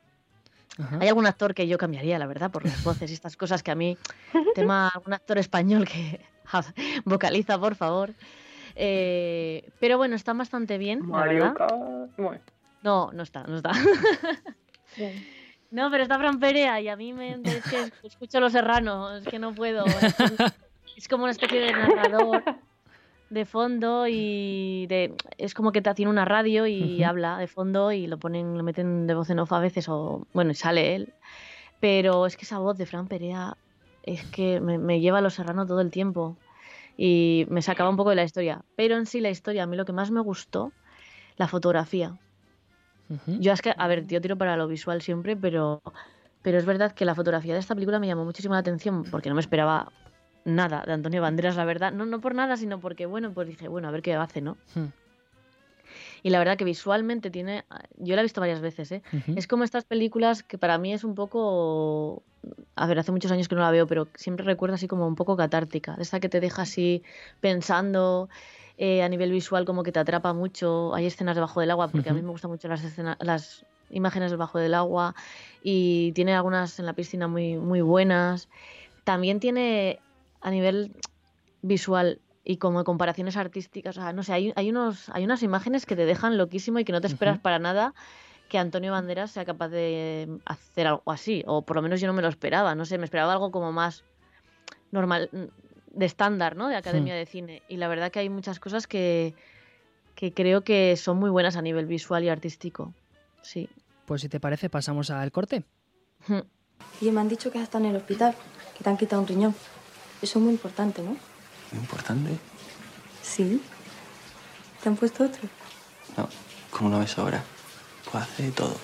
Hay 1.00 1.08
algún 1.08 1.26
actor 1.26 1.54
que 1.54 1.66
yo 1.66 1.76
cambiaría, 1.76 2.18
la 2.18 2.26
verdad, 2.26 2.50
por 2.50 2.64
las 2.64 2.82
voces 2.82 3.10
y 3.10 3.14
estas 3.14 3.36
cosas 3.36 3.62
que 3.62 3.70
a 3.70 3.74
mí, 3.74 3.96
tema 4.54 4.88
algún 4.88 5.12
actor 5.12 5.38
español 5.38 5.86
que 5.86 6.20
vocaliza, 7.04 7.58
por 7.58 7.74
favor. 7.74 8.14
Eh, 8.74 9.70
pero 9.80 9.98
bueno, 9.98 10.16
están 10.16 10.38
bastante 10.38 10.78
bien, 10.78 11.00
verdad. 11.10 11.54
No, 12.82 13.12
no 13.12 13.22
está, 13.22 13.44
no 13.44 13.56
está. 13.56 13.72
no, 15.70 15.90
pero 15.90 16.02
está 16.02 16.18
Fran 16.18 16.40
Perea 16.40 16.80
y 16.80 16.88
a 16.88 16.96
mí 16.96 17.12
me 17.12 17.32
es 17.32 17.64
que 17.64 17.92
escucho 18.02 18.40
Los 18.40 18.52
Serranos, 18.52 19.20
es 19.20 19.28
que 19.28 19.38
no 19.38 19.54
puedo. 19.54 19.84
Es, 20.96 21.06
como 21.08 21.24
una 21.24 21.32
especie 21.32 21.60
de 21.60 21.72
narrador 21.72 22.42
de 23.32 23.44
fondo 23.46 24.06
y 24.06 24.86
de, 24.88 25.14
es 25.38 25.54
como 25.54 25.72
que 25.72 25.80
te 25.80 25.94
tiene 25.94 26.10
una 26.10 26.24
radio 26.24 26.66
y 26.66 27.02
habla 27.02 27.38
de 27.38 27.46
fondo 27.46 27.90
y 27.92 28.06
lo 28.06 28.18
ponen, 28.18 28.56
lo 28.56 28.62
meten 28.62 29.06
de 29.06 29.14
voz 29.14 29.30
en 29.30 29.38
off 29.38 29.52
a 29.52 29.58
veces 29.58 29.88
o 29.88 30.26
bueno, 30.32 30.50
y 30.50 30.54
sale 30.54 30.94
él. 30.94 31.12
Pero 31.80 32.26
es 32.26 32.36
que 32.36 32.44
esa 32.44 32.58
voz 32.58 32.76
de 32.78 32.86
Fran 32.86 33.08
Perea 33.08 33.56
es 34.02 34.24
que 34.26 34.60
me, 34.60 34.78
me 34.78 35.00
lleva 35.00 35.18
a 35.18 35.20
Los 35.20 35.34
Serranos 35.34 35.66
todo 35.66 35.80
el 35.80 35.90
tiempo 35.90 36.36
y 36.96 37.46
me 37.48 37.62
sacaba 37.62 37.90
un 37.90 37.96
poco 37.96 38.10
de 38.10 38.16
la 38.16 38.24
historia. 38.24 38.62
Pero 38.76 38.96
en 38.96 39.06
sí 39.06 39.20
la 39.20 39.30
historia, 39.30 39.62
a 39.62 39.66
mí 39.66 39.76
lo 39.76 39.84
que 39.84 39.92
más 39.92 40.10
me 40.10 40.20
gustó, 40.20 40.72
la 41.36 41.48
fotografía. 41.48 42.16
Yo 43.26 43.52
es 43.52 43.60
que, 43.60 43.74
a 43.76 43.88
ver, 43.88 44.06
yo 44.06 44.20
tiro 44.22 44.38
para 44.38 44.56
lo 44.56 44.66
visual 44.68 45.02
siempre, 45.02 45.36
pero, 45.36 45.82
pero 46.40 46.56
es 46.56 46.64
verdad 46.64 46.92
que 46.92 47.04
la 47.04 47.14
fotografía 47.14 47.52
de 47.52 47.60
esta 47.60 47.74
película 47.74 47.98
me 47.98 48.06
llamó 48.06 48.24
muchísimo 48.24 48.54
la 48.54 48.60
atención 48.60 49.04
porque 49.04 49.28
no 49.28 49.34
me 49.34 49.42
esperaba 49.42 49.92
nada 50.44 50.82
de 50.86 50.92
Antonio 50.92 51.22
Banderas, 51.22 51.56
la 51.56 51.64
verdad. 51.64 51.92
No, 51.92 52.06
no 52.06 52.20
por 52.20 52.34
nada, 52.34 52.56
sino 52.56 52.80
porque, 52.80 53.06
bueno, 53.06 53.32
pues 53.32 53.48
dije, 53.48 53.68
bueno, 53.68 53.88
a 53.88 53.90
ver 53.90 54.02
qué 54.02 54.14
hace, 54.14 54.40
¿no? 54.40 54.56
Hmm. 54.74 54.86
Y 56.22 56.30
la 56.30 56.38
verdad 56.38 56.56
que 56.56 56.64
visualmente 56.64 57.30
tiene, 57.30 57.64
yo 57.98 58.14
la 58.14 58.22
he 58.22 58.24
visto 58.24 58.40
varias 58.40 58.60
veces, 58.60 58.92
¿eh? 58.92 59.02
Es 59.34 59.48
como 59.48 59.64
estas 59.64 59.84
películas 59.84 60.42
que 60.42 60.56
para 60.56 60.78
mí 60.78 60.92
es 60.92 61.02
un 61.02 61.14
poco, 61.14 62.22
a 62.76 62.86
ver, 62.86 62.98
hace 62.98 63.10
muchos 63.10 63.32
años 63.32 63.48
que 63.48 63.56
no 63.56 63.60
la 63.60 63.72
veo, 63.72 63.86
pero 63.86 64.06
siempre 64.14 64.44
recuerdo 64.44 64.76
así 64.76 64.86
como 64.86 65.06
un 65.06 65.16
poco 65.16 65.36
catártica, 65.36 65.96
de 65.96 66.02
esta 66.02 66.20
que 66.20 66.28
te 66.28 66.38
deja 66.40 66.62
así 66.62 67.02
pensando 67.40 68.28
eh, 68.78 69.02
a 69.02 69.08
nivel 69.08 69.32
visual 69.32 69.64
como 69.64 69.82
que 69.82 69.90
te 69.90 69.98
atrapa 69.98 70.32
mucho. 70.32 70.94
Hay 70.94 71.06
escenas 71.06 71.34
debajo 71.34 71.60
del 71.60 71.72
agua, 71.72 71.88
porque 71.88 72.10
a 72.10 72.14
mí 72.14 72.22
me 72.22 72.30
gustan 72.30 72.52
mucho 72.52 72.68
las, 72.68 72.84
escenas, 72.84 73.16
las 73.20 73.66
imágenes 73.90 74.30
debajo 74.30 74.58
del 74.58 74.74
agua 74.74 75.14
y 75.62 76.12
tiene 76.12 76.34
algunas 76.34 76.78
en 76.78 76.86
la 76.86 76.92
piscina 76.92 77.26
muy, 77.26 77.56
muy 77.56 77.80
buenas. 77.80 78.48
También 79.04 79.40
tiene 79.40 79.98
a 80.42 80.50
nivel 80.50 80.92
visual 81.62 82.20
y 82.44 82.56
como 82.56 82.82
comparaciones 82.84 83.36
artísticas, 83.36 83.96
o 83.96 84.00
sea, 84.00 84.12
no 84.12 84.22
sé, 84.22 84.32
hay, 84.32 84.52
hay, 84.56 84.70
unos, 84.70 85.08
hay 85.10 85.24
unas 85.24 85.42
imágenes 85.42 85.86
que 85.86 85.94
te 85.94 86.04
dejan 86.04 86.36
loquísimo 86.36 86.80
y 86.80 86.84
que 86.84 86.92
no 86.92 87.00
te 87.00 87.06
esperas 87.06 87.38
para 87.38 87.58
nada 87.60 87.94
que 88.48 88.58
Antonio 88.58 88.92
Banderas 88.92 89.30
sea 89.30 89.46
capaz 89.46 89.68
de 89.68 90.28
hacer 90.44 90.86
algo 90.86 91.10
así, 91.10 91.42
o 91.46 91.62
por 91.62 91.76
lo 91.76 91.82
menos 91.82 92.00
yo 92.02 92.06
no 92.06 92.12
me 92.12 92.20
lo 92.20 92.28
esperaba, 92.28 92.74
no 92.74 92.84
sé, 92.84 92.98
me 92.98 93.04
esperaba 93.04 93.32
algo 93.32 93.50
como 93.50 93.72
más 93.72 94.04
normal, 94.90 95.30
de 95.94 96.06
estándar, 96.06 96.56
¿no? 96.56 96.68
De 96.68 96.76
Academia 96.76 97.14
de 97.14 97.24
Cine. 97.24 97.62
Y 97.68 97.78
la 97.78 97.88
verdad 97.88 98.10
que 98.10 98.18
hay 98.18 98.28
muchas 98.28 98.60
cosas 98.60 98.86
que, 98.86 99.34
que 100.14 100.34
creo 100.34 100.62
que 100.64 100.96
son 100.96 101.18
muy 101.18 101.30
buenas 101.30 101.56
a 101.56 101.62
nivel 101.62 101.86
visual 101.86 102.24
y 102.24 102.28
artístico. 102.28 102.92
Sí. 103.42 103.70
Pues 104.04 104.20
si 104.20 104.28
te 104.28 104.40
parece, 104.40 104.68
pasamos 104.68 105.10
al 105.10 105.32
corte. 105.32 105.64
Y 107.00 107.10
me 107.10 107.20
han 107.20 107.28
dicho 107.28 107.50
que 107.50 107.62
estado 107.62 107.84
en 107.84 107.92
el 107.92 107.96
hospital, 107.96 108.34
que 108.76 108.84
te 108.84 108.90
han 108.90 108.96
quitado 108.96 109.22
un 109.22 109.28
riñón. 109.28 109.54
Eso 110.22 110.38
es 110.38 110.44
muy 110.44 110.52
importante, 110.52 111.02
¿no? 111.02 111.16
¿Muy 111.72 111.80
importante? 111.80 112.38
Sí. 113.22 113.60
¿Te 114.82 114.88
han 114.88 114.96
puesto 114.96 115.24
otro? 115.24 115.40
No, 116.16 116.28
como 116.70 116.90
no 116.90 117.00
ves 117.00 117.18
ahora. 117.18 117.42
Puedo 118.04 118.24
hacer 118.24 118.46
de 118.46 118.52
todo. 118.52 118.76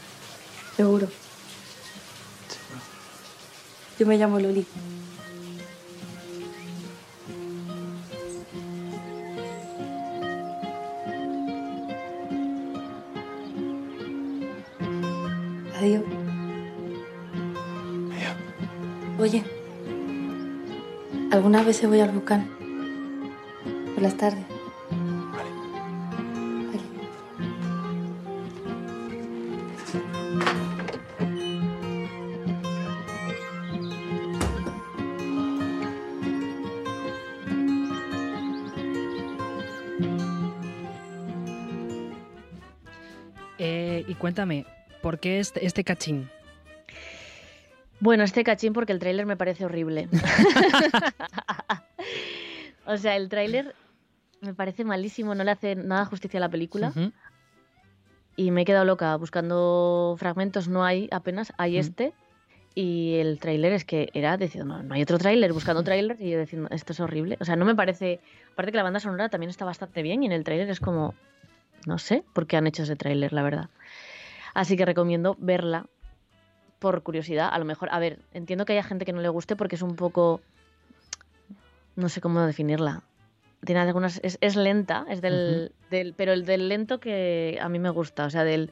Seguro. 0.76 1.06
Seguro. 2.48 2.82
Yo 3.98 4.06
me 4.06 4.18
llamo 4.18 4.40
Luli. 4.40 4.66
Algunas 21.38 21.64
veces 21.64 21.88
voy 21.88 22.00
al 22.00 22.10
volcán. 22.10 22.48
Por 23.94 24.02
las 24.02 24.16
tardes. 24.16 24.44
Eh, 43.60 44.04
y 44.08 44.14
cuéntame, 44.14 44.66
¿por 45.02 45.20
qué 45.20 45.38
este, 45.38 45.64
este 45.64 45.84
cachín? 45.84 46.28
Bueno, 48.00 48.24
este 48.24 48.44
cachín 48.44 48.72
porque 48.72 48.92
el 48.92 48.98
tráiler 48.98 49.26
me 49.26 49.36
parece 49.36 49.64
horrible. 49.64 50.08
o 52.86 52.96
sea, 52.96 53.16
el 53.16 53.28
tráiler 53.28 53.74
me 54.40 54.54
parece 54.54 54.84
malísimo, 54.84 55.34
no 55.34 55.44
le 55.44 55.50
hace 55.50 55.74
nada 55.74 56.04
justicia 56.04 56.38
a 56.38 56.42
la 56.42 56.48
película. 56.48 56.92
Y 58.36 58.52
me 58.52 58.62
he 58.62 58.64
quedado 58.64 58.84
loca 58.84 59.16
buscando 59.16 60.14
fragmentos, 60.18 60.68
no 60.68 60.84
hay 60.84 61.08
apenas, 61.10 61.52
hay 61.58 61.78
este. 61.78 62.12
Y 62.74 63.16
el 63.16 63.40
tráiler 63.40 63.72
es 63.72 63.84
que 63.84 64.10
era 64.14 64.36
diciendo, 64.36 64.76
no, 64.76 64.82
no 64.84 64.94
hay 64.94 65.02
otro 65.02 65.18
tráiler, 65.18 65.52
buscando 65.52 65.82
tráiler 65.82 66.16
y 66.20 66.30
yo 66.30 66.38
diciendo, 66.38 66.68
esto 66.70 66.92
es 66.92 67.00
horrible. 67.00 67.36
O 67.40 67.44
sea, 67.44 67.56
no 67.56 67.64
me 67.64 67.74
parece, 67.74 68.20
aparte 68.52 68.70
que 68.70 68.76
la 68.76 68.84
banda 68.84 69.00
sonora 69.00 69.28
también 69.28 69.50
está 69.50 69.64
bastante 69.64 70.02
bien 70.02 70.22
y 70.22 70.26
en 70.26 70.32
el 70.32 70.44
tráiler 70.44 70.70
es 70.70 70.78
como, 70.78 71.14
no 71.86 71.98
sé 71.98 72.22
por 72.32 72.46
qué 72.46 72.56
han 72.56 72.68
hecho 72.68 72.84
ese 72.84 72.94
tráiler, 72.94 73.32
la 73.32 73.42
verdad. 73.42 73.70
Así 74.54 74.76
que 74.76 74.84
recomiendo 74.84 75.36
verla 75.40 75.86
por 76.78 77.02
curiosidad. 77.02 77.48
A 77.52 77.58
lo 77.58 77.64
mejor, 77.64 77.88
a 77.92 77.98
ver, 77.98 78.18
entiendo 78.32 78.64
que 78.64 78.72
haya 78.74 78.82
gente 78.82 79.04
que 79.04 79.12
no 79.12 79.20
le 79.20 79.28
guste 79.28 79.56
porque 79.56 79.76
es 79.76 79.82
un 79.82 79.96
poco. 79.96 80.40
No 81.96 82.08
sé 82.08 82.20
cómo 82.20 82.40
definirla. 82.42 83.02
Tiene 83.64 83.80
algunas. 83.80 84.20
Es, 84.22 84.38
es 84.40 84.54
lenta, 84.56 85.04
es 85.08 85.20
del, 85.20 85.72
del. 85.90 86.14
Pero 86.14 86.32
el 86.32 86.44
del 86.44 86.68
lento 86.68 87.00
que 87.00 87.58
a 87.60 87.68
mí 87.68 87.78
me 87.78 87.90
gusta. 87.90 88.26
O 88.26 88.30
sea, 88.30 88.44
del. 88.44 88.70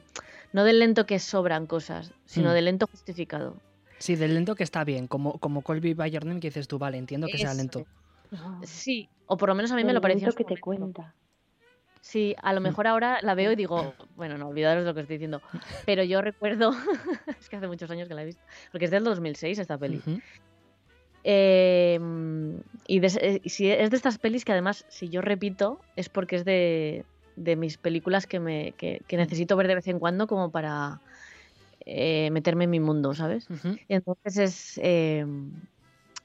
No 0.53 0.63
del 0.63 0.79
lento 0.79 1.05
que 1.05 1.19
sobran 1.19 1.67
cosas, 1.67 2.13
sino 2.25 2.51
Mm. 2.51 2.53
del 2.53 2.65
lento 2.65 2.87
justificado. 2.87 3.57
Sí, 3.99 4.15
del 4.15 4.33
lento 4.33 4.55
que 4.55 4.63
está 4.63 4.83
bien, 4.85 5.07
como, 5.07 5.39
como 5.39 5.61
Colby 5.61 5.93
Name, 5.95 6.39
que 6.39 6.47
dices 6.47 6.67
tú, 6.67 6.77
vale, 6.77 6.97
entiendo 6.97 7.27
que 7.27 7.37
sea 7.37 7.53
lento. 7.53 7.85
Sí, 8.63 9.09
o 9.25 9.37
por 9.37 9.49
lo 9.49 9.55
menos 9.55 9.71
a 9.71 9.75
mí 9.75 9.83
me 9.83 9.91
lo 9.91 9.99
pareció. 10.01 10.31
que 10.33 10.43
te 10.45 10.57
cuenta. 10.57 11.13
Sí, 12.01 12.35
a 12.41 12.53
lo 12.53 12.61
mejor 12.61 12.87
ahora 12.87 13.19
la 13.21 13.35
veo 13.35 13.51
y 13.51 13.55
digo, 13.55 13.95
bueno, 14.15 14.37
no, 14.37 14.47
olvidaros 14.49 14.83
de 14.83 14.89
lo 14.89 14.93
que 14.95 15.01
estoy 15.01 15.17
diciendo. 15.17 15.41
Pero 15.85 16.03
yo 16.03 16.21
recuerdo, 16.21 16.71
es 17.39 17.49
que 17.49 17.55
hace 17.57 17.67
muchos 17.67 17.89
años 17.91 18.07
que 18.07 18.13
la 18.13 18.23
he 18.23 18.25
visto, 18.25 18.41
porque 18.71 18.85
es 18.85 18.91
del 18.91 19.03
2006 19.03 19.59
esta 19.59 19.77
peli. 19.77 20.01
Eh, 21.23 21.99
y 22.87 22.99
de- 22.99 23.41
si 23.45 23.69
es 23.69 23.89
de 23.89 23.97
estas 23.97 24.17
pelis 24.17 24.45
que 24.45 24.53
además, 24.53 24.85
si 24.87 25.09
yo 25.09 25.21
repito, 25.21 25.79
es 25.95 26.07
porque 26.09 26.37
es 26.37 26.45
de, 26.45 27.03
de 27.35 27.55
mis 27.55 27.77
películas 27.77 28.27
que, 28.27 28.39
me, 28.39 28.73
que, 28.77 29.01
que 29.07 29.17
necesito 29.17 29.55
ver 29.57 29.67
de 29.67 29.75
vez 29.75 29.87
en 29.87 29.99
cuando 29.99 30.27
como 30.27 30.51
para 30.51 31.01
eh, 31.85 32.29
meterme 32.31 32.65
en 32.65 32.69
mi 32.69 32.79
mundo, 32.79 33.13
¿sabes? 33.13 33.47
Y 33.89 33.93
entonces 33.95 34.37
es... 34.37 34.79
eh, 34.81 35.25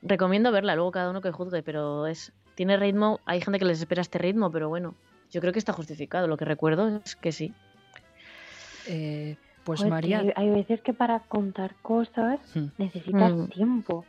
recomiendo 0.03 0.51
verla, 0.53 0.75
luego 0.75 0.91
cada 0.93 1.11
uno 1.11 1.21
que 1.21 1.31
juzgue, 1.33 1.63
pero 1.63 2.07
es 2.07 2.33
tiene 2.55 2.77
ritmo, 2.77 3.19
hay 3.25 3.41
gente 3.41 3.59
que 3.59 3.65
les 3.65 3.79
espera 3.81 4.03
este 4.03 4.19
ritmo, 4.19 4.51
pero 4.53 4.69
bueno, 4.69 4.95
yo 5.33 5.41
creo 5.41 5.53
que 5.53 5.59
está 5.59 5.73
justificado, 5.73 6.29
lo 6.29 6.37
que 6.37 6.45
recuerdo 6.45 7.01
es 7.05 7.17
que 7.17 7.33
sí. 7.33 7.53
Eh, 8.87 9.37
pues 9.65 9.79
Joder, 9.81 9.91
María, 9.93 10.19
Hay, 10.21 10.33
hay 10.37 10.51
veces 10.51 10.81
que 10.83 10.93
para 10.93 11.21
contar 11.21 11.75
cosas 11.83 12.41
Hmm. 12.55 12.67
necesitas 12.79 13.33
Mm. 13.33 13.47
tiempo. 13.49 14.05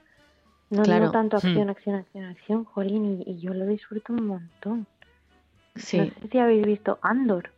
No, 0.70 0.82
Claro. 0.84 1.12
tanto 1.12 1.38
Hmm. 1.38 1.48
acción, 1.48 1.70
acción, 1.70 1.96
acción, 1.96 2.26
acción, 2.26 2.64
jolín, 2.66 3.22
y, 3.26 3.32
y 3.32 3.40
yo 3.40 3.54
lo 3.54 3.66
disfruto 3.66 4.14
un 4.14 4.26
montón. 4.28 4.88
Sí. 5.76 5.98
No 5.98 6.06
sé 6.06 6.14
si 6.32 6.38
habéis 6.40 6.66
visto 6.66 7.00
Andor. 7.02 7.52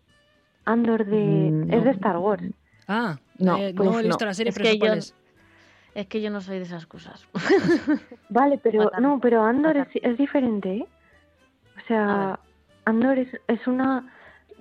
Andor 0.65 1.05
de... 1.05 1.49
Mm, 1.51 1.73
Es 1.73 1.83
de. 1.83 1.89
Star 1.91 2.17
Wars. 2.17 2.43
Ah, 2.87 3.17
No, 3.37 3.57
eh, 3.57 3.73
pues 3.75 3.89
no 3.89 3.99
he 3.99 4.03
visto 4.03 4.23
no. 4.25 4.29
la 4.29 4.33
serie, 4.33 4.49
Es 4.49 4.55
pero 4.57 4.69
que 4.71 4.77
yo- 4.79 4.93
es. 4.93 5.15
Es 5.95 6.07
que 6.07 6.21
yo 6.21 6.29
no 6.29 6.41
soy 6.41 6.57
de 6.57 6.63
esas 6.65 6.85
cosas. 6.87 7.25
Vale, 8.29 8.57
pero 8.61 8.91
no, 9.01 9.19
pero 9.21 9.43
Andor 9.43 9.77
es, 9.77 9.87
es 10.01 10.17
diferente, 10.17 10.75
¿eh? 10.77 10.85
O 11.81 11.87
sea, 11.87 12.37
Andor 12.85 13.17
es, 13.19 13.29
es 13.47 13.67
una 13.67 14.11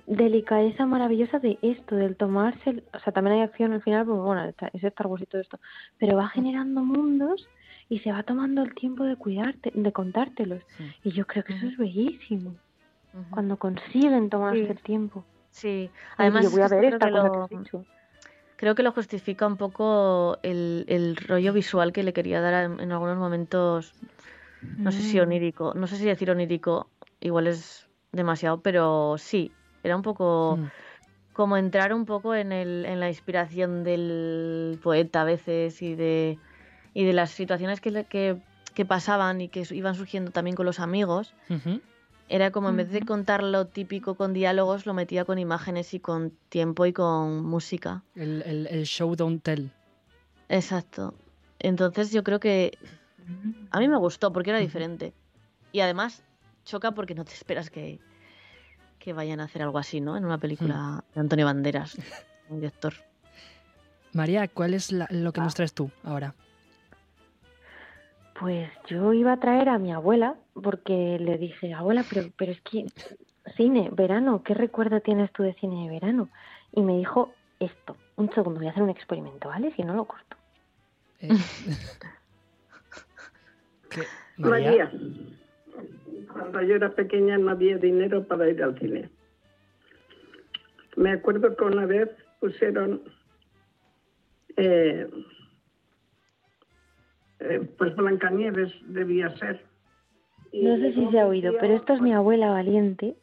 delicadeza 0.07 0.85
maravillosa 0.85 1.39
de 1.39 1.57
esto, 1.61 1.95
del 1.95 2.15
tomarse, 2.15 2.83
o 2.93 2.99
sea, 2.99 3.11
también 3.13 3.37
hay 3.37 3.41
acción 3.43 3.73
al 3.73 3.81
final, 3.81 4.05
pues 4.05 4.19
bueno, 4.19 4.43
es 4.45 4.83
Star 4.83 5.07
Wars 5.07 5.23
y 5.23 5.25
todo 5.25 5.41
esto, 5.41 5.59
pero 5.97 6.17
va 6.17 6.27
generando 6.29 6.81
mundos 6.83 7.49
y 7.89 7.99
se 7.99 8.11
va 8.11 8.23
tomando 8.23 8.61
el 8.61 8.73
tiempo 8.75 9.03
de 9.03 9.15
cuidarte, 9.15 9.71
de 9.73 9.91
contártelos. 9.91 10.61
Y 11.03 11.11
yo 11.11 11.25
creo 11.25 11.43
que 11.43 11.53
eso 11.53 11.67
es 11.67 11.77
bellísimo. 11.77 12.55
Cuando 13.31 13.57
consiguen 13.57 14.29
tomarse 14.29 14.65
Sí. 14.65 14.71
el 14.71 14.81
tiempo. 14.81 15.25
Sí, 15.49 15.89
Y 15.89 15.91
además 16.17 16.43
yo 16.43 16.49
voy 16.51 16.61
a 16.61 16.67
ver 16.67 16.79
creo 16.81 16.93
esta 16.93 17.05
que 17.07 17.11
cosa 17.11 17.27
lo- 17.27 17.31
que 17.47 17.55
has 17.55 17.63
dicho. 17.63 17.85
Creo 18.57 18.75
que 18.75 18.83
lo 18.83 18.91
justifica 18.91 19.47
un 19.47 19.57
poco 19.57 20.37
el, 20.43 20.85
el 20.87 21.15
rollo 21.17 21.51
visual 21.53 21.91
que 21.93 22.03
le 22.03 22.13
quería 22.13 22.39
dar 22.41 22.65
en, 22.65 22.79
en 22.79 22.91
algunos 22.91 23.17
momentos, 23.17 23.93
no 24.77 24.91
sé 24.91 25.01
si 25.01 25.17
Mm. 25.19 25.23
onírico, 25.23 25.73
no 25.75 25.87
sé 25.87 25.97
si 25.97 26.05
decir 26.05 26.29
onírico, 26.31 26.89
igual 27.19 27.47
es 27.47 27.89
demasiado, 28.15 28.61
pero 28.61 29.15
sí, 29.17 29.51
era 29.83 29.95
un 29.95 30.01
poco 30.01 30.57
como 31.33 31.57
entrar 31.57 31.93
un 31.93 32.05
poco 32.05 32.33
en, 32.33 32.51
el, 32.51 32.85
en 32.85 32.99
la 32.99 33.09
inspiración 33.09 33.83
del 33.83 34.79
poeta 34.81 35.21
a 35.21 35.25
veces 35.25 35.81
y 35.81 35.93
de, 35.95 36.39
y 36.93 37.03
de 37.03 37.13
las 37.13 37.31
situaciones 37.31 37.81
que, 37.81 37.91
le- 37.91 38.05
que, 38.05 38.37
que 38.73 38.85
pasaban 38.85 39.41
y 39.41 39.49
que 39.49 39.63
iban 39.71 39.95
surgiendo 39.95 40.31
también 40.31 40.55
con 40.55 40.65
los 40.65 40.79
amigos. 40.79 41.33
Era 42.27 42.49
como 42.51 42.69
en 42.69 42.77
vez 42.77 42.89
de 42.89 43.01
contar 43.01 43.43
lo 43.43 43.67
típico 43.67 44.15
con 44.15 44.33
diálogos, 44.33 44.85
lo 44.87 44.93
metía 44.95 45.25
con 45.25 45.37
imágenes 45.37 45.93
y 45.93 45.99
con 45.99 46.31
tiempo 46.49 46.85
y 46.87 46.93
con 46.93 47.43
música. 47.45 48.01
El, 48.15 48.41
el- 48.43 48.67
el 48.67 48.85
show 48.85 49.15
don't 49.15 49.43
tell. 49.43 49.69
Exacto. 50.49 51.13
Entonces 51.59 52.11
yo 52.11 52.23
creo 52.23 52.39
que 52.39 52.77
a 53.71 53.79
mí 53.79 53.87
me 53.87 53.97
gustó 53.97 54.31
porque 54.31 54.49
era 54.51 54.59
diferente. 54.59 55.13
Y 55.71 55.81
además 55.81 56.23
choca 56.65 56.91
porque 56.91 57.15
no 57.15 57.23
te 57.25 57.33
esperas 57.33 57.69
que, 57.69 57.99
que 58.99 59.13
vayan 59.13 59.39
a 59.39 59.45
hacer 59.45 59.61
algo 59.61 59.77
así, 59.77 60.01
¿no? 60.01 60.17
En 60.17 60.25
una 60.25 60.37
película 60.37 61.03
de 61.13 61.21
Antonio 61.21 61.45
Banderas, 61.45 61.97
un 62.49 62.59
director. 62.59 62.93
María, 64.13 64.47
¿cuál 64.47 64.73
es 64.73 64.91
la- 64.91 65.07
lo 65.09 65.31
que 65.33 65.41
nos 65.41 65.55
traes 65.55 65.73
tú 65.73 65.89
ahora? 66.03 66.33
Pues 68.39 68.69
yo 68.87 69.13
iba 69.13 69.33
a 69.33 69.39
traer 69.39 69.69
a 69.69 69.77
mi 69.79 69.93
abuela 69.93 70.35
porque 70.61 71.17
le 71.19 71.37
dije, 71.37 71.73
abuela, 71.73 72.03
pero, 72.09 72.29
pero 72.37 72.51
es 72.51 72.59
que 72.61 72.85
cine, 73.55 73.89
verano, 73.93 74.43
¿qué 74.43 74.53
recuerdo 74.53 74.99
tienes 74.99 75.31
tú 75.31 75.43
de 75.43 75.53
cine 75.55 75.83
de 75.83 75.89
verano? 75.89 76.29
Y 76.73 76.81
me 76.81 76.97
dijo 76.97 77.33
esto. 77.59 77.95
Un 78.17 78.33
segundo, 78.33 78.59
voy 78.59 78.67
a 78.67 78.71
hacer 78.71 78.83
un 78.83 78.89
experimento, 78.89 79.47
¿vale? 79.49 79.73
Si 79.75 79.83
no 79.83 79.93
lo 79.93 80.05
corto. 80.05 80.35
Eh, 81.19 81.29
María. 84.37 84.71
María, 84.71 84.91
cuando 86.31 86.61
yo 86.61 86.75
era 86.75 86.89
pequeña 86.89 87.37
no 87.37 87.51
había 87.51 87.77
dinero 87.77 88.23
para 88.27 88.49
ir 88.49 88.61
al 88.61 88.77
cine. 88.79 89.09
Me 90.95 91.11
acuerdo 91.11 91.55
que 91.55 91.63
una 91.63 91.85
vez 91.85 92.09
pusieron 92.39 93.01
eh, 94.57 95.07
eh, 97.39 97.69
pues 97.77 97.95
Blancanieves 97.95 98.73
debía 98.87 99.35
ser. 99.37 99.65
Y 100.51 100.65
No 100.65 100.77
sé 100.77 100.93
si 100.93 101.07
se 101.11 101.19
ha 101.19 101.27
oído, 101.27 101.53
pero 101.59 101.75
esto 101.75 101.93
es 101.93 102.01
mi 102.01 102.13
abuela 102.13 102.49
valiente 102.49 103.15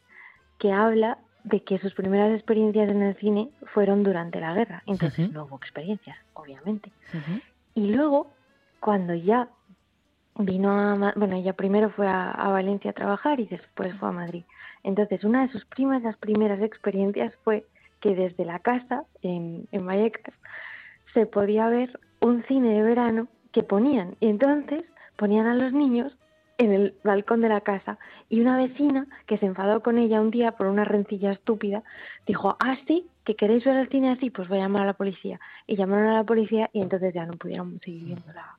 que 0.59 0.71
habla 0.71 1.17
de 1.43 1.63
que 1.63 1.79
sus 1.79 1.93
primeras 1.93 2.33
experiencias 2.33 2.89
en 2.89 3.01
el 3.01 3.15
cine 3.17 3.49
fueron 3.73 4.03
durante 4.03 4.39
la 4.39 4.53
guerra. 4.53 4.83
Entonces 4.85 5.31
no 5.31 5.45
hubo 5.45 5.57
experiencias, 5.57 6.17
obviamente. 6.33 6.91
Y 7.75 7.87
luego, 7.87 8.31
cuando 8.79 9.13
ya 9.15 9.49
vino 10.37 10.71
a... 10.71 11.13
Bueno, 11.15 11.35
ella 11.35 11.53
primero 11.53 11.89
fue 11.89 12.07
a, 12.07 12.31
a 12.31 12.49
Valencia 12.49 12.91
a 12.91 12.93
trabajar 12.93 13.39
y 13.39 13.45
después 13.45 13.93
fue 13.95 14.09
a 14.09 14.11
Madrid. 14.11 14.43
Entonces, 14.83 15.23
una 15.23 15.45
de 15.45 15.51
sus 15.51 15.65
primas, 15.65 16.03
las 16.03 16.17
primeras 16.17 16.61
experiencias 16.61 17.33
fue 17.43 17.65
que 18.01 18.15
desde 18.15 18.45
la 18.45 18.59
casa, 18.59 19.05
en, 19.21 19.67
en 19.71 19.85
Vallecas, 19.85 20.35
se 21.13 21.25
podía 21.25 21.67
ver 21.69 21.99
un 22.19 22.43
cine 22.43 22.73
de 22.73 22.83
verano 22.83 23.27
que 23.51 23.63
ponían. 23.63 24.15
Y 24.19 24.27
entonces 24.27 24.83
ponían 25.15 25.47
a 25.47 25.55
los 25.55 25.71
niños 25.71 26.11
en 26.57 26.71
el 26.71 26.95
balcón 27.03 27.41
de 27.41 27.49
la 27.49 27.61
casa 27.61 27.97
y 28.29 28.41
una 28.41 28.57
vecina 28.57 29.07
que 29.25 29.37
se 29.37 29.45
enfadó 29.45 29.81
con 29.81 29.97
ella 29.97 30.21
un 30.21 30.31
día 30.31 30.51
por 30.51 30.67
una 30.67 30.85
rencilla 30.85 31.31
estúpida 31.31 31.83
dijo, 32.27 32.57
ah, 32.59 32.77
sí, 32.87 33.07
que 33.25 33.35
queréis 33.35 33.63
ver 33.63 33.77
el 33.77 33.89
cine 33.89 34.11
así, 34.11 34.29
pues 34.29 34.47
voy 34.49 34.59
a 34.59 34.63
llamar 34.63 34.83
a 34.83 34.87
la 34.87 34.93
policía. 34.93 35.39
Y 35.65 35.75
llamaron 35.75 36.07
a 36.07 36.17
la 36.17 36.23
policía 36.23 36.69
y 36.73 36.81
entonces 36.81 37.13
ya 37.13 37.25
no 37.25 37.33
pudieron 37.33 37.79
seguir 37.79 38.05
viendo 38.05 38.33
la, 38.33 38.57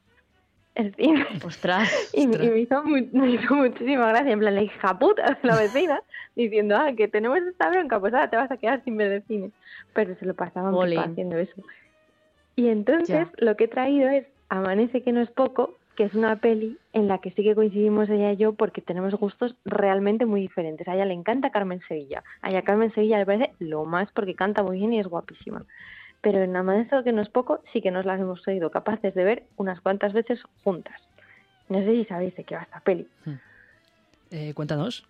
el 0.74 0.94
cine. 0.94 1.26
Ostras. 1.44 1.90
Y, 2.14 2.26
me- 2.26 2.36
y 2.44 2.48
me, 2.50 2.58
hizo 2.60 2.82
me 3.12 3.30
hizo 3.30 3.54
muchísima 3.54 4.08
gracia, 4.08 4.32
en 4.32 4.38
plan, 4.38 4.54
la 4.54 4.62
hija 4.62 4.98
puta 4.98 5.38
de 5.42 5.48
la 5.48 5.56
vecina, 5.56 6.00
diciendo, 6.36 6.76
ah, 6.76 6.92
que 6.96 7.08
tenemos 7.08 7.38
esta 7.38 7.70
bronca, 7.70 7.98
pues 8.00 8.14
ahora 8.14 8.30
te 8.30 8.36
vas 8.36 8.50
a 8.50 8.56
quedar 8.56 8.82
sin 8.84 8.96
ver 8.96 9.12
el 9.12 9.22
cine. 9.24 9.50
Pero 9.92 10.14
se 10.16 10.26
lo 10.26 10.34
pasaban 10.34 10.72
haciendo 11.02 11.36
eso. 11.38 11.62
Y 12.56 12.68
entonces 12.68 13.26
lo 13.38 13.56
que 13.56 13.64
he 13.64 13.68
traído 13.68 14.08
es 14.08 14.26
Amanece 14.48 15.02
que 15.02 15.10
no 15.10 15.20
es 15.22 15.30
poco, 15.30 15.78
que 15.96 16.04
es 16.04 16.14
una 16.14 16.36
peli 16.36 16.76
en 16.92 17.08
la 17.08 17.18
que 17.18 17.30
sí 17.32 17.42
que 17.42 17.54
coincidimos 17.54 18.08
ella 18.10 18.32
y 18.32 18.36
yo 18.36 18.52
porque 18.52 18.80
tenemos 18.82 19.14
gustos 19.14 19.56
realmente 19.64 20.26
muy 20.26 20.40
diferentes. 20.42 20.86
A 20.86 20.94
ella 20.94 21.06
le 21.06 21.14
encanta 21.14 21.50
Carmen 21.50 21.80
Sevilla. 21.88 22.22
A 22.42 22.50
ella 22.50 22.62
Carmen 22.62 22.92
Sevilla 22.94 23.18
le 23.18 23.26
parece 23.26 23.52
lo 23.58 23.84
más 23.84 24.08
porque 24.12 24.34
canta 24.34 24.62
muy 24.62 24.78
bien 24.78 24.92
y 24.92 25.00
es 25.00 25.06
guapísima. 25.08 25.64
Pero 26.24 26.42
en 26.42 26.56
Amanece 26.56 27.04
que 27.04 27.12
no 27.12 27.22
es 27.22 27.28
poco 27.28 27.60
sí 27.72 27.80
que 27.82 27.90
nos 27.92 28.04
las 28.04 28.18
hemos 28.20 28.42
sido 28.42 28.70
capaces 28.70 29.14
de 29.14 29.22
ver 29.24 29.44
unas 29.56 29.80
cuantas 29.80 30.12
veces 30.12 30.40
juntas. 30.64 31.00
No 31.68 31.78
sé 31.78 31.92
si 31.92 32.04
sabéis 32.06 32.34
de 32.34 32.44
qué 32.44 32.56
va 32.56 32.62
esta 32.62 32.80
peli. 32.80 33.06
Eh, 34.30 34.52
cuéntanos. 34.54 35.06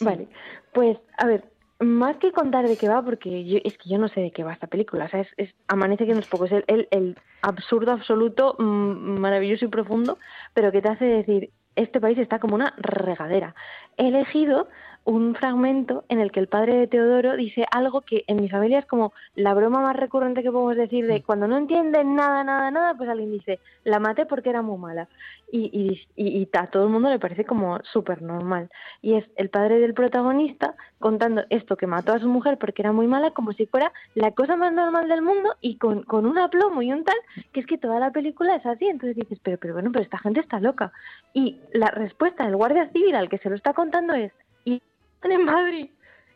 Vale, 0.00 0.28
pues 0.72 0.96
a 1.16 1.26
ver, 1.26 1.44
más 1.80 2.16
que 2.16 2.32
contar 2.32 2.66
de 2.68 2.76
qué 2.76 2.88
va, 2.88 3.02
porque 3.04 3.44
yo, 3.44 3.58
es 3.64 3.76
que 3.78 3.88
yo 3.90 3.98
no 3.98 4.08
sé 4.08 4.20
de 4.20 4.30
qué 4.30 4.42
va 4.44 4.52
esta 4.52 4.66
película, 4.68 5.04
o 5.04 5.08
sea, 5.08 5.20
es, 5.20 5.28
es- 5.36 5.54
amanece 5.68 6.06
que 6.06 6.14
no 6.14 6.20
es 6.20 6.26
poco, 6.26 6.44
es 6.46 6.52
el, 6.52 6.64
el- 6.66 6.88
el 6.90 7.16
absurdo 7.42 7.92
absoluto, 7.92 8.54
mm, 8.58 9.18
maravilloso 9.20 9.64
y 9.64 9.68
profundo, 9.68 10.18
pero 10.54 10.72
que 10.72 10.82
te 10.82 10.88
hace 10.88 11.04
decir, 11.04 11.50
este 11.76 12.00
país 12.00 12.18
está 12.18 12.38
como 12.38 12.54
una 12.54 12.74
regadera. 12.78 13.54
He 13.96 14.08
elegido 14.08 14.68
un 15.08 15.34
fragmento 15.34 16.04
en 16.10 16.20
el 16.20 16.30
que 16.30 16.38
el 16.40 16.48
padre 16.48 16.76
de 16.76 16.86
Teodoro 16.86 17.34
dice 17.34 17.64
algo 17.70 18.02
que 18.02 18.24
en 18.26 18.42
mi 18.42 18.50
familia 18.50 18.80
es 18.80 18.84
como 18.86 19.14
la 19.34 19.54
broma 19.54 19.80
más 19.80 19.96
recurrente 19.96 20.42
que 20.42 20.52
podemos 20.52 20.76
decir 20.76 21.06
de 21.06 21.22
cuando 21.22 21.48
no 21.48 21.56
entienden 21.56 22.14
nada, 22.14 22.44
nada, 22.44 22.70
nada, 22.70 22.94
pues 22.94 23.08
alguien 23.08 23.32
dice, 23.32 23.58
la 23.84 24.00
maté 24.00 24.26
porque 24.26 24.50
era 24.50 24.60
muy 24.60 24.76
mala. 24.76 25.08
Y, 25.50 25.70
y, 25.72 26.06
y- 26.14 26.42
y 26.42 26.48
a 26.58 26.66
todo 26.66 26.84
el 26.84 26.90
mundo 26.90 27.08
le 27.08 27.18
parece 27.18 27.46
como 27.46 27.78
súper 27.84 28.20
normal. 28.20 28.68
Y 29.00 29.14
es 29.14 29.24
el 29.36 29.48
padre 29.48 29.78
del 29.78 29.94
protagonista 29.94 30.74
contando 30.98 31.42
esto 31.48 31.78
que 31.78 31.86
mató 31.86 32.12
a 32.12 32.18
su 32.18 32.28
mujer 32.28 32.58
porque 32.58 32.82
era 32.82 32.92
muy 32.92 33.06
mala 33.06 33.30
como 33.30 33.52
si 33.54 33.64
fuera 33.64 33.90
la 34.14 34.32
cosa 34.32 34.56
más 34.56 34.74
normal 34.74 35.08
del 35.08 35.22
mundo 35.22 35.54
y 35.62 35.78
con, 35.78 36.02
con 36.02 36.26
un 36.26 36.36
aplomo 36.38 36.82
y 36.82 36.92
un 36.92 37.04
tal, 37.04 37.16
que 37.54 37.60
es 37.60 37.66
que 37.66 37.78
toda 37.78 37.98
la 37.98 38.10
película 38.10 38.56
es 38.56 38.66
así. 38.66 38.84
Entonces 38.86 39.16
dices, 39.16 39.38
pero, 39.42 39.56
pero 39.56 39.72
bueno, 39.72 39.90
pero 39.90 40.04
esta 40.04 40.18
gente 40.18 40.40
está 40.40 40.60
loca. 40.60 40.92
Y 41.32 41.60
la 41.72 41.86
respuesta 41.92 42.44
del 42.44 42.56
guardia 42.56 42.90
civil 42.92 43.14
al 43.14 43.30
que 43.30 43.38
se 43.38 43.48
lo 43.48 43.56
está 43.56 43.72
contando 43.72 44.12
es, 44.12 44.32
están 45.18 45.32
en 45.40 45.44
Madrid. 45.44 45.90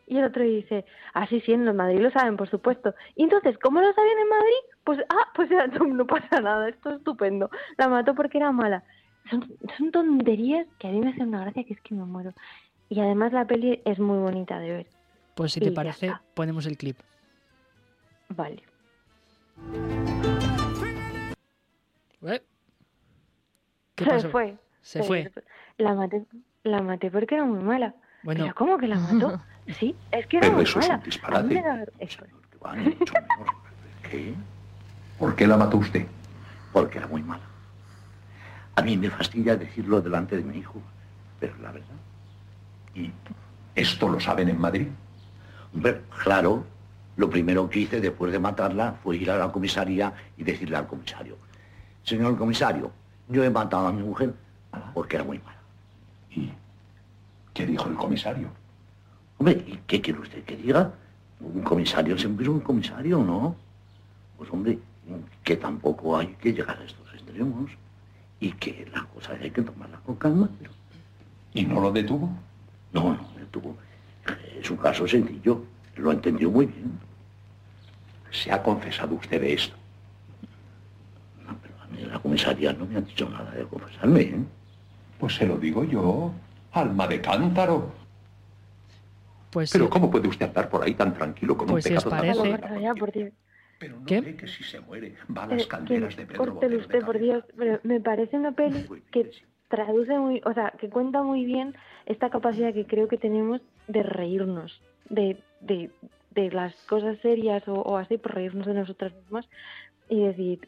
Y 0.05 0.17
el 0.17 0.25
otro 0.25 0.43
dice, 0.43 0.85
ah, 1.13 1.25
sí, 1.27 1.41
en 1.47 1.75
Madrid 1.75 1.99
lo 1.99 2.11
saben, 2.11 2.35
por 2.35 2.49
supuesto. 2.49 2.93
Y 3.15 3.23
entonces, 3.23 3.57
¿cómo 3.59 3.79
lo 3.79 3.93
sabían 3.93 4.19
en 4.19 4.29
Madrid? 4.29 4.63
Pues, 4.83 4.99
ah, 5.09 5.31
pues 5.33 5.49
no, 5.49 5.85
no 5.87 6.05
pasa 6.05 6.41
nada, 6.41 6.67
esto 6.67 6.89
es 6.89 6.97
estupendo. 6.97 7.49
La 7.77 7.87
mató 7.87 8.13
porque 8.13 8.37
era 8.37 8.51
mala. 8.51 8.83
Son, 9.29 9.47
son 9.77 9.91
tonterías 9.91 10.67
que 10.77 10.89
a 10.89 10.91
mí 10.91 10.99
me 10.99 11.11
hacen 11.11 11.29
una 11.29 11.41
gracia 11.41 11.63
que 11.63 11.73
es 11.73 11.81
que 11.81 11.95
me 11.95 12.03
muero. 12.03 12.33
Y 12.89 12.99
además 12.99 13.31
la 13.31 13.47
peli 13.47 13.81
es 13.85 13.97
muy 13.97 14.17
bonita 14.17 14.59
de 14.59 14.71
ver. 14.71 14.87
Pues 15.35 15.53
si 15.53 15.61
te 15.61 15.71
parece, 15.71 16.11
ponemos 16.33 16.65
el 16.65 16.77
clip. 16.77 16.97
Vale. 18.29 18.61
¿Eh? 22.23 22.41
¿Qué 23.95 24.19
se 24.19 24.29
fue. 24.29 24.57
Se 24.81 25.01
fue. 25.01 25.31
La 25.77 25.93
maté, 25.93 26.25
la 26.63 26.81
maté 26.81 27.09
porque 27.09 27.35
era 27.35 27.45
muy 27.45 27.63
mala. 27.63 27.95
Bueno. 28.23 28.43
¿Pero 28.43 28.55
cómo 28.55 28.77
que 28.77 28.87
la 28.87 28.97
mató? 28.97 29.41
sí, 29.79 29.95
es 30.11 30.25
que 30.27 30.37
era 30.37 30.45
Pero 30.47 30.55
muy 30.55 30.63
eso 30.63 30.79
es 30.79 30.85
un 30.85 30.91
mala. 30.91 31.03
disparate. 31.03 31.63
¿Qué? 34.09 34.33
¿Por 35.19 35.35
qué 35.35 35.47
la 35.47 35.57
mató 35.57 35.77
usted? 35.77 36.05
Porque 36.71 36.97
era 36.97 37.07
muy 37.07 37.21
mala. 37.21 37.43
A 38.75 38.81
mí 38.81 38.97
me 38.97 39.09
fastidia 39.09 39.55
decirlo 39.55 40.01
delante 40.01 40.35
de 40.37 40.43
mi 40.43 40.57
hijo, 40.57 40.81
pero 41.39 41.55
la 41.61 41.71
verdad. 41.71 41.87
¿Y 42.95 43.11
esto 43.75 44.09
lo 44.09 44.19
saben 44.19 44.49
en 44.49 44.59
Madrid? 44.59 44.87
Hombre, 45.73 46.01
claro. 46.23 46.65
Lo 47.15 47.29
primero 47.29 47.69
que 47.69 47.81
hice 47.81 48.01
después 48.01 48.31
de 48.31 48.39
matarla 48.39 48.95
fue 49.03 49.17
ir 49.17 49.29
a 49.29 49.37
la 49.37 49.51
comisaría 49.51 50.11
y 50.35 50.43
decirle 50.43 50.77
al 50.77 50.87
comisario, 50.87 51.37
señor 52.03 52.35
comisario, 52.39 52.91
yo 53.29 53.43
he 53.43 53.51
matado 53.51 53.85
a 53.85 53.93
mi 53.93 54.01
mujer 54.01 54.33
porque 54.95 55.17
era 55.17 55.23
muy 55.23 55.37
mala. 55.37 55.59
¿Y 56.31 56.51
qué 57.53 57.65
dijo 57.65 57.87
el 57.89 57.95
comisario? 57.95 58.49
Hombre, 59.37 59.63
¿y 59.67 59.79
qué 59.87 60.01
quiere 60.01 60.19
usted 60.19 60.43
que 60.43 60.55
diga? 60.57 60.93
Un 61.39 61.61
comisario 61.63 62.17
siempre 62.17 62.43
es 62.45 62.49
un 62.49 62.61
comisario, 62.61 63.19
¿no? 63.23 63.55
Pues 64.37 64.49
hombre, 64.51 64.79
que 65.43 65.57
tampoco 65.57 66.17
hay 66.17 66.27
que 66.41 66.53
llegar 66.53 66.77
a 66.79 66.83
estos 66.83 67.13
extremos 67.13 67.71
y 68.39 68.51
que 68.53 68.87
las 68.93 69.03
cosas 69.05 69.39
hay 69.41 69.51
que 69.51 69.61
tomarlas 69.61 69.99
con 70.01 70.15
calma. 70.15 70.49
pero- 70.59 70.71
¿Y 71.53 71.65
no 71.65 71.81
lo 71.81 71.91
detuvo? 71.91 72.29
No, 72.93 73.13
no 73.15 73.29
me 73.35 73.41
detuvo. 73.41 73.75
Es 74.59 74.69
un 74.71 74.77
caso 74.77 75.07
sencillo. 75.07 75.63
Lo 75.97 76.11
entendió 76.11 76.49
muy 76.49 76.65
bien. 76.65 76.91
¿Se 78.31 78.51
ha 78.51 78.63
confesado 78.63 79.13
usted 79.15 79.39
de 79.39 79.53
esto? 79.53 79.75
No, 81.45 81.55
pero 81.61 81.75
a 81.81 81.87
mí 81.87 82.01
en 82.01 82.09
la 82.09 82.19
comisaría 82.19 82.73
no 82.73 82.85
me 82.85 82.97
han 82.97 83.05
dicho 83.05 83.29
nada 83.29 83.51
de 83.51 83.63
confesarme, 83.65 84.21
¿eh? 84.21 84.43
Pues 85.19 85.35
se 85.35 85.45
lo 85.45 85.57
digo 85.57 85.83
yo, 85.83 86.31
alma 86.73 87.07
de 87.07 87.21
cántaro. 87.21 87.91
Pues 89.51 89.71
Pero 89.71 89.85
sí. 89.85 89.91
¿cómo 89.91 90.09
puede 90.09 90.27
usted 90.27 90.47
andar 90.47 90.69
por 90.69 90.83
ahí 90.83 90.95
tan 90.95 91.13
tranquilo 91.13 91.55
con 91.55 91.67
Pues 91.67 91.85
un 91.85 91.89
si 91.91 91.95
os 91.97 92.03
pecado 92.03 92.21
parece-. 92.21 93.33
Pero 93.79 93.99
no 93.99 94.05
¿Qué? 94.05 94.21
ve 94.21 94.35
que 94.35 94.47
si 94.47 94.63
se 94.63 94.79
muere 94.79 95.15
va 95.35 95.43
a 95.43 95.47
Eh, 95.47 95.57
las 95.57 95.67
calderas 95.67 96.15
de 96.15 96.25
Pedro 96.25 96.53
Botero 96.53 96.71
de 96.71 96.77
usted, 96.77 97.01
por 97.03 97.19
Dios, 97.19 97.43
pero 97.57 97.79
me 97.83 97.99
parece 97.99 98.37
una 98.37 98.51
peli 98.53 98.85
que 99.11 99.29
traduce 99.67 100.17
muy, 100.17 100.41
o 100.45 100.53
sea, 100.53 100.71
que 100.79 100.89
cuenta 100.89 101.21
muy 101.23 101.45
bien 101.45 101.75
esta 102.05 102.29
capacidad 102.29 102.73
que 102.73 102.85
creo 102.85 103.07
que 103.07 103.17
tenemos 103.17 103.61
de 103.87 104.03
reírnos, 104.03 104.81
de, 105.09 105.37
de, 105.59 105.89
de 106.31 106.51
las 106.51 106.73
cosas 106.87 107.17
serias 107.19 107.67
o, 107.67 107.73
o 107.73 107.97
así, 107.97 108.17
por 108.17 108.35
reírnos 108.35 108.65
de 108.65 108.73
nosotras 108.73 109.13
mismas 109.13 109.47
y 110.09 110.21
decir... 110.23 110.67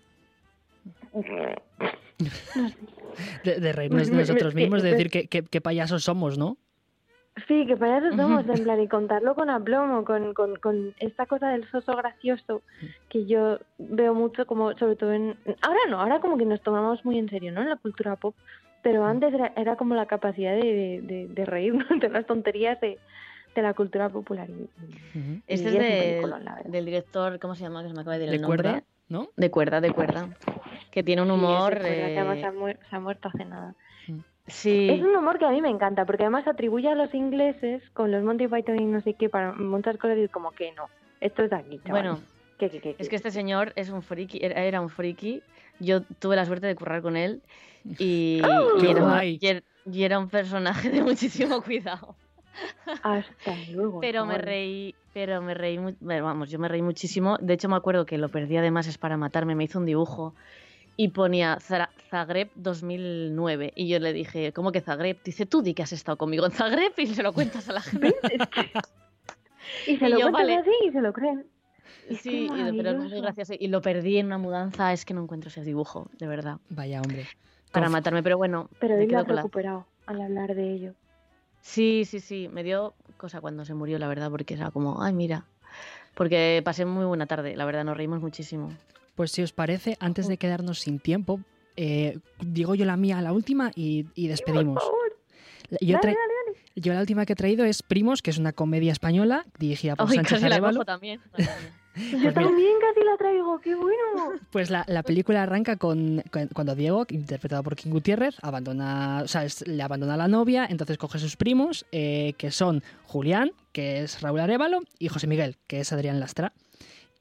De, 3.44 3.60
de 3.60 3.72
reírnos 3.74 4.10
de 4.10 4.18
nosotros 4.18 4.56
mismos, 4.56 4.84
de 4.84 4.90
decir 4.90 5.10
que, 5.10 5.28
que- 5.28 5.44
que 5.44 5.62
payasos 5.62 6.04
somos, 6.04 6.38
¿no? 6.38 6.58
Sí, 7.50 7.66
que 7.68 7.76
payasos 7.76 8.16
somos, 8.16 8.48
en 8.48 8.64
plan, 8.64 8.80
y 8.82 8.88
contarlo 8.88 9.36
con 9.36 9.50
aplomo, 9.50 10.06
con, 10.06 10.34
con, 10.34 10.56
con 10.56 10.94
esta 11.00 11.26
cosa 11.26 11.50
del 11.50 11.70
soso 11.70 11.94
gracioso 11.96 12.62
que 13.10 13.26
yo 13.26 13.60
veo 13.78 14.14
mucho 14.14 14.46
como, 14.46 14.72
sobre 14.78 14.96
todo 14.96 15.12
en... 15.12 15.38
Ahora 15.62 15.80
no, 15.90 16.00
ahora 16.00 16.22
como 16.22 16.38
que 16.38 16.46
nos 16.46 16.62
tomamos 16.62 17.04
muy 17.04 17.20
en 17.20 17.30
serio, 17.30 17.52
¿no? 17.52 17.62
En 17.62 17.70
la 17.70 17.76
cultura 17.76 18.16
pop, 18.16 18.36
pero 18.82 19.06
antes 19.06 19.34
era, 19.34 19.52
era 19.58 19.76
como 19.76 19.96
la 19.96 20.06
capacidad 20.06 20.54
de, 20.56 20.62
de, 20.64 21.02
de- 21.02 21.28
de 21.28 21.46
reírnos 21.46 21.88
de 22.00 22.10
las 22.10 22.26
tonterías 22.26 22.80
de, 22.80 22.98
de 23.54 23.62
la 23.62 23.74
cultura 23.74 24.08
popular. 24.10 24.48
Este 25.48 25.70
y 25.72 25.76
es 25.78 26.24
un 26.24 26.72
del, 26.72 26.86
director, 26.86 27.38
¿cómo 27.40 27.56
se 27.56 27.64
llama? 27.64 27.82
Que 27.84 27.90
se 27.90 27.96
me 27.96 28.02
acaba 28.02 28.18
de 28.18 28.20
decir 28.20 28.32
De 28.32 28.36
el 28.38 28.42
nombre. 28.42 28.64
cuerda, 28.64 28.84
¿no? 29.10 29.30
De 29.36 29.52
cuerda, 29.52 29.82
de 29.82 29.92
cuerda. 29.92 30.30
Que 30.92 31.04
tiene 31.04 31.22
un 31.22 31.28
Sí, 31.30 31.34
es 31.36 31.40
de 31.42 31.46
humor. 31.48 31.72
cuerda, 31.74 31.88
que 31.88 32.20
además 32.20 32.38
eh, 32.38 32.42
se 32.42 32.46
ha, 32.48 32.52
muer- 32.54 32.80
se 32.90 32.96
ha 32.96 33.00
muerto 33.00 33.28
hace 33.30 33.46
nada. 33.46 33.76
Sí. 34.48 34.90
Es 34.90 35.02
un 35.02 35.16
humor 35.16 35.40
que 35.40 35.46
a 35.46 35.50
mí 35.50 35.62
me 35.62 35.70
encanta, 35.70 36.06
porque 36.06 36.24
además 36.24 36.48
atribuye 36.48 36.88
a 36.88 36.96
los 36.96 37.14
ingleses 37.16 37.82
con 37.94 38.12
los 38.12 38.24
Monty 38.24 38.48
Python 38.48 38.80
y 38.80 38.86
no 38.86 39.02
sé 39.02 39.14
qué 39.16 39.28
para 39.28 39.54
muchas 39.54 39.98
cosas 39.98 40.18
y 40.20 40.28
como 40.28 40.52
que 40.52 40.72
no, 40.74 40.86
esto 41.20 41.44
es 41.44 41.50
de 41.50 41.56
aquí, 41.56 41.80
chaval. 41.80 41.92
Bueno, 42.04 42.20
¿Qué, 42.60 42.70
qué, 42.70 42.80
qué, 42.80 42.96
Es 43.00 43.10
que 43.10 43.16
este 43.16 43.32
señor 43.32 43.74
es 43.76 43.90
un 43.90 44.02
friki, 44.04 44.40
era 44.42 44.64
era 44.64 44.80
un 44.82 44.90
friki. 44.90 45.42
Yo 45.80 46.04
tuve 46.04 46.36
la 46.36 46.46
suerte 46.46 46.68
de 46.68 46.76
currar 46.76 47.02
con 47.02 47.18
él 47.18 47.42
y, 47.98 48.40
¡Oh! 48.46 48.78
y 48.78 48.82
¡Qué 48.82 48.92
era, 48.92 49.02
guay! 49.02 49.40
y 49.42 49.46
er- 49.48 49.64
y 49.92 50.04
era 50.04 50.20
un 50.20 50.30
personaje 50.30 50.90
de 50.90 51.02
muchísimo 51.02 51.62
cuidado. 51.62 52.16
Hasta 53.04 53.56
luego. 53.72 54.00
Pero 54.02 54.26
me 54.26 54.38
reí, 54.38 54.96
pero 55.14 55.42
me 55.42 55.54
reí, 55.54 55.78
vamos, 56.02 56.50
yo 56.50 56.60
me 56.60 56.68
reí 56.68 56.82
muchísimo. 56.82 57.38
De 57.40 57.54
hecho, 57.54 57.70
me 57.70 57.76
acuerdo 57.76 58.06
que 58.06 58.18
lo 58.18 58.30
perdí 58.30 58.58
además 58.58 58.88
es 58.88 58.98
para 58.98 59.18
matarme. 59.18 59.56
Me 59.56 59.64
hizo 59.66 59.80
un 59.80 59.86
dibujo 59.86 60.34
y 60.98 61.10
ponía 61.10 61.58
Zagreb 62.10 62.52
2009 62.56 63.74
y 63.76 63.88
yo 63.90 64.00
le 64.00 64.14
dije, 64.14 64.54
¿cómo 64.54 64.72
que 64.72 64.82
Zagreb? 64.82 65.22
Dice, 65.24 65.46
tú 65.46 65.62
di 65.62 65.74
que 65.74 65.84
has 65.84 65.92
estado 65.94 66.18
conmigo 66.18 66.46
en 66.46 66.52
Zagreb 66.52 66.94
y 66.98 67.08
se 67.08 67.22
lo 67.24 67.34
cuentas 67.34 67.68
a 67.70 67.74
la 67.74 67.82
gente. 67.82 68.16
Y 69.88 69.98
se 69.98 70.06
y 70.08 70.10
lo 70.10 70.20
yo, 70.20 70.32
vale. 70.32 70.56
así 70.58 70.72
y 70.88 70.92
se 70.92 71.02
lo 71.02 71.12
creen. 71.14 71.46
Es 72.10 72.20
Sí, 72.22 72.46
y- 72.46 72.48
pero 72.50 72.62
es 72.62 72.76
muy 72.76 72.78
maravilloso. 72.88 73.22
gracioso. 73.22 73.54
Y 73.60 73.68
lo 73.68 73.82
perdí 73.82 74.18
en 74.18 74.28
una 74.28 74.38
mudanza, 74.38 74.94
es 74.94 75.06
que 75.06 75.14
no 75.14 75.22
encuentro 75.24 75.50
ese 75.50 75.64
dibujo, 75.64 76.08
de 76.20 76.28
verdad. 76.28 76.58
Vaya, 76.70 77.02
hombre. 77.02 77.26
Para 77.72 77.88
Conf- 77.88 77.92
matarme, 77.92 78.24
pero 78.24 78.38
bueno, 78.38 78.70
Pero 78.80 78.96
me 78.96 79.02
hoy 79.02 79.06
lo 79.06 79.10
quedo 79.10 79.20
has 79.22 79.28
recuperado 79.44 79.86
al 80.06 80.22
hablar 80.22 80.56
de 80.56 80.72
ello. 80.74 80.94
Sí, 81.66 82.06
sí, 82.06 82.20
sí, 82.20 82.48
me 82.48 82.64
dio 82.64 82.94
cosa 83.18 83.42
cuando 83.42 83.66
se 83.66 83.74
murió, 83.74 83.98
la 83.98 84.08
verdad, 84.08 84.30
porque 84.30 84.54
era 84.54 84.70
como, 84.70 85.02
ay, 85.02 85.14
mira. 85.14 85.46
Porque 86.14 86.62
pasé 86.64 86.86
muy 86.86 87.06
buena 87.06 87.26
tarde, 87.26 87.56
la 87.56 87.66
verdad, 87.66 87.84
nos 87.84 87.98
reímos 87.98 88.22
muchísimo. 88.22 88.72
Pues 89.16 89.32
si 89.32 89.42
os 89.42 89.52
parece, 89.52 89.98
antes 90.00 90.28
de 90.28 90.38
quedarnos 90.38 90.80
sin 90.82 91.00
tiempo, 91.00 91.40
eh, 91.76 92.20
digo 92.40 92.76
yo 92.76 92.86
la 92.86 92.98
mía, 92.98 93.20
la 93.24 93.34
última, 93.34 93.72
y, 93.74 94.06
y 94.14 94.28
despedimos. 94.28 94.84
Yo, 95.72 95.78
Dale, 95.96 95.98
tra- 95.98 96.02
dale, 96.14 96.60
yo 96.76 96.94
la 96.94 97.00
última 97.00 97.26
que 97.26 97.34
he 97.34 97.36
traído 97.36 97.66
es 97.66 97.82
Primos, 97.82 98.22
que 98.22 98.30
es 98.30 98.38
una 98.38 98.54
comedia 98.54 98.92
española 98.92 99.44
dirigida 99.58 99.96
por 99.96 100.08
Ay, 100.08 100.18
Sánchez 100.18 100.34
casi 100.40 100.50
la 100.50 100.62
También. 101.96 102.12
Yo 102.12 102.18
mira. 102.20 102.34
también 102.34 102.74
casi 102.82 103.06
la 103.06 103.18
traigo, 103.18 103.60
qué 103.60 103.74
bueno. 103.76 104.34
Pues 104.52 104.70
la, 104.70 104.84
la 104.88 105.02
película 105.04 105.44
arranca 105.44 105.78
con, 105.78 106.22
con- 106.32 106.48
cuando 106.50 106.76
Diego, 106.76 107.06
interpretado 107.10 107.64
por 107.64 107.76
King 107.76 107.92
Gutiérrez, 107.92 108.36
abandona, 108.42 109.22
o 109.24 109.28
sea, 109.28 109.46
es- 109.46 109.66
le 109.68 109.82
abandona 109.82 110.16
a 110.16 110.18
la 110.18 110.28
novia, 110.28 110.68
entonces 110.70 110.98
coge 110.98 111.18
a 111.18 111.22
sus 111.22 111.38
primos, 111.38 111.86
eh, 111.92 112.34
que 112.38 112.52
son 112.52 112.84
Julián, 113.06 113.52
que 113.72 114.02
es 114.04 114.22
Raúl 114.22 114.40
Arevalo, 114.42 114.82
y 115.00 115.08
José 115.08 115.28
Miguel, 115.28 115.56
que 115.68 115.80
es 115.80 115.92
Adrián 115.94 116.20
Lastra, 116.20 116.52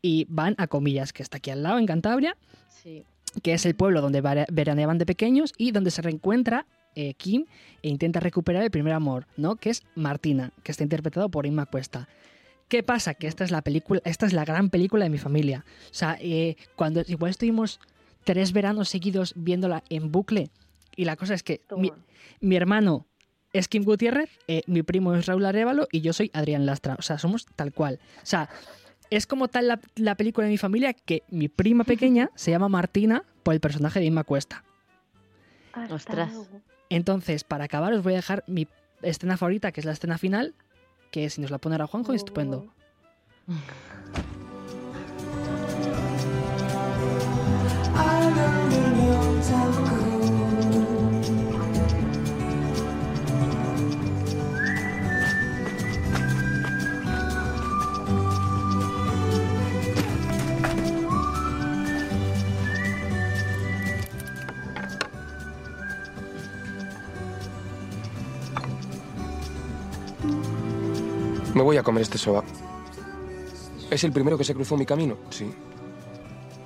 y 0.02 0.26
van 0.28 0.54
a 0.58 0.66
Comillas, 0.66 1.12
que 1.12 1.22
está 1.22 1.38
aquí 1.38 1.50
al 1.50 1.62
lado, 1.62 1.78
en 1.78 1.86
Cantabria, 1.86 2.36
Sí. 2.82 3.04
que 3.42 3.54
es 3.54 3.64
el 3.66 3.74
pueblo 3.74 4.00
donde 4.02 4.20
veraneaban 4.52 4.98
de 4.98 5.06
pequeños 5.06 5.52
y 5.56 5.70
donde 5.72 5.90
se 5.90 6.02
reencuentra 6.02 6.66
eh, 6.96 7.14
Kim 7.14 7.46
e 7.82 7.88
intenta 7.88 8.20
recuperar 8.20 8.62
el 8.62 8.70
primer 8.70 8.92
amor, 8.92 9.26
¿no? 9.36 9.56
Que 9.56 9.70
es 9.70 9.82
Martina, 9.96 10.52
que 10.62 10.70
está 10.70 10.84
interpretado 10.84 11.28
por 11.28 11.44
Inma 11.46 11.66
Cuesta. 11.66 12.08
¿Qué 12.68 12.82
pasa? 12.82 13.14
Que 13.14 13.26
esta 13.26 13.44
es 13.44 13.50
la 13.50 13.62
película, 13.62 14.00
esta 14.04 14.26
es 14.26 14.32
la 14.32 14.44
gran 14.44 14.70
película 14.70 15.04
de 15.04 15.10
mi 15.10 15.18
familia. 15.18 15.64
O 15.90 15.94
sea, 15.94 16.16
eh, 16.20 16.56
cuando 16.76 17.02
igual 17.06 17.30
estuvimos 17.30 17.80
tres 18.24 18.52
veranos 18.52 18.88
seguidos 18.88 19.34
viéndola 19.36 19.82
en 19.90 20.10
bucle 20.10 20.50
y 20.96 21.04
la 21.04 21.16
cosa 21.16 21.34
es 21.34 21.42
que 21.42 21.60
mi, 21.76 21.92
mi 22.40 22.56
hermano 22.56 23.06
es 23.52 23.68
Kim 23.68 23.84
Gutiérrez, 23.84 24.30
eh, 24.48 24.62
mi 24.66 24.82
primo 24.82 25.14
es 25.14 25.26
Raúl 25.26 25.44
Arevalo 25.44 25.86
y 25.92 26.00
yo 26.00 26.12
soy 26.12 26.30
Adrián 26.32 26.66
Lastra. 26.66 26.96
O 26.98 27.02
sea, 27.02 27.18
somos 27.18 27.46
tal 27.54 27.72
cual. 27.72 28.00
O 28.22 28.26
sea, 28.26 28.48
es 29.10 29.26
como 29.26 29.48
tal 29.48 29.68
la, 29.68 29.80
la 29.94 30.16
película 30.16 30.46
de 30.46 30.50
mi 30.50 30.58
familia 30.58 30.92
que 30.92 31.22
mi 31.28 31.48
prima 31.48 31.84
pequeña 31.84 32.30
se 32.34 32.50
llama 32.50 32.68
Martina 32.68 33.24
por 33.42 33.54
el 33.54 33.60
personaje 33.60 34.00
de 34.00 34.06
Inma 34.06 34.24
Cuesta. 34.24 34.64
Ostras. 35.90 36.32
Entonces, 36.88 37.44
para 37.44 37.64
acabar, 37.64 37.92
os 37.92 38.02
voy 38.02 38.14
a 38.14 38.16
dejar 38.16 38.44
mi 38.46 38.66
escena 39.02 39.36
favorita, 39.36 39.72
que 39.72 39.80
es 39.80 39.84
la 39.84 39.92
escena 39.92 40.18
final, 40.18 40.54
que 41.14 41.30
si 41.30 41.40
nos 41.40 41.52
la 41.52 41.58
pone 41.58 41.76
ahora 41.76 41.86
Juanjo, 41.86 42.12
estupendo. 42.12 42.66
Me 71.54 71.62
voy 71.62 71.76
a 71.76 71.84
comer 71.84 72.02
este 72.02 72.18
soba. 72.18 72.42
¿Es 73.88 74.02
el 74.02 74.10
primero 74.10 74.36
que 74.36 74.42
se 74.42 74.54
cruzó 74.54 74.76
mi 74.76 74.84
camino? 74.84 75.16
Sí. 75.30 75.54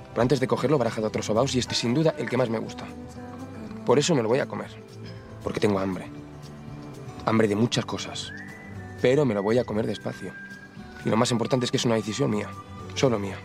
Pero 0.09 0.21
antes 0.23 0.39
de 0.39 0.47
cogerlo, 0.47 0.79
barajado 0.79 1.07
otros 1.07 1.27
sobaos 1.27 1.53
y 1.53 1.59
este 1.59 1.75
sin 1.75 1.93
duda 1.93 2.15
el 2.17 2.27
que 2.27 2.37
más 2.37 2.49
me 2.49 2.57
gusta. 2.57 2.85
Por 3.85 3.99
eso 3.99 4.15
me 4.15 4.23
lo 4.23 4.29
voy 4.29 4.39
a 4.39 4.47
comer. 4.47 4.71
Porque 5.43 5.59
tengo 5.59 5.77
hambre. 5.77 6.07
Hambre 7.27 7.47
de 7.47 7.55
muchas 7.55 7.85
cosas. 7.85 8.31
Pero 8.99 9.25
me 9.25 9.35
lo 9.35 9.43
voy 9.43 9.59
a 9.59 9.63
comer 9.63 9.85
despacio. 9.85 10.33
Y 11.05 11.09
lo 11.09 11.17
más 11.17 11.29
importante 11.29 11.65
es 11.65 11.71
que 11.71 11.77
es 11.77 11.85
una 11.85 11.95
decisión 11.95 12.31
mía. 12.31 12.49
Solo 12.95 13.19
mía. 13.19 13.37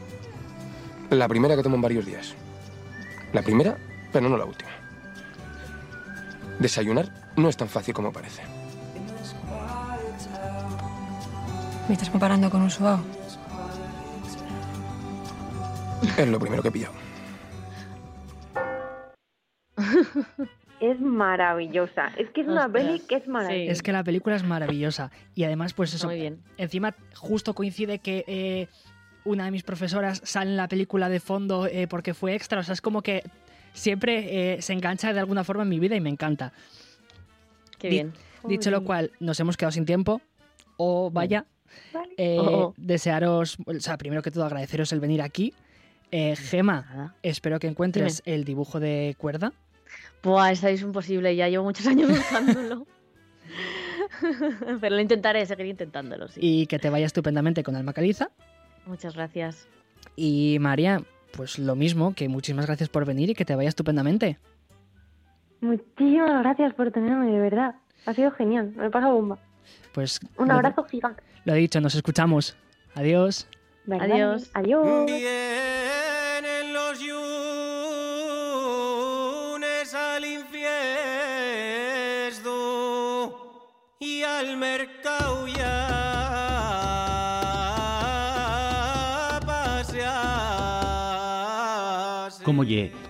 La 1.10 1.28
primera 1.28 1.56
que 1.56 1.62
tomo 1.62 1.76
en 1.76 1.82
varios 1.82 2.06
días. 2.06 2.34
La 3.34 3.42
primera, 3.42 3.76
pero 4.10 4.30
no 4.30 4.38
la 4.38 4.46
última. 4.46 4.70
Desayunar 6.58 7.32
no 7.36 7.50
es 7.50 7.56
tan 7.58 7.68
fácil 7.68 7.92
como 7.92 8.12
parece. 8.12 8.53
¿Me 11.88 11.94
estás 11.94 12.10
comparando 12.10 12.50
con 12.50 12.62
un 12.62 12.70
suao? 12.70 13.00
Es 16.16 16.28
lo 16.28 16.38
primero 16.38 16.62
que 16.62 16.68
he 16.68 16.72
pillado. 16.72 16.94
Es 20.80 21.00
maravillosa. 21.00 22.08
Es 22.16 22.30
que 22.30 22.42
es 22.42 22.46
una 22.46 22.68
peli 22.68 23.00
que 23.00 23.16
es 23.16 23.26
maravillosa. 23.26 23.72
Es 23.72 23.82
que 23.82 23.92
la 23.92 24.04
película 24.04 24.36
es 24.36 24.44
maravillosa. 24.44 25.10
Y 25.34 25.44
además, 25.44 25.72
pues 25.72 25.94
eso. 25.94 26.06
Muy 26.06 26.16
bien. 26.20 26.42
Encima, 26.56 26.94
justo 27.14 27.54
coincide 27.54 27.98
que 27.98 28.24
eh, 28.26 28.68
una 29.24 29.46
de 29.46 29.50
mis 29.50 29.62
profesoras 29.62 30.20
sale 30.24 30.50
en 30.50 30.56
la 30.56 30.68
película 30.68 31.08
de 31.08 31.20
fondo 31.20 31.66
eh, 31.66 31.86
porque 31.86 32.14
fue 32.14 32.34
extra. 32.34 32.60
O 32.60 32.62
sea, 32.62 32.74
es 32.74 32.80
como 32.80 33.02
que 33.02 33.22
siempre 33.72 34.54
eh, 34.56 34.62
se 34.62 34.72
engancha 34.72 35.12
de 35.12 35.20
alguna 35.20 35.44
forma 35.44 35.62
en 35.62 35.68
mi 35.70 35.78
vida 35.78 35.96
y 35.96 36.00
me 36.00 36.10
encanta. 36.10 36.52
Qué 37.78 37.88
Di- 37.88 37.94
bien. 37.94 38.12
Dicho 38.46 38.70
lo 38.70 38.84
cual, 38.84 39.10
nos 39.20 39.40
hemos 39.40 39.56
quedado 39.56 39.72
sin 39.72 39.86
tiempo. 39.86 40.20
O 40.76 41.10
vaya. 41.10 41.46
Eh, 42.16 42.36
Oh, 42.40 42.44
oh. 42.44 42.74
Desearos, 42.76 43.56
o 43.66 43.80
sea, 43.80 43.96
primero 43.96 44.22
que 44.22 44.30
todo 44.30 44.44
agradeceros 44.44 44.92
el 44.92 45.00
venir 45.00 45.22
aquí. 45.22 45.52
Eh, 46.10 46.36
Gema, 46.36 47.14
espero 47.22 47.58
que 47.58 47.66
encuentres 47.66 48.22
el 48.24 48.44
dibujo 48.44 48.78
de 48.78 49.16
cuerda. 49.18 49.52
Buah, 50.22 50.52
estáis 50.52 50.82
imposible, 50.82 51.34
ya 51.34 51.48
llevo 51.48 51.64
muchos 51.64 51.86
años 51.86 52.08
buscándolo. 52.08 52.86
Pero 54.80 54.94
lo 54.94 55.00
intentaré, 55.00 55.44
seguir 55.46 55.66
intentándolo, 55.66 56.28
sí. 56.28 56.40
Y 56.42 56.66
que 56.66 56.78
te 56.78 56.88
vaya 56.90 57.06
estupendamente 57.06 57.62
con 57.62 57.76
Alma 57.76 57.92
Caliza. 57.92 58.30
Muchas 58.86 59.14
gracias. 59.14 59.66
Y 60.16 60.58
María, 60.60 61.02
pues 61.36 61.58
lo 61.58 61.74
mismo, 61.74 62.14
que 62.14 62.28
muchísimas 62.28 62.66
gracias 62.66 62.88
por 62.88 63.04
venir 63.04 63.30
y 63.30 63.34
que 63.34 63.44
te 63.44 63.56
vaya 63.56 63.68
estupendamente. 63.68 64.38
Muchísimas 65.60 66.42
gracias 66.42 66.74
por 66.74 66.90
tenerme, 66.92 67.26
de 67.32 67.38
verdad. 67.40 67.74
Ha 68.06 68.14
sido 68.14 68.30
genial, 68.30 68.72
me 68.76 68.90
pasa 68.90 69.08
bomba. 69.08 69.38
Pues 69.94 70.18
Un 70.36 70.48
lo- 70.48 70.54
abrazo 70.54 70.84
gigante. 70.84 71.22
Lo 71.44 71.54
he 71.54 71.56
dicho, 71.56 71.80
nos 71.80 71.94
escuchamos. 71.94 72.56
Adiós. 72.94 73.46
Adiós. 74.00 74.50
Adiós. 74.54 75.10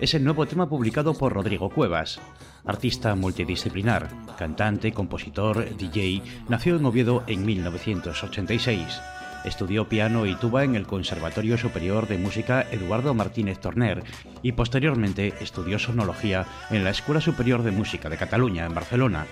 Es 0.00 0.14
el 0.14 0.24
nuevo 0.24 0.46
tema 0.46 0.68
publicado 0.68 1.14
por 1.14 1.32
Rodrigo 1.32 1.70
Cuevas. 1.70 2.20
Artista 2.64 3.14
multidisciplinar, 3.14 4.08
cantante, 4.36 4.92
compositor, 4.92 5.76
DJ, 5.76 6.22
nació 6.48 6.76
en 6.76 6.84
Oviedo 6.84 7.22
en 7.26 7.44
1986. 7.44 9.00
Estudió 9.44 9.88
piano 9.88 10.26
y 10.26 10.34
tuba 10.36 10.64
en 10.64 10.74
el 10.74 10.86
Conservatorio 10.86 11.58
Superior 11.58 12.08
de 12.08 12.18
Música 12.18 12.66
Eduardo 12.70 13.12
Martínez 13.14 13.58
Torner 13.60 14.02
y 14.42 14.52
posteriormente 14.52 15.34
estudió 15.40 15.78
sonología 15.78 16.46
en 16.70 16.84
la 16.84 16.90
Escuela 16.90 17.20
Superior 17.20 17.62
de 17.62 17.70
Música 17.70 18.08
de 18.08 18.16
Cataluña, 18.16 18.64
en 18.64 18.74
Barcelona. 18.74 19.26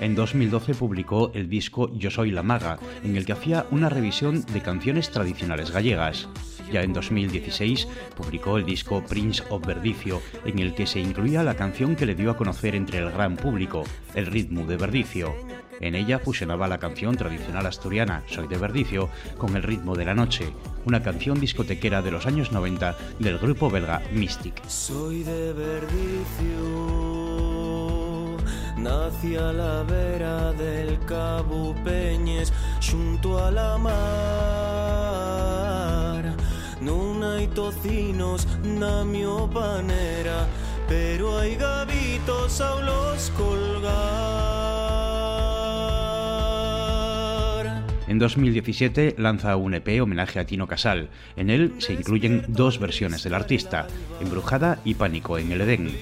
En 0.00 0.14
2012 0.14 0.74
publicó 0.74 1.32
el 1.34 1.48
disco 1.48 1.90
Yo 1.94 2.10
Soy 2.10 2.30
la 2.30 2.42
Maga, 2.42 2.78
en 3.02 3.16
el 3.16 3.26
que 3.26 3.32
hacía 3.32 3.66
una 3.70 3.88
revisión 3.88 4.44
de 4.52 4.60
canciones 4.60 5.10
tradicionales 5.10 5.70
gallegas. 5.72 6.28
Ya 6.72 6.82
en 6.82 6.92
2016 6.92 7.88
publicó 8.16 8.58
el 8.58 8.64
disco 8.64 9.02
Prince 9.02 9.42
of 9.50 9.66
Verdicio, 9.66 10.20
en 10.44 10.58
el 10.58 10.74
que 10.74 10.86
se 10.86 11.00
incluía 11.00 11.42
la 11.42 11.54
canción 11.54 11.96
que 11.96 12.06
le 12.06 12.14
dio 12.14 12.30
a 12.30 12.36
conocer 12.36 12.74
entre 12.74 12.98
el 12.98 13.10
gran 13.10 13.36
público, 13.36 13.84
El 14.14 14.26
ritmo 14.26 14.66
de 14.66 14.76
Verdicio. 14.76 15.34
En 15.80 15.94
ella 15.94 16.18
fusionaba 16.18 16.66
la 16.68 16.78
canción 16.78 17.16
tradicional 17.16 17.64
asturiana 17.66 18.24
Soy 18.26 18.48
de 18.48 18.58
Verdicio 18.58 19.08
con 19.36 19.56
el 19.56 19.62
ritmo 19.62 19.94
de 19.94 20.04
la 20.04 20.14
noche, 20.14 20.52
una 20.84 21.02
canción 21.02 21.38
discotequera 21.40 22.02
de 22.02 22.10
los 22.10 22.26
años 22.26 22.52
90 22.52 22.96
del 23.18 23.38
grupo 23.38 23.70
belga 23.70 24.02
Mystic. 24.12 24.66
Soy 24.66 25.22
de 25.22 25.52
Verdicio, 25.52 26.66
nací 28.76 29.36
a 29.36 29.52
la 29.52 29.84
vera 29.84 30.52
del 30.52 30.98
Cabo 31.06 31.74
Peñes, 31.84 32.52
junto 32.90 33.38
a 33.42 33.50
la 33.52 33.78
mar. 33.78 35.67
Non 37.48 37.64
hai 37.64 37.72
tocinos 37.72 38.46
na 38.62 39.04
mio 39.04 39.48
pero 40.88 41.38
hai 41.38 41.56
gavitos 41.56 42.60
los 42.60 43.30
colgar. 43.36 43.88
En 48.08 48.18
2017 48.18 49.16
lanza 49.18 49.56
un 49.56 49.74
EP 49.74 50.00
homenaje 50.00 50.40
a 50.40 50.46
Tino 50.46 50.66
Casal. 50.66 51.08
En 51.36 51.50
él 51.50 51.74
se 51.78 51.92
incluyen 51.92 52.44
dos 52.48 52.78
versiones 52.78 53.22
del 53.22 53.34
artista, 53.34 53.86
Embrujada 54.20 54.80
y 54.84 54.94
Pánico 54.94 55.38
en 55.38 55.52
el 55.52 55.60
Edén. 55.60 55.92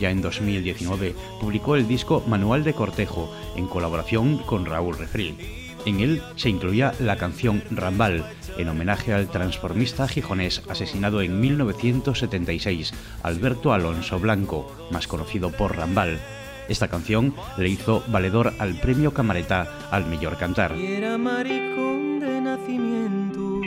Ya 0.00 0.10
en 0.10 0.20
2019 0.22 1.14
publicó 1.40 1.76
el 1.76 1.86
disco 1.86 2.24
Manual 2.26 2.64
de 2.64 2.74
Cortejo, 2.74 3.32
en 3.56 3.68
colaboración 3.68 4.38
con 4.38 4.66
Raúl 4.66 4.98
Refri. 4.98 5.61
En 5.84 6.00
él 6.00 6.22
se 6.36 6.48
incluía 6.48 6.92
la 7.00 7.16
canción 7.16 7.62
Rambal, 7.70 8.24
en 8.56 8.68
homenaje 8.68 9.12
al 9.12 9.28
transformista 9.28 10.06
gijonés 10.06 10.62
asesinado 10.68 11.22
en 11.22 11.40
1976, 11.40 12.92
Alberto 13.22 13.72
Alonso 13.72 14.18
Blanco, 14.20 14.70
más 14.90 15.06
conocido 15.06 15.50
por 15.50 15.76
Rambal. 15.76 16.20
Esta 16.68 16.88
canción 16.88 17.34
le 17.58 17.68
hizo 17.68 18.04
valedor 18.08 18.54
al 18.58 18.78
premio 18.78 19.12
Camareta 19.12 19.88
al 19.90 20.06
mejor 20.06 20.36
cantar. 20.38 20.72
Era 20.72 21.18
maricón 21.18 22.20
de 22.20 22.40
nacimiento, 22.40 23.60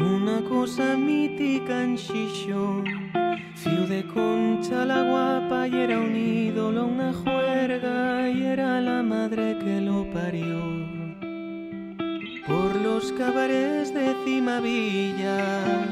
una 0.00 0.40
cosa 0.48 0.96
mítica 0.96 1.84
en. 1.84 3.15
Fiu 3.54 3.86
de 3.86 4.04
concha 4.06 4.84
la 4.84 5.02
guapa 5.02 5.68
y 5.68 5.76
era 5.76 5.98
un 5.98 6.14
ídolo, 6.14 6.86
una 6.86 7.12
juerga 7.12 8.28
y 8.28 8.44
era 8.44 8.80
la 8.80 9.02
madre 9.02 9.56
que 9.58 9.80
lo 9.80 10.10
parió. 10.12 10.96
Por 12.46 12.76
los 12.76 13.12
cabarets 13.12 13.92
de 13.92 14.14
Cimavilla 14.24 15.84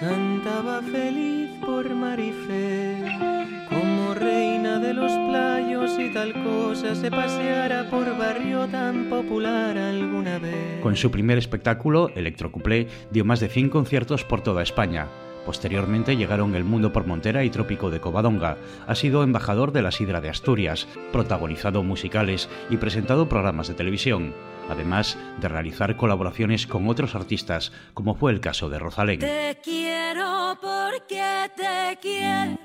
cantaba 0.00 0.82
feliz 0.82 1.48
por 1.64 1.94
Marifé. 1.94 3.04
Como 3.68 4.14
reina 4.14 4.78
de 4.78 4.94
los 4.94 5.12
playos 5.28 5.98
y 5.98 6.12
tal 6.12 6.32
cosa 6.42 6.94
se 6.94 7.10
paseara 7.10 7.88
por 7.90 8.16
barrio 8.18 8.66
tan 8.66 9.08
popular 9.08 9.78
alguna 9.78 10.38
vez. 10.38 10.80
Con 10.82 10.96
su 10.96 11.10
primer 11.10 11.38
espectáculo, 11.38 12.10
Electrocuplé, 12.14 12.88
dio 13.10 13.24
más 13.24 13.40
de 13.40 13.48
100 13.48 13.68
conciertos 13.70 14.24
por 14.24 14.40
toda 14.42 14.62
España. 14.62 15.06
Posteriormente 15.46 16.16
llegaron 16.16 16.56
El 16.56 16.64
Mundo 16.64 16.92
por 16.92 17.06
Montera 17.06 17.44
y 17.44 17.50
Trópico 17.50 17.88
de 17.88 18.00
Covadonga. 18.00 18.56
Ha 18.88 18.94
sido 18.96 19.22
embajador 19.22 19.70
de 19.70 19.80
la 19.80 19.92
Sidra 19.92 20.20
de 20.20 20.28
Asturias, 20.28 20.88
protagonizado 21.12 21.84
musicales 21.84 22.48
y 22.68 22.78
presentado 22.78 23.28
programas 23.28 23.68
de 23.68 23.74
televisión, 23.74 24.34
además 24.68 25.16
de 25.40 25.46
realizar 25.48 25.96
colaboraciones 25.96 26.66
con 26.66 26.88
otros 26.88 27.14
artistas, 27.14 27.70
como 27.94 28.16
fue 28.16 28.32
el 28.32 28.40
caso 28.40 28.68
de 28.68 28.80
Rosalén. 28.80 29.20
Te 29.20 29.60
quiero 29.62 30.58
porque 30.60 31.48
te 31.56 31.96
quiero. 32.02 32.56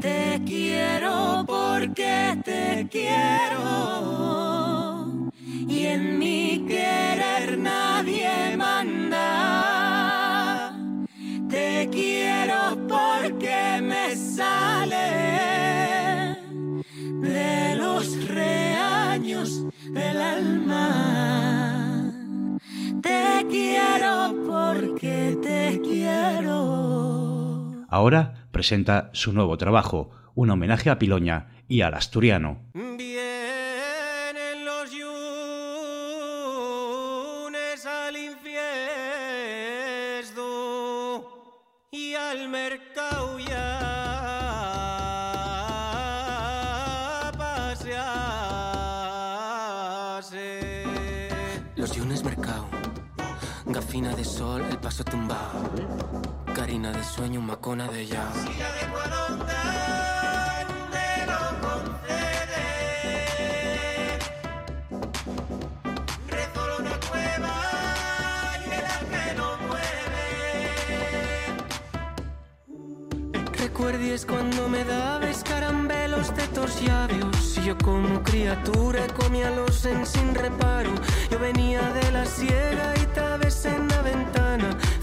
Te 0.00 0.42
quiero 0.44 1.44
porque 1.46 2.36
te 2.44 2.88
quiero. 2.90 3.62
Y 5.66 5.86
en 5.86 6.18
mi 6.18 6.66
querer 6.68 7.56
nadie 7.56 8.54
manda. 8.58 9.81
Te 11.92 11.98
quiero 11.98 12.88
porque 12.88 13.80
me 13.82 14.16
sale 14.16 14.96
de 17.20 17.76
los 17.76 18.28
reaños 18.28 19.66
del 19.90 20.22
alma. 20.22 20.88
Te 23.02 23.46
quiero 23.46 24.34
porque 24.46 25.36
te 25.42 25.82
quiero. 25.82 26.54
Ahora 27.90 28.46
presenta 28.52 29.10
su 29.12 29.34
nuevo 29.34 29.58
trabajo, 29.58 30.12
un 30.34 30.48
homenaje 30.48 30.88
a 30.88 30.98
Piloña 30.98 31.48
y 31.68 31.82
al 31.82 31.92
asturiano. 31.92 32.60
Paso 54.92 55.04
tumbado, 55.04 55.70
carina 56.54 56.92
de 56.92 57.02
sueño, 57.02 57.40
macona 57.40 57.88
de 57.88 58.06
ya. 58.06 58.28
Recuerdes 73.58 74.26
cuando 74.26 74.68
me 74.68 74.84
dabas 74.84 75.42
caramelos 75.42 76.36
de 76.36 76.46
tus 76.48 76.82
labios. 76.82 77.56
Y 77.56 77.64
yo 77.64 77.78
como 77.78 78.22
criatura 78.22 79.06
comía 79.18 79.50
los 79.50 79.86
en 79.86 80.04
sin 80.04 80.34
reparo. 80.34 80.90
Yo 81.30 81.38
venía 81.38 81.80
de 81.92 82.12
la 82.12 82.26
sierra 82.26 82.91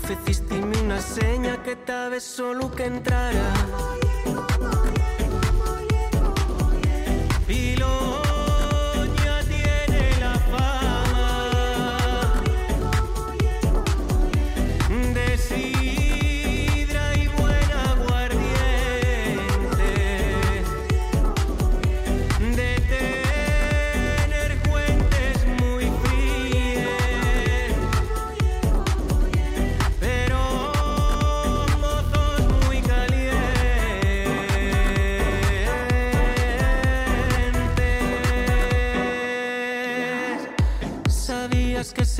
Fecistime 0.09 0.75
una 0.81 0.99
seña 0.99 1.61
que 1.61 1.75
tabes 1.75 2.23
solo 2.23 2.71
que 2.71 2.85
entrara 2.85 3.53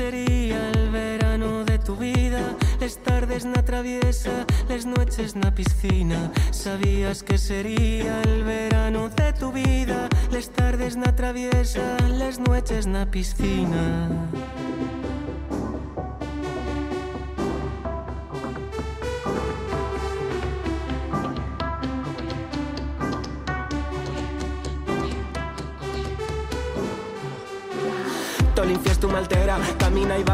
sería 0.00 0.70
el 0.70 0.88
verano 0.88 1.62
de 1.62 1.78
tu 1.78 1.94
vida, 1.94 2.56
les 2.80 2.96
tardes 3.02 3.44
na 3.44 3.62
traviesa, 3.62 4.46
las 4.66 4.86
noches 4.86 5.36
na 5.36 5.50
piscina. 5.54 6.32
Sabías 6.52 7.22
que 7.22 7.36
sería 7.36 8.22
el 8.22 8.42
verano 8.44 9.10
de 9.10 9.34
tu 9.34 9.52
vida, 9.52 10.08
las 10.32 10.48
tardes 10.48 10.96
na 10.96 11.14
traviesa, 11.14 11.98
las 12.08 12.38
noches 12.38 12.86
na 12.86 13.04
piscina. 13.10 14.08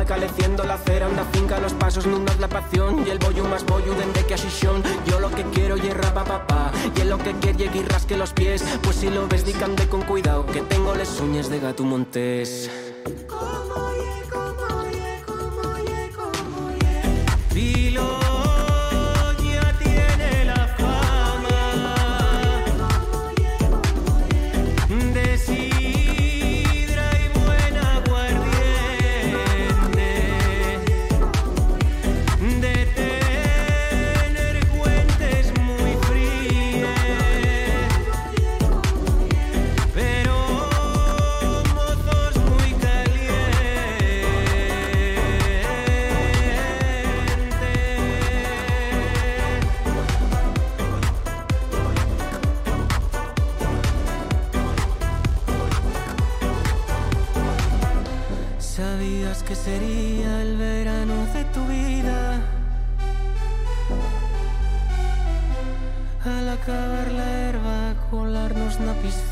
Caleciendo 0.06 0.64
la 0.64 0.78
cera 0.78 1.08
Una 1.08 1.24
finca 1.24 1.58
los 1.60 1.74
pasos, 1.74 2.06
no 2.06 2.18
la 2.38 2.48
pasión 2.48 3.06
Y 3.06 3.10
el 3.10 3.18
bollo 3.18 3.44
más 3.44 3.64
bollo 3.66 3.94
dende 3.94 4.24
que 4.24 4.34
asisión 4.34 4.82
Yo 5.06 5.20
lo 5.20 5.30
que 5.30 5.42
quiero 5.44 5.76
y 5.76 5.88
pa 5.90 6.24
papá 6.24 6.72
Y 6.96 7.00
en 7.00 7.10
lo 7.10 7.18
que 7.18 7.32
quiero 7.34 7.56
y 7.56 7.82
rasque 7.82 8.16
los 8.16 8.32
pies. 8.32 8.64
Pues 8.82 8.96
si 8.96 9.10
lo 9.10 9.26
ves 9.28 9.44
di 9.44 9.52
con 9.88 10.02
cuidado 10.02 10.46
Que 10.46 10.62
tengo 10.62 10.94
les 10.94 11.20
uñas 11.20 11.50
de 11.50 11.60
gato 11.60 11.84
montés 11.84 12.70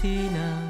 na 0.04 0.63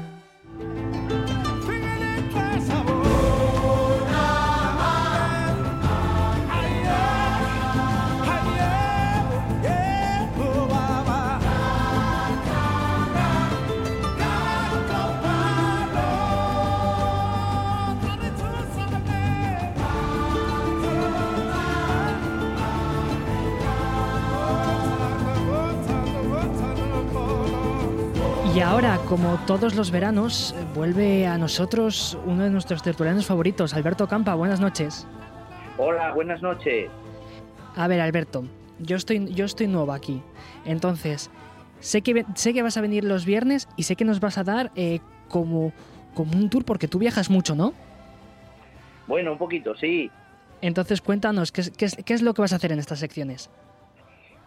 como 29.15 29.37
todos 29.47 29.75
los 29.75 29.91
veranos, 29.91 30.53
vuelve 30.73 31.25
a 31.25 31.37
nosotros 31.37 32.17
uno 32.25 32.43
de 32.43 32.49
nuestros 32.49 32.83
tertulianos 32.83 33.25
favoritos, 33.25 33.73
Alberto 33.73 34.09
Campa. 34.09 34.35
Buenas 34.35 34.59
noches. 34.59 35.07
Hola, 35.77 36.11
buenas 36.13 36.41
noches. 36.41 36.89
A 37.77 37.87
ver, 37.87 38.01
Alberto, 38.01 38.43
yo 38.79 38.97
estoy, 38.97 39.33
yo 39.33 39.45
estoy 39.45 39.67
nuevo 39.67 39.93
aquí. 39.93 40.21
Entonces, 40.65 41.29
sé 41.79 42.01
que, 42.01 42.25
sé 42.35 42.53
que 42.53 42.61
vas 42.61 42.75
a 42.75 42.81
venir 42.81 43.05
los 43.05 43.23
viernes 43.23 43.69
y 43.77 43.83
sé 43.83 43.95
que 43.95 44.03
nos 44.03 44.19
vas 44.19 44.37
a 44.37 44.43
dar 44.43 44.73
eh, 44.75 44.99
como, 45.29 45.71
como 46.13 46.33
un 46.37 46.49
tour 46.49 46.65
porque 46.65 46.89
tú 46.89 46.99
viajas 46.99 47.29
mucho, 47.29 47.55
¿no? 47.55 47.71
Bueno, 49.07 49.31
un 49.31 49.37
poquito, 49.37 49.73
sí. 49.77 50.11
Entonces, 50.59 50.99
cuéntanos, 50.99 51.53
¿qué 51.53 51.61
es, 51.61 51.69
qué 51.69 51.85
es- 51.85 51.95
qué 52.03 52.13
es 52.15 52.21
lo 52.21 52.33
que 52.33 52.41
vas 52.41 52.51
a 52.51 52.57
hacer 52.57 52.73
en 52.73 52.79
estas 52.79 52.99
secciones? 52.99 53.49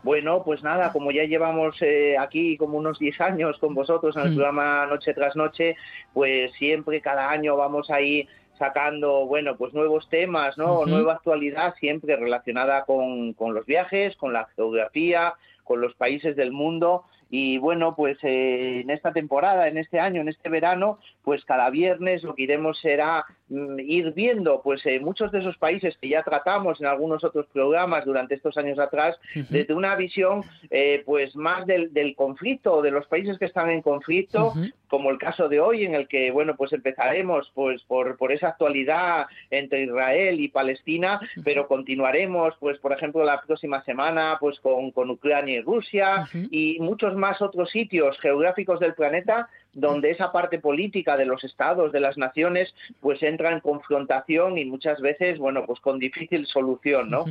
Bueno, 0.03 0.43
pues 0.45 0.63
nada, 0.63 0.93
como 0.93 1.11
ya 1.11 1.25
llevamos 1.25 1.77
eh, 1.83 2.17
aquí 2.19 2.57
como 2.57 2.79
unos 2.79 2.99
10 2.99 3.21
años 3.21 3.59
con 3.59 3.75
vosotros 3.75 4.17
en 4.17 4.23
el 4.23 4.31
Mm. 4.31 4.35
programa 4.35 4.87
Noche 4.87 5.13
tras 5.13 5.35
Noche, 5.37 5.77
pues 6.15 6.53
siempre 6.53 7.01
cada 7.01 7.31
año 7.31 7.57
vamos 7.57 7.91
ahí 7.91 8.29
sacando, 8.59 9.27
bueno, 9.27 9.57
pues 9.57 9.73
nuevos 9.75 10.09
temas, 10.09 10.59
¿no? 10.59 10.85
Nueva 10.85 11.15
actualidad 11.15 11.75
siempre 11.79 12.17
relacionada 12.17 12.85
con, 12.85 13.33
con 13.35 13.55
los 13.55 13.65
viajes, 13.67 14.17
con 14.17 14.33
la 14.33 14.47
geografía, 14.57 15.35
con 15.65 15.81
los 15.81 15.95
países 15.95 16.35
del 16.35 16.51
mundo. 16.53 17.05
Y 17.31 17.59
bueno, 17.59 17.95
pues 17.95 18.19
eh, 18.23 18.81
en 18.81 18.91
esta 18.91 19.13
temporada, 19.13 19.69
en 19.69 19.79
este 19.79 20.01
año, 20.01 20.23
en 20.23 20.29
este 20.29 20.49
verano, 20.49 20.99
pues 21.29 21.45
cada 21.45 21.69
viernes 21.69 22.23
lo 22.23 22.35
que 22.35 22.45
iremos 22.45 22.81
será 22.81 23.23
mm, 23.51 23.81
ir 23.81 24.15
viendo 24.15 24.63
pues 24.65 24.81
eh, 24.87 24.99
muchos 24.99 25.31
de 25.31 25.41
esos 25.41 25.59
países 25.59 25.95
que 25.99 26.09
ya 26.09 26.23
tratamos 26.23 26.81
en 26.81 26.87
algunos 26.87 27.23
otros 27.23 27.45
programas 27.53 28.07
durante 28.07 28.35
estos 28.35 28.57
años 28.57 28.79
atrás, 28.79 29.21
desde 29.51 29.75
una 29.75 29.95
visión 29.95 30.43
eh, 30.71 31.03
pues 31.05 31.37
más 31.37 31.67
del, 31.67 31.93
del 31.93 32.17
conflicto, 32.17 32.81
de 32.81 32.93
los 32.93 33.07
países 33.09 33.39
que 33.39 33.45
están 33.45 33.69
en 33.69 33.83
conflicto, 33.83 34.55
como 34.89 35.11
el 35.11 35.19
caso 35.19 35.51
de 35.51 35.61
hoy, 35.61 35.85
en 35.85 35.95
el 35.95 36.09
que 36.09 36.31
bueno 36.31 36.57
pues 36.57 36.73
empezaremos 36.73 37.53
pues 37.55 37.83
por, 37.83 38.17
por 38.17 38.33
esa 38.33 38.49
actualidad 38.49 39.27
entre 39.51 39.83
Israel 39.83 40.41
y 40.41 40.49
Palestina, 40.49 41.21
pero 41.45 41.69
continuaremos 41.69 42.55
pues 42.59 42.79
por 42.79 42.95
ejemplo 42.95 43.23
la 43.23 43.43
próxima 43.43 43.85
semana 43.85 44.39
pues 44.41 44.59
con, 44.61 44.93
con 44.93 45.11
Ucrania 45.11 45.59
y 45.59 45.61
Rusia 45.61 46.27
y 46.51 46.79
muchos 46.81 47.15
más 47.15 47.43
otros 47.43 47.71
sitios 47.71 48.19
geográficos 48.21 48.81
del 48.81 48.95
planeta 48.95 49.51
donde 49.73 50.11
esa 50.11 50.33
parte 50.33 50.59
política 50.59 51.17
de 51.17 51.27
los 51.27 51.45
estados, 51.45 51.93
de 51.93 52.01
las 52.01 52.19
naciones, 52.19 52.75
pues 53.01 53.23
entra 53.23 53.53
en 53.53 53.61
confrontación 53.61 54.59
y 54.59 54.65
muchas 54.65 55.01
veces, 55.01 55.39
bueno, 55.39 55.65
pues 55.67 55.81
con 55.81 55.99
difícil 55.99 56.47
solución, 56.47 57.11
¿no? 57.11 57.25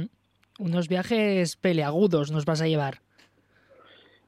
Unos 0.60 0.88
viajes 0.88 1.56
peleagudos 1.56 2.32
nos 2.32 2.46
vas 2.46 2.62
a 2.62 2.68
llevar. 2.68 3.00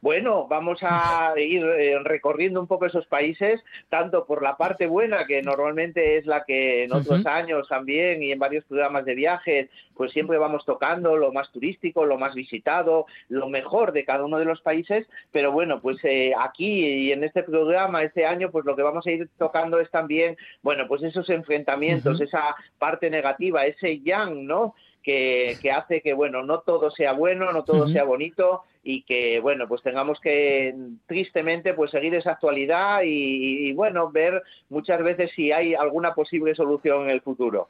Bueno, 0.02 0.48
vamos 0.48 0.80
a 0.82 1.34
ir 1.38 1.64
eh, 1.64 2.00
recorriendo 2.04 2.62
un 2.62 2.68
poco 2.68 2.86
esos 2.86 3.06
países, 3.08 3.64
tanto 3.90 4.26
por 4.26 4.42
la 4.42 4.56
parte 4.58 4.88
buena, 4.88 5.26
que 5.26 5.42
normalmente 5.42 6.18
es 6.18 6.26
la 6.26 6.44
que 6.46 6.84
en 6.86 6.94
otros 6.94 7.26
años 7.26 7.68
también 7.68 8.24
y 8.24 8.32
en 8.32 8.40
varios 8.40 8.64
programas 8.66 9.06
de 9.06 9.16
viajes, 9.16 9.70
pues 9.96 10.12
siempre 10.12 10.38
vamos 10.38 10.64
tocando 10.66 11.18
lo 11.18 11.34
más 11.34 11.52
turístico, 11.52 12.06
lo 12.06 12.18
más 12.18 12.34
visitado, 12.34 13.06
lo 13.28 13.50
mejor 13.50 13.92
de 13.92 14.06
cada 14.06 14.24
uno 14.24 14.40
de 14.40 14.46
los 14.46 14.62
países, 14.62 15.08
pero 15.32 15.52
bueno, 15.52 15.82
pues 15.82 15.98
eh, 16.04 16.34
aquí 16.40 16.86
y 16.86 17.12
en 17.12 17.24
este 17.24 17.44
programa, 17.44 18.04
este 18.04 18.26
año, 18.26 18.52
pues 18.52 18.66
lo 18.66 18.76
que 18.76 18.84
vamos 18.84 19.06
a 19.06 19.12
ir 19.12 19.30
tocando 19.38 19.80
es 19.80 19.92
también, 19.92 20.38
bueno, 20.62 20.88
pues 20.88 21.04
esos 21.04 21.30
enfrentamientos, 21.30 22.22
esa 22.22 22.56
parte 22.78 23.10
negativa, 23.10 23.66
ese 23.66 24.00
yang, 24.00 24.46
¿no? 24.46 24.76
Que, 25.02 25.58
que 25.62 25.72
hace 25.72 26.02
que, 26.02 26.14
bueno, 26.14 26.44
no 26.44 26.60
todo 26.60 26.92
sea 26.92 27.14
bueno, 27.14 27.54
no 27.54 27.64
todo 27.64 27.88
sea 27.88 28.04
bonito 28.04 28.64
y 28.84 29.04
que, 29.04 29.40
bueno, 29.40 29.66
pues 29.68 29.82
tengamos 29.82 30.20
que, 30.20 30.76
tristemente, 31.08 31.74
pues 31.74 31.92
seguir 31.92 32.14
esa 32.16 32.32
actualidad 32.34 33.04
y, 33.04 33.70
y, 33.70 33.74
bueno, 33.74 34.12
ver 34.12 34.44
muchas 34.70 35.02
veces 35.02 35.32
si 35.36 35.54
hay 35.54 35.74
alguna 35.74 36.14
posible 36.14 36.54
solución 36.54 37.04
en 37.06 37.12
el 37.12 37.22
futuro. 37.22 37.70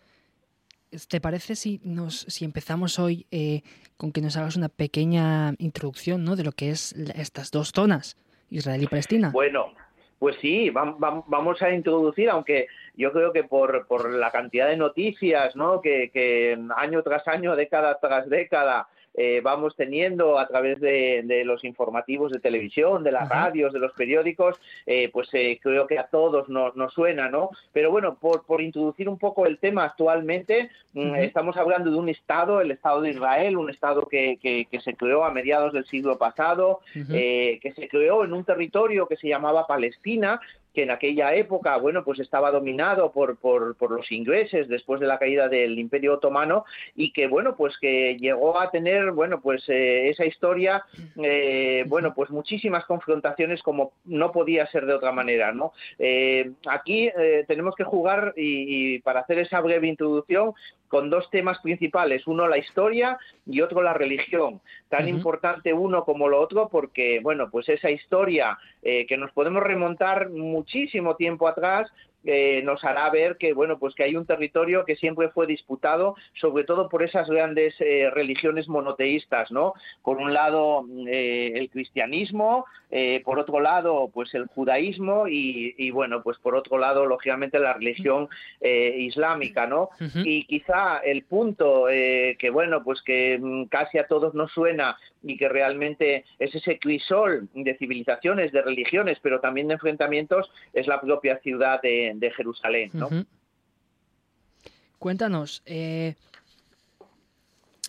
¿Te 1.08 1.22
parece 1.22 1.56
si, 1.56 1.80
nos, 1.84 2.22
si 2.22 2.46
empezamos 2.46 2.98
hoy 2.98 3.28
eh, 3.30 3.62
con 3.96 4.12
que 4.12 4.22
nos 4.22 4.36
hagas 4.36 4.56
una 4.58 4.70
pequeña 4.70 5.54
introducción 5.60 6.24
¿no? 6.24 6.36
de 6.36 6.44
lo 6.44 6.52
que 6.52 6.72
es 6.72 6.94
estas 7.14 7.52
dos 7.52 7.72
zonas, 7.74 8.18
Israel 8.50 8.82
y 8.82 8.88
Palestina? 8.88 9.30
Bueno, 9.32 9.72
pues 10.18 10.36
sí, 10.42 10.72
vam- 10.72 10.98
vam- 10.98 11.24
vamos 11.28 11.62
a 11.62 11.72
introducir, 11.72 12.28
aunque 12.30 12.66
yo 13.00 13.12
creo 13.12 13.32
que 13.34 13.44
por, 13.44 13.88
por 13.88 14.12
la 14.14 14.30
cantidad 14.30 14.68
de 14.68 14.78
noticias 14.78 15.56
¿no? 15.56 15.82
que, 15.82 16.12
que 16.12 16.56
año 16.76 17.02
tras 17.02 17.28
año, 17.28 17.56
década 17.56 17.98
tras 18.00 18.30
década, 18.30 18.88
eh, 19.16 19.42
vamos 19.44 19.76
teniendo 19.76 20.38
a 20.38 20.48
través 20.48 20.80
de, 20.80 21.22
de 21.26 21.44
los 21.44 21.64
informativos 21.64 22.32
de 22.32 22.40
televisión, 22.40 23.04
de 23.04 23.12
las 23.12 23.28
radios, 23.28 23.74
de 23.74 23.80
los 23.80 23.92
periódicos, 23.94 24.62
eh, 24.86 25.10
pues 25.12 25.28
eh, 25.34 25.60
creo 25.62 25.88
que 25.88 25.98
a 25.98 26.08
todos 26.08 26.48
nos, 26.48 26.76
nos 26.76 26.94
suena, 26.94 27.28
¿no? 27.28 27.50
Pero 27.74 27.90
bueno, 27.90 28.16
por, 28.22 28.46
por 28.46 28.62
introducir 28.62 29.10
un 29.10 29.18
poco 29.18 29.48
el 29.48 29.58
tema 29.58 29.84
actualmente, 29.86 30.70
mm, 30.94 31.16
estamos 31.24 31.58
hablando 31.58 31.90
de 31.90 31.98
un 31.98 32.08
Estado, 32.08 32.62
el 32.62 32.70
Estado 32.72 33.02
de 33.02 33.10
Israel, 33.10 33.58
un 33.58 33.70
Estado 33.72 34.08
que, 34.08 34.38
que- 34.42 34.68
que 34.70 34.80
se 34.80 34.94
creó 34.96 35.24
a 35.26 35.32
mediados 35.32 35.74
del 35.74 35.86
siglo 35.86 36.18
pasado, 36.18 36.80
eh, 37.12 37.60
que 37.62 37.72
se 37.74 37.88
creó 37.90 38.24
en 38.24 38.32
un 38.34 38.44
territorio 38.46 39.08
que 39.08 39.18
se 39.18 39.28
llamaba 39.28 39.66
Palestina 39.68 40.40
que 40.74 40.84
en 40.84 40.92
aquella 40.92 41.34
época, 41.34 41.78
bueno, 41.78 42.04
pues 42.04 42.20
estaba 42.20 42.52
dominado 42.52 43.12
por, 43.12 43.38
por, 43.38 43.76
por, 43.76 43.92
los 43.92 44.12
ingleses 44.12 44.68
después 44.68 45.00
de 45.00 45.08
la 45.08 45.18
caída 45.18 45.48
del 45.48 45.80
Imperio 45.80 46.16
Otomano 46.16 46.66
y 46.96 47.12
que, 47.12 47.28
bueno, 47.28 47.56
pues 47.56 47.78
que 47.80 48.18
llegó 48.18 48.60
a 48.60 48.70
tener, 48.70 49.12
bueno, 49.12 49.42
pues 49.42 49.64
eh, 49.68 50.10
esa 50.10 50.26
historia, 50.26 50.86
eh, 51.24 51.84
bueno, 51.88 52.14
pues 52.14 52.30
muchísimas 52.30 52.86
confrontaciones 52.86 53.64
como 53.64 53.94
no 54.06 54.32
podía 54.32 54.68
ser 54.68 54.86
de 54.86 54.94
otra 54.94 55.12
manera, 55.12 55.52
¿no? 55.52 55.74
Eh, 55.98 56.52
aquí 56.68 57.10
tenemos 57.48 57.76
que 57.76 57.84
jugar 57.84 58.34
y, 58.36 58.96
y 58.96 59.00
para 59.00 59.22
hacer 59.22 59.40
esa 59.40 59.62
breve 59.62 59.88
introducción, 59.88 60.54
con 60.90 61.10
dos 61.10 61.30
temas 61.30 61.60
principales, 61.60 62.28
uno 62.28 62.48
la 62.48 62.58
historia 62.58 63.18
y 63.46 63.62
otro 63.62 63.82
la 63.82 63.94
religión. 63.94 64.60
Tan 64.90 65.08
importante 65.08 65.72
uno 65.72 66.04
como 66.04 66.28
lo 66.28 66.42
otro 66.42 66.68
porque, 66.68 67.22
bueno, 67.22 67.50
pues 67.50 67.70
esa 67.70 67.90
historia 67.90 68.58
eh, 68.82 69.06
que 69.06 69.16
nos 69.16 69.32
podemos 69.32 69.64
remontar 69.64 70.30
muchísimo 70.30 71.16
tiempo 71.16 71.48
atrás, 71.48 71.90
eh, 72.26 72.62
nos 72.64 72.84
hará 72.84 73.10
ver 73.10 73.38
que 73.38 73.54
bueno 73.54 73.80
pues 73.80 73.96
que 73.96 74.04
hay 74.04 74.16
un 74.16 74.26
territorio 74.26 74.86
que 74.86 74.96
siempre 74.96 75.30
fue 75.30 75.48
disputado 75.48 76.16
sobre 76.34 76.64
todo 76.64 76.90
por 76.90 77.04
esas 77.04 77.30
grandes 77.30 77.76
eh, 77.80 78.10
religiones 78.14 78.68
monoteístas 78.68 79.52
no 79.52 79.74
por 80.04 80.18
un 80.18 80.34
lado 80.34 80.86
eh, 81.08 81.54
el 81.56 81.70
cristianismo 81.70 82.66
por 83.24 83.38
otro 83.38 83.60
lado 83.60 84.10
pues 84.12 84.34
el 84.34 84.48
judaísmo 84.48 85.28
y, 85.28 85.76
y, 85.78 85.92
bueno 85.92 86.24
pues 86.24 86.40
por 86.40 86.56
otro 86.56 86.80
lado 86.80 87.06
lógicamente 87.06 87.60
la 87.60 87.74
religión 87.74 88.28
islámica 88.62 89.68
no 89.68 89.90
y 90.16 90.46
quizá 90.46 90.98
el 90.98 91.24
punto 91.24 91.88
eh, 91.88 92.36
que 92.40 92.50
bueno 92.50 92.84
pues 92.84 93.02
que 93.02 93.38
mm, 93.40 93.66
casi 93.66 93.98
a 93.98 94.08
todos 94.08 94.34
nos 94.34 94.52
suena 94.52 94.98
y 95.24 95.38
que 95.38 95.50
realmente 95.50 96.26
es 96.38 96.56
ese 96.56 96.80
crisol 96.80 97.50
de 97.54 97.78
civilizaciones 97.78 98.52
de 98.52 98.62
religiones 98.62 99.18
pero 99.22 99.40
también 99.40 99.68
de 99.68 99.74
enfrentamientos 99.76 100.50
es 100.74 100.88
la 100.88 101.02
propia 101.02 101.40
ciudad 101.40 101.82
de, 101.82 102.32
Jerusalén 102.36 102.92
¿no? 102.94 103.10
Cuéntanos, 105.00 105.64
eh, 105.66 106.16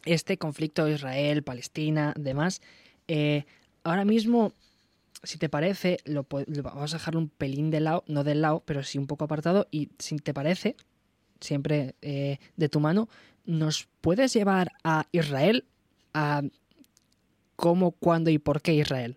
este 0.04 0.38
conflicto 0.38 0.88
Israel, 0.88 1.42
Palestina, 1.42 2.14
demás, 2.16 2.62
eh, 3.08 3.44
ahora 3.82 4.04
mismo, 4.04 4.52
si 5.24 5.36
te 5.36 5.48
parece, 5.48 5.98
lo, 6.04 6.24
vamos 6.30 6.94
a 6.94 6.98
dejarlo 6.98 7.18
un 7.18 7.28
pelín 7.28 7.70
de 7.70 7.80
lado, 7.80 8.04
no 8.06 8.22
del 8.22 8.42
lado, 8.42 8.62
pero 8.64 8.84
sí 8.84 8.96
un 8.96 9.08
poco 9.08 9.24
apartado, 9.24 9.66
y 9.72 9.90
si 9.98 10.16
te 10.18 10.32
parece, 10.32 10.76
siempre 11.40 11.96
eh, 12.00 12.38
de 12.56 12.68
tu 12.68 12.78
mano, 12.78 13.08
¿nos 13.44 13.88
puedes 14.00 14.32
llevar 14.32 14.70
a 14.84 15.06
Israel? 15.10 15.64
A 16.14 16.42
cómo, 17.60 17.92
cuándo 17.92 18.30
y 18.30 18.38
por 18.38 18.62
qué 18.62 18.72
Israel. 18.72 19.16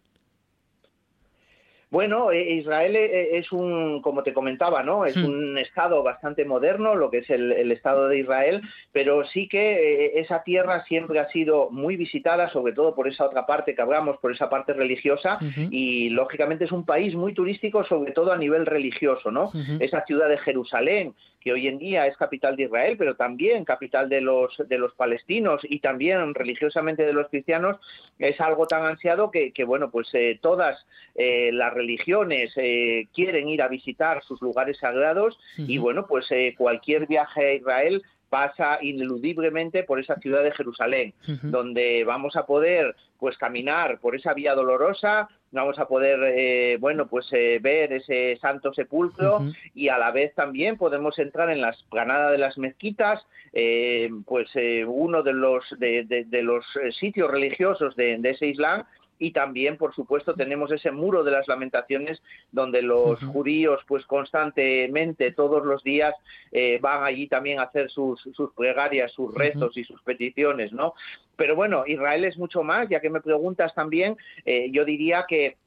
Bueno, 1.90 2.32
eh, 2.32 2.54
Israel 2.56 2.96
eh, 2.96 3.38
es 3.38 3.52
un, 3.52 4.02
como 4.02 4.24
te 4.24 4.34
comentaba, 4.34 4.82
¿no? 4.82 5.06
Es 5.06 5.16
Hmm. 5.16 5.26
un 5.26 5.58
estado 5.60 6.02
bastante 6.02 6.44
moderno, 6.44 6.96
lo 6.96 7.12
que 7.12 7.20
es 7.20 7.30
el, 7.30 7.52
el 7.52 7.72
Estado 7.72 8.08
de 8.08 8.18
Israel, 8.18 8.64
pero 8.92 9.24
sí 9.28 9.48
que 9.48 10.06
eh, 10.06 10.20
esa 10.20 10.42
tierra 10.42 10.84
siempre 10.86 11.20
ha 11.20 11.30
sido 11.30 11.70
muy 11.70 11.96
visitada, 11.96 12.50
sobre 12.50 12.74
todo 12.74 12.96
por 12.96 13.08
esa 13.08 13.26
otra 13.26 13.46
parte 13.46 13.76
que 13.76 13.82
hablamos, 13.84 14.18
por 14.18 14.32
esa 14.32 14.50
parte 14.50 14.74
religiosa, 14.74 15.38
y 15.70 16.10
lógicamente 16.10 16.66
es 16.66 16.72
un 16.72 16.84
país 16.84 17.14
muy 17.14 17.36
turístico, 17.36 17.84
sobre 17.84 18.12
todo 18.12 18.32
a 18.34 18.38
nivel 18.38 18.66
religioso, 18.66 19.30
¿no? 19.30 19.52
Esa 19.80 20.04
ciudad 20.06 20.30
de 20.30 20.40
Jerusalén, 20.40 21.14
que 21.44 21.52
hoy 21.52 21.68
en 21.68 21.78
día 21.78 22.08
es 22.08 22.16
capital 22.18 22.56
de 22.56 22.64
Israel, 22.64 22.96
pero 22.98 23.16
también 23.16 23.66
capital 23.66 24.10
de 24.10 24.22
los, 24.22 24.56
de 24.68 24.78
los 24.78 24.94
palestinos 24.94 25.62
y 25.64 25.80
también 25.80 26.34
religiosamente 26.34 27.04
de 27.06 27.14
los 27.14 27.28
cristianos, 27.30 27.78
es 28.20 28.40
algo 28.40 28.66
tan 28.68 28.86
ansiado 28.86 29.32
que, 29.32 29.52
que 29.52 29.64
bueno, 29.64 29.92
pues 29.92 30.08
eh, 30.14 30.40
todas 30.42 30.86
eh, 31.16 31.52
las 31.54 31.74
religiones 31.74 32.54
eh, 32.56 33.08
quieren 33.14 33.48
ir 33.50 33.62
a 33.62 33.68
visitar 33.68 34.24
sus 34.24 34.42
lugares 34.42 34.78
sagrados 34.78 35.38
y 35.58 35.78
bueno, 35.78 36.08
pues 36.08 36.26
eh, 36.32 36.56
cualquier 36.58 37.08
viaje 37.08 37.46
a 37.46 37.54
Israel 37.54 38.02
pasa 38.30 38.80
ineludiblemente 38.82 39.84
por 39.84 40.00
esa 40.00 40.16
ciudad 40.16 40.44
de 40.44 40.52
Jerusalén, 40.54 41.14
donde 41.44 42.04
vamos 42.04 42.36
a 42.36 42.48
poder 42.48 42.96
pues 43.20 43.38
caminar 43.38 44.00
por 44.00 44.16
esa 44.16 44.34
vía 44.34 44.56
dolorosa, 44.56 45.30
vamos 45.54 45.80
a 45.80 45.88
poder 45.88 46.20
eh, 46.36 46.78
bueno 46.80 47.08
pues 47.08 47.28
eh, 47.32 47.60
ver 47.62 47.94
ese 47.94 48.38
santo 48.42 48.74
sepulcro 48.74 49.40
y 49.74 49.88
a 49.88 49.98
la 49.98 50.12
vez 50.12 50.34
también 50.36 50.78
podemos 50.78 51.18
entrar 51.20 51.50
en 51.50 51.62
la 51.62 51.70
esplanada 51.70 52.32
de 52.32 52.38
las 52.40 52.58
mezquitas, 52.58 53.26
eh, 53.54 54.10
pues 54.26 54.50
eh, 54.56 54.84
uno 54.86 55.24
de 55.24 55.34
los 55.34 55.64
de, 55.78 56.04
de- 56.04 56.26
de 56.26 56.42
los 56.44 56.66
eh, 56.84 56.92
sitios 56.92 57.30
religiosos 57.32 57.96
de, 57.96 58.18
de 58.18 58.30
ese 58.32 58.48
Islam 58.48 58.84
y 59.20 59.32
también, 59.32 59.78
por 59.78 59.94
supuesto, 59.94 60.34
tenemos 60.34 60.72
ese 60.72 60.92
muro 60.92 61.24
de 61.24 61.32
las 61.32 61.48
lamentaciones 61.48 62.22
donde 62.52 62.82
los 62.82 63.24
judíos, 63.24 63.82
pues 63.88 64.06
constantemente, 64.06 65.32
todos 65.32 65.66
los 65.66 65.84
días, 65.84 66.14
eh, 66.52 66.80
van 66.82 67.04
allí 67.04 67.28
también 67.28 67.60
a 67.60 67.64
hacer 67.64 67.90
sus, 67.90 68.22
sus 68.22 68.54
plegarias, 68.54 69.12
sus 69.12 69.34
rezos 69.34 69.78
y 69.78 69.84
sus 69.84 70.02
peticiones, 70.02 70.74
¿no? 70.74 70.94
Pero 71.36 71.56
bueno, 71.56 71.84
Israel 71.88 72.26
es 72.26 72.38
mucho 72.38 72.64
más, 72.64 72.90
ya 72.90 73.00
que 73.00 73.10
me 73.10 73.22
preguntas 73.22 73.74
también, 73.74 74.18
eh, 74.46 74.70
yo 74.72 74.86
diría 74.86 75.26
que 75.28 75.58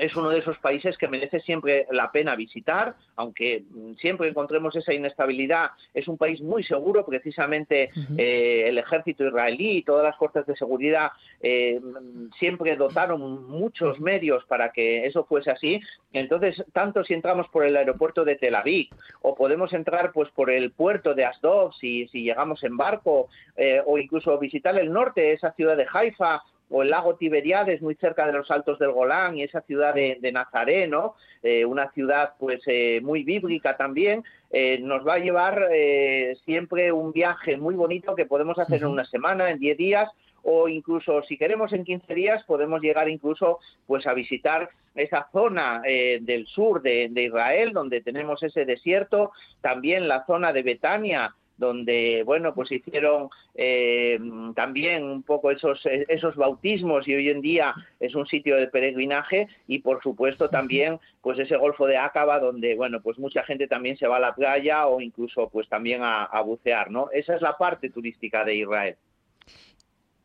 es 0.00 0.16
uno 0.16 0.30
de 0.30 0.38
esos 0.38 0.58
países 0.58 0.96
que 0.98 1.08
merece 1.08 1.40
siempre 1.40 1.86
la 1.90 2.10
pena 2.10 2.36
visitar, 2.36 2.94
aunque 3.16 3.64
mm, 3.70 3.94
siempre 3.94 4.28
encontremos 4.28 4.74
esa 4.76 4.92
inestabilidad. 4.92 5.70
Es 5.94 6.08
un 6.08 6.16
país 6.16 6.40
muy 6.40 6.62
seguro, 6.64 7.04
precisamente 7.04 7.90
eh, 8.16 8.64
el 8.66 8.78
ejército 8.78 9.26
israelí 9.26 9.78
y 9.78 9.82
todas 9.82 10.04
las 10.04 10.16
fuerzas 10.16 10.46
de 10.46 10.56
seguridad 10.56 11.12
eh, 11.40 11.80
siempre 12.38 12.76
dotaron 12.76 13.46
muchos 13.48 14.00
medios 14.00 14.44
para 14.44 14.72
que 14.72 15.06
eso 15.06 15.24
fuese 15.24 15.50
así. 15.50 15.80
Entonces, 16.12 16.64
tanto 16.72 17.04
si 17.04 17.14
entramos 17.14 17.48
por 17.48 17.64
el 17.64 17.76
aeropuerto 17.76 18.24
de 18.24 18.36
Tel 18.36 18.54
Aviv 18.54 18.88
o 19.22 19.34
podemos 19.34 19.72
entrar 19.72 20.12
pues 20.12 20.30
por 20.30 20.50
el 20.50 20.72
puerto 20.72 21.14
de 21.14 21.24
Asdod 21.24 21.72
si, 21.72 22.08
si 22.08 22.22
llegamos 22.22 22.62
en 22.64 22.76
barco 22.76 23.28
eh, 23.56 23.82
o 23.84 23.98
incluso 23.98 24.38
visitar 24.38 24.78
el 24.78 24.92
norte, 24.92 25.32
esa 25.32 25.52
ciudad 25.52 25.76
de 25.76 25.86
Haifa 25.92 26.42
o 26.70 26.82
el 26.82 26.90
lago 26.90 27.16
Tiberiades, 27.16 27.80
muy 27.82 27.94
cerca 27.94 28.26
de 28.26 28.32
los 28.32 28.50
Altos 28.50 28.78
del 28.78 28.92
Golán, 28.92 29.36
y 29.36 29.42
esa 29.42 29.62
ciudad 29.62 29.94
de, 29.94 30.18
de 30.20 30.32
Nazaret, 30.32 30.88
¿no? 30.88 31.14
Eh, 31.42 31.64
una 31.64 31.90
ciudad 31.92 32.34
pues 32.38 32.60
eh, 32.66 33.00
muy 33.02 33.22
bíblica 33.24 33.76
también, 33.76 34.24
eh, 34.50 34.78
nos 34.80 35.06
va 35.06 35.14
a 35.14 35.18
llevar 35.18 35.68
eh, 35.70 36.36
siempre 36.44 36.90
un 36.92 37.12
viaje 37.12 37.56
muy 37.56 37.74
bonito 37.74 38.14
que 38.14 38.26
podemos 38.26 38.58
hacer 38.58 38.82
en 38.82 38.88
una 38.88 39.04
semana, 39.04 39.50
en 39.50 39.58
10 39.58 39.76
días, 39.76 40.10
o 40.42 40.68
incluso 40.68 41.22
si 41.22 41.36
queremos 41.36 41.72
en 41.72 41.84
15 41.84 42.14
días 42.14 42.44
podemos 42.44 42.80
llegar 42.80 43.08
incluso 43.08 43.58
pues 43.86 44.06
a 44.06 44.14
visitar 44.14 44.70
esa 44.94 45.28
zona 45.32 45.82
eh, 45.84 46.18
del 46.22 46.46
sur 46.46 46.80
de, 46.80 47.08
de 47.10 47.24
Israel 47.24 47.72
donde 47.72 48.00
tenemos 48.00 48.42
ese 48.42 48.64
desierto, 48.64 49.32
también 49.60 50.08
la 50.08 50.24
zona 50.24 50.52
de 50.52 50.62
Betania 50.62 51.34
donde 51.58 52.22
bueno 52.24 52.54
pues 52.54 52.72
hicieron 52.72 53.28
eh, 53.54 54.18
también 54.54 55.04
un 55.04 55.22
poco 55.22 55.50
esos 55.50 55.80
esos 55.84 56.36
bautismos 56.36 57.06
y 57.06 57.14
hoy 57.14 57.28
en 57.28 57.42
día 57.42 57.74
es 58.00 58.14
un 58.14 58.26
sitio 58.26 58.56
de 58.56 58.68
peregrinaje 58.68 59.48
y 59.66 59.80
por 59.80 60.02
supuesto 60.02 60.48
también 60.48 60.98
pues 61.20 61.38
ese 61.38 61.56
golfo 61.56 61.86
de 61.86 61.98
Acaba 61.98 62.40
donde 62.40 62.74
bueno 62.76 63.02
pues 63.02 63.18
mucha 63.18 63.42
gente 63.42 63.66
también 63.68 63.98
se 63.98 64.06
va 64.06 64.16
a 64.16 64.20
la 64.20 64.34
playa 64.34 64.86
o 64.86 65.00
incluso 65.00 65.50
pues 65.50 65.68
también 65.68 66.02
a, 66.02 66.24
a 66.24 66.40
bucear 66.40 66.90
no 66.90 67.10
esa 67.12 67.34
es 67.34 67.42
la 67.42 67.58
parte 67.58 67.90
turística 67.90 68.44
de 68.44 68.54
Israel. 68.54 68.96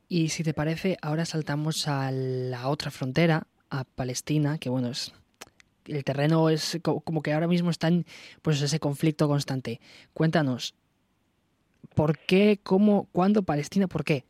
Y 0.07 0.30
si 0.30 0.43
te 0.43 0.53
parece, 0.53 0.97
ahora 1.01 1.26
saltamos 1.26 1.88
a 1.88 2.11
la 2.11 2.68
otra 2.69 2.91
frontera, 2.91 3.47
a 3.72 3.84
Palestina, 3.84 4.60
que 4.60 4.69
bueno, 4.69 4.89
es 4.89 5.14
el 5.85 6.03
terreno 6.03 6.49
es 6.49 6.80
co- 6.84 7.01
como 7.01 7.22
que 7.22 7.34
ahora 7.34 7.47
mismo 7.47 7.69
está 7.72 7.88
en 7.88 8.05
pues 8.41 8.61
ese 8.61 8.80
conflicto 8.80 9.27
constante. 9.27 9.81
Cuéntanos, 10.14 10.76
¿por 11.95 12.18
qué, 12.18 12.60
cómo, 12.64 13.07
cuándo 13.11 13.43
Palestina, 13.43 13.88
por 13.88 14.03
qué? 14.03 14.23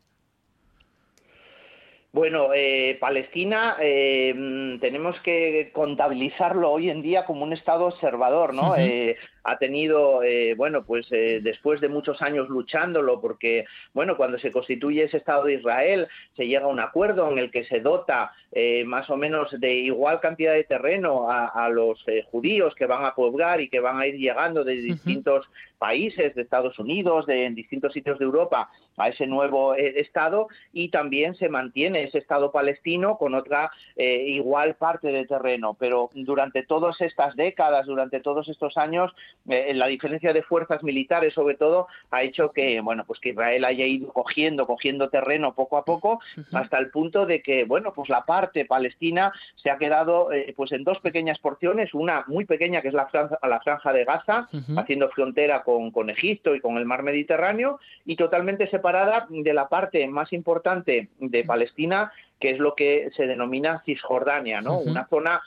Bueno, 2.13 2.53
eh, 2.53 2.95
Palestina 2.99 3.75
eh, 3.81 4.35
mm, 4.35 4.79
tenemos 4.79 5.19
que 5.21 5.71
contabilizarlo 5.73 6.69
hoy 6.69 6.91
en 6.91 7.01
día 7.01 7.25
como 7.25 7.43
un 7.43 7.53
Estado 7.53 7.85
observador, 7.85 8.53
¿no? 8.53 8.75
Eh, 8.77 9.17
ha 9.43 9.57
tenido, 9.57 10.23
eh, 10.23 10.53
bueno, 10.55 10.85
pues 10.85 11.07
eh, 11.11 11.39
después 11.41 11.81
de 11.81 11.89
muchos 11.89 12.21
años 12.21 12.49
luchándolo, 12.49 13.19
porque, 13.19 13.65
bueno, 13.93 14.15
cuando 14.15 14.37
se 14.39 14.51
constituye 14.51 15.03
ese 15.03 15.17
Estado 15.17 15.45
de 15.45 15.55
Israel, 15.55 16.07
se 16.35 16.47
llega 16.47 16.65
a 16.65 16.69
un 16.69 16.79
acuerdo 16.79 17.29
en 17.31 17.39
el 17.39 17.51
que 17.51 17.65
se 17.65 17.79
dota 17.79 18.31
eh, 18.51 18.83
más 18.85 19.09
o 19.09 19.17
menos 19.17 19.49
de 19.59 19.73
igual 19.73 20.21
cantidad 20.21 20.53
de 20.53 20.63
terreno 20.63 21.29
a, 21.29 21.47
a 21.47 21.69
los 21.69 22.05
judíos 22.31 22.73
que 22.75 22.85
van 22.85 23.05
a 23.05 23.15
poblar 23.15 23.59
y 23.59 23.69
que 23.69 23.79
van 23.79 23.99
a 23.99 24.07
ir 24.07 24.15
llegando 24.15 24.63
de 24.63 24.75
distintos 24.75 25.49
países, 25.83 26.33
de 26.33 26.43
Estados 26.43 26.79
Unidos, 26.79 27.25
de 27.25 27.43
en 27.43 27.55
distintos 27.55 27.91
sitios 27.91 28.17
de 28.17 28.23
Europa, 28.23 28.69
a 28.95 29.09
ese 29.09 29.27
nuevo 29.27 29.75
eh, 29.75 29.99
Estado 29.99 30.47
y 30.71 30.87
también 30.87 31.35
se 31.35 31.49
mantiene 31.49 32.03
ese 32.03 32.19
Estado 32.19 32.53
palestino 32.53 33.17
con 33.17 33.35
otra 33.35 33.69
eh, 33.97 34.23
igual 34.29 34.75
parte 34.75 35.09
de 35.09 35.25
terreno. 35.25 35.75
Pero 35.77 36.09
durante 36.13 36.63
todas 36.63 37.01
estas 37.01 37.35
décadas, 37.35 37.85
durante 37.85 38.21
todos 38.21 38.47
estos 38.47 38.77
años, 38.77 39.13
eh, 39.49 39.73
la 39.73 39.87
diferencia 39.87 40.31
de 40.31 40.41
fuerzas 40.43 40.83
militares 40.83 41.33
sobre 41.33 41.55
todo 41.55 41.87
ha 42.11 42.23
hecho 42.23 42.51
que 42.51 42.79
bueno 42.79 43.03
pues 43.05 43.19
que 43.19 43.29
Israel 43.29 43.65
haya 43.65 43.85
ido 43.85 44.13
cogiendo 44.13 44.65
cogiendo 44.65 45.09
terreno 45.09 45.53
poco 45.53 45.77
a 45.77 45.83
poco 45.83 46.21
hasta 46.53 46.77
el 46.77 46.91
punto 46.91 47.25
de 47.25 47.41
que 47.41 47.65
bueno 47.65 47.91
pues 47.93 48.07
la 48.07 48.23
parte 48.23 48.63
palestina 48.63 49.33
se 49.55 49.69
ha 49.69 49.77
quedado 49.77 50.31
eh, 50.31 50.53
pues 50.55 50.71
en 50.71 50.85
dos 50.85 50.99
pequeñas 50.99 51.39
porciones 51.39 51.93
una 51.93 52.23
muy 52.27 52.45
pequeña 52.45 52.81
que 52.81 52.87
es 52.87 52.93
la 52.93 53.07
franja, 53.07 53.37
la 53.43 53.59
franja 53.59 53.91
de 53.91 54.05
Gaza 54.05 54.47
haciendo 54.77 55.09
frontera 55.09 55.63
con, 55.63 55.72
con 55.91 56.09
Egipto 56.09 56.55
y 56.55 56.59
con 56.59 56.77
el 56.77 56.85
mar 56.85 57.03
Mediterráneo 57.03 57.79
y 58.05 58.15
totalmente 58.15 58.69
separada 58.69 59.27
de 59.29 59.53
la 59.53 59.69
parte 59.69 60.07
más 60.07 60.33
importante 60.33 61.09
de 61.19 61.43
Palestina 61.43 62.11
que 62.39 62.51
es 62.51 62.59
lo 62.59 62.75
que 62.75 63.09
se 63.15 63.27
denomina 63.27 63.81
Cisjordania 63.85 64.61
no 64.61 64.79
una 64.79 65.07
zona 65.07 65.41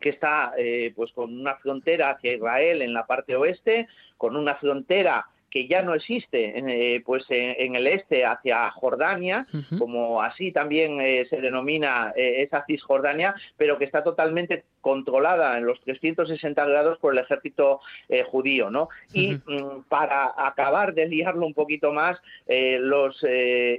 que 0.00 0.10
está 0.10 0.52
eh, 0.58 0.92
pues 0.94 1.12
con 1.12 1.38
una 1.38 1.56
frontera 1.56 2.10
hacia 2.10 2.34
Israel 2.34 2.82
en 2.82 2.92
la 2.92 3.06
parte 3.06 3.34
oeste, 3.34 3.88
con 4.18 4.36
una 4.36 4.54
frontera 4.56 5.26
que 5.50 5.68
ya 5.68 5.80
no 5.80 5.94
existe 5.94 6.58
en, 6.58 6.68
eh, 6.68 7.02
pues 7.04 7.24
en, 7.30 7.76
el 7.76 7.86
este 7.86 8.26
hacia 8.26 8.70
Jordania, 8.72 9.46
como 9.78 10.20
así 10.20 10.52
también 10.52 11.00
eh, 11.00 11.26
se 11.30 11.40
denomina 11.40 12.12
eh, 12.14 12.42
esa 12.42 12.64
Cisjordania, 12.66 13.34
pero 13.56 13.78
que 13.78 13.84
está 13.84 14.02
totalmente 14.02 14.64
controlada 14.86 15.58
en 15.58 15.66
los 15.66 15.80
360 15.80 16.64
grados 16.64 16.96
por 16.98 17.12
el 17.12 17.18
ejército 17.18 17.80
judío, 18.30 18.70
¿no? 18.70 18.88
Y 19.12 19.32
mm, 19.34 19.88
para 19.88 20.32
acabar 20.36 20.94
de 20.94 21.08
liarlo 21.08 21.44
un 21.44 21.54
poquito 21.54 21.92
más, 21.92 22.16
los 22.46 23.20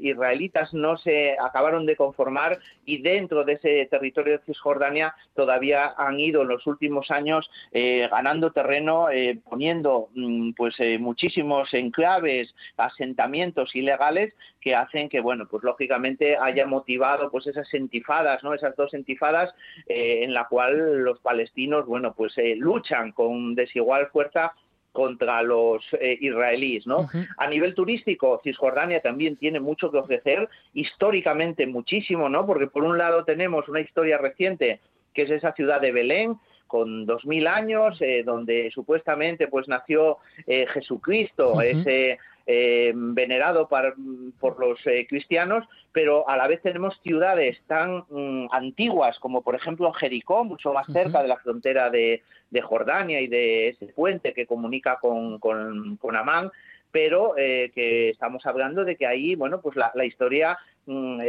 israelitas 0.02 0.74
no 0.74 0.98
se 0.98 1.38
acabaron 1.40 1.86
de 1.86 1.96
conformar 1.96 2.60
y 2.86 2.98
dentro 3.02 3.46
de 3.46 3.54
ese 3.54 3.88
territorio 3.90 4.34
de 4.34 4.44
Cisjordania 4.46 5.16
todavía 5.34 5.94
han 5.98 6.20
ido 6.20 6.42
en 6.42 6.50
los 6.50 6.68
últimos 6.68 7.10
años 7.10 7.50
ganando 7.72 8.52
terreno, 8.52 9.08
poniendo 9.50 10.10
mm, 10.14 10.52
pues 10.58 10.76
muchísimos 11.00 11.74
enclaves, 11.74 12.54
asentamientos 12.76 13.74
ilegales 13.76 14.34
que 14.68 14.76
hacen 14.76 15.08
que, 15.08 15.22
bueno, 15.22 15.48
pues 15.48 15.64
lógicamente 15.64 16.38
haya 16.38 16.66
motivado 16.66 17.32
pues 17.32 17.48
esas 17.48 17.72
entifadas, 17.74 18.44
¿no? 18.44 18.54
Esas 18.54 18.76
dos 18.76 18.94
entifadas 18.94 19.54
eh, 19.88 20.24
en 20.24 20.34
la 20.34 20.46
cual 20.48 20.97
los 21.03 21.19
palestinos, 21.19 21.86
bueno, 21.86 22.14
pues 22.14 22.38
eh, 22.38 22.56
luchan 22.56 23.11
con 23.11 23.56
desigual 23.56 24.07
fuerza 24.07 24.53
contra 24.91 25.44
los 25.44 25.84
eh, 25.99 26.18
israelíes, 26.22 26.88
¿no? 26.88 27.07
A 27.38 27.48
nivel 27.48 27.76
turístico, 27.76 28.41
Cisjordania 28.44 28.99
también 28.99 29.38
tiene 29.38 29.60
mucho 29.60 29.91
que 29.91 29.99
ofrecer, 29.99 30.49
históricamente 30.74 31.68
muchísimo, 31.68 32.30
¿no? 32.30 32.48
Porque 32.48 32.65
por 32.65 32.84
un 32.84 32.98
lado 32.98 33.24
tenemos 33.24 33.69
una 33.69 33.82
historia 33.82 34.18
reciente 34.18 34.80
que 35.14 35.24
es 35.24 35.32
esa 35.32 35.52
ciudad 35.53 35.82
de 35.82 35.91
Belén, 35.91 36.38
con 36.68 37.06
dos 37.06 37.26
mil 37.26 37.48
años, 37.48 37.98
eh, 38.02 38.24
donde 38.24 38.69
supuestamente 38.72 39.48
pues 39.48 39.68
nació 39.68 40.18
eh, 40.45 40.68
Jesucristo, 40.68 41.61
ese 41.61 42.19
eh, 42.49 42.94
venerado 42.95 43.68
por 43.68 44.60
los 44.60 44.80
cristianos, 45.10 45.68
pero 45.91 46.28
a 46.30 46.38
la 46.38 46.48
vez 46.48 46.61
tenemos 46.61 46.98
ciudades 47.03 47.61
tan 47.68 48.06
mm, 48.10 48.48
antiguas 48.52 49.19
como 49.19 49.41
por 49.41 49.56
ejemplo 49.56 49.91
Jericó, 49.91 50.45
mucho 50.45 50.72
más 50.74 50.88
cerca 50.88 51.22
de 51.22 51.28
la 51.28 51.38
frontera 51.38 51.90
de, 51.90 52.24
Jordania 52.64 53.22
y 53.22 53.28
de 53.28 53.69
ese 53.69 53.88
puente 53.88 54.34
que 54.34 54.48
comunica 54.48 54.98
con, 54.99 55.38
con, 55.38 55.98
con 55.98 56.15
Amán, 56.15 56.52
pero 56.98 57.36
que 57.36 58.10
estamos 58.10 58.44
hablando 58.48 58.84
de 58.84 58.95
que 58.95 59.06
ahí, 59.06 59.36
bueno, 59.36 59.61
pues 59.61 59.76
la, 59.76 59.91
la 59.94 60.03
historia 60.03 60.57
Mm, 60.88 61.19
eh, 61.19 61.26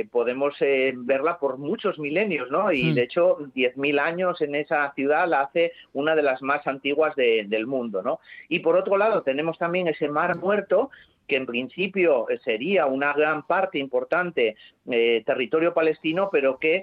eh, 0.00 0.08
podemos 0.10 0.54
eh, 0.60 0.94
verla 0.96 1.38
por 1.38 1.58
muchos 1.58 1.98
milenios, 1.98 2.50
¿no? 2.50 2.72
Y 2.72 2.84
hmm. 2.84 2.94
de 2.94 3.02
hecho, 3.02 3.38
10.000 3.54 4.00
años 4.00 4.40
en 4.40 4.54
esa 4.54 4.90
ciudad 4.94 5.28
la 5.28 5.42
hace 5.42 5.72
una 5.92 6.16
de 6.16 6.22
las 6.22 6.40
más 6.40 6.66
antiguas 6.66 7.14
del 7.14 7.66
mundo, 7.66 8.02
¿no? 8.02 8.20
Y 8.48 8.60
por 8.60 8.74
otro 8.74 8.96
lado, 8.96 9.22
tenemos 9.22 9.58
también 9.58 9.86
ese 9.86 10.08
mar 10.08 10.36
muerto 10.36 10.90
que 11.28 11.36
en 11.36 11.44
principio 11.44 12.26
sería 12.42 12.86
una 12.86 13.12
gran 13.12 13.46
parte 13.46 13.78
importante 13.78 14.56
territorio 14.84 15.72
palestino, 15.72 16.28
pero 16.32 16.58
que 16.58 16.82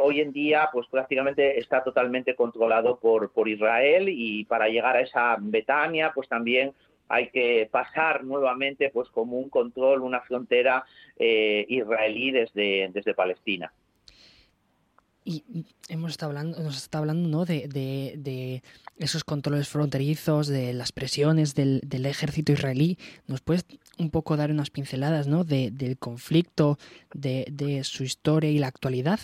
hoy 0.00 0.20
en 0.20 0.32
día 0.32 0.68
pues 0.72 0.86
prácticamente 0.88 1.58
está 1.58 1.82
totalmente 1.82 2.34
controlado 2.34 2.98
por, 2.98 3.32
por 3.32 3.48
Israel 3.48 4.08
y 4.08 4.44
para 4.44 4.68
llegar 4.68 4.96
a 4.96 5.00
esa 5.00 5.36
Betania 5.40 6.12
pues 6.14 6.28
también 6.28 6.74
hay 7.08 7.30
que 7.30 7.68
pasar 7.70 8.24
nuevamente 8.24 8.90
pues 8.90 9.08
como 9.08 9.38
un 9.38 9.48
control, 9.48 10.02
una 10.02 10.20
frontera 10.20 10.84
eh, 11.16 11.64
israelí 11.68 12.30
desde, 12.30 12.90
desde 12.92 13.14
Palestina. 13.14 13.72
Y 15.24 15.44
hemos 15.90 16.12
estado 16.12 16.30
hablando, 16.30 16.58
nos 16.62 16.78
está 16.78 16.98
hablando 16.98 17.28
¿no? 17.28 17.44
de, 17.44 17.68
de, 17.68 18.62
esos 18.98 19.24
controles 19.24 19.68
fronterizos, 19.68 20.48
de 20.48 20.72
las 20.72 20.90
presiones 20.90 21.54
del, 21.54 21.80
del, 21.84 22.06
ejército 22.06 22.52
israelí. 22.52 22.96
¿Nos 23.26 23.42
puedes 23.42 23.66
un 23.98 24.10
poco 24.10 24.38
dar 24.38 24.50
unas 24.50 24.70
pinceladas 24.70 25.26
¿no? 25.28 25.44
de, 25.44 25.70
del 25.70 25.98
conflicto, 25.98 26.78
de, 27.12 27.44
de 27.50 27.84
su 27.84 28.04
historia 28.04 28.50
y 28.50 28.58
la 28.58 28.68
actualidad? 28.68 29.20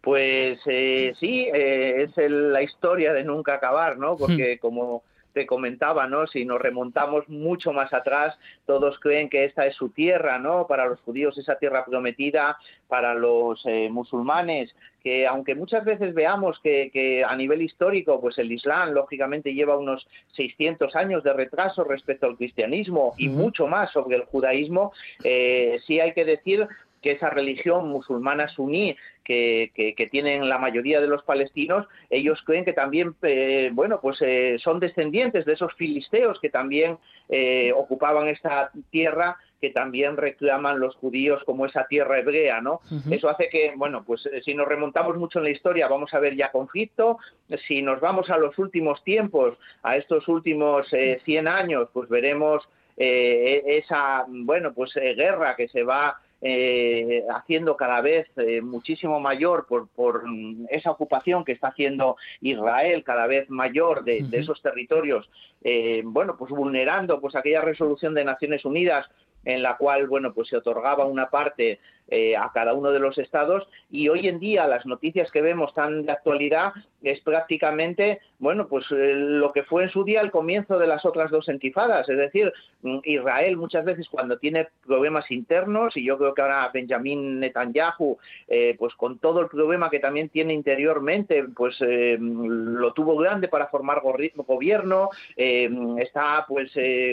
Pues 0.00 0.60
eh, 0.66 1.12
sí, 1.18 1.48
eh, 1.52 2.04
es 2.04 2.30
la 2.30 2.62
historia 2.62 3.12
de 3.12 3.24
nunca 3.24 3.54
acabar, 3.54 3.98
¿no? 3.98 4.16
Porque 4.16 4.56
hmm. 4.56 4.58
como 4.60 5.02
te 5.38 5.46
comentaba, 5.46 6.08
¿no? 6.08 6.26
Si 6.26 6.44
nos 6.44 6.60
remontamos 6.60 7.28
mucho 7.28 7.72
más 7.72 7.92
atrás, 7.92 8.36
todos 8.66 8.98
creen 8.98 9.28
que 9.28 9.44
esta 9.44 9.66
es 9.66 9.76
su 9.76 9.90
tierra, 9.90 10.40
¿no? 10.40 10.66
Para 10.66 10.86
los 10.86 10.98
judíos 11.02 11.38
esa 11.38 11.54
tierra 11.60 11.84
prometida, 11.84 12.58
para 12.88 13.14
los 13.14 13.64
eh, 13.64 13.88
musulmanes, 13.88 14.74
que 15.00 15.28
aunque 15.28 15.54
muchas 15.54 15.84
veces 15.84 16.12
veamos 16.12 16.58
que, 16.58 17.22
a 17.24 17.36
nivel 17.36 17.62
histórico, 17.62 18.20
pues 18.20 18.36
el 18.38 18.50
Islam 18.50 18.94
lógicamente 18.94 19.54
lleva 19.54 19.78
unos 19.78 20.08
600 20.32 20.96
años 20.96 21.22
de 21.22 21.32
retraso 21.34 21.84
respecto 21.84 22.26
al 22.26 22.36
cristianismo 22.36 23.14
y 23.16 23.28
mucho 23.28 23.68
más 23.68 23.92
sobre 23.92 24.16
el 24.16 24.24
judaísmo, 24.24 24.92
eh, 25.22 25.78
sí 25.86 26.00
hay 26.00 26.14
que 26.14 26.24
decir 26.24 26.66
que 27.02 27.12
esa 27.12 27.30
religión 27.30 27.88
musulmana 27.88 28.48
suní 28.48 28.96
que, 29.28 29.72
que, 29.74 30.06
tienen 30.06 30.48
la 30.48 30.56
mayoría 30.56 31.02
de 31.02 31.06
los 31.06 31.22
palestinos, 31.22 31.86
ellos 32.08 32.42
creen 32.46 32.64
que 32.64 32.72
también, 32.72 33.14
eh, 33.22 33.68
bueno, 33.74 34.00
pues 34.00 34.16
eh, 34.22 34.56
son 34.58 34.80
descendientes 34.80 35.44
de 35.44 35.52
esos 35.52 35.74
filisteos 35.74 36.40
que 36.40 36.48
también 36.48 36.96
eh, 37.28 37.72
ocupaban 37.76 38.28
esta 38.28 38.70
tierra 38.90 39.36
que 39.60 39.68
también 39.70 40.16
reclaman 40.16 40.80
los 40.80 40.94
judíos 40.96 41.42
como 41.44 41.66
esa 41.66 41.86
tierra 41.88 42.20
hebrea, 42.20 42.60
¿no? 42.60 42.80
Eso 43.10 43.28
hace 43.28 43.48
que, 43.48 43.72
bueno, 43.76 44.04
pues 44.04 44.26
si 44.44 44.54
nos 44.54 44.68
remontamos 44.68 45.16
mucho 45.16 45.40
en 45.40 45.46
la 45.46 45.50
historia 45.50 45.88
vamos 45.88 46.14
a 46.14 46.20
ver 46.20 46.36
ya 46.36 46.52
conflicto, 46.52 47.18
si 47.66 47.82
nos 47.82 48.00
vamos 48.00 48.30
a 48.30 48.38
los 48.38 48.56
últimos 48.56 49.02
tiempos, 49.02 49.58
a 49.82 49.96
estos 49.96 50.28
últimos 50.28 50.86
100 51.24 51.48
años, 51.48 51.88
pues 51.92 52.08
veremos 52.08 52.68
esa, 52.96 54.26
bueno, 54.28 54.72
pues 54.72 54.94
guerra 54.94 55.56
que 55.56 55.66
se 55.66 55.82
va 55.82 56.16
eh, 56.40 57.24
haciendo 57.34 57.76
cada 57.76 58.00
vez 58.00 58.28
eh, 58.36 58.60
muchísimo 58.60 59.18
mayor 59.18 59.66
por, 59.66 59.88
por, 59.88 60.22
esa 60.70 60.92
ocupación 60.92 61.44
que 61.44 61.52
está 61.52 61.68
haciendo 61.68 62.16
Israel, 62.40 63.02
cada 63.02 63.26
vez 63.26 63.50
mayor 63.50 64.04
de, 64.04 64.24
esos 64.32 64.62
territorios, 64.62 65.28
eh, 65.64 66.02
bueno, 66.04 66.36
pues 66.36 66.52
vulnerando 66.52 67.20
pues 67.20 67.34
aquella 67.34 67.62
resolución 67.62 68.14
de 68.14 68.24
Naciones 68.24 68.64
Unidas 68.64 69.06
en 69.44 69.62
la 69.62 69.76
cual, 69.76 70.06
bueno, 70.06 70.32
pues 70.32 70.48
se 70.48 70.56
otorgaba 70.56 71.06
una 71.06 71.28
parte 71.30 71.80
eh, 72.10 72.34
a 72.36 72.50
cada 72.54 72.72
uno 72.72 72.90
de 72.90 73.00
los 73.00 73.18
estados 73.18 73.68
y 73.90 74.08
hoy 74.08 74.28
en 74.28 74.38
día 74.38 74.66
las 74.66 74.86
noticias 74.86 75.30
que 75.30 75.42
vemos 75.42 75.74
tan 75.74 76.06
de 76.06 76.12
actualidad 76.12 76.72
es 77.02 77.20
prácticamente, 77.20 78.20
bueno, 78.38 78.66
pues 78.66 78.86
eh, 78.90 79.12
lo 79.14 79.52
que 79.52 79.62
fue 79.62 79.84
en 79.84 79.90
su 79.90 80.04
día 80.04 80.22
el 80.22 80.30
comienzo 80.30 80.78
de 80.78 80.86
las 80.86 81.04
otras 81.04 81.30
dos 81.30 81.50
entifadas, 81.50 82.08
es 82.08 82.16
decir, 82.16 82.50
mm, 82.80 83.00
Israel 83.04 83.58
muchas 83.58 83.84
veces 83.84 84.08
cuando 84.08 84.38
tiene 84.38 84.68
problemas 84.86 85.30
internos 85.30 85.98
y 85.98 86.04
yo 86.04 86.16
creo 86.16 86.32
que 86.32 86.40
ahora 86.40 86.70
Benjamín 86.72 87.40
Netanyahu, 87.40 88.16
eh, 88.48 88.74
pues 88.78 88.94
con 88.94 89.18
todo 89.18 89.42
el 89.42 89.48
problema 89.48 89.90
que 89.90 90.00
también 90.00 90.30
tiene 90.30 90.54
interiormente, 90.54 91.44
pues 91.54 91.76
lo 91.80 92.92
tuvo 92.94 93.16
grande 93.16 93.48
para 93.48 93.68
formar 93.68 94.00
gobierno, 94.00 95.10
está 95.36 96.44
pues 96.48 96.72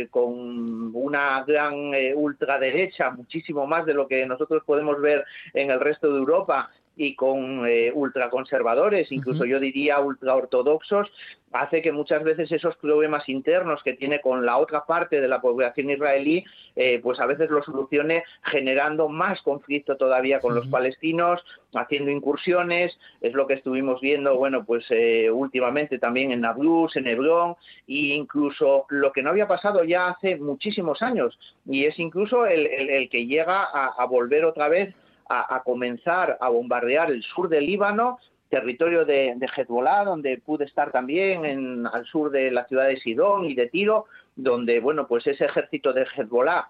con 0.10 0.96
una 0.96 1.44
gran 1.44 1.92
ultraderecha, 2.16 3.12
muchísimo 3.12 3.68
más 3.68 3.86
de 3.86 3.94
lo 3.94 4.08
que 4.08 4.26
nosotros 4.26 4.64
podemos 4.66 4.85
ver 5.02 5.26
en 5.54 5.72
el 5.72 5.80
resto 5.80 6.12
de 6.12 6.20
Europa 6.20 6.72
y 6.96 7.16
con 7.16 7.68
eh, 7.68 7.92
ultraconservadores, 7.94 9.12
incluso 9.12 9.46
yo 9.46 9.60
diría 9.60 10.00
ultraortodoxos, 10.00 11.12
hace 11.52 11.82
que 11.82 11.92
muchas 11.92 12.24
veces 12.24 12.52
esos 12.52 12.76
problemas 12.78 13.28
internos 13.30 13.82
que 13.84 13.94
tiene 13.94 14.20
con 14.20 14.46
la 14.46 14.58
otra 14.58 14.86
parte 14.86 15.22
de 15.22 15.28
la 15.28 15.42
población 15.42 15.90
israelí, 15.90 16.44
eh, 16.76 17.00
pues 17.02 17.20
a 17.20 17.26
veces 17.26 17.50
lo 17.50 17.64
solucione 17.64 18.24
generando 18.44 19.08
más 19.08 19.42
conflicto 19.42 19.96
todavía 19.96 20.40
con 20.40 20.54
los 20.54 20.68
palestinos, 20.68 21.44
haciendo 21.74 22.12
incursiones, 22.12 22.98
es 23.22 23.34
lo 23.34 23.48
que 23.48 23.54
estuvimos 23.54 24.02
viendo, 24.02 24.36
bueno, 24.36 24.66
pues 24.66 24.86
eh, 24.90 25.30
últimamente 25.32 25.98
también 25.98 26.32
en 26.32 26.42
Nablus, 26.42 26.96
en 26.98 27.08
Hebrón, 27.08 27.56
e 27.88 28.16
incluso 28.16 28.86
lo 28.90 29.12
que 29.12 29.24
no 29.24 29.30
había 29.30 29.48
pasado 29.48 29.84
ya 29.84 30.10
hace 30.10 30.36
muchísimos 30.36 31.02
años, 31.02 31.38
y 31.66 31.86
es 31.86 31.98
incluso 32.00 32.46
el, 32.46 33.10
que 33.10 33.28
llega 33.28 33.64
a 33.64 34.06
volver 34.06 34.46
otra 34.46 34.68
vez 34.68 34.94
a, 35.28 35.62
comenzar 35.64 36.38
a 36.40 36.50
bombardear 36.50 37.12
el 37.12 37.24
sur 37.24 37.50
del 37.50 37.66
Líbano 37.66 38.20
territorio 38.50 39.06
de, 39.06 39.34
de 39.36 39.50
Hezbollah, 39.56 40.06
donde 40.06 40.38
pude 40.38 40.66
estar 40.66 40.92
también 40.92 41.46
en, 41.46 41.88
al 41.88 42.06
sur 42.06 42.30
de 42.30 42.52
la 42.52 42.66
ciudad 42.66 42.88
de 42.88 42.98
Sidón 42.98 43.46
y 43.46 43.56
de 43.56 43.68
Tiro, 43.68 44.06
donde, 44.36 44.80
bueno, 44.80 45.08
pues 45.08 45.26
ese 45.28 45.46
ejército 45.46 45.94
de 45.94 46.06
Hezbollah 46.16 46.70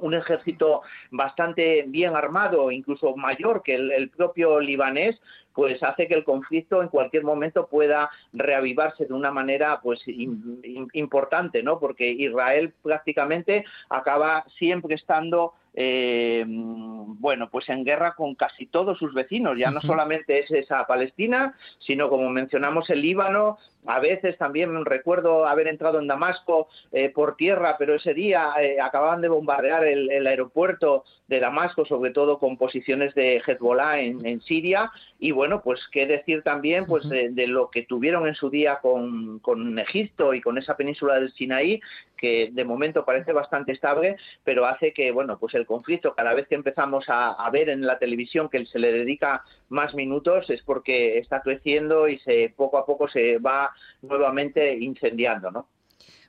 un 0.00 0.14
ejército 0.14 0.82
bastante 1.10 1.84
bien 1.86 2.14
armado, 2.14 2.70
incluso 2.70 3.16
mayor 3.16 3.62
que 3.62 3.74
el, 3.74 4.10
propio 4.10 4.60
libanés, 4.60 5.20
pues 5.54 5.82
hace 5.82 6.06
que 6.06 6.14
el 6.14 6.24
conflicto 6.24 6.82
en 6.82 6.88
cualquier 6.88 7.24
momento 7.24 7.66
pueda 7.66 8.10
reavivarse 8.32 9.06
de 9.06 9.14
una 9.14 9.30
manera 9.30 9.80
pues 9.82 10.06
in, 10.06 10.60
importante, 10.92 11.62
¿no? 11.62 11.78
Porque 11.78 12.10
Israel 12.10 12.74
prácticamente 12.82 13.64
acaba 13.88 14.44
siempre 14.58 14.94
estando 14.94 15.54
eh, 15.78 16.42
bueno, 16.46 17.50
pues 17.50 17.68
en 17.68 17.84
guerra 17.84 18.14
con 18.14 18.34
casi 18.34 18.66
todos 18.66 18.98
sus 18.98 19.12
vecinos. 19.12 19.58
Ya 19.58 19.70
no 19.70 19.80
solamente 19.82 20.38
es 20.40 20.50
esa 20.50 20.86
Palestina, 20.86 21.54
sino 21.78 22.08
como 22.08 22.30
mencionamos 22.30 22.88
el 22.90 23.02
Líbano. 23.02 23.58
A 23.86 24.00
veces 24.00 24.36
también 24.38 24.84
recuerdo 24.84 25.46
haber 25.46 25.68
entrado 25.68 26.00
en 26.00 26.08
Damasco 26.08 26.68
eh, 26.92 27.10
por 27.10 27.36
tierra, 27.36 27.76
pero 27.78 27.94
ese 27.94 28.14
día 28.14 28.52
eh, 28.60 28.80
acababan 28.80 29.20
de 29.20 29.28
bombardear 29.28 29.84
el, 29.84 30.10
el, 30.10 30.26
aeropuerto 30.26 31.04
de 31.28 31.40
Damasco, 31.40 31.84
sobre 31.84 32.10
todo 32.10 32.38
con 32.38 32.56
posiciones 32.56 33.14
de 33.14 33.42
Hezbollah 33.46 34.00
en, 34.00 34.26
en 34.26 34.40
Siria. 34.40 34.90
Y 35.18 35.30
bueno, 35.30 35.62
pues 35.62 35.80
qué 35.90 36.06
decir 36.06 36.42
también 36.42 36.84
pues 36.84 37.08
de, 37.08 37.30
de, 37.30 37.46
lo 37.46 37.70
que 37.70 37.82
tuvieron 37.82 38.28
en 38.28 38.34
su 38.34 38.50
día 38.50 38.80
con, 38.82 39.38
con 39.38 39.78
Egipto 39.78 40.34
y 40.34 40.42
con 40.42 40.58
esa 40.58 40.76
península 40.76 41.14
del 41.14 41.32
Sinaí, 41.32 41.80
que 42.18 42.50
de 42.52 42.64
momento 42.64 43.04
parece 43.04 43.32
bastante 43.32 43.72
estable, 43.72 44.16
pero 44.44 44.66
hace 44.66 44.92
que, 44.92 45.12
bueno, 45.12 45.38
pues 45.38 45.54
el 45.54 45.64
conflicto, 45.64 46.14
cada 46.14 46.34
vez 46.34 46.46
que 46.48 46.54
empezamos 46.54 47.08
a, 47.08 47.30
a, 47.30 47.50
ver 47.50 47.70
en 47.70 47.86
la 47.86 47.98
televisión 47.98 48.50
que 48.50 48.66
se 48.66 48.78
le 48.78 48.92
dedica 48.92 49.42
más 49.70 49.94
minutos, 49.94 50.50
es 50.50 50.62
porque 50.62 51.18
está 51.18 51.40
creciendo 51.40 52.08
y 52.08 52.18
se 52.18 52.52
poco 52.54 52.76
a 52.76 52.84
poco 52.84 53.08
se 53.08 53.38
va 53.38 53.70
nuevamente 54.02 54.76
incendiando, 54.76 55.50
¿no? 55.50 55.68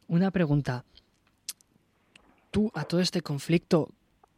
Una 0.08 0.32
pregunta. 0.32 0.86
Tú, 2.52 2.72
a 2.74 2.86
todo 2.86 3.02
este 3.02 3.22
conflicto, 3.22 3.90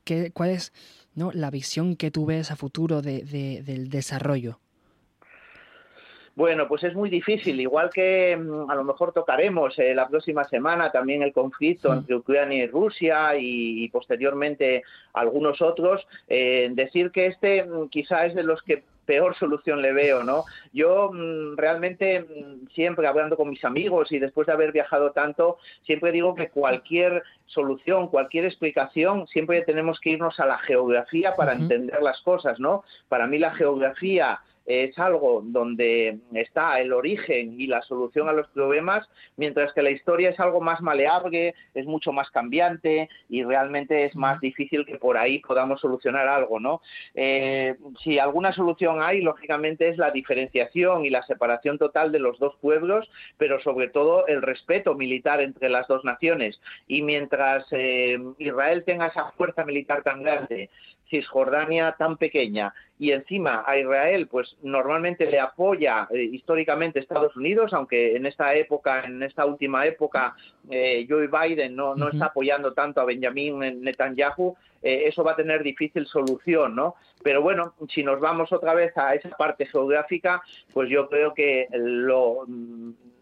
¿qué, 0.03 0.31
¿cuál 0.33 0.49
es 0.49 0.73
¿no? 1.19 1.31
la 1.31 1.51
visión 1.51 1.95
que 1.95 2.09
tú 2.09 2.25
ves 2.25 2.49
a 2.49 2.55
futuro 2.55 3.03
de, 3.03 3.23
de, 3.23 3.61
del 3.61 3.89
desarrollo? 3.89 4.59
Bueno, 6.35 6.67
pues 6.67 6.83
es 6.83 6.95
muy 6.95 7.09
difícil, 7.09 7.59
igual 7.59 7.89
que 7.89 8.33
a 8.33 8.75
lo 8.75 8.83
mejor 8.83 9.11
tocaremos 9.13 9.77
eh, 9.79 9.93
la 9.93 10.07
próxima 10.07 10.43
semana 10.45 10.91
también 10.91 11.21
el 11.21 11.33
conflicto 11.33 11.93
entre 11.93 12.15
Ucrania 12.15 12.63
y 12.63 12.67
Rusia 12.67 13.35
y, 13.35 13.83
y 13.83 13.89
posteriormente 13.89 14.83
algunos 15.13 15.61
otros, 15.61 16.07
eh, 16.27 16.69
decir 16.71 17.11
que 17.11 17.27
este 17.27 17.65
quizá 17.89 18.25
es 18.25 18.35
de 18.35 18.43
los 18.43 18.61
que 18.63 18.83
peor 19.09 19.35
solución 19.35 19.81
le 19.81 19.91
veo, 19.91 20.23
¿no? 20.23 20.43
Yo 20.71 21.09
mmm, 21.11 21.57
realmente 21.57 22.27
siempre 22.75 23.07
hablando 23.07 23.35
con 23.35 23.49
mis 23.49 23.65
amigos 23.65 24.11
y 24.11 24.19
después 24.19 24.45
de 24.45 24.53
haber 24.53 24.71
viajado 24.71 25.13
tanto, 25.13 25.57
siempre 25.83 26.11
digo 26.11 26.35
que 26.35 26.49
cualquier 26.49 27.23
solución, 27.47 28.09
cualquier 28.09 28.45
explicación, 28.45 29.25
siempre 29.25 29.63
tenemos 29.63 29.99
que 29.99 30.11
irnos 30.11 30.39
a 30.39 30.45
la 30.45 30.59
geografía 30.59 31.35
para 31.35 31.53
uh 31.53 31.55
-huh. 31.55 31.61
entender 31.61 32.03
las 32.03 32.21
cosas, 32.21 32.59
¿no? 32.59 32.83
Para 33.07 33.25
mí 33.25 33.39
la 33.39 33.51
geografía 33.55 34.41
es 34.69 34.99
algo 34.99 35.41
donde 35.43 36.19
está 36.31 36.79
el 36.79 36.93
origen 36.93 37.59
y 37.59 37.65
la 37.65 37.81
solución 37.81 38.29
a 38.29 38.33
los 38.33 38.47
problemas, 38.49 39.09
mientras 39.35 39.73
que 39.73 39.81
la 39.81 39.89
historia 39.89 40.29
es 40.29 40.39
algo 40.39 40.61
más 40.61 40.79
maleable, 40.79 41.55
es 41.73 41.87
mucho 41.87 42.11
más 42.11 42.29
cambiante 42.29 43.09
y 43.29 43.43
realmente 43.43 44.05
es 44.05 44.15
más 44.15 44.39
difícil 44.39 44.85
que 44.85 44.99
por 44.99 45.17
ahí 45.17 45.39
podamos 45.39 45.81
solucionar 45.81 46.27
algo, 46.27 46.59
¿no? 46.59 46.81
Eh, 47.15 47.77
si 48.03 48.19
alguna 48.19 48.53
solución 48.53 49.01
hay, 49.01 49.21
lógicamente 49.21 49.89
es 49.89 49.97
la 49.97 50.11
diferenciación 50.11 51.03
y 51.03 51.09
la 51.09 51.23
separación 51.23 51.79
total 51.79 52.11
de 52.11 52.19
los 52.19 52.37
dos 52.37 52.55
pueblos, 52.61 53.09
pero 53.37 53.59
sobre 53.61 53.87
todo 53.87 54.27
el 54.27 54.43
respeto 54.43 54.93
militar 54.93 55.41
entre 55.41 55.69
las 55.69 55.87
dos 55.87 56.05
naciones. 56.05 56.61
Y 56.87 57.01
mientras 57.01 57.65
eh, 57.71 58.19
Israel 58.37 58.83
tenga 58.85 59.07
esa 59.07 59.31
fuerza 59.31 59.65
militar 59.65 60.03
tan 60.03 60.21
grande, 60.21 60.69
Cisjordania 61.09 61.95
tan 61.97 62.17
pequeña 62.17 62.73
y 62.97 63.11
encima 63.11 63.63
a 63.65 63.77
Israel 63.77 64.27
pues 64.27 64.55
normalmente 64.61 65.29
le 65.29 65.39
apoya 65.39 66.07
eh, 66.11 66.21
históricamente 66.21 66.99
Estados 66.99 67.35
Unidos, 67.35 67.73
aunque 67.73 68.15
en 68.15 68.25
esta 68.25 68.53
época, 68.55 69.03
en 69.05 69.23
esta 69.23 69.45
última 69.45 69.85
época 69.85 70.35
eh, 70.69 71.05
Joe 71.09 71.27
Biden 71.27 71.75
no, 71.75 71.95
no 71.95 72.05
uh 72.05 72.09
-huh. 72.09 72.13
está 72.13 72.25
apoyando 72.27 72.73
tanto 72.73 73.01
a 73.01 73.05
Benjamin 73.05 73.81
Netanyahu, 73.81 74.55
eh, 74.81 75.03
eso 75.07 75.23
va 75.23 75.31
a 75.31 75.35
tener 75.35 75.63
difícil 75.63 76.05
solución, 76.07 76.75
¿no? 76.75 76.95
Pero 77.23 77.41
bueno, 77.41 77.73
si 77.89 78.03
nos 78.03 78.19
vamos 78.19 78.51
otra 78.51 78.73
vez 78.73 78.95
a 78.97 79.13
esa 79.13 79.29
parte 79.29 79.65
geográfica, 79.65 80.41
pues 80.73 80.89
yo 80.89 81.09
creo 81.09 81.33
que 81.33 81.67
lo 81.73 82.45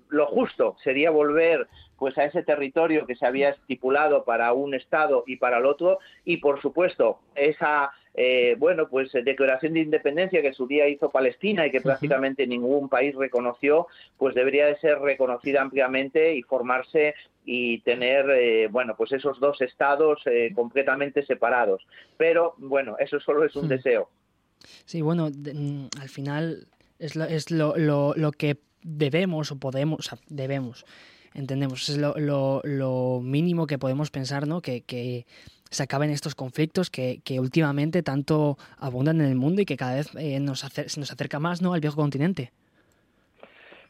lo 0.09 0.27
justo 0.27 0.75
sería 0.83 1.11
volver 1.11 1.67
pues 1.97 2.17
a 2.17 2.25
ese 2.25 2.43
territorio 2.43 3.05
que 3.05 3.15
se 3.15 3.25
había 3.25 3.49
estipulado 3.49 4.23
para 4.23 4.53
un 4.53 4.73
estado 4.73 5.23
y 5.27 5.37
para 5.37 5.57
el 5.57 5.65
otro 5.65 5.99
y 6.25 6.37
por 6.37 6.61
supuesto 6.61 7.19
esa 7.35 7.91
eh, 8.13 8.55
bueno 8.57 8.87
pues 8.87 9.11
declaración 9.11 9.73
de 9.73 9.81
independencia 9.81 10.41
que 10.41 10.53
su 10.53 10.67
día 10.67 10.87
hizo 10.87 11.09
Palestina 11.09 11.65
y 11.65 11.71
que 11.71 11.81
prácticamente 11.81 12.47
ningún 12.47 12.89
país 12.89 13.15
reconoció 13.15 13.87
pues 14.17 14.35
debería 14.35 14.67
de 14.67 14.77
ser 14.77 14.99
reconocida 14.99 15.61
ampliamente 15.61 16.35
y 16.35 16.43
formarse 16.43 17.15
y 17.45 17.79
tener 17.81 18.29
eh, 18.29 18.67
bueno 18.69 18.95
pues 18.95 19.11
esos 19.11 19.39
dos 19.39 19.61
estados 19.61 20.21
eh, 20.25 20.51
completamente 20.53 21.25
separados. 21.25 21.85
Pero 22.17 22.53
bueno 22.57 22.95
eso 22.99 23.19
solo 23.19 23.43
es 23.43 23.55
un 23.55 23.63
sí. 23.63 23.69
deseo. 23.69 24.09
Sí 24.85 25.01
bueno 25.01 25.29
de, 25.31 25.53
mm, 25.53 25.89
al 26.01 26.09
final 26.09 26.67
es 26.99 27.15
lo, 27.15 27.25
es 27.25 27.51
lo, 27.51 27.75
lo, 27.77 28.13
lo 28.15 28.31
que 28.31 28.57
debemos 28.83 29.51
o 29.51 29.59
podemos, 29.59 29.99
o 29.99 30.03
sea, 30.03 30.17
debemos, 30.29 30.85
entendemos, 31.33 31.89
es 31.89 31.97
lo, 31.97 32.13
lo, 32.17 32.61
lo, 32.63 33.19
mínimo 33.21 33.67
que 33.67 33.77
podemos 33.77 34.11
pensar, 34.11 34.47
¿no? 34.47 34.61
Que, 34.61 34.81
que 34.81 35.25
se 35.69 35.83
acaben 35.83 36.09
estos 36.09 36.35
conflictos 36.35 36.89
que, 36.89 37.19
que, 37.23 37.39
últimamente 37.39 38.03
tanto 38.03 38.57
abundan 38.77 39.21
en 39.21 39.27
el 39.27 39.35
mundo 39.35 39.61
y 39.61 39.65
que 39.65 39.77
cada 39.77 39.95
vez 39.95 40.09
eh, 40.15 40.39
nos, 40.39 40.63
acer 40.63 40.89
se 40.89 40.99
nos 40.99 41.11
acerca 41.11 41.39
más, 41.39 41.61
¿no? 41.61 41.73
Al 41.73 41.81
viejo 41.81 41.95
continente. 41.95 42.51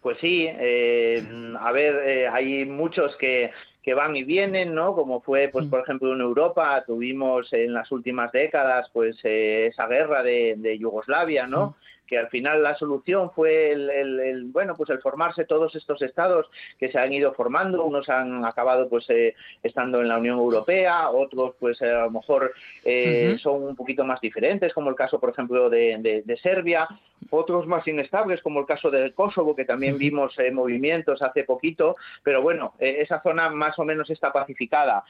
Pues 0.01 0.17
sí, 0.19 0.47
eh, 0.47 1.21
a 1.59 1.71
ver, 1.71 1.95
eh, 2.07 2.27
hay 2.27 2.65
muchos 2.65 3.15
que, 3.17 3.51
que 3.83 3.93
van 3.93 4.15
y 4.15 4.23
vienen, 4.23 4.73
¿no? 4.73 4.93
Como 4.93 5.21
fue, 5.21 5.49
pues, 5.49 5.65
por 5.67 5.81
ejemplo, 5.81 6.13
en 6.13 6.21
Europa 6.21 6.83
tuvimos 6.85 7.51
en 7.51 7.73
las 7.73 7.91
últimas 7.91 8.31
décadas, 8.31 8.89
pues, 8.93 9.17
eh, 9.23 9.67
esa 9.67 9.87
guerra 9.87 10.23
de, 10.23 10.55
de 10.57 10.77
Yugoslavia, 10.77 11.47
¿no? 11.47 11.75
Que 12.07 12.17
al 12.17 12.29
final 12.29 12.63
la 12.63 12.75
solución 12.75 13.31
fue 13.31 13.71
el, 13.71 13.89
el, 13.89 14.19
el, 14.19 14.43
bueno 14.45 14.75
pues 14.75 14.89
el 14.89 14.99
formarse 14.99 15.45
todos 15.45 15.75
estos 15.75 16.01
estados 16.01 16.49
que 16.79 16.91
se 16.91 16.97
han 16.99 17.11
ido 17.11 17.33
formando 17.33 17.83
unos 17.83 18.09
han 18.09 18.45
acabado 18.45 18.87
pues 18.89 19.09
eh, 19.09 19.35
estando 19.63 20.01
en 20.01 20.07
la 20.07 20.17
Unión 20.17 20.37
Europea 20.37 21.09
otros 21.09 21.55
pues 21.59 21.81
a 21.81 22.03
lo 22.05 22.11
mejor 22.11 22.53
eh, 22.83 23.31
uh 23.31 23.35
-huh. 23.35 23.39
son 23.39 23.63
un 23.63 23.75
poquito 23.75 24.03
más 24.05 24.21
diferentes 24.21 24.73
como 24.73 24.89
el 24.89 24.95
caso 24.95 25.19
por 25.19 25.29
ejemplo 25.31 25.69
de, 25.69 25.97
de, 25.99 26.21
de, 26.23 26.37
Serbia 26.37 26.87
otros 27.29 27.65
más 27.67 27.87
inestables 27.87 28.41
como 28.41 28.59
el 28.61 28.65
caso 28.65 28.89
del 28.89 29.13
Kosovo 29.13 29.55
que 29.55 29.65
también 29.65 29.93
uh 29.93 29.97
-huh. 29.97 29.99
vimos 29.99 30.39
eh, 30.39 30.51
movimientos 30.51 31.21
hace 31.21 31.43
poquito 31.43 31.95
pero 32.23 32.41
bueno 32.41 32.73
eh, 32.79 32.97
esa 33.01 33.21
zona 33.21 33.49
más 33.49 33.77
o 33.79 33.83
menos 33.83 34.09
está 34.09 34.31
pacificada 34.31 35.03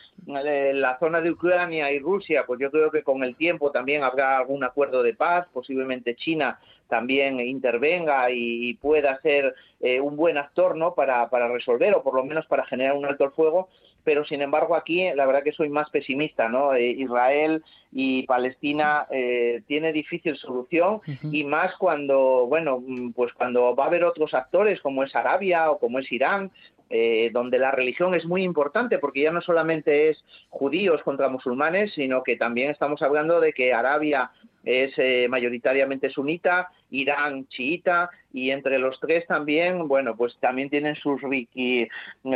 eh, 0.45 0.71
la 0.73 0.97
zona 0.99 1.21
de 1.21 1.31
Ucrania 1.31 1.91
y 1.91 1.99
Rusia 1.99 2.43
pues 2.45 2.59
yo 2.59 2.71
creo 2.71 2.89
que 2.91 3.03
con 3.03 3.23
el 3.23 3.35
tiempo 3.35 3.71
también 3.71 4.03
habrá 4.03 4.37
algún 4.37 4.63
acuerdo 4.63 5.03
de 5.03 5.13
paz 5.13 5.47
posiblemente 5.53 6.15
China 6.15 6.59
también 6.87 7.39
intervenga 7.39 8.31
y, 8.31 8.73
pueda 8.75 9.19
ser 9.21 9.55
eh, 9.79 9.99
un 9.99 10.15
buen 10.15 10.37
actor 10.37 10.75
¿no? 10.75 10.93
para, 10.93 11.29
para 11.29 11.47
resolver 11.47 11.93
o 11.95 12.03
por 12.03 12.15
lo 12.15 12.23
menos 12.23 12.45
para 12.47 12.65
generar 12.65 12.95
un 12.95 13.05
alto 13.05 13.25
el 13.25 13.31
fuego, 13.31 13.69
pero 14.03 14.25
sin 14.25 14.41
embargo 14.41 14.75
aquí 14.75 15.09
la 15.13 15.25
verdad 15.25 15.43
que 15.43 15.51
soy 15.51 15.69
más 15.69 15.89
pesimista, 15.89 16.47
¿no? 16.47 16.73
Eh, 16.73 16.91
Israel 16.91 17.63
y 17.91 18.23
Palestina 18.23 19.05
eh, 19.11 19.63
tiene 19.67 19.91
difícil 19.91 20.37
solución 20.37 20.95
uh 20.95 21.01
-huh. 21.01 21.33
y 21.33 21.43
más 21.43 21.75
cuando, 21.75 22.45
bueno, 22.47 22.79
mm, 22.79 23.11
pues 23.11 23.33
cuando 23.33 23.75
va 23.75 23.83
a 23.85 23.87
haber 23.87 24.03
otros 24.03 24.33
actores 24.33 24.79
como 24.81 25.03
es 25.03 25.15
Arabia 25.15 25.71
o 25.71 25.79
como 25.79 25.99
es 25.99 26.11
Irán, 26.11 26.51
eh, 26.89 27.29
donde 27.33 27.59
la 27.59 27.71
religión 27.71 28.15
es 28.15 28.25
muy 28.25 28.43
importante 28.43 28.97
porque 28.99 29.21
ya 29.21 29.31
no 29.31 29.41
solamente 29.41 30.09
es 30.09 30.23
judíos 30.49 31.01
contra 31.03 31.29
musulmanes, 31.29 31.93
sino 31.93 32.23
que 32.23 32.37
también 32.37 32.71
estamos 32.71 33.01
hablando 33.01 33.39
de 33.41 33.53
que 33.53 33.73
Arabia 33.73 34.31
es 34.63 34.93
eh, 34.97 35.27
mayoritariamente 35.29 36.09
sunita, 36.09 36.69
Irán 36.89 37.47
chiita 37.47 38.09
y 38.33 38.51
entre 38.51 38.79
los 38.79 38.99
tres 38.99 39.25
también, 39.25 39.87
bueno, 39.87 40.15
pues 40.15 40.37
también 40.39 40.69
tienen 40.69 40.95
sus, 40.95 41.21
y, 41.31 41.87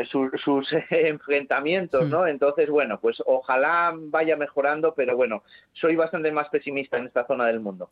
sus, 0.09 0.31
sus 0.41 0.71
eh, 0.73 0.85
enfrentamientos, 0.89 2.07
¿no? 2.09 2.27
Entonces, 2.27 2.69
bueno, 2.69 2.99
pues 2.99 3.21
ojalá 3.25 3.93
vaya 3.95 4.37
mejorando, 4.37 4.93
pero 4.95 5.15
bueno, 5.15 5.43
soy 5.73 5.95
bastante 5.95 6.31
más 6.31 6.49
pesimista 6.49 6.97
en 6.97 7.07
esta 7.07 7.27
zona 7.27 7.45
del 7.47 7.59
mundo. 7.59 7.89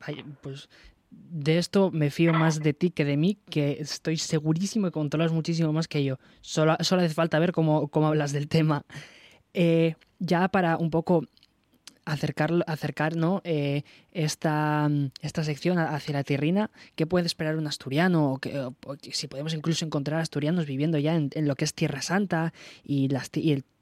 Ay, 0.00 0.24
pues 0.42 0.68
de 1.10 1.58
esto 1.58 1.90
me 1.90 2.10
fío 2.10 2.32
más 2.32 2.60
de 2.60 2.72
ti 2.72 2.90
que 2.90 3.04
de 3.04 3.16
mí, 3.16 3.38
que 3.50 3.78
estoy 3.80 4.16
segurísimo 4.16 4.86
que 4.86 4.92
controlas 4.92 5.32
muchísimo 5.32 5.72
más 5.72 5.88
que 5.88 6.04
yo. 6.04 6.18
Solo, 6.40 6.76
solo 6.80 7.02
hace 7.02 7.14
falta 7.14 7.38
ver 7.38 7.52
cómo, 7.52 7.88
cómo 7.88 8.08
hablas 8.08 8.32
del 8.32 8.48
tema. 8.48 8.84
Eh, 9.54 9.94
ya 10.18 10.48
para 10.48 10.76
un 10.76 10.90
poco 10.90 11.24
acercar. 12.06 12.52
Eh, 13.44 13.82
esta, 14.12 14.88
esta 15.20 15.44
sección 15.44 15.78
hacia 15.78 16.14
la 16.14 16.24
tierrina, 16.24 16.70
¿qué 16.94 17.06
puede 17.06 17.26
esperar 17.26 17.56
un 17.56 17.66
asturiano? 17.66 18.32
O, 18.32 18.38
que, 18.38 18.70
si 19.12 19.26
podemos 19.26 19.52
incluso 19.54 19.84
encontrar 19.84 20.20
asturianos 20.20 20.66
viviendo 20.66 20.98
ya 20.98 21.14
en, 21.16 21.30
lo 21.34 21.54
que 21.56 21.64
es 21.64 21.74
Tierra 21.74 22.00
Santa 22.00 22.52
y, 22.84 23.08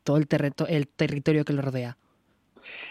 todo 0.03 0.17
el 0.19 0.27
territorio 0.89 1.45
que 1.45 1.53
lo 1.53 1.63
rodea. 1.63 1.97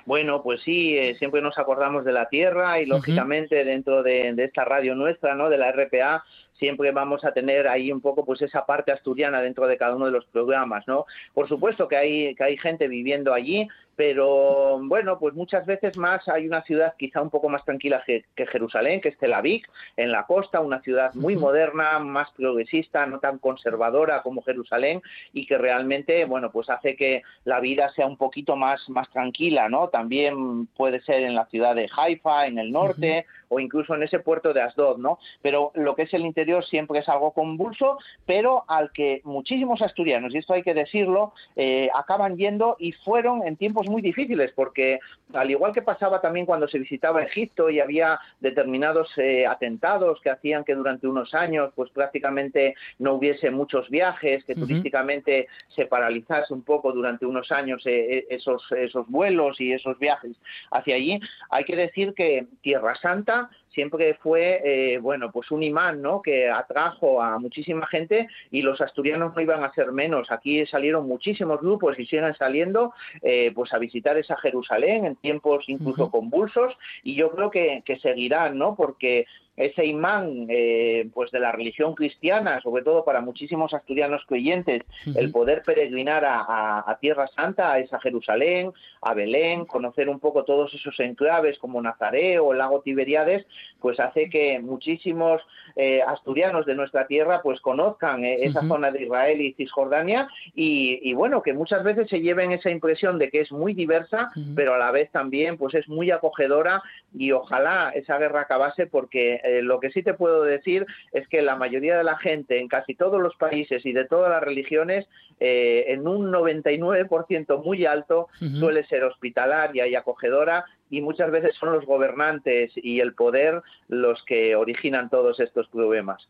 Bueno, 0.06 0.42
pues 0.44 0.62
sí, 0.62 0.98
eh, 0.98 1.16
siempre 1.16 1.42
nos 1.42 1.58
acordamos 1.58 2.06
de 2.06 2.12
la 2.12 2.30
tierra 2.30 2.80
y 2.80 2.86
lógicamente 2.86 3.64
dentro 3.64 4.04
de, 4.04 4.34
de, 4.34 4.44
esta 4.44 4.66
radio 4.66 4.96
nuestra, 4.96 5.36
¿no? 5.36 5.50
De 5.50 5.58
la 5.58 5.72
RPA, 5.72 6.24
siempre 6.54 6.92
vamos 6.92 7.26
a 7.26 7.34
tener 7.34 7.68
ahí 7.68 7.92
un 7.92 8.02
poco 8.02 8.26
pues 8.26 8.42
esa 8.42 8.66
parte 8.66 8.92
asturiana 8.92 9.42
dentro 9.42 9.68
de 9.68 9.78
cada 9.78 9.96
uno 9.96 10.06
de 10.06 10.12
los 10.12 10.26
programas, 10.26 10.88
¿no? 10.88 11.06
Por 11.34 11.48
supuesto 11.48 11.88
que 11.88 11.98
hay, 11.98 12.36
que 12.36 12.44
hay 12.44 12.58
gente 12.58 12.88
viviendo 12.88 13.34
allí, 13.34 13.68
pero 13.96 14.80
bueno, 14.82 15.20
pues 15.20 15.34
muchas 15.34 15.66
veces 15.66 15.98
más 15.98 16.28
hay 16.28 16.48
una 16.48 16.64
ciudad 16.64 16.96
quizá 16.98 17.22
un 17.22 17.30
poco 17.30 17.50
más 17.50 17.64
tranquila 17.64 18.04
que, 18.06 18.24
Jerusalén, 18.36 19.02
que 19.02 19.10
es 19.10 19.18
Tel 19.18 19.34
Aviv, 19.34 19.64
en 19.98 20.12
la 20.12 20.26
costa, 20.26 20.60
una 20.60 20.82
ciudad 20.82 21.14
muy 21.14 21.36
moderna, 21.36 22.00
más 22.00 22.32
progresista, 22.32 23.06
no 23.06 23.20
tan 23.20 23.38
conservadora 23.38 24.22
como 24.22 24.42
Jerusalén 24.42 25.02
y 25.32 25.46
que 25.46 25.58
realmente, 25.58 26.26
bueno, 26.26 26.52
pues 26.52 26.70
hace 26.70 26.96
que 26.96 27.22
la 27.46 27.60
vida 27.60 27.90
sea 27.90 28.08
un 28.08 28.18
poquito 28.18 28.56
más, 28.56 28.90
más 28.90 29.10
tranquila, 29.12 29.70
¿no? 29.70 29.90
También 29.90 30.68
puede 30.68 31.02
ser 31.02 31.24
en 31.24 31.36
la 31.36 31.46
ciudad 31.46 31.76
de 31.76 31.90
Haifa, 31.96 32.48
en 32.48 32.58
el 32.58 32.72
norte, 32.72 33.26
o 33.50 33.60
incluso 33.60 33.94
en 33.94 34.04
ese 34.04 34.20
puerto 34.20 34.54
de 34.54 34.62
Asdod, 34.62 34.98
¿no? 34.98 35.20
Pero 35.42 35.72
lo 35.76 35.96
que 35.96 36.04
es 36.04 36.14
el 36.14 36.26
interior 36.26 36.66
siempre 36.66 37.00
es 37.00 37.10
algo 37.10 37.32
convulso, 37.32 37.98
pero 38.26 38.66
al 38.68 38.92
que 38.92 39.22
muchísimos 39.24 39.82
asturianos, 39.82 40.34
y 40.34 40.40
esto 40.40 40.54
hay 40.54 40.64
que 40.64 40.74
decirlo, 40.74 41.34
eh, 41.56 41.90
acaban 41.94 42.38
yendo 42.38 42.76
y 42.80 42.94
fueron 42.94 43.46
en 43.46 43.56
tiempos 43.56 43.83
muy 43.90 44.02
difíciles, 44.02 44.52
porque 44.56 45.00
al 45.34 45.52
igual 45.52 45.74
que 45.74 45.82
pasaba 45.82 46.22
también 46.22 46.46
cuando 46.46 46.68
se 46.68 46.80
visitaba 46.80 47.24
Egipto 47.24 47.70
y 47.70 47.80
había 47.80 48.20
determinados 48.40 49.10
eh, 49.18 49.46
atentados 49.46 50.20
que 50.22 50.30
hacían 50.30 50.64
que 50.64 50.76
durante 50.76 51.08
unos 51.08 51.34
años 51.34 51.72
pues 51.76 51.90
prácticamente 51.92 52.76
no 53.00 53.14
hubiese 53.14 53.52
muchos 53.52 53.90
viajes, 53.90 54.44
que 54.46 54.56
turísticamente 54.56 55.48
se 55.70 55.86
paralizase 55.86 56.54
un 56.54 56.64
poco 56.64 56.92
durante 56.92 57.26
unos 57.26 57.52
años 57.52 57.82
eh, 57.86 58.26
esos, 58.30 58.64
esos 58.72 59.08
vuelos 59.08 59.60
y 59.60 59.74
esos 59.74 59.98
viajes 60.00 60.36
hacia 60.72 60.96
allí, 60.96 61.20
hay 61.50 61.64
que 61.64 61.76
decir 61.76 62.14
que 62.14 62.48
Tierra 62.62 62.96
Santa 62.96 63.50
siempre 63.74 64.14
fue, 64.16 64.62
eh, 64.64 64.98
bueno, 65.00 65.32
pues 65.32 65.52
un 65.52 65.64
imán, 65.64 66.02
¿no? 66.02 66.22
Que 66.22 66.50
atrajo 66.50 67.22
a 67.22 67.40
muchísima 67.40 67.88
gente 67.88 68.28
y 68.52 68.62
los 68.62 68.82
asturianos 68.82 69.36
no 69.36 69.42
iban 69.42 69.64
a 69.64 69.74
ser 69.74 69.92
menos. 69.92 70.32
Aquí 70.32 70.66
salieron 70.66 71.08
muchísimos 71.08 71.62
grupos 71.62 71.98
y 72.00 72.06
siguen 72.06 72.34
saliendo, 72.36 72.94
eh, 73.22 73.52
pues 73.54 73.74
a 73.74 73.80
visitar 73.80 74.18
esa 74.18 74.38
Jerusalén 74.38 75.06
en 75.06 75.16
tiempos 75.16 75.66
incluso 75.68 76.10
convulsos 76.12 76.74
y 77.04 77.16
yo 77.16 77.32
creo 77.32 77.50
que, 77.50 77.84
que 77.86 78.00
seguirán, 78.00 78.58
¿no? 78.58 78.76
Porque 78.76 79.26
ese 79.56 79.86
imán 79.86 80.48
eh, 80.50 81.08
pues 81.14 81.30
de 81.32 81.40
la 81.40 81.52
religión 81.52 81.94
cristiana, 81.94 82.60
sobre 82.62 82.84
todo 82.84 83.06
para 83.06 83.22
muchísimos 83.22 83.74
asturianos 83.74 84.24
creyentes, 84.28 84.84
el 85.16 85.32
poder 85.32 85.62
peregrinar 85.64 86.24
a, 86.26 86.98
Tierra 87.02 87.28
Santa, 87.28 87.74
a 87.74 87.80
esa 87.80 88.00
Jerusalén, 88.00 88.72
a 89.02 89.14
Belén, 89.14 89.66
conocer 89.66 90.10
un 90.10 90.20
poco 90.20 90.44
todos 90.44 90.74
esos 90.74 90.98
enclaves 91.00 91.58
como 91.60 91.82
Nazaret 91.82 92.40
o 92.40 92.52
el 92.52 92.60
lago 92.60 92.82
Tiberiades, 92.82 93.46
pues 93.80 94.00
hace 94.00 94.30
que 94.30 94.60
muchísimos 94.60 95.42
eh, 95.76 96.02
asturianos 96.02 96.66
de 96.66 96.76
nuestra 96.76 97.08
tierra 97.08 97.42
pues 97.42 97.60
conozcan 97.60 98.24
eh, 98.24 98.46
esa 98.46 98.66
zona 98.68 98.92
de 98.92 99.04
Israel 99.04 99.42
y 99.42 99.54
Cisjordania 99.54 100.30
y, 100.56 101.14
bueno, 101.14 101.42
que 101.42 101.54
muchas 101.54 101.84
veces 101.84 102.10
se 102.10 102.22
lleven 102.22 102.52
esa 102.52 102.70
impresión 102.70 103.20
de 103.20 103.30
que 103.30 103.42
es 103.42 103.52
muy 103.52 103.74
diversa, 103.74 104.32
pero 104.56 104.76
a 104.76 104.78
la 104.78 104.92
vez 104.92 105.12
también 105.12 105.58
pues 105.58 105.74
es 105.76 105.88
muy 105.88 106.12
acogedora 106.12 106.82
y 107.14 107.32
ojalá 107.32 107.92
esa 107.94 108.18
guerra 108.18 108.42
acabase 108.42 108.88
porque 108.88 109.42
eh, 109.44 109.62
lo 109.62 109.80
que 109.80 109.92
sí 109.92 110.04
te 110.04 110.14
puedo 110.14 110.44
decir 110.44 110.86
es 111.12 111.28
que 111.28 111.42
la 111.42 111.56
mayoría 111.56 111.98
de 111.98 112.04
la 112.04 112.18
gente 112.18 112.60
en 112.60 112.68
casi 112.68 112.96
todos 112.96 113.22
los 113.22 113.36
países 113.36 113.86
y 113.86 113.94
de 113.94 114.06
todas 114.06 114.30
las 114.30 114.42
religiones, 114.42 115.08
eh, 115.40 115.86
en 115.90 116.08
un 116.08 116.32
99% 116.32 117.64
muy 117.64 117.86
alto, 117.86 118.28
suele 118.60 118.86
ser 118.86 119.04
hospitalaria 119.04 119.88
y 119.88 119.96
acogedora 119.96 120.66
y 120.90 121.02
muchas 121.02 121.32
veces 121.32 121.56
son 121.56 121.74
los 121.74 121.86
gobernantes 121.86 122.72
y 122.76 123.00
el 123.00 123.14
poder 123.14 123.62
los 123.88 124.24
que 124.24 124.56
originan 124.56 125.10
todos 125.10 125.40
estos 125.40 125.68
problemas. 125.68 126.28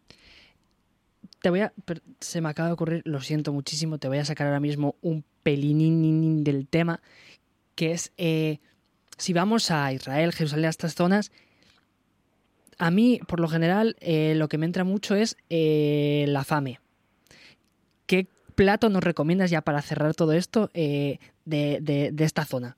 Te 1.41 1.49
voy 1.49 1.60
a, 1.60 1.73
se 2.19 2.41
me 2.41 2.49
acaba 2.49 2.69
de 2.69 2.73
ocurrir, 2.73 3.02
lo 3.06 3.19
siento 3.19 3.52
muchísimo, 3.52 3.98
te 3.98 4.07
voy 4.07 4.18
a 4.18 4.26
sacar 4.26 4.48
ahora 4.48 4.61
mismo 4.61 4.95
un 5.02 5.26
pelín 5.44 6.44
del 6.44 6.68
tema, 6.68 7.02
que 7.76 7.91
es 7.91 8.14
eh, 8.18 8.60
si 9.18 9.34
vamos 9.34 9.72
a 9.72 9.91
Israel, 9.91 10.31
Jerusalén, 10.31 10.65
a 10.65 10.69
estas 10.69 10.95
zonas, 10.95 11.31
a 12.77 12.91
mí, 12.91 13.19
por 13.27 13.39
lo 13.39 13.47
general, 13.47 13.95
eh, 13.99 14.33
lo 14.35 14.47
que 14.47 14.57
me 14.57 14.65
entra 14.65 14.83
mucho 14.83 15.15
es 15.15 15.37
eh, 15.49 16.25
la 16.27 16.43
fame. 16.43 16.79
¿Qué 18.05 18.27
plato 18.55 18.89
nos 18.89 19.03
recomiendas 19.03 19.49
ya 19.49 19.61
para 19.61 19.81
cerrar 19.81 20.13
todo 20.13 20.33
esto 20.33 20.69
eh, 20.73 21.19
de, 21.45 22.13
esta 22.19 22.45
zona? 22.45 22.77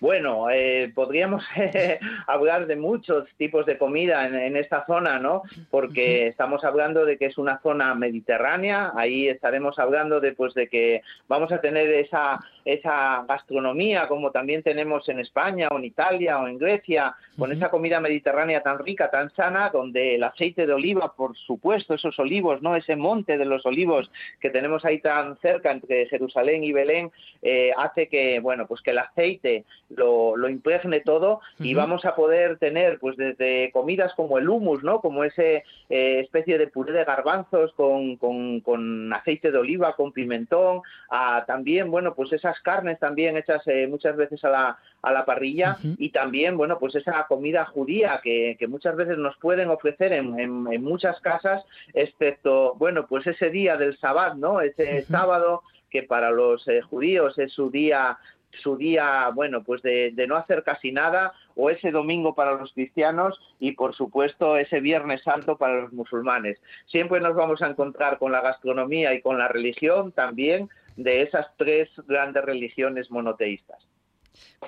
Bueno, 0.00 0.46
podríamos 0.94 1.44
hablar 2.26 2.66
de 2.66 2.76
muchos 2.76 3.28
tipos 3.36 3.66
de 3.66 3.78
comida 3.78 4.26
en, 4.26 4.56
esta 4.56 4.86
zona, 4.86 5.18
¿no? 5.18 5.42
Porque 5.70 6.28
estamos 6.28 6.64
hablando 6.64 7.04
de 7.04 7.18
que 7.18 7.26
es 7.26 7.38
una 7.38 7.60
zona 7.60 7.94
mediterránea, 7.94 8.92
ahí 8.94 9.28
estaremos 9.28 9.78
hablando 9.78 10.20
de, 10.20 10.32
pues, 10.32 10.54
de 10.54 10.68
que 10.68 11.02
vamos 11.28 11.50
a 11.52 11.60
tener 11.60 11.90
esa 11.90 12.40
esa 12.72 13.24
gastronomía 13.26 14.08
como 14.08 14.30
también 14.30 14.62
tenemos 14.62 15.08
en 15.08 15.20
España 15.20 15.68
o 15.70 15.78
en 15.78 15.86
Italia 15.86 16.38
o 16.38 16.46
en 16.46 16.58
Grecia, 16.58 17.14
con 17.38 17.50
esa 17.50 17.70
comida 17.70 17.98
mediterránea 17.98 18.62
tan 18.62 18.78
rica, 18.78 19.10
tan 19.10 19.30
sana, 19.34 19.70
donde 19.70 20.16
el 20.16 20.24
aceite 20.24 20.66
de 20.66 20.74
oliva, 20.74 21.14
por 21.16 21.34
supuesto, 21.34 21.94
esos 21.94 22.18
olivos, 22.18 22.60
no 22.60 22.76
ese 22.76 22.94
monte 22.94 23.38
de 23.38 23.46
los 23.46 23.64
olivos 23.64 24.10
que 24.38 24.50
tenemos 24.50 24.84
ahí 24.84 25.00
tan 25.00 25.38
cerca 25.38 25.70
entre 25.70 26.06
Jerusalén 26.08 26.62
y 26.62 26.72
Belén, 26.72 27.10
eh, 27.40 27.72
hace 27.74 28.08
que, 28.08 28.38
bueno, 28.40 28.66
pues 28.66 28.82
que 28.82 28.90
el 28.90 28.98
aceite 28.98 29.64
lo, 29.90 30.36
lo 30.36 30.48
impregne 30.48 31.00
todo 31.00 31.40
y 31.58 31.74
vamos 31.74 32.04
a 32.04 32.14
poder 32.14 32.58
tener, 32.58 32.98
pues 32.98 33.16
desde 33.16 33.70
comidas 33.72 34.12
como 34.14 34.38
el 34.38 34.48
humus, 34.48 34.82
¿no? 34.82 35.00
Como 35.00 35.24
ese 35.24 35.64
eh, 35.88 36.20
especie 36.20 36.58
de 36.58 36.66
puré 36.66 36.92
de 36.92 37.04
garbanzos 37.04 37.72
con, 37.72 38.16
con, 38.16 38.60
con 38.60 39.12
aceite 39.12 39.50
de 39.50 39.58
oliva, 39.58 39.96
con 39.96 40.12
pimentón, 40.12 40.82
a 41.10 41.44
también, 41.46 41.90
bueno, 41.90 42.14
pues 42.14 42.32
esas 42.32 42.60
carnes 42.60 42.98
también 42.98 43.36
hechas 43.36 43.62
eh, 43.66 43.86
muchas 43.88 44.16
veces 44.16 44.44
a 44.44 44.50
la, 44.50 44.78
a 45.02 45.12
la 45.12 45.24
parrilla 45.24 45.78
y 45.82 46.10
también, 46.10 46.56
bueno, 46.56 46.78
pues 46.78 46.94
esa 46.94 47.26
comida 47.26 47.64
judía 47.64 48.20
que, 48.22 48.56
muchas 48.68 48.96
veces 48.96 49.16
nos 49.16 49.36
pueden 49.38 49.70
ofrecer 49.70 50.12
en, 50.12 50.38
en, 50.38 50.84
muchas 50.84 51.18
casas, 51.20 51.64
excepto, 51.94 52.74
bueno, 52.74 53.06
pues 53.06 53.26
ese 53.26 53.48
día 53.50 53.76
del 53.76 53.96
sabbat, 53.98 54.34
¿no? 54.34 54.60
Ese 54.60 55.02
sábado 55.02 55.62
que 55.90 56.02
para 56.02 56.30
los 56.30 56.66
eh, 56.68 56.82
judíos 56.82 57.38
es 57.38 57.52
su 57.52 57.70
día 57.70 58.18
su 58.52 58.76
día, 58.76 59.30
bueno, 59.34 59.62
pues 59.62 59.82
de, 59.82 60.12
no 60.26 60.36
hacer 60.36 60.62
casi 60.62 60.92
nada, 60.92 61.32
o 61.54 61.70
ese 61.70 61.90
domingo 61.90 62.34
para 62.34 62.54
los 62.54 62.72
cristianos 62.72 63.40
y, 63.60 63.72
por 63.72 63.94
supuesto, 63.94 64.56
ese 64.56 64.80
Viernes 64.80 65.22
Santo 65.22 65.56
para 65.56 65.82
los 65.82 65.92
musulmanes. 65.92 66.58
Siempre 66.86 67.20
nos 67.20 67.34
vamos 67.34 67.62
a 67.62 67.68
encontrar 67.68 68.18
con 68.18 68.32
la 68.32 68.40
gastronomía 68.40 69.14
y 69.14 69.22
con 69.22 69.38
la 69.38 69.48
religión 69.48 70.12
también 70.12 70.68
de 70.96 71.22
esas 71.22 71.46
tres 71.56 71.88
grandes 72.06 72.44
religiones 72.44 73.10
monoteístas. 73.10 73.86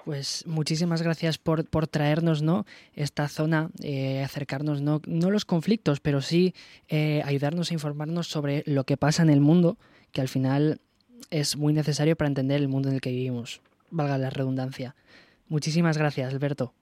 Pues 0.04 0.46
muchísimas 0.46 1.02
gracias 1.02 1.38
por, 1.38 1.64
por 1.68 1.86
traernos 1.86 2.42
¿no? 2.42 2.64
esta 2.94 3.28
zona, 3.28 3.70
eh, 3.82 4.22
acercarnos 4.22 4.80
no, 4.82 5.00
no 5.06 5.30
los 5.30 5.44
conflictos, 5.44 6.00
pero 6.00 6.20
sí 6.20 6.54
eh, 6.88 7.22
ayudarnos 7.24 7.70
a 7.70 7.74
informarnos 7.74 8.28
sobre 8.28 8.62
lo 8.66 8.84
que 8.84 8.96
pasa 8.96 9.22
en 9.22 9.30
el 9.30 9.40
mundo, 9.40 9.78
que 10.12 10.20
al 10.20 10.28
final 10.28 10.80
es 11.30 11.56
muy 11.56 11.72
necesario 11.72 12.16
para 12.16 12.28
entender 12.28 12.60
el 12.60 12.68
mundo 12.68 12.88
en 12.88 12.96
el 12.96 13.00
que 13.00 13.10
vivimos, 13.10 13.60
valga 13.90 14.18
la 14.18 14.30
redundancia. 14.30 14.94
Muchísimas 15.48 15.98
gracias, 15.98 16.32
Alberto. 16.32 16.74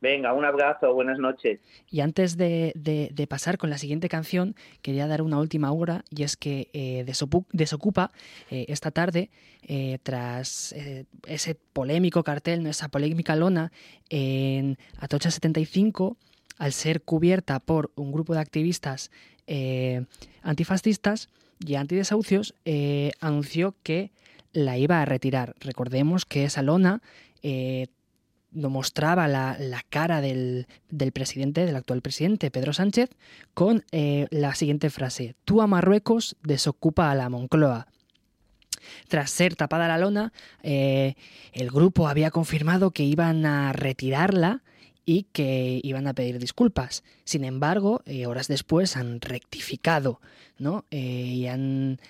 Venga, 0.00 0.34
un 0.34 0.44
abrazo, 0.44 0.92
buenas 0.92 1.18
noches. 1.18 1.58
Y 1.90 2.00
antes 2.00 2.36
de, 2.36 3.26
pasar 3.28 3.56
con 3.56 3.70
la 3.70 3.78
siguiente 3.78 4.08
canción, 4.08 4.54
quería 4.82 5.06
dar 5.06 5.22
una 5.22 5.38
última 5.38 5.72
hora 5.72 6.04
y 6.10 6.22
es 6.22 6.36
que 6.36 6.68
eh, 6.74 7.04
Desocupa 7.52 8.10
eh, 8.50 8.66
esta 8.68 8.90
tarde, 8.90 9.30
eh, 9.62 9.98
tras 10.02 10.74
ese 11.26 11.54
polémico 11.72 12.22
cartel, 12.22 12.66
esa 12.66 12.88
polémica 12.88 13.36
lona 13.36 13.72
en 14.10 14.76
Atocha 14.98 15.30
75, 15.30 16.16
al 16.58 16.72
ser 16.72 17.00
cubierta 17.02 17.58
por 17.58 17.90
un 17.96 18.12
grupo 18.12 18.34
de 18.34 18.40
activistas 18.40 19.10
antifascistas 20.42 21.28
y 21.64 21.76
antidesahucios, 21.76 22.54
anunció 23.20 23.74
que 23.82 24.10
la 24.56 24.78
iba 24.78 25.02
a 25.02 25.04
retirar. 25.04 25.54
Recordemos 25.60 26.24
que 26.24 26.44
esa 26.44 26.62
lona 26.62 27.02
no 28.56 28.70
mostraba 28.70 29.28
la, 29.28 29.84
cara 29.90 30.20
del, 30.20 30.66
presidente, 31.12 31.66
del 31.66 31.76
actual 31.76 32.00
presidente, 32.00 32.50
Pedro 32.50 32.72
Sánchez, 32.72 33.10
con 33.54 33.84
eh, 33.92 34.26
la 34.30 34.54
siguiente 34.54 34.90
frase, 34.90 35.36
tú 35.44 35.60
a 35.60 35.66
Marruecos 35.66 36.36
desocupa 36.42 37.10
a 37.10 37.14
la 37.14 37.28
Moncloa. 37.28 37.86
Tras 39.08 39.30
ser 39.30 39.56
tapada 39.56 39.88
la 39.88 39.98
lona, 39.98 40.32
eh, 40.62 41.14
el 41.52 41.70
grupo 41.70 42.08
había 42.08 42.30
confirmado 42.30 42.92
que 42.92 43.02
iban 43.02 43.44
a 43.44 43.72
retirarla 43.72 44.62
y 45.04 45.24
que 45.32 45.80
iban 45.82 46.06
a 46.06 46.14
pedir 46.14 46.38
disculpas. 46.38 47.04
Sin 47.24 47.44
embargo, 47.44 48.02
eh, 48.06 48.26
horas 48.26 48.48
después 48.48 48.96
han 48.96 49.20
rectificado 49.20 50.20
¿no? 50.58 50.84
Eh, 50.90 50.98
y 50.98 51.46
han 51.46 52.00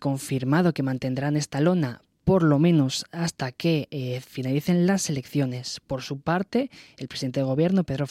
confirmado 0.00 0.72
que 0.72 0.82
mantendrán 0.82 1.36
esta 1.36 1.60
lona 1.60 2.02
por 2.28 2.42
lo 2.42 2.58
menos 2.58 3.06
hasta 3.10 3.52
que 3.52 3.88
eh, 3.90 4.20
finalicen 4.20 4.86
las 4.86 5.08
elecciones. 5.08 5.80
Por 5.86 6.02
su 6.02 6.20
parte, 6.20 6.70
el 6.98 7.08
presidente 7.08 7.40
de 7.40 7.44
gobierno, 7.44 7.84
Pedro, 7.84 8.04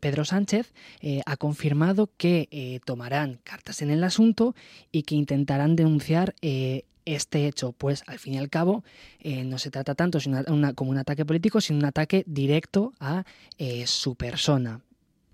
Pedro 0.00 0.24
Sánchez, 0.24 0.72
eh, 1.02 1.20
ha 1.26 1.36
confirmado 1.36 2.08
que 2.16 2.48
eh, 2.50 2.80
tomarán 2.86 3.40
cartas 3.44 3.82
en 3.82 3.90
el 3.90 4.04
asunto 4.04 4.54
y 4.90 5.02
que 5.02 5.16
intentarán 5.16 5.76
denunciar 5.76 6.34
este 6.40 7.46
hecho, 7.46 7.72
pues 7.72 8.04
al 8.06 8.18
fin 8.18 8.34
y 8.34 8.38
al 8.38 8.48
cabo 8.48 8.84
no 9.22 9.58
se 9.58 9.70
trata 9.70 9.94
tanto 9.94 10.18
como 10.74 10.90
un 10.90 10.96
ataque 10.96 11.26
político, 11.26 11.60
sino 11.60 11.80
un 11.80 11.84
ataque 11.84 12.24
directo 12.26 12.94
a 13.00 13.24
su 13.84 14.14
persona. 14.14 14.80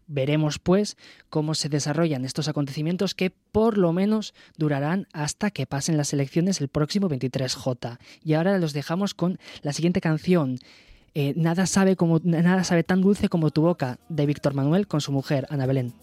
Veremos, 0.07 0.59
pues, 0.59 0.97
cómo 1.31 1.55
se 1.55 1.69
desarrollan 1.69 2.25
estos 2.25 2.49
acontecimientos 2.49 3.15
que 3.15 3.31
por 3.31 3.79
lo 3.79 3.93
menos 3.93 4.35
durarán 4.57 5.07
hasta 5.13 5.51
que 5.51 5.67
pasen 5.67 5.97
las 5.97 6.13
elecciones 6.13 6.61
el 6.61 6.69
próximo 6.69 7.09
23J. 7.09 7.99
Y 8.23 8.35
ahora 8.35 8.59
los 8.59 8.73
dejamos 8.73 9.15
con 9.15 9.39
la 9.63 9.73
siguiente 9.73 10.01
canción. 10.01 10.59
Eh, 11.15 11.33
nada, 11.37 11.67
sabe 11.67 11.95
como, 11.95 12.21
nada 12.25 12.65
sabe 12.65 12.83
tan 12.83 13.01
dulce 13.01 13.29
como 13.29 13.51
tu 13.51 13.63
boca, 13.63 13.99
de 14.09 14.27
Víctor 14.27 14.55
Manuel 14.55 14.89
con 14.89 15.01
su 15.01 15.13
mujer, 15.13 15.47
Ana 15.49 15.65
Belén. 15.67 15.95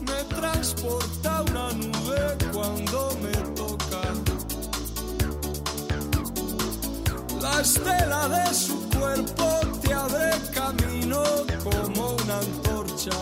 Me 0.00 0.36
transporta 0.36 1.42
una 1.42 1.72
nube 1.72 2.36
cuando 2.52 3.18
me 3.22 3.32
toca. 3.54 4.02
La 7.40 7.60
estela 7.62 8.28
de 8.28 8.54
su 8.54 8.93
cuerpo 9.04 9.60
te 9.82 9.92
abre 9.92 10.30
camino 10.54 11.22
como 11.62 12.16
una 12.22 12.38
antorcha. 12.38 13.18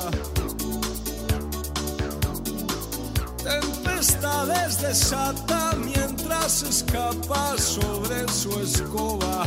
Tempestades 3.42 4.80
desata 4.80 5.72
mientras 5.84 6.62
escapa 6.62 7.58
sobre 7.58 8.28
su 8.28 8.60
escoba. 8.60 9.44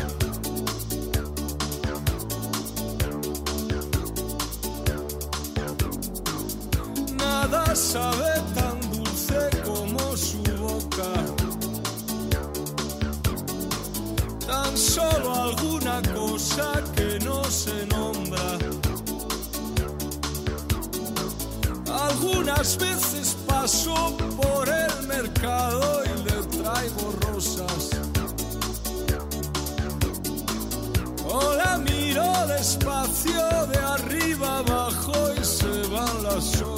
Nada 7.18 7.76
sabe 7.76 8.35
y 25.46 26.24
le 26.24 26.38
traigo 26.58 27.12
rosas. 27.22 27.90
O 31.28 31.54
la 31.56 31.78
miro 31.78 32.48
despacio 32.48 33.68
de 33.68 33.78
arriba 33.78 34.58
abajo 34.60 35.14
y 35.40 35.44
se 35.44 35.88
van 35.90 36.24
las 36.24 36.62
horas. 36.62 36.75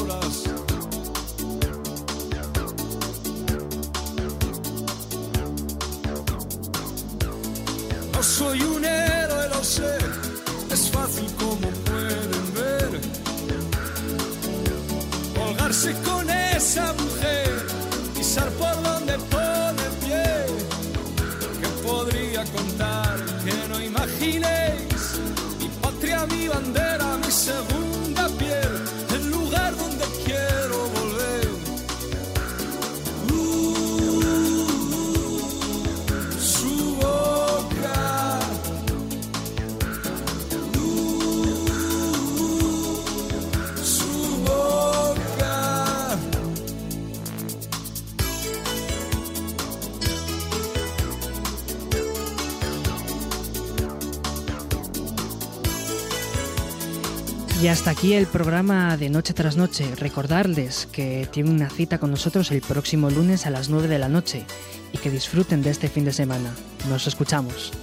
Y 57.68 57.70
hasta 57.70 57.92
aquí 57.92 58.14
el 58.14 58.28
programa 58.28 58.96
de 58.96 59.10
Noche 59.10 59.34
tras 59.34 59.58
Noche. 59.58 59.94
Recordarles 59.98 60.88
que 60.90 61.28
tienen 61.30 61.52
una 61.52 61.70
cita 61.70 61.98
con 61.98 62.10
nosotros 62.10 62.50
el 62.52 62.62
próximo 62.62 63.10
lunes 63.10 63.46
a 63.46 63.50
las 63.50 63.68
9 63.68 63.90
de 63.90 64.00
la 64.00 64.08
noche 64.08 64.46
y 64.94 64.98
que 64.98 65.12
disfruten 65.12 65.62
de 65.64 65.72
este 65.72 65.90
fin 65.90 66.06
de 66.06 66.14
semana. 66.14 66.56
Nos 66.88 67.08
escuchamos. 67.08 67.74